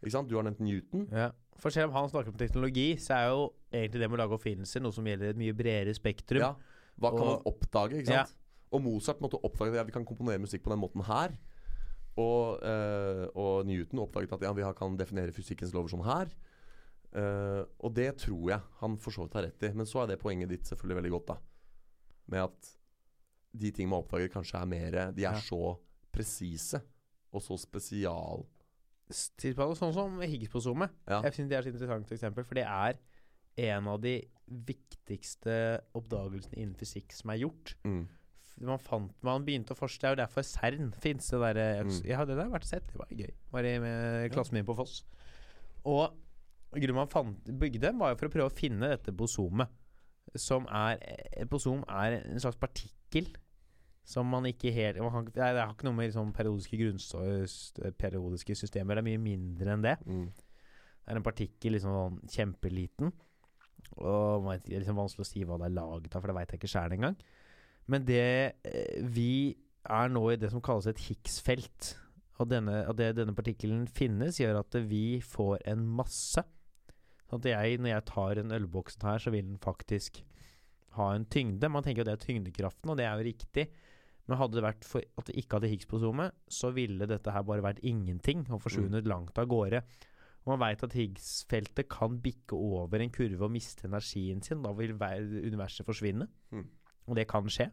Ikke 0.01 0.11
sant? 0.13 0.29
Du 0.29 0.35
har 0.37 0.43
nevnt 0.47 0.59
Newton. 0.63 1.07
Ja. 1.11 1.29
For 1.59 1.69
selv 1.73 1.89
om 1.91 1.97
han 1.97 2.09
snakker 2.09 2.31
om 2.31 2.37
teknologi, 2.39 2.95
så 2.97 3.13
er 3.17 3.25
jo 3.29 3.41
egentlig 3.71 3.99
det 4.01 4.07
med 4.09 4.17
å 4.17 4.21
lage 4.23 4.37
oppfinnelser 4.37 4.81
noe 4.81 4.95
som 4.95 5.05
gjelder 5.05 5.33
et 5.33 5.37
mye 5.41 5.53
bredere 5.53 5.93
spektrum. 5.93 6.39
Ja. 6.41 6.53
Hva 7.01 7.11
kan 7.11 7.19
Og- 7.19 7.27
man 7.27 7.43
oppdage? 7.51 7.99
ikke 7.99 8.07
sant? 8.07 8.35
Og 8.71 8.81
Mozart 8.81 9.19
måtte 9.19 9.39
oppdage 9.43 9.73
at 9.75 9.81
ja, 9.81 9.83
vi 9.83 9.91
kan 9.91 10.05
komponere 10.05 10.39
musikk 10.39 10.63
på 10.63 10.71
den 10.71 10.79
måten 10.79 11.03
her. 11.05 11.35
Og, 12.17 12.63
uh, 12.63 13.27
og 13.35 13.65
Newton 13.67 13.99
oppdaget 13.99 14.33
at 14.33 14.41
ja, 14.47 14.53
vi 14.53 14.63
kan 14.77 14.97
definere 14.97 15.31
fysikkens 15.35 15.73
lover 15.73 15.89
sånn 15.91 16.05
her. 16.07 16.31
Uh, 17.11 17.65
og 17.83 17.93
det 17.93 18.13
tror 18.23 18.49
jeg 18.53 18.61
han 18.79 18.97
for 18.97 19.11
så 19.11 19.25
vidt 19.25 19.33
har 19.35 19.43
rett 19.49 19.63
i. 19.67 19.73
Men 19.75 19.85
så 19.85 20.03
er 20.03 20.07
det 20.13 20.19
poenget 20.21 20.49
ditt 20.49 20.63
selvfølgelig 20.69 21.01
veldig 21.01 21.11
godt, 21.17 21.27
da. 21.27 21.37
Med 22.31 22.45
at 22.47 22.71
de 23.61 23.71
ting 23.75 23.89
man 23.91 24.01
oppdager, 24.05 24.31
kanskje 24.31 24.61
er 24.61 24.69
mer 24.71 24.97
De 25.11 25.25
er 25.27 25.35
Ja. 25.35 25.39
så 25.43 25.75
presise 26.15 26.81
og 27.31 27.43
så 27.43 27.57
spesial... 27.59 28.45
Tidsplaner, 29.11 29.75
Sånn 29.75 29.91
som 29.95 30.13
Higgs-bosomet. 30.23 30.91
Ja. 31.09 31.17
Jeg 31.25 31.35
synes 31.35 31.49
det 31.51 31.57
er 31.57 31.65
et 31.65 31.73
interessant 31.73 32.11
eksempel, 32.15 32.45
for 32.47 32.55
det 32.55 32.63
er 32.63 32.95
en 33.59 33.87
av 33.91 33.99
de 34.03 34.13
viktigste 34.47 35.55
oppdagelsene 35.99 36.55
innen 36.61 36.77
fysikk 36.79 37.11
som 37.15 37.33
er 37.33 37.41
gjort. 37.43 37.73
Mm. 37.83 38.05
Man, 38.61 38.79
fant, 38.83 39.11
man 39.25 39.43
begynte 39.47 39.73
å 39.73 39.79
forske 39.79 40.03
Det 40.03 40.07
er 40.09 40.15
jo 40.15 40.21
derfor 40.21 40.45
CERN 40.45 40.91
fins. 41.01 41.27
Det 41.33 41.39
derre 41.41 41.67
Mm. 41.83 41.93
Ja, 42.07 42.23
det 42.25 42.35
der 42.37 42.45
har 42.45 42.53
vært 42.53 42.69
sett. 42.69 42.87
Det 42.87 42.99
var 42.99 43.11
gøy. 43.11 43.31
Var 43.51 43.67
i 43.71 44.29
klassen 44.31 44.53
min 44.55 44.67
på 44.67 44.75
Foss. 44.77 45.01
Og 45.83 46.13
grunnen 46.71 46.99
man 47.01 47.11
fant, 47.11 47.43
bygde, 47.59 47.91
var 47.97 48.13
jo 48.13 48.19
for 48.21 48.29
å 48.29 48.33
prøve 48.35 48.51
å 48.51 48.55
finne 48.55 48.91
dette 48.93 49.11
bosomet. 49.11 49.67
Som 50.35 50.67
er 50.71 50.99
Et 51.41 51.49
bosom 51.49 51.83
er 51.89 52.21
en 52.21 52.39
slags 52.39 52.59
partikkel 52.59 53.27
som 54.07 54.25
man 54.25 54.47
ikke 54.49 54.71
helt 54.73 54.97
man 54.99 55.11
kan, 55.11 55.25
det, 55.29 55.35
det 55.35 55.61
har 55.61 55.73
ikke 55.73 55.85
noe 55.87 55.95
med 55.95 56.09
liksom 56.09 56.31
periodiske 56.33 57.91
periodiske 57.99 58.55
systemer 58.57 58.97
Det 58.97 59.03
er 59.03 59.09
mye 59.09 59.21
mindre 59.21 59.75
enn 59.75 59.83
det. 59.85 59.97
Mm. 60.05 60.25
Det 60.31 61.13
er 61.13 61.19
en 61.19 61.25
partikkel 61.25 61.75
liksom 61.75 61.93
sånn 61.95 62.17
kjempeliten. 62.29 63.11
Og 63.99 64.47
det 64.63 64.75
er 64.75 64.83
liksom 64.83 64.99
vanskelig 64.99 65.25
å 65.25 65.29
si 65.29 65.43
hva 65.45 65.57
det 65.61 65.69
er 65.69 65.75
laget 65.77 66.15
av, 66.15 66.21
for 66.21 66.31
det 66.31 66.37
veit 66.37 66.53
jeg 66.53 66.61
ikke 66.61 66.71
sjæl 66.71 66.95
engang. 66.97 67.17
Men 67.89 68.05
det 68.07 68.21
eh, 68.67 69.01
Vi 69.01 69.57
er 69.81 70.11
nå 70.13 70.23
i 70.31 70.37
det 70.39 70.51
som 70.53 70.61
kalles 70.63 70.87
et 70.89 71.01
Higgs-felt. 71.07 71.95
Og 72.41 72.49
denne, 72.49 72.83
og 72.89 72.97
det, 72.97 73.11
denne 73.17 73.35
partikkelen 73.37 73.85
finnes, 73.89 74.39
gjør 74.39 74.61
at 74.61 74.77
vi 74.89 75.21
får 75.25 75.61
en 75.73 75.85
masse. 75.99 76.43
Sånn 77.31 77.39
at 77.39 77.47
jeg, 77.47 77.79
når 77.79 77.93
jeg 77.93 78.05
tar 78.11 78.41
en 78.41 78.51
ølboksen 78.57 79.07
her, 79.07 79.21
så 79.23 79.31
vil 79.31 79.45
den 79.47 79.57
faktisk 79.63 80.19
ha 80.97 81.13
en 81.15 81.23
tyngde. 81.31 81.69
Man 81.71 81.85
tenker 81.85 82.03
jo 82.03 82.09
det 82.09 82.17
er 82.17 82.25
tyngdekraften, 82.25 82.91
og 82.91 82.97
det 82.99 83.05
er 83.07 83.15
jo 83.15 83.27
riktig. 83.29 83.69
Men 84.27 84.37
hadde 84.37 84.59
det 84.59 84.63
vært 84.65 84.85
for 84.87 85.01
at 85.17 85.29
det 85.29 85.37
ikke 85.39 85.57
hadde 85.57 85.69
Higgs-bosomet, 85.71 86.35
så 86.51 86.69
ville 86.75 87.07
dette 87.09 87.31
her 87.31 87.45
bare 87.47 87.63
vært 87.63 87.79
ingenting 87.87 88.43
og 88.51 88.59
forsvunnet 88.65 89.07
langt 89.09 89.39
av 89.39 89.47
gårde. 89.49 89.79
Og 90.43 90.51
man 90.53 90.61
veit 90.65 90.83
at 90.83 90.93
Higgs-feltet 90.97 91.87
kan 91.91 92.19
bikke 92.21 92.57
over 92.57 92.99
en 93.03 93.11
kurve 93.13 93.47
og 93.47 93.51
miste 93.55 93.87
energien 93.87 94.43
sin. 94.43 94.61
Da 94.65 94.71
vil 94.75 94.93
universet 94.99 95.87
forsvinne. 95.87 96.27
Mm. 96.51 96.67
Og 97.07 97.15
det 97.17 97.27
kan 97.31 97.47
skje. 97.51 97.69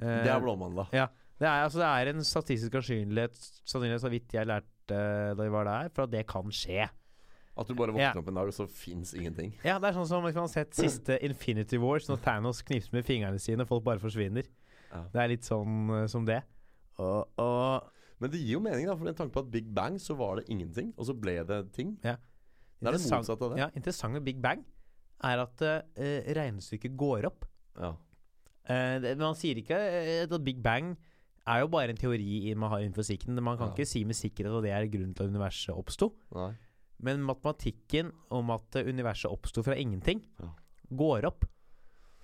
Eh, 0.00 0.22
Det 0.24 0.32
er 0.32 0.40
blåmandag. 0.40 0.88
det 1.38 1.46
er, 1.48 1.64
altså, 1.66 1.78
det 1.82 1.88
er 1.92 2.12
en 2.14 2.24
statistisk 2.24 2.72
sannsynlighet, 2.72 3.36
sannsynlighet 3.68 4.00
så 4.00 4.10
vidt 4.12 4.32
jeg 4.32 4.46
lærte 4.48 4.66
da 4.88 5.42
vi 5.42 5.50
var 5.52 5.64
der, 5.68 5.88
for 5.92 6.06
at 6.06 6.10
det 6.14 6.26
kan 6.26 6.48
skje. 6.54 6.88
At 7.56 7.66
du 7.68 7.74
bare 7.74 7.88
Ja. 7.96 8.10
våkner 8.12 8.20
opp 8.20 8.28
en 8.28 8.34
dag, 8.34 8.46
og 8.48 8.52
så 8.54 8.66
fins 8.68 9.14
ingenting. 9.14 9.54
Ja, 9.64 9.78
det 9.78 9.88
er 9.88 9.92
sånn 9.96 10.06
som 10.06 10.22
man 10.22 10.32
har 10.34 10.46
sett 10.48 10.74
siste 10.76 11.16
Infinity 11.24 11.78
Wars, 11.78 12.06
når 12.08 12.18
Thanos 12.22 12.60
knipser 12.62 12.92
med 12.92 13.04
fingrene 13.06 13.40
sine, 13.40 13.62
og 13.64 13.68
folk 13.68 13.84
bare 13.84 13.98
forsvinner. 13.98 14.44
Ja. 14.92 15.04
Det 15.12 15.22
er 15.22 15.28
litt 15.28 15.42
sånn 15.48 15.88
uh, 15.90 16.06
som 16.06 16.24
det. 16.26 16.42
Og, 16.98 17.28
og 17.38 17.82
Men 18.20 18.30
det 18.30 18.40
gir 18.40 18.52
jo 18.56 18.60
mening, 18.60 18.86
da, 18.86 18.94
for 18.96 19.04
med 19.04 19.16
tanke 19.16 19.32
på 19.32 19.40
at 19.44 19.50
Big 19.50 19.66
Bang 19.74 19.96
så 20.00 20.14
var 20.16 20.36
det 20.36 20.46
ingenting, 20.48 20.92
og 20.96 21.04
så 21.06 21.12
ble 21.18 21.44
det 21.44 21.72
ting. 21.72 21.96
Det 22.02 22.14
er 22.14 22.92
det 22.92 23.00
motsatte 23.10 23.42
av 23.44 23.50
det. 23.54 23.58
Ja, 23.58 23.70
interessant 23.74 24.12
med 24.12 24.24
Big 24.24 24.40
Bang 24.40 24.62
er 25.24 25.38
at 25.42 25.60
uh, 25.64 25.80
regnestykket 26.36 26.96
går 26.96 27.24
opp. 27.26 27.44
Ja. 27.80 27.94
Uh, 28.68 28.98
det, 29.00 29.16
man 29.18 29.34
sier 29.34 29.56
ikke 29.60 29.76
at 30.28 30.44
Big 30.44 30.62
Bang 30.62 30.94
er 31.46 31.60
jo 31.60 31.68
bare 31.68 31.88
en 31.92 31.96
teori 31.96 32.50
i- 32.50 32.54
man 32.54 32.68
har 32.70 32.80
innen 32.80 32.92
fysikken. 32.96 33.34
Man 33.40 33.56
kan 33.56 33.68
Ja. 33.68 33.74
ikke 33.74 33.86
si 33.86 34.04
med 34.04 34.16
sikkerhet 34.16 34.56
at 34.58 34.64
det 34.64 34.72
er 34.72 34.88
grunnen 34.92 35.14
til 35.14 35.24
at 35.24 35.30
universet 35.30 35.76
oppsto. 35.76 36.12
Men 37.04 37.22
matematikken 37.26 38.12
om 38.30 38.50
at 38.54 38.76
eh, 38.76 38.88
universet 38.88 39.30
oppsto 39.30 39.62
fra 39.62 39.76
ingenting, 39.76 40.22
Ja. 40.40 40.52
går 40.90 41.26
opp. 41.26 41.44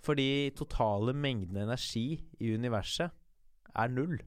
Fordi 0.03 0.51
totale 0.57 1.13
mengden 1.15 1.57
energi 1.63 2.21
i 2.41 2.55
universet 2.55 3.11
er 3.77 3.89
null. 3.89 4.19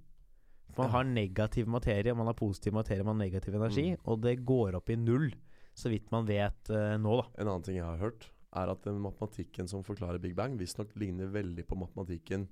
Man 0.77 0.89
har 0.91 1.03
negativ 1.07 1.67
materie, 1.67 2.13
man 2.15 2.27
har 2.27 2.33
positiv 2.35 2.73
materie, 2.73 3.03
man 3.03 3.15
har 3.19 3.27
negativ 3.27 3.55
energi. 3.55 3.91
Mm. 3.95 3.99
Og 4.05 4.21
det 4.21 4.45
går 4.45 4.75
opp 4.75 4.89
i 4.89 4.95
null, 4.99 5.29
så 5.75 5.89
vidt 5.91 6.11
man 6.11 6.25
vet 6.27 6.69
uh, 6.69 6.95
nå, 6.99 7.15
da. 7.21 7.27
En 7.39 7.47
annen 7.47 7.63
ting 7.63 7.77
jeg 7.77 7.85
har 7.85 7.97
hørt, 8.01 8.27
er 8.55 8.71
at 8.71 8.83
den 8.83 8.99
matematikken 9.03 9.67
som 9.71 9.83
forklarer 9.83 10.19
Big 10.23 10.35
Bang, 10.35 10.57
visstnok 10.59 10.91
ligner 10.99 11.27
veldig 11.31 11.65
på 11.67 11.77
matematikken 11.79 12.47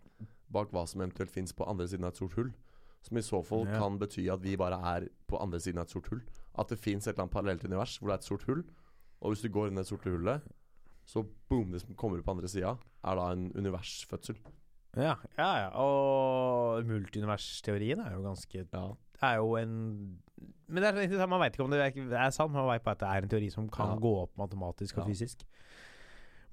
bak 0.53 0.71
hva 0.71 0.85
som 0.87 1.01
eventuelt 1.03 1.31
fins 1.31 1.55
på 1.55 1.67
andre 1.67 1.87
siden 1.87 2.05
av 2.07 2.13
et 2.13 2.21
sort 2.21 2.35
hull. 2.39 2.53
Som 3.03 3.17
i 3.19 3.21
så 3.25 3.41
fall 3.43 3.65
Ja. 3.67 3.79
kan 3.79 3.97
bety 3.99 4.29
at 4.31 4.39
vi 4.43 4.55
bare 4.55 4.79
er 4.79 5.09
på 5.27 5.39
andre 5.41 5.59
siden 5.59 5.79
av 5.79 5.87
et 5.87 5.95
sort 5.95 6.07
hull. 6.07 6.21
At 6.59 6.69
det 6.69 6.77
fins 6.79 7.07
et 7.07 7.13
eller 7.13 7.23
annet 7.25 7.33
parallelt 7.33 7.63
univers 7.65 7.97
hvor 7.97 8.09
det 8.09 8.13
er 8.17 8.21
et 8.21 8.27
sort 8.29 8.43
hull. 8.49 8.63
Og 9.21 9.31
hvis 9.33 9.41
du 9.41 9.49
går 9.49 9.67
inn 9.71 9.77
i 9.77 9.81
det 9.81 9.87
sorte 9.87 10.11
hullet, 10.11 10.41
så 11.05 11.23
boom, 11.49 11.71
det 11.71 11.81
som 11.81 11.95
kommer 11.95 12.19
ut 12.19 12.25
på 12.25 12.31
andre 12.35 12.47
sida, 12.51 12.75
er 13.03 13.15
da 13.19 13.29
en 13.33 13.47
universfødsel. 13.55 14.37
Ja, 14.95 15.15
ja, 15.39 15.47
ja. 15.63 15.69
Og 15.81 16.85
multiuniversteorien 16.85 17.99
er 18.03 18.13
jo 18.13 18.21
ganske 18.27 18.67
Ja. 18.73 18.83
er 19.21 19.35
jo 19.37 19.55
en 19.55 20.19
Men 20.67 20.83
det 20.83 21.11
er 21.19 21.27
man 21.27 21.39
veit 21.39 21.53
ikke 21.53 21.63
om 21.63 21.71
det 21.71 21.79
er, 21.79 22.13
er 22.17 22.29
sant, 22.31 22.51
man 22.51 22.65
veit 22.67 22.83
bare 22.83 22.95
at 22.95 22.99
det 22.99 23.07
er 23.09 23.21
en 23.23 23.29
teori 23.29 23.49
som 23.51 23.69
kan 23.69 23.89
Ja. 23.93 23.95
gå 23.99 24.13
opp 24.23 24.37
matematisk 24.37 24.97
og 24.97 25.07
fysisk. 25.07 25.43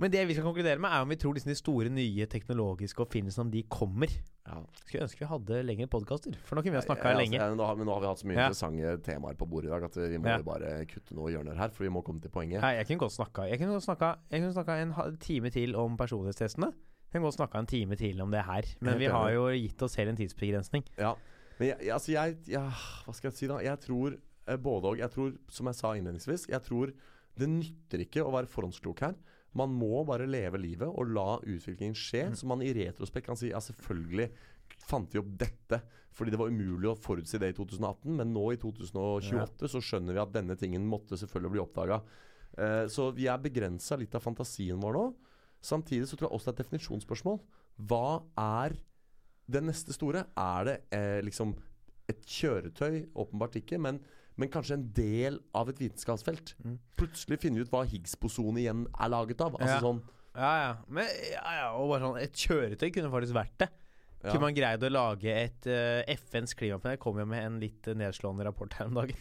Men 0.00 0.10
det 0.14 0.22
vi 0.30 0.34
skal 0.36 0.46
konkludere 0.46 0.80
med, 0.80 0.88
er 0.96 1.02
om 1.04 1.10
vi 1.12 1.16
tror 1.20 1.34
liksom 1.36 1.50
de 1.52 1.56
store, 1.58 1.90
nye 1.92 2.26
teknologiske 2.32 3.02
oppfinnelsene 3.04 3.44
om 3.44 3.50
de 3.52 3.60
kommer. 3.68 4.08
Ja. 4.48 4.62
Skulle 4.80 5.04
ønske 5.04 5.20
vi 5.20 5.28
hadde 5.28 5.58
lengre 5.68 5.86
podkaster, 5.92 6.34
for 6.48 6.56
nå 6.56 6.62
kunne 6.64 6.72
vi 6.78 6.80
ha 6.80 6.84
snakka 6.86 7.04
Ja, 7.04 7.12
altså, 7.12 7.20
lenge. 7.20 7.36
ja, 7.42 7.48
nå 7.54 7.66
har, 7.68 7.76
men 7.76 7.86
nå 7.86 7.92
har 7.94 8.00
vi 8.00 8.08
hatt 8.08 8.22
så 8.22 8.26
mye 8.30 8.38
Ja. 8.40 8.46
interessante 8.48 9.02
temaer 9.04 9.36
på 9.36 9.46
bordet 9.50 9.68
i 9.68 9.74
dag 9.74 9.84
at 9.84 9.94
vi 10.00 10.16
må 10.18 10.26
Ja. 10.32 10.36
jo 10.38 10.46
bare 10.48 10.70
kutte 10.88 11.14
noe 11.14 11.28
hjørner 11.30 11.54
her, 11.60 11.68
for 11.68 11.84
vi 11.84 11.90
må 11.90 12.02
komme 12.02 12.20
til 12.22 12.30
poenget. 12.30 12.62
Nei, 12.64 12.72
jeg 12.80 12.86
kunne 12.88 12.98
godt 13.04 13.12
snakka 13.18 13.48
Jeg 13.50 13.58
kunne 13.60 13.76
godt 13.76 13.84
snakka 13.84 14.16
Jeg 14.30 14.40
kunne 14.40 14.54
snakka 14.56 14.78
en 14.82 15.16
time 15.18 15.50
til 15.50 15.76
om 15.76 15.96
personlighetstestene. 15.96 16.72
Jeg 16.72 17.12
kunne 17.12 17.26
godt 17.28 17.36
snakka 17.36 17.58
en 17.58 17.66
time 17.66 17.96
til 17.96 18.20
om 18.22 18.30
det 18.30 18.44
her. 18.44 18.62
Men 18.80 18.98
vi 18.98 19.04
har 19.06 19.30
jo 19.32 19.48
gitt 19.52 19.82
oss 19.82 19.92
selv 19.92 20.08
en 20.10 20.16
tidsbegrensning. 20.16 20.84
Ja. 20.96 21.14
Men 21.58 21.68
jeg, 21.68 21.78
jeg, 21.82 21.92
altså 21.92 22.12
jeg 22.12 22.36
jeg 22.48 22.60
Hva 23.04 23.12
skal 23.14 23.30
jeg 23.30 23.36
si, 23.36 23.46
da? 23.46 23.58
Jeg 23.58 23.78
tror 23.80 24.16
eh, 24.48 24.56
både 24.56 24.84
og. 24.86 24.96
Jeg 24.98 25.10
tror, 25.10 25.32
som 25.48 25.66
jeg 25.66 25.74
sa 25.74 25.92
innledningsvis, 25.92 26.46
jeg 26.48 26.62
tror 26.62 26.92
det 27.36 27.48
nytter 27.48 27.98
ikke 28.00 28.24
å 28.24 28.32
være 28.32 28.46
forhåndsklok 28.48 29.00
her. 29.00 29.14
Man 29.58 29.72
må 29.74 30.04
bare 30.06 30.28
leve 30.30 30.60
livet 30.62 30.88
og 30.88 31.10
la 31.10 31.38
utviklingen 31.42 31.96
skje, 31.98 32.28
så 32.38 32.46
man 32.46 32.62
i 32.62 32.72
retrospekt 32.76 33.26
kan 33.26 33.38
si 33.38 33.50
ja, 33.50 33.62
selvfølgelig 33.62 34.28
fant 34.86 35.10
vi 35.14 35.20
opp 35.20 35.32
dette 35.40 35.80
fordi 36.14 36.32
det 36.34 36.40
var 36.40 36.50
umulig 36.50 36.88
å 36.90 36.98
forutsi 36.98 37.38
det 37.38 37.52
i 37.52 37.54
2018, 37.54 38.10
men 38.18 38.32
nå 38.34 38.48
i 38.52 38.58
2028 38.60 39.70
så 39.70 39.80
skjønner 39.84 40.16
vi 40.16 40.22
at 40.22 40.32
denne 40.34 40.56
tingen 40.58 40.82
måtte 40.90 41.16
selvfølgelig 41.16 41.52
bli 41.54 41.62
oppdaga. 41.62 42.00
Uh, 42.58 42.84
så 42.90 43.08
vi 43.14 43.28
er 43.30 43.38
begrensa 43.40 43.96
litt 43.96 44.16
av 44.18 44.24
fantasien 44.24 44.80
vår 44.82 44.96
nå. 44.98 45.04
Samtidig 45.64 46.08
så 46.10 46.18
tror 46.18 46.28
jeg 46.28 46.36
også 46.36 46.50
det 46.50 46.52
er 46.52 46.56
et 46.58 46.64
definisjonsspørsmål. 46.64 47.38
Hva 47.88 48.20
er 48.42 48.74
det 49.50 49.62
neste 49.64 49.94
store? 49.96 50.24
Er 50.38 50.66
det 50.66 50.76
eh, 50.96 51.18
liksom 51.24 51.52
et 52.10 52.22
kjøretøy? 52.24 53.10
Åpenbart 53.12 53.58
ikke, 53.60 53.78
men, 53.82 54.00
men 54.40 54.48
kanskje 54.52 54.78
en 54.78 54.86
del 54.96 55.36
av 55.54 55.68
et 55.72 55.78
vitenskapsfelt. 55.82 56.54
Mm. 56.64 56.78
Plutselig 56.96 57.38
finner 57.42 57.62
ut 57.66 57.70
hva 57.72 57.82
Higgs-boson 57.86 58.56
igjen 58.62 58.86
er 58.96 59.12
laget 59.12 59.40
av. 59.44 59.58
Altså 59.60 59.76
Ja. 59.76 59.80
sånn 59.84 60.00
Ja, 60.34 60.50
ja. 60.62 60.72
Men 60.88 61.06
ja, 61.32 61.52
ja, 61.58 61.68
og 61.76 61.88
bare 61.90 62.00
sånn 62.06 62.20
Et 62.22 62.32
kjøretøy 62.46 62.88
kunne 62.94 63.10
faktisk 63.12 63.34
vært 63.36 63.56
det. 63.58 63.68
ja. 64.22 64.30
Kunne 64.30 64.40
man 64.46 64.54
greid 64.54 64.82
å 64.86 64.90
lage 64.92 65.32
et 65.34 65.66
uh, 65.66 66.02
FNs 66.14 66.54
klimapanel 66.54 66.98
kom 67.02 67.18
jo 67.18 67.26
med 67.26 67.44
en 67.44 67.60
litt 67.60 67.88
eh, 67.88 67.94
nedslående 67.98 68.44
rapport 68.46 68.72
her 68.78 68.86
om 68.86 68.94
dagen. 69.00 69.16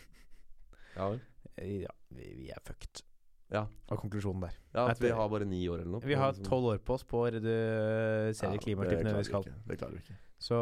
ja, 0.97 1.09
vel. 1.09 1.19
Eh, 1.57 1.81
Ja, 1.83 1.93
vi, 2.15 2.27
vi 2.45 2.49
er 2.53 2.61
fucked. 2.65 3.03
Ja. 3.49 3.63
Av 3.89 3.97
konklusjonen 3.97 4.41
der. 4.45 4.53
ja, 4.75 4.83
at 4.91 4.99
vi 5.01 5.09
har 5.09 5.29
bare 5.29 5.45
ni 5.49 5.63
år 5.67 5.79
eller 5.81 5.91
noe. 5.97 6.05
Vi 6.05 6.13
har 6.13 6.31
Liksom. 6.35 6.45
tolv 6.45 6.65
år 6.75 6.77
på 6.85 6.93
oss 6.93 7.03
på 7.03 7.23
å 7.25 7.31
redusere 7.33 8.53
Ja, 8.53 8.61
klimautslippene 8.61 9.15
vi 9.17 9.23
skal. 9.25 9.43
Det 9.65 9.77
klarer 9.79 9.95
vi 9.97 10.03
ikke. 10.03 10.17
Så 10.39 10.59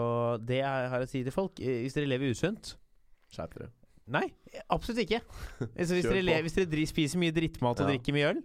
det 0.48 0.62
jeg 0.64 0.90
har 0.94 1.04
å 1.04 1.10
si 1.12 1.24
til 1.28 1.32
folk 1.36 1.60
eh, 1.60 1.82
Hvis 1.84 1.94
dere 1.94 2.08
lever 2.10 2.32
usunt 2.34 2.78
Skjerp 3.30 3.54
dere. 3.60 3.68
Nei, 4.08 4.28
absolutt 4.72 5.02
ikke. 5.04 5.20
Altså, 5.76 5.98
hvis, 5.98 6.06
dere 6.08 6.42
hvis 6.46 6.56
dere 6.56 6.86
spiser 6.88 7.20
mye 7.20 7.34
drittmat 7.36 7.82
og 7.82 7.88
Ja. 7.90 7.92
drikker 7.98 8.14
mye 8.16 8.30
øl 8.36 8.44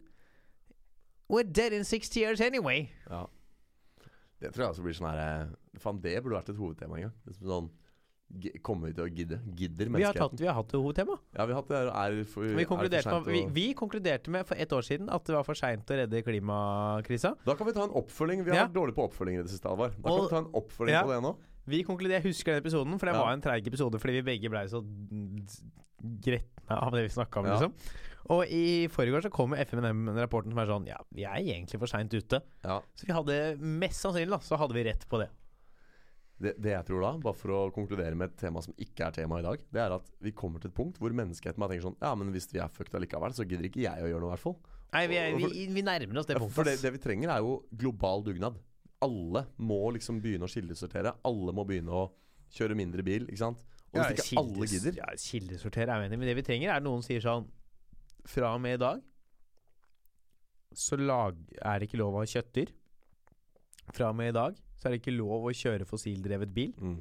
We're 1.32 1.44
dead 1.48 1.72
in 1.72 1.84
60 1.84 2.16
years 2.20 2.40
anyway. 2.44 2.90
Ja. 3.08 3.26
Det 4.42 4.50
tror 4.52 4.64
jeg 4.66 4.72
også 4.74 4.82
blir 4.84 4.96
sånn 4.98 5.08
her 5.12 5.20
eh, 5.22 5.52
Faen, 5.80 6.00
det 6.02 6.16
burde 6.22 6.34
vært 6.40 6.50
et 6.52 6.58
hovedtema 6.58 6.98
en 6.98 7.06
gang. 7.06 7.14
Det 7.24 7.36
sånn 7.38 7.70
Kommer 8.64 8.88
vi 8.88 8.94
til 8.96 9.04
å 9.04 9.10
gidde? 9.12 9.36
Gidder 9.60 9.90
Vi 9.92 10.02
har, 10.06 10.14
tatt, 10.16 10.32
menneskeheten? 10.32 10.40
vi 10.40 10.46
har 10.48 10.54
hatt 10.56 10.70
det 10.72 10.78
hovedtema. 10.80 11.16
Ja, 11.36 11.44
vi 11.44 11.52
har 11.52 11.58
hatt 11.60 11.68
det 11.68 11.80
er 11.84 12.14
for, 12.24 12.46
Vi 12.48 12.62
er 12.62 12.68
konkluderte, 12.70 13.12
med, 13.12 13.26
vi, 13.28 13.42
vi 13.52 13.64
konkluderte 13.76 14.32
med 14.32 14.46
for 14.48 14.56
ett 14.56 14.72
år 14.72 14.86
siden 14.86 15.10
at 15.12 15.26
det 15.28 15.34
var 15.36 15.44
for 15.44 15.54
seint 15.60 15.84
å 15.92 15.98
redde 16.00 16.22
klimakrisa. 16.24 17.34
Da 17.44 17.54
kan 17.58 17.68
vi 17.68 17.74
ta 17.76 17.84
en 17.84 17.92
oppfølging. 18.00 18.40
Vi 18.46 18.50
har 18.50 18.56
Ja. 18.56 18.64
vært 18.70 18.72
dårlige 18.78 18.96
på 18.96 19.04
oppfølging 19.04 19.36
i 19.36 19.42
det 19.44 19.50
siste, 19.52 19.68
Alvar. 19.68 19.90
Da 19.92 20.08
kan 20.08 20.12
Og- 20.16 20.24
vi 20.24 20.30
ta 20.32 20.38
en 20.38 20.48
oppfølging 20.62 20.96
Ja. 20.96 21.02
på 21.04 21.12
det 21.12 21.20
nå. 21.26 21.36
Vi 21.70 21.82
konkluderte, 21.86 22.22
Jeg 22.24 22.32
husker 22.32 22.52
den 22.56 22.62
episoden, 22.64 22.98
for 22.98 23.06
det 23.06 23.14
Ja. 23.14 23.22
var 23.22 23.32
en 23.32 23.40
treig 23.44 23.66
episode 23.66 23.98
fordi 24.02 24.18
vi 24.20 24.22
begge 24.32 24.50
blei 24.50 24.64
så 24.66 24.80
gretne 26.02 26.78
av 26.78 26.90
det 26.92 27.02
vi 27.06 27.12
snakka 27.14 27.40
om, 27.40 27.46
Ja. 27.46 27.52
liksom. 27.58 27.74
Og 28.30 28.46
i 28.48 28.86
forrige 28.88 29.22
så 29.22 29.30
kom 29.30 29.52
FMNM-rapporten 29.54 30.50
som 30.50 30.58
er 30.58 30.66
sånn 30.66 30.86
Ja, 30.86 30.98
vi 31.12 31.24
er 31.24 31.36
egentlig 31.42 31.78
for 31.78 31.86
seint 31.86 32.10
ute. 32.14 32.40
Ja. 32.64 32.80
Så 32.94 33.06
vi 33.06 33.12
hadde 33.12 33.58
mest 33.58 34.00
sannsynlig 34.02 34.30
da, 34.30 34.38
så 34.38 34.56
hadde 34.58 34.74
vi 34.74 34.84
rett 34.84 35.06
på 35.08 35.18
det. 35.18 35.28
Det, 36.42 36.56
det 36.60 36.70
jeg 36.72 36.86
tror 36.86 37.02
da, 37.02 37.18
bare 37.22 37.34
for 37.38 37.48
å 37.54 37.72
konkludere 37.72 38.16
med 38.16 38.30
et 38.30 38.36
tema 38.36 38.60
som 38.62 38.74
ikke 38.74 39.06
er 39.06 39.10
tema 39.12 39.38
i 39.38 39.42
dag, 39.42 39.58
det 39.70 39.78
er 39.80 39.92
at 39.94 40.08
vi 40.20 40.32
kommer 40.32 40.58
til 40.60 40.70
et 40.70 40.74
punkt 40.74 40.98
hvor 40.98 41.12
menneskeheten 41.14 41.58
bare 41.58 41.70
tenker 41.70 41.86
sånn 41.86 41.96
Ja, 42.02 42.14
men 42.16 42.32
hvis 42.32 42.50
vi 42.50 42.58
er 42.58 42.68
fucked 42.68 42.94
allikevel, 42.98 43.30
så 43.34 43.46
gidder 43.46 43.68
ikke 43.70 43.82
jeg 43.82 44.02
å 44.02 44.08
gjøre 44.10 44.20
noe, 44.24 44.32
i 44.32 44.34
hvert 44.34 44.42
fall. 44.42 44.56
Nei, 44.92 45.06
vi, 45.06 45.16
er, 45.16 45.36
vi, 45.36 45.66
vi 45.72 45.82
nærmer 45.82 46.18
oss 46.18 46.26
det 46.26 46.36
punktet. 46.36 46.52
For 46.54 46.64
det, 46.64 46.80
det 46.82 46.92
vi 46.92 46.98
trenger, 46.98 47.30
er 47.30 47.38
jo 47.38 47.62
global 47.74 48.22
dugnad. 48.26 48.58
Alle 49.02 49.46
må 49.58 49.78
liksom 49.96 50.20
begynne 50.22 50.46
å 50.46 50.52
kildesortere. 50.52 51.12
Alle 51.26 51.52
må 51.56 51.64
begynne 51.68 51.90
å 51.92 52.04
kjøre 52.54 52.76
mindre 52.78 53.02
bil, 53.06 53.26
ikke 53.28 53.42
sant. 53.42 53.62
Og 53.92 53.98
Ja, 54.00 54.04
hvis 54.08 54.30
ikke 54.32 54.40
alle 54.40 54.66
gidder 54.70 54.94
Ja, 54.96 55.08
kildesortere 55.20 55.90
er 55.92 56.00
jeg 56.00 56.08
enig 56.10 56.18
men 56.22 56.28
det 56.30 56.36
vi 56.38 56.44
trenger, 56.46 56.70
er 56.76 56.80
noen 56.80 57.02
sier 57.04 57.20
sånn 57.20 57.44
Fra 58.24 58.54
og 58.54 58.60
med 58.64 58.78
i 58.78 58.80
dag 58.80 59.02
så 60.72 60.96
lag, 60.96 61.36
er 61.60 61.78
det 61.82 61.88
ikke 61.90 61.98
lov 62.00 62.14
å 62.16 62.22
ha 62.22 62.24
kjøttdyr. 62.24 62.70
Fra 63.92 64.06
og 64.08 64.16
med 64.16 64.30
i 64.30 64.32
dag 64.32 64.54
så 64.80 64.86
er 64.88 64.94
det 64.94 65.00
ikke 65.02 65.12
lov 65.18 65.44
å 65.44 65.52
kjøre 65.52 65.84
fossildrevet 65.84 66.48
bil. 66.56 66.72
mm. 66.80 66.94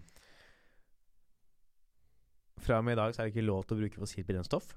Fra 2.61 2.77
og 2.81 2.85
med 2.85 2.97
i 2.97 2.99
dag 2.99 3.13
så 3.15 3.21
er 3.23 3.29
det 3.29 3.33
ikke 3.37 3.45
lov 3.47 3.63
til 3.65 3.77
å 3.77 3.81
bruke 3.85 4.01
fossilt 4.03 4.27
brennstoff. 4.27 4.73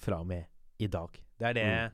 Fra 0.00 0.20
og 0.22 0.30
med 0.30 0.46
i 0.82 0.88
dag. 0.90 1.10
Det 1.38 1.46
er 1.50 1.52
det 1.58 1.66
Mm. 1.66 1.92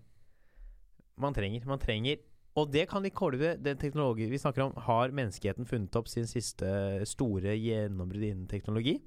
man 1.16 1.35
trenger. 1.35 1.66
Man 1.66 1.79
trenger 1.79 2.16
Og 2.57 2.71
det 2.71 2.85
kan 2.89 3.03
de 3.03 3.11
kolve, 3.11 3.57
den 3.59 3.79
teknologi 3.81 4.29
vi 4.31 4.39
snakker 4.39 4.63
om. 4.69 4.77
Har 4.87 5.11
menneskeheten 5.11 5.67
funnet 5.67 5.97
opp 5.99 6.07
sin 6.09 6.27
siste 6.31 6.69
store 7.11 7.57
gjennombrudd 7.59 8.23
innen 8.29 8.47
teknologi? 8.51 9.01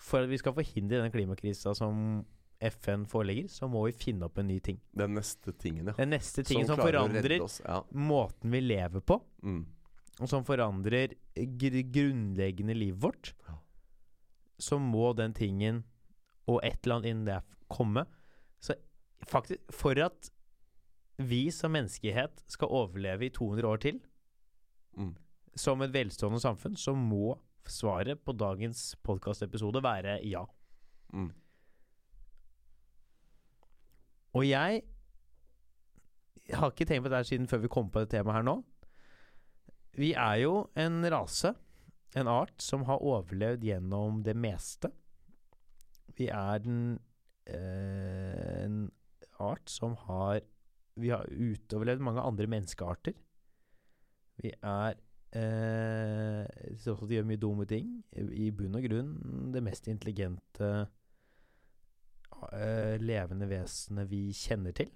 For 0.00 0.24
at 0.24 0.28
vi 0.32 0.38
skal 0.40 0.52
forhindre 0.56 0.98
denne 1.00 1.12
klimakrisa 1.12 1.72
som 1.76 2.20
FN 2.60 3.06
forelegger, 3.08 3.48
så 3.48 3.68
må 3.72 3.86
vi 3.86 3.94
finne 3.96 4.26
opp 4.28 4.36
en 4.42 4.48
ny 4.50 4.58
ting. 4.60 4.76
Den 4.92 5.14
neste 5.16 5.54
tingen, 5.56 5.86
ja. 5.88 5.94
Den 5.96 6.12
neste 6.12 6.44
tingen 6.44 6.66
som, 6.68 6.76
som 6.76 6.84
forandrer 6.84 7.40
oss. 7.40 7.60
Ja. 7.64 7.78
måten 7.96 8.52
vi 8.52 8.60
lever 8.60 9.00
på, 9.00 9.16
Mm. 9.42 9.62
og 10.20 10.28
som 10.28 10.44
forandrer 10.44 11.14
gr 11.56 11.78
grunnleggende 11.94 12.74
livet 12.76 13.00
vårt, 13.00 13.32
Ja. 13.48 13.56
så 14.60 14.76
må 14.78 15.14
den 15.16 15.32
tingen 15.32 15.84
og 16.46 16.60
et 16.62 16.84
eller 16.84 16.96
annet 16.98 17.08
innen 17.08 17.24
det 17.24 17.40
komme. 17.72 18.04
Så 18.60 18.74
faktisk, 19.26 19.60
for 19.72 19.96
at 19.98 20.30
vi 21.28 21.50
som 21.52 21.72
menneskehet 21.74 22.44
skal 22.50 22.68
overleve 22.72 23.26
i 23.26 23.32
200 23.34 23.68
år 23.68 23.80
til, 23.82 24.00
Mm. 24.96 25.14
som 25.56 25.82
et 25.82 25.92
velstående 25.92 26.40
samfunn, 26.40 26.76
så 26.76 26.94
må 26.96 27.38
svaret 27.66 28.18
på 28.24 28.32
dagens 28.32 28.96
podkastepisode 29.04 29.82
være 29.82 30.18
ja. 30.26 30.44
Mm. 31.12 31.30
Og 34.34 34.46
jeg 34.48 34.82
har 36.54 36.70
ikke 36.70 36.86
tenkt 36.86 37.04
på 37.04 37.10
det 37.10 37.18
her 37.20 37.28
siden 37.28 37.48
før 37.50 37.62
vi 37.64 37.68
kom 37.72 37.90
på 37.90 38.02
det 38.04 38.10
temaet 38.14 38.40
her 38.40 38.46
nå. 38.46 38.56
Vi 39.98 40.12
er 40.14 40.36
jo 40.44 40.54
en 40.78 41.02
rase, 41.12 41.54
en 42.16 42.30
art, 42.30 42.54
som 42.62 42.84
har 42.86 43.02
overlevd 43.02 43.64
gjennom 43.66 44.22
det 44.26 44.36
meste. 44.38 44.90
Vi 46.18 46.28
er 46.30 46.62
den 46.62 46.98
eh, 47.46 48.64
en 48.64 48.90
art 49.40 49.70
som 49.70 49.96
har 50.06 50.40
Vi 50.96 51.12
har 51.12 51.28
utoverlevd 51.30 52.02
mange 52.04 52.24
andre 52.24 52.46
menneskearter. 52.50 53.14
Vi 54.40 54.52
er 54.56 54.96
eh, 55.36 56.46
Til 56.70 56.80
tross 56.84 57.04
de 57.08 57.18
gjør 57.18 57.28
mye 57.28 57.40
dumme 57.40 57.66
ting, 57.68 57.92
i 58.16 58.50
bunn 58.54 58.78
og 58.78 58.86
grunn 58.86 59.12
det 59.54 59.62
mest 59.64 59.88
intelligente 59.92 60.70
eh, 62.50 62.96
levende 63.02 63.48
vesenet 63.50 64.10
vi 64.10 64.28
kjenner 64.36 64.74
til. 64.76 64.90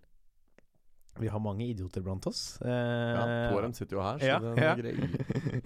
Vi 1.20 1.30
har 1.30 1.38
mange 1.38 1.68
idioter 1.70 2.02
blant 2.02 2.26
oss. 2.26 2.56
Eh, 2.64 2.70
ja. 2.70 3.26
To 3.50 3.58
av 3.60 3.62
dem 3.68 3.76
sitter 3.76 3.98
jo 3.98 4.02
her, 4.02 4.18
så 4.18 4.26
ja, 4.26 4.38
ja. 4.58 4.72
er 4.72 4.80
grei. 4.80 4.94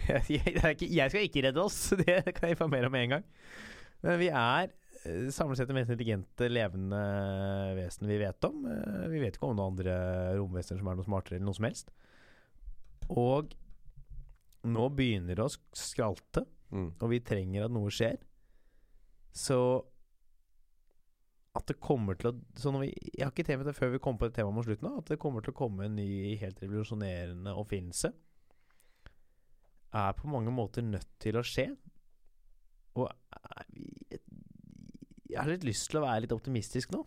jeg, 0.09 0.25
jeg, 0.35 0.59
det 0.59 0.75
ikke, 0.75 0.91
jeg 0.93 1.15
skal 1.15 1.25
ikke 1.25 1.45
redde 1.49 1.65
oss, 1.65 1.79
det 2.03 2.19
kan 2.35 2.51
jeg 2.51 2.59
informere 2.59 2.91
om 2.91 2.97
med 2.99 3.07
en 3.07 3.17
gang. 3.17 3.25
Men 4.05 4.21
vi 4.21 4.29
er 4.29 4.75
samlet 5.33 5.59
sett 5.61 5.69
det 5.71 5.75
mest 5.77 5.91
intelligente 5.93 6.49
levende 6.51 6.99
vesen 7.79 8.09
vi 8.11 8.19
vet 8.21 8.45
om. 8.49 8.65
Eh, 8.67 9.09
Vi 9.13 9.21
vet 9.23 9.37
ikke 9.39 9.49
om 9.49 9.57
noen 9.57 9.73
andre 9.73 9.95
romvesener 10.39 10.79
som 10.83 10.89
er 10.93 10.99
noe 10.99 11.07
smartere 11.07 11.37
eller 11.39 11.47
noe 11.49 11.55
som 11.59 11.69
helst. 11.69 11.91
Og 13.09 13.55
nå 14.69 14.89
begynner 14.95 15.35
det 15.39 15.45
å 15.47 15.53
skralte, 15.77 16.47
Mm. 16.71 16.93
og 17.01 17.09
vi 17.09 17.21
trenger 17.21 17.65
at 17.65 17.71
noe 17.73 17.89
skjer. 17.89 18.19
Så 19.33 19.85
at 21.57 21.67
det 21.67 21.79
kommer 21.81 22.15
til 22.19 22.31
å 22.31 22.41
så 22.55 22.71
når 22.71 22.81
vi, 22.85 22.89
Jeg 23.17 23.25
har 23.25 23.33
ikke 23.33 23.45
tenkt 23.47 23.65
det 23.65 23.75
før 23.75 23.91
vi 23.93 23.99
kom 23.99 24.19
på 24.19 24.29
det 24.29 24.35
temaet 24.37 24.55
mot 24.55 24.65
slutten. 24.67 24.99
At 24.99 25.07
det 25.07 25.19
kommer 25.19 25.41
til 25.43 25.53
å 25.55 25.57
komme 25.57 25.85
en 25.87 25.97
ny, 25.97 26.37
helt 26.37 26.61
revolusjonerende 26.61 27.55
oppfinnelse. 27.57 28.13
Er 29.95 30.13
på 30.13 30.29
mange 30.29 30.53
måter 30.53 30.83
nødt 30.85 31.09
til 31.19 31.39
å 31.41 31.43
skje. 31.43 31.71
Og 32.95 33.09
vi, 33.73 33.98
jeg 35.29 35.41
har 35.43 35.51
litt 35.53 35.67
lyst 35.69 35.91
til 35.91 36.01
å 36.01 36.07
være 36.07 36.25
litt 36.25 36.35
optimistisk 36.37 36.93
nå. 36.95 37.05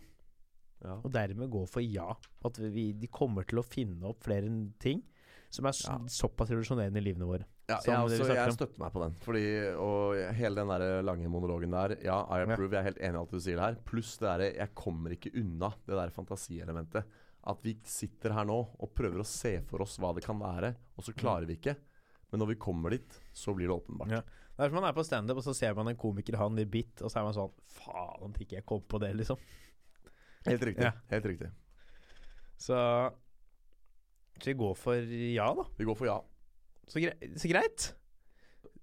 Ja. 0.82 0.96
og 0.98 1.12
dermed 1.14 1.46
gå 1.46 1.60
for 1.70 1.84
ja. 1.84 2.08
At 2.42 2.56
vi, 2.58 2.88
de 2.98 3.06
kommer 3.06 3.46
til 3.46 3.60
å 3.60 3.62
finne 3.62 4.08
opp 4.08 4.24
flere 4.26 4.50
ting 4.82 5.02
som 5.52 5.68
er 5.68 5.76
Ja. 5.78 5.98
såpass 6.10 6.50
revolusjonerende 6.50 6.98
i 6.98 7.04
livene 7.04 7.28
våre. 7.28 7.44
Ja, 7.68 7.78
ja 7.86 8.00
snakker 8.08 8.34
jeg 8.34 8.54
støtter 8.56 8.80
meg 8.80 8.92
på 8.92 9.02
den. 9.04 9.14
Fordi, 9.22 9.44
og 9.78 10.34
hele 10.34 10.56
den 10.56 10.72
der 10.72 11.02
lange 11.06 11.28
monologen 11.30 11.70
der 11.70 11.96
Ja, 12.02 12.24
I 12.26 12.42
approve. 12.42 12.72
Jeg 12.72 12.80
er 12.80 12.88
helt 12.90 12.98
enig 12.98 13.14
i 13.14 13.20
alt 13.20 13.30
du 13.30 13.40
sier 13.40 13.60
her. 13.60 13.76
Pluss 13.84 14.16
det 14.18 14.26
derre 14.26 14.48
Jeg 14.56 14.74
kommer 14.74 15.14
ikke 15.14 15.32
unna 15.38 15.70
det 15.86 15.94
der 15.94 16.10
fantasielementet. 16.10 17.04
At 17.44 17.62
vi 17.62 17.76
sitter 17.84 18.32
her 18.32 18.44
nå 18.44 18.58
og 18.78 18.94
prøver 18.94 19.22
å 19.22 19.26
se 19.26 19.60
for 19.68 19.82
oss 19.82 19.98
hva 19.98 20.12
det 20.14 20.24
kan 20.24 20.38
være, 20.38 20.74
og 20.96 21.04
så 21.04 21.14
klarer 21.14 21.46
vi 21.46 21.56
ikke. 21.58 21.76
Men 22.30 22.40
når 22.40 22.54
vi 22.54 22.60
kommer 22.62 22.90
dit, 22.90 23.20
så 23.34 23.54
blir 23.54 23.68
det 23.68 23.76
åpenbart. 23.76 24.24
Det 24.62 24.68
er 24.68 24.70
som 24.70 24.78
man 24.78 24.84
er 24.86 24.94
på 24.94 25.02
standup, 25.02 25.38
og 25.40 25.42
så 25.42 25.52
ser 25.58 25.72
man 25.74 25.88
en 25.90 25.96
komiker 25.98 26.36
ha 26.38 26.46
en 26.46 26.54
litt 26.54 26.68
bit, 26.70 27.00
og 27.02 27.10
så 27.10 27.18
er 27.18 27.24
man 27.26 27.34
sånn 27.34 27.54
Faen, 27.74 28.28
at 28.30 28.36
ikke 28.44 28.60
jeg 28.60 28.66
kom 28.70 28.84
på 28.86 29.00
det, 29.02 29.08
liksom. 29.18 29.40
Helt 30.46 30.62
riktig. 30.68 30.84
Ja. 30.86 30.92
Helt 31.10 31.26
riktig. 31.26 31.48
Så 32.62 32.76
Så 34.38 34.52
vi 34.52 34.54
går 34.60 34.76
for 34.78 34.94
ja, 34.94 35.48
da. 35.58 35.64
Vi 35.74 35.86
går 35.88 35.98
for 35.98 36.06
ja. 36.06 36.20
Så, 36.86 37.02
grei, 37.02 37.32
så 37.34 37.50
greit. 37.50 37.88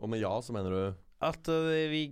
Og 0.03 0.11
med 0.11 0.19
ja 0.19 0.34
så 0.43 0.55
mener 0.55 0.75
du 0.75 0.84
At 1.23 1.47
uh, 1.47 1.71
vi 1.91 2.03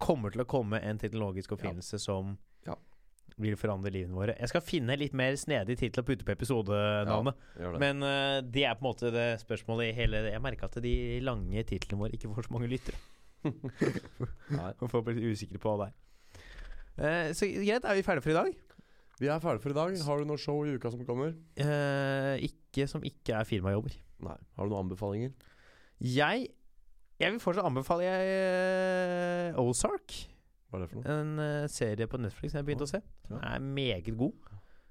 kommer 0.00 0.32
til 0.32 0.40
å 0.40 0.48
komme 0.48 0.80
en 0.80 1.00
teknologisk 1.00 1.52
oppfinnelse 1.58 2.00
som 2.00 2.32
Ja. 2.32 2.49
Vil 3.42 3.56
forandre 3.60 3.92
livene 3.94 4.16
våre. 4.16 4.36
Jeg 4.38 4.52
skal 4.52 4.64
finne 4.64 4.96
litt 5.00 5.16
mer 5.16 5.36
snedig 5.40 5.78
tittel 5.80 6.04
å 6.04 6.06
putte 6.06 6.26
på 6.26 6.34
episodenavnet. 6.34 7.46
Ja, 7.56 7.72
det. 7.72 7.80
Men 7.82 8.04
uh, 8.04 8.38
det 8.44 8.66
er 8.68 8.76
på 8.78 8.84
en 8.84 8.90
måte 8.90 9.12
det 9.14 9.28
spørsmålet 9.42 9.90
i 9.90 9.96
hele 9.96 10.22
Jeg 10.30 10.42
merka 10.44 10.68
at 10.70 10.78
de 10.84 10.94
lange 11.24 11.64
titlene 11.68 12.04
våre 12.04 12.16
ikke 12.18 12.30
får 12.34 12.48
så 12.48 12.56
mange 12.56 12.70
lyttere. 12.72 13.00
Og 14.80 14.86
folk 14.90 15.06
blir 15.08 15.32
usikre 15.32 15.60
på 15.60 15.72
hva 15.72 15.86
det 15.86 15.90
er. 15.90 15.98
Eh, 17.00 17.30
så 17.36 17.48
greit, 17.48 17.84
er 17.84 17.96
vi 17.96 18.04
ferdige 18.04 18.26
for 18.26 18.34
i 18.34 18.36
dag? 18.36 18.56
Vi 19.20 19.28
er 19.28 19.40
ferdige 19.40 19.64
for 19.64 19.72
i 19.72 19.78
dag. 19.78 19.96
Har 20.04 20.20
du 20.20 20.28
noe 20.28 20.40
show 20.40 20.60
i 20.64 20.74
uka 20.76 20.92
som 20.92 21.04
kommer? 21.08 21.32
Uh, 21.60 22.36
ikke 22.44 22.86
som 22.90 23.04
ikke 23.04 23.36
er 23.36 23.48
firmajobber. 23.48 23.96
Nei. 24.24 24.36
Har 24.56 24.68
du 24.68 24.72
noen 24.72 24.86
anbefalinger? 24.86 25.32
Jeg 26.00 26.48
Jeg 27.20 27.34
vil 27.34 27.40
fortsatt 27.40 27.66
anbefale 27.68 28.06
jeg, 28.06 28.28
eh, 29.52 29.58
Ozark. 29.60 30.14
Hva 30.70 30.78
er 30.78 30.84
det 30.84 30.90
for 30.92 31.00
noe? 31.02 31.18
En 31.20 31.38
eh, 31.42 31.66
serie 31.72 32.06
på 32.10 32.20
Netflix 32.22 32.54
jeg 32.54 32.64
begynte 32.66 32.86
begynt 32.86 32.88
å 32.88 32.92
se. 32.94 33.02
Den 33.28 33.44
er 33.50 33.60
meget 33.60 34.10
god. 34.16 34.50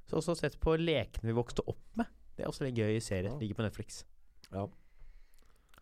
Så 0.10 0.18
også 0.20 0.36
sett 0.40 0.58
på 0.60 0.74
Lekene 0.80 1.30
vi 1.32 1.38
vokste 1.38 1.64
opp 1.70 1.84
med. 2.00 2.10
Det 2.36 2.44
er 2.46 2.50
også 2.52 2.66
en 2.68 2.76
gøy 2.76 2.98
serie. 3.04 3.32
Ligger 3.40 3.56
på 3.60 3.66
Netflix. 3.68 4.04
Ja. 4.52 4.66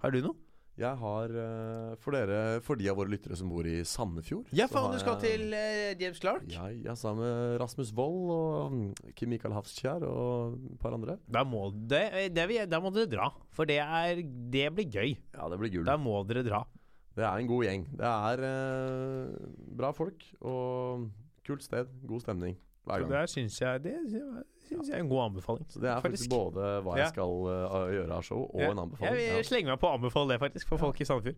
Har 0.04 0.14
du 0.14 0.22
noe? 0.22 0.38
Jeg 0.78 0.94
har 1.02 1.32
eh, 1.42 1.94
for 1.98 2.14
dere 2.14 2.60
For 2.62 2.78
de 2.78 2.86
av 2.92 3.00
våre 3.00 3.10
lyttere 3.10 3.34
som 3.40 3.50
bor 3.50 3.66
i 3.66 3.80
Sandefjord 3.82 4.52
Ja, 4.54 4.68
så 4.70 4.76
faen, 4.76 4.84
har 4.84 4.94
du 4.94 5.00
skal 5.02 5.16
jeg- 5.18 5.40
til 5.40 5.56
eh, 5.58 5.96
James 5.98 6.20
Clark? 6.22 6.44
Ja, 6.54 6.68
jeg 6.70 6.94
sammen 7.02 7.24
med 7.26 7.56
Rasmus 7.64 7.90
Wold 7.98 8.30
og 8.36 8.76
mm, 8.76 9.14
Kim 9.18 9.32
Mikael 9.34 9.56
Hafskjær 9.58 10.06
og 10.06 10.60
et 10.60 10.78
par 10.84 10.94
andre. 10.94 11.16
Da 11.34 11.42
må, 11.50 11.64
det, 11.74 12.04
det 12.36 12.46
vil, 12.52 12.60
jeg- 12.60 12.70
da 12.70 12.78
må 12.84 12.92
dere 12.94 13.10
dra. 13.10 13.32
For 13.58 13.66
det, 13.66 13.80
er, 13.82 14.22
det 14.54 14.68
blir 14.78 14.86
gøy. 15.00 15.16
Ja, 15.34 15.50
det 15.50 15.58
blir 15.64 15.74
gull. 15.80 15.88
Da 15.90 15.98
må 15.98 16.20
dere 16.30 16.46
dra. 16.46 16.62
Det 17.18 17.26
er 17.26 17.42
en 17.42 17.48
god 17.50 17.64
gjeng. 17.66 17.84
Det 17.98 18.06
er 18.06 18.44
eh, 18.46 19.48
bra 19.80 19.90
folk 19.98 20.22
og 20.46 21.08
kult 21.48 21.64
sted. 21.66 21.90
God 22.06 22.22
stemning 22.22 22.56
hver 22.86 23.02
gang. 23.04 23.10
det 23.12 23.24
syns 23.34 23.58
jeg 23.60 23.82
Det 23.84 23.96
synes 24.68 24.88
jeg 24.88 24.96
er 24.96 25.02
en 25.04 25.10
god 25.10 25.24
anbefaling. 25.32 25.66
Så 25.72 25.80
det 25.82 25.90
er 25.90 26.00
faktisk 26.04 26.30
både 26.30 26.70
hva 26.86 26.96
jeg 27.00 27.06
Ja. 27.08 27.10
skal 27.10 27.34
eh, 27.52 27.94
gjøre 27.98 28.12
av 28.20 28.24
show, 28.24 28.46
og 28.54 28.62
Ja. 28.62 28.70
en 28.72 28.78
anbefaling. 28.86 29.16
Jeg 29.18 29.28
Ja. 29.32 29.36
vil 29.36 29.44
slenge 29.50 29.66
meg 29.74 29.80
på 29.80 29.88
å 29.90 29.98
anbefale 29.98 30.30
det, 30.30 30.40
faktisk, 30.40 30.68
for 30.68 30.76
Ja. 30.78 30.82
folk 30.86 31.02
i 31.02 31.06
Sandefjord. 31.06 31.36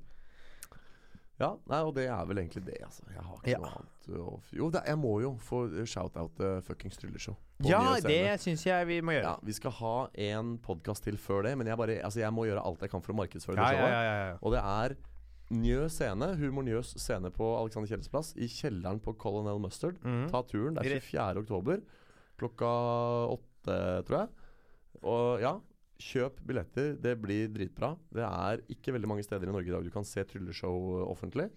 ja, 1.39 1.53
nei, 1.69 1.79
og 1.87 1.93
det 1.95 2.07
er 2.11 2.25
vel 2.27 2.37
egentlig 2.41 2.65
det, 2.65 2.77
altså. 2.83 3.03
Jeg 3.13 3.23
har 3.23 3.35
ikke 3.37 3.47
Ja. 3.51 3.57
noe 3.59 3.69
annet 3.69 4.19
å 4.19 4.41
Jo, 4.51 4.69
det, 4.69 4.81
jeg 4.85 4.97
må 4.97 5.21
jo 5.21 5.37
få 5.39 5.85
shout-out 5.87 6.39
uh, 6.41 6.59
fuckings 6.61 6.97
trylleshow. 6.97 7.35
på 7.61 7.69
Ja, 7.69 7.79
nye 7.79 8.01
scene. 8.01 8.09
det 8.09 8.39
syns 8.41 8.65
jeg 8.65 8.87
vi 8.87 9.01
må 9.01 9.11
gjøre. 9.13 9.23
Ja, 9.23 9.37
Vi 9.43 9.53
skal 9.53 9.71
ha 9.71 10.07
en 10.15 10.57
podkast 10.57 11.03
til 11.03 11.15
før 11.15 11.43
det, 11.43 11.57
men 11.57 11.67
jeg, 11.67 11.77
bare, 11.77 12.01
altså, 12.03 12.19
jeg 12.19 12.31
må 12.33 12.45
gjøre 12.45 12.65
alt 12.65 12.79
jeg 12.81 12.89
kan 12.89 13.01
for 13.01 13.13
å 13.13 13.15
markedsføre 13.15 13.55
Ja, 13.55 13.69
det 13.69 13.77
ja, 13.77 13.79
showet. 13.79 13.91
ja, 13.91 14.01
ja, 14.03 14.27
ja. 14.31 14.37
Og 14.41 14.51
det 14.51 14.59
er 14.59 14.95
Njø 15.49 15.87
scene, 15.89 16.27
Humor 16.37 16.63
Njøs 16.67 16.91
scene 17.01 17.31
på 17.33 17.47
Alexander 17.57 17.89
Kiellands 17.89 18.11
plass, 18.13 18.33
i 18.37 18.45
kjelleren 18.51 18.99
på 19.01 19.15
Colonel 19.17 19.57
Mustard. 19.63 19.97
Mm. 20.05 20.27
Ta 20.29 20.43
turen. 20.45 20.75
Det 20.77 20.85
er 20.85 20.99
24. 21.01 21.41
oktober 21.45 21.81
klokka 22.39 22.69
åtte, 23.33 23.77
tror 24.07 24.19
jeg. 24.21 24.29
Og 25.03 25.41
ja, 25.43 25.55
kjøp 25.99 26.37
billetter. 26.47 26.93
Det 27.01 27.15
blir 27.19 27.49
dritbra. 27.51 27.93
Det 28.15 28.23
er 28.23 28.61
ikke 28.71 28.93
veldig 28.95 29.09
mange 29.11 29.25
steder 29.25 29.49
i 29.49 29.55
Norge 29.55 29.67
i 29.71 29.73
dag 29.75 29.83
du 29.83 29.91
kan 29.93 30.05
se 30.07 30.23
trylleshow 30.29 31.01
offentlig. 31.09 31.49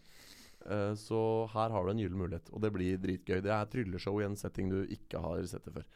Eh, 0.66 0.92
så 0.98 1.20
her 1.52 1.70
har 1.74 1.84
du 1.86 1.92
en 1.92 2.00
gyllen 2.02 2.18
mulighet, 2.22 2.50
og 2.54 2.62
det 2.64 2.72
blir 2.74 2.98
dritgøy. 3.02 3.40
Det 3.44 3.52
er 3.54 3.70
trylleshow 3.70 4.18
i 4.22 4.26
en 4.26 4.38
setting 4.38 4.72
du 4.72 4.80
ikke 4.94 5.20
har 5.22 5.44
sett 5.50 5.64
det 5.68 5.76
før. 5.78 5.86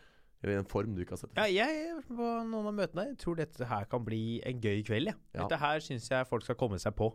Eller 0.45 0.53
i 0.53 0.61
en 0.61 0.69
form 0.69 0.93
du 0.95 1.01
ikke 1.03 1.15
har 1.17 1.23
sett 1.25 1.33
det 1.35 1.41
Ja, 1.41 1.47
før. 1.49 1.55
jeg 1.57 1.85
er 1.97 2.01
på 2.13 2.27
noen 2.53 2.67
av 2.69 2.75
møtene 2.77 3.05
Jeg 3.09 3.17
tror 3.23 3.39
dette 3.39 3.67
her 3.71 3.87
kan 3.91 4.03
bli 4.05 4.21
en 4.47 4.59
gøy 4.61 4.83
kveld. 4.87 5.09
Ja. 5.11 5.17
Ja. 5.35 5.47
Dette 5.47 5.59
her 5.63 5.81
syns 5.83 6.11
jeg 6.13 6.29
folk 6.29 6.45
skal 6.45 6.59
komme 6.61 6.79
seg 6.83 6.95
på. 6.99 7.09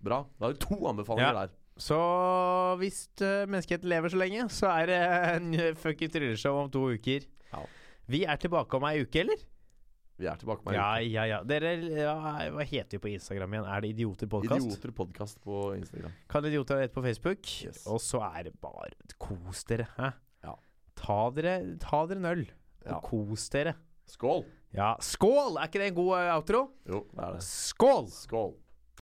Bra. 0.00 0.22
Da 0.38 0.46
har 0.46 0.52
du 0.54 0.58
to 0.62 0.78
anbefalinger 0.88 1.32
Ja. 1.34 1.46
der. 1.46 1.54
Så 1.78 1.96
hvis 2.80 3.04
uh, 3.22 3.44
menneskeheten 3.46 3.88
lever 3.90 4.10
så 4.10 4.18
lenge, 4.18 4.48
så 4.50 4.66
er 4.82 4.86
det 4.90 4.98
en 5.36 5.76
fucking 5.78 6.10
trylleshow 6.10 6.64
om 6.64 6.70
to 6.74 6.88
uker. 6.90 7.26
Ja. 7.52 7.60
Vi 8.10 8.24
er 8.24 8.36
tilbake 8.36 8.74
om 8.78 8.86
ei 8.88 9.02
uke, 9.04 9.20
eller? 9.20 9.38
Vi 10.18 10.26
er 10.26 10.34
tilbake 10.40 10.64
med 10.66 10.74
Ja, 10.74 10.96
ja, 10.98 11.24
ja. 11.30 11.36
Dere, 11.46 11.76
ja, 11.94 12.14
Hva 12.50 12.64
heter 12.66 12.96
vi 12.96 13.02
på 13.04 13.10
Instagram 13.12 13.52
igjen? 13.54 13.66
Er 13.70 13.80
det 13.84 13.90
Idioter 13.94 14.26
podkast? 14.26 14.66
Idioter 14.66 14.90
podkast 14.90 15.38
på 15.44 15.60
Instagram. 15.78 16.10
Kan 16.28 16.44
Idioter 16.50 16.80
ha 16.82 16.88
på 16.90 17.04
Facebook. 17.04 17.46
Yes. 17.68 17.84
Og 17.86 18.00
så 18.02 18.18
er 18.26 18.48
det 18.48 18.56
bare 18.60 18.90
Kos 19.22 19.62
dere. 19.70 19.86
Hæ? 19.96 20.10
Ja. 20.42 20.56
Ta 20.98 21.20
dere, 21.36 21.54
ta 21.78 22.00
dere 22.10 22.18
en 22.18 22.30
øl, 22.32 22.46
og 22.86 22.90
Ja. 22.90 22.98
kos 23.06 23.46
dere. 23.54 23.74
Skål! 24.10 24.42
Ja, 24.74 24.96
skål! 25.00 25.56
Er 25.60 25.68
ikke 25.70 25.78
det 25.84 25.92
en 25.92 25.94
god 25.94 26.12
eh, 26.18 26.34
outro? 26.34 26.64
Jo, 26.88 27.04
det 27.14 27.22
er 27.28 27.32
det. 27.38 27.42
Skål! 27.46 28.08
Skål! 28.10 28.54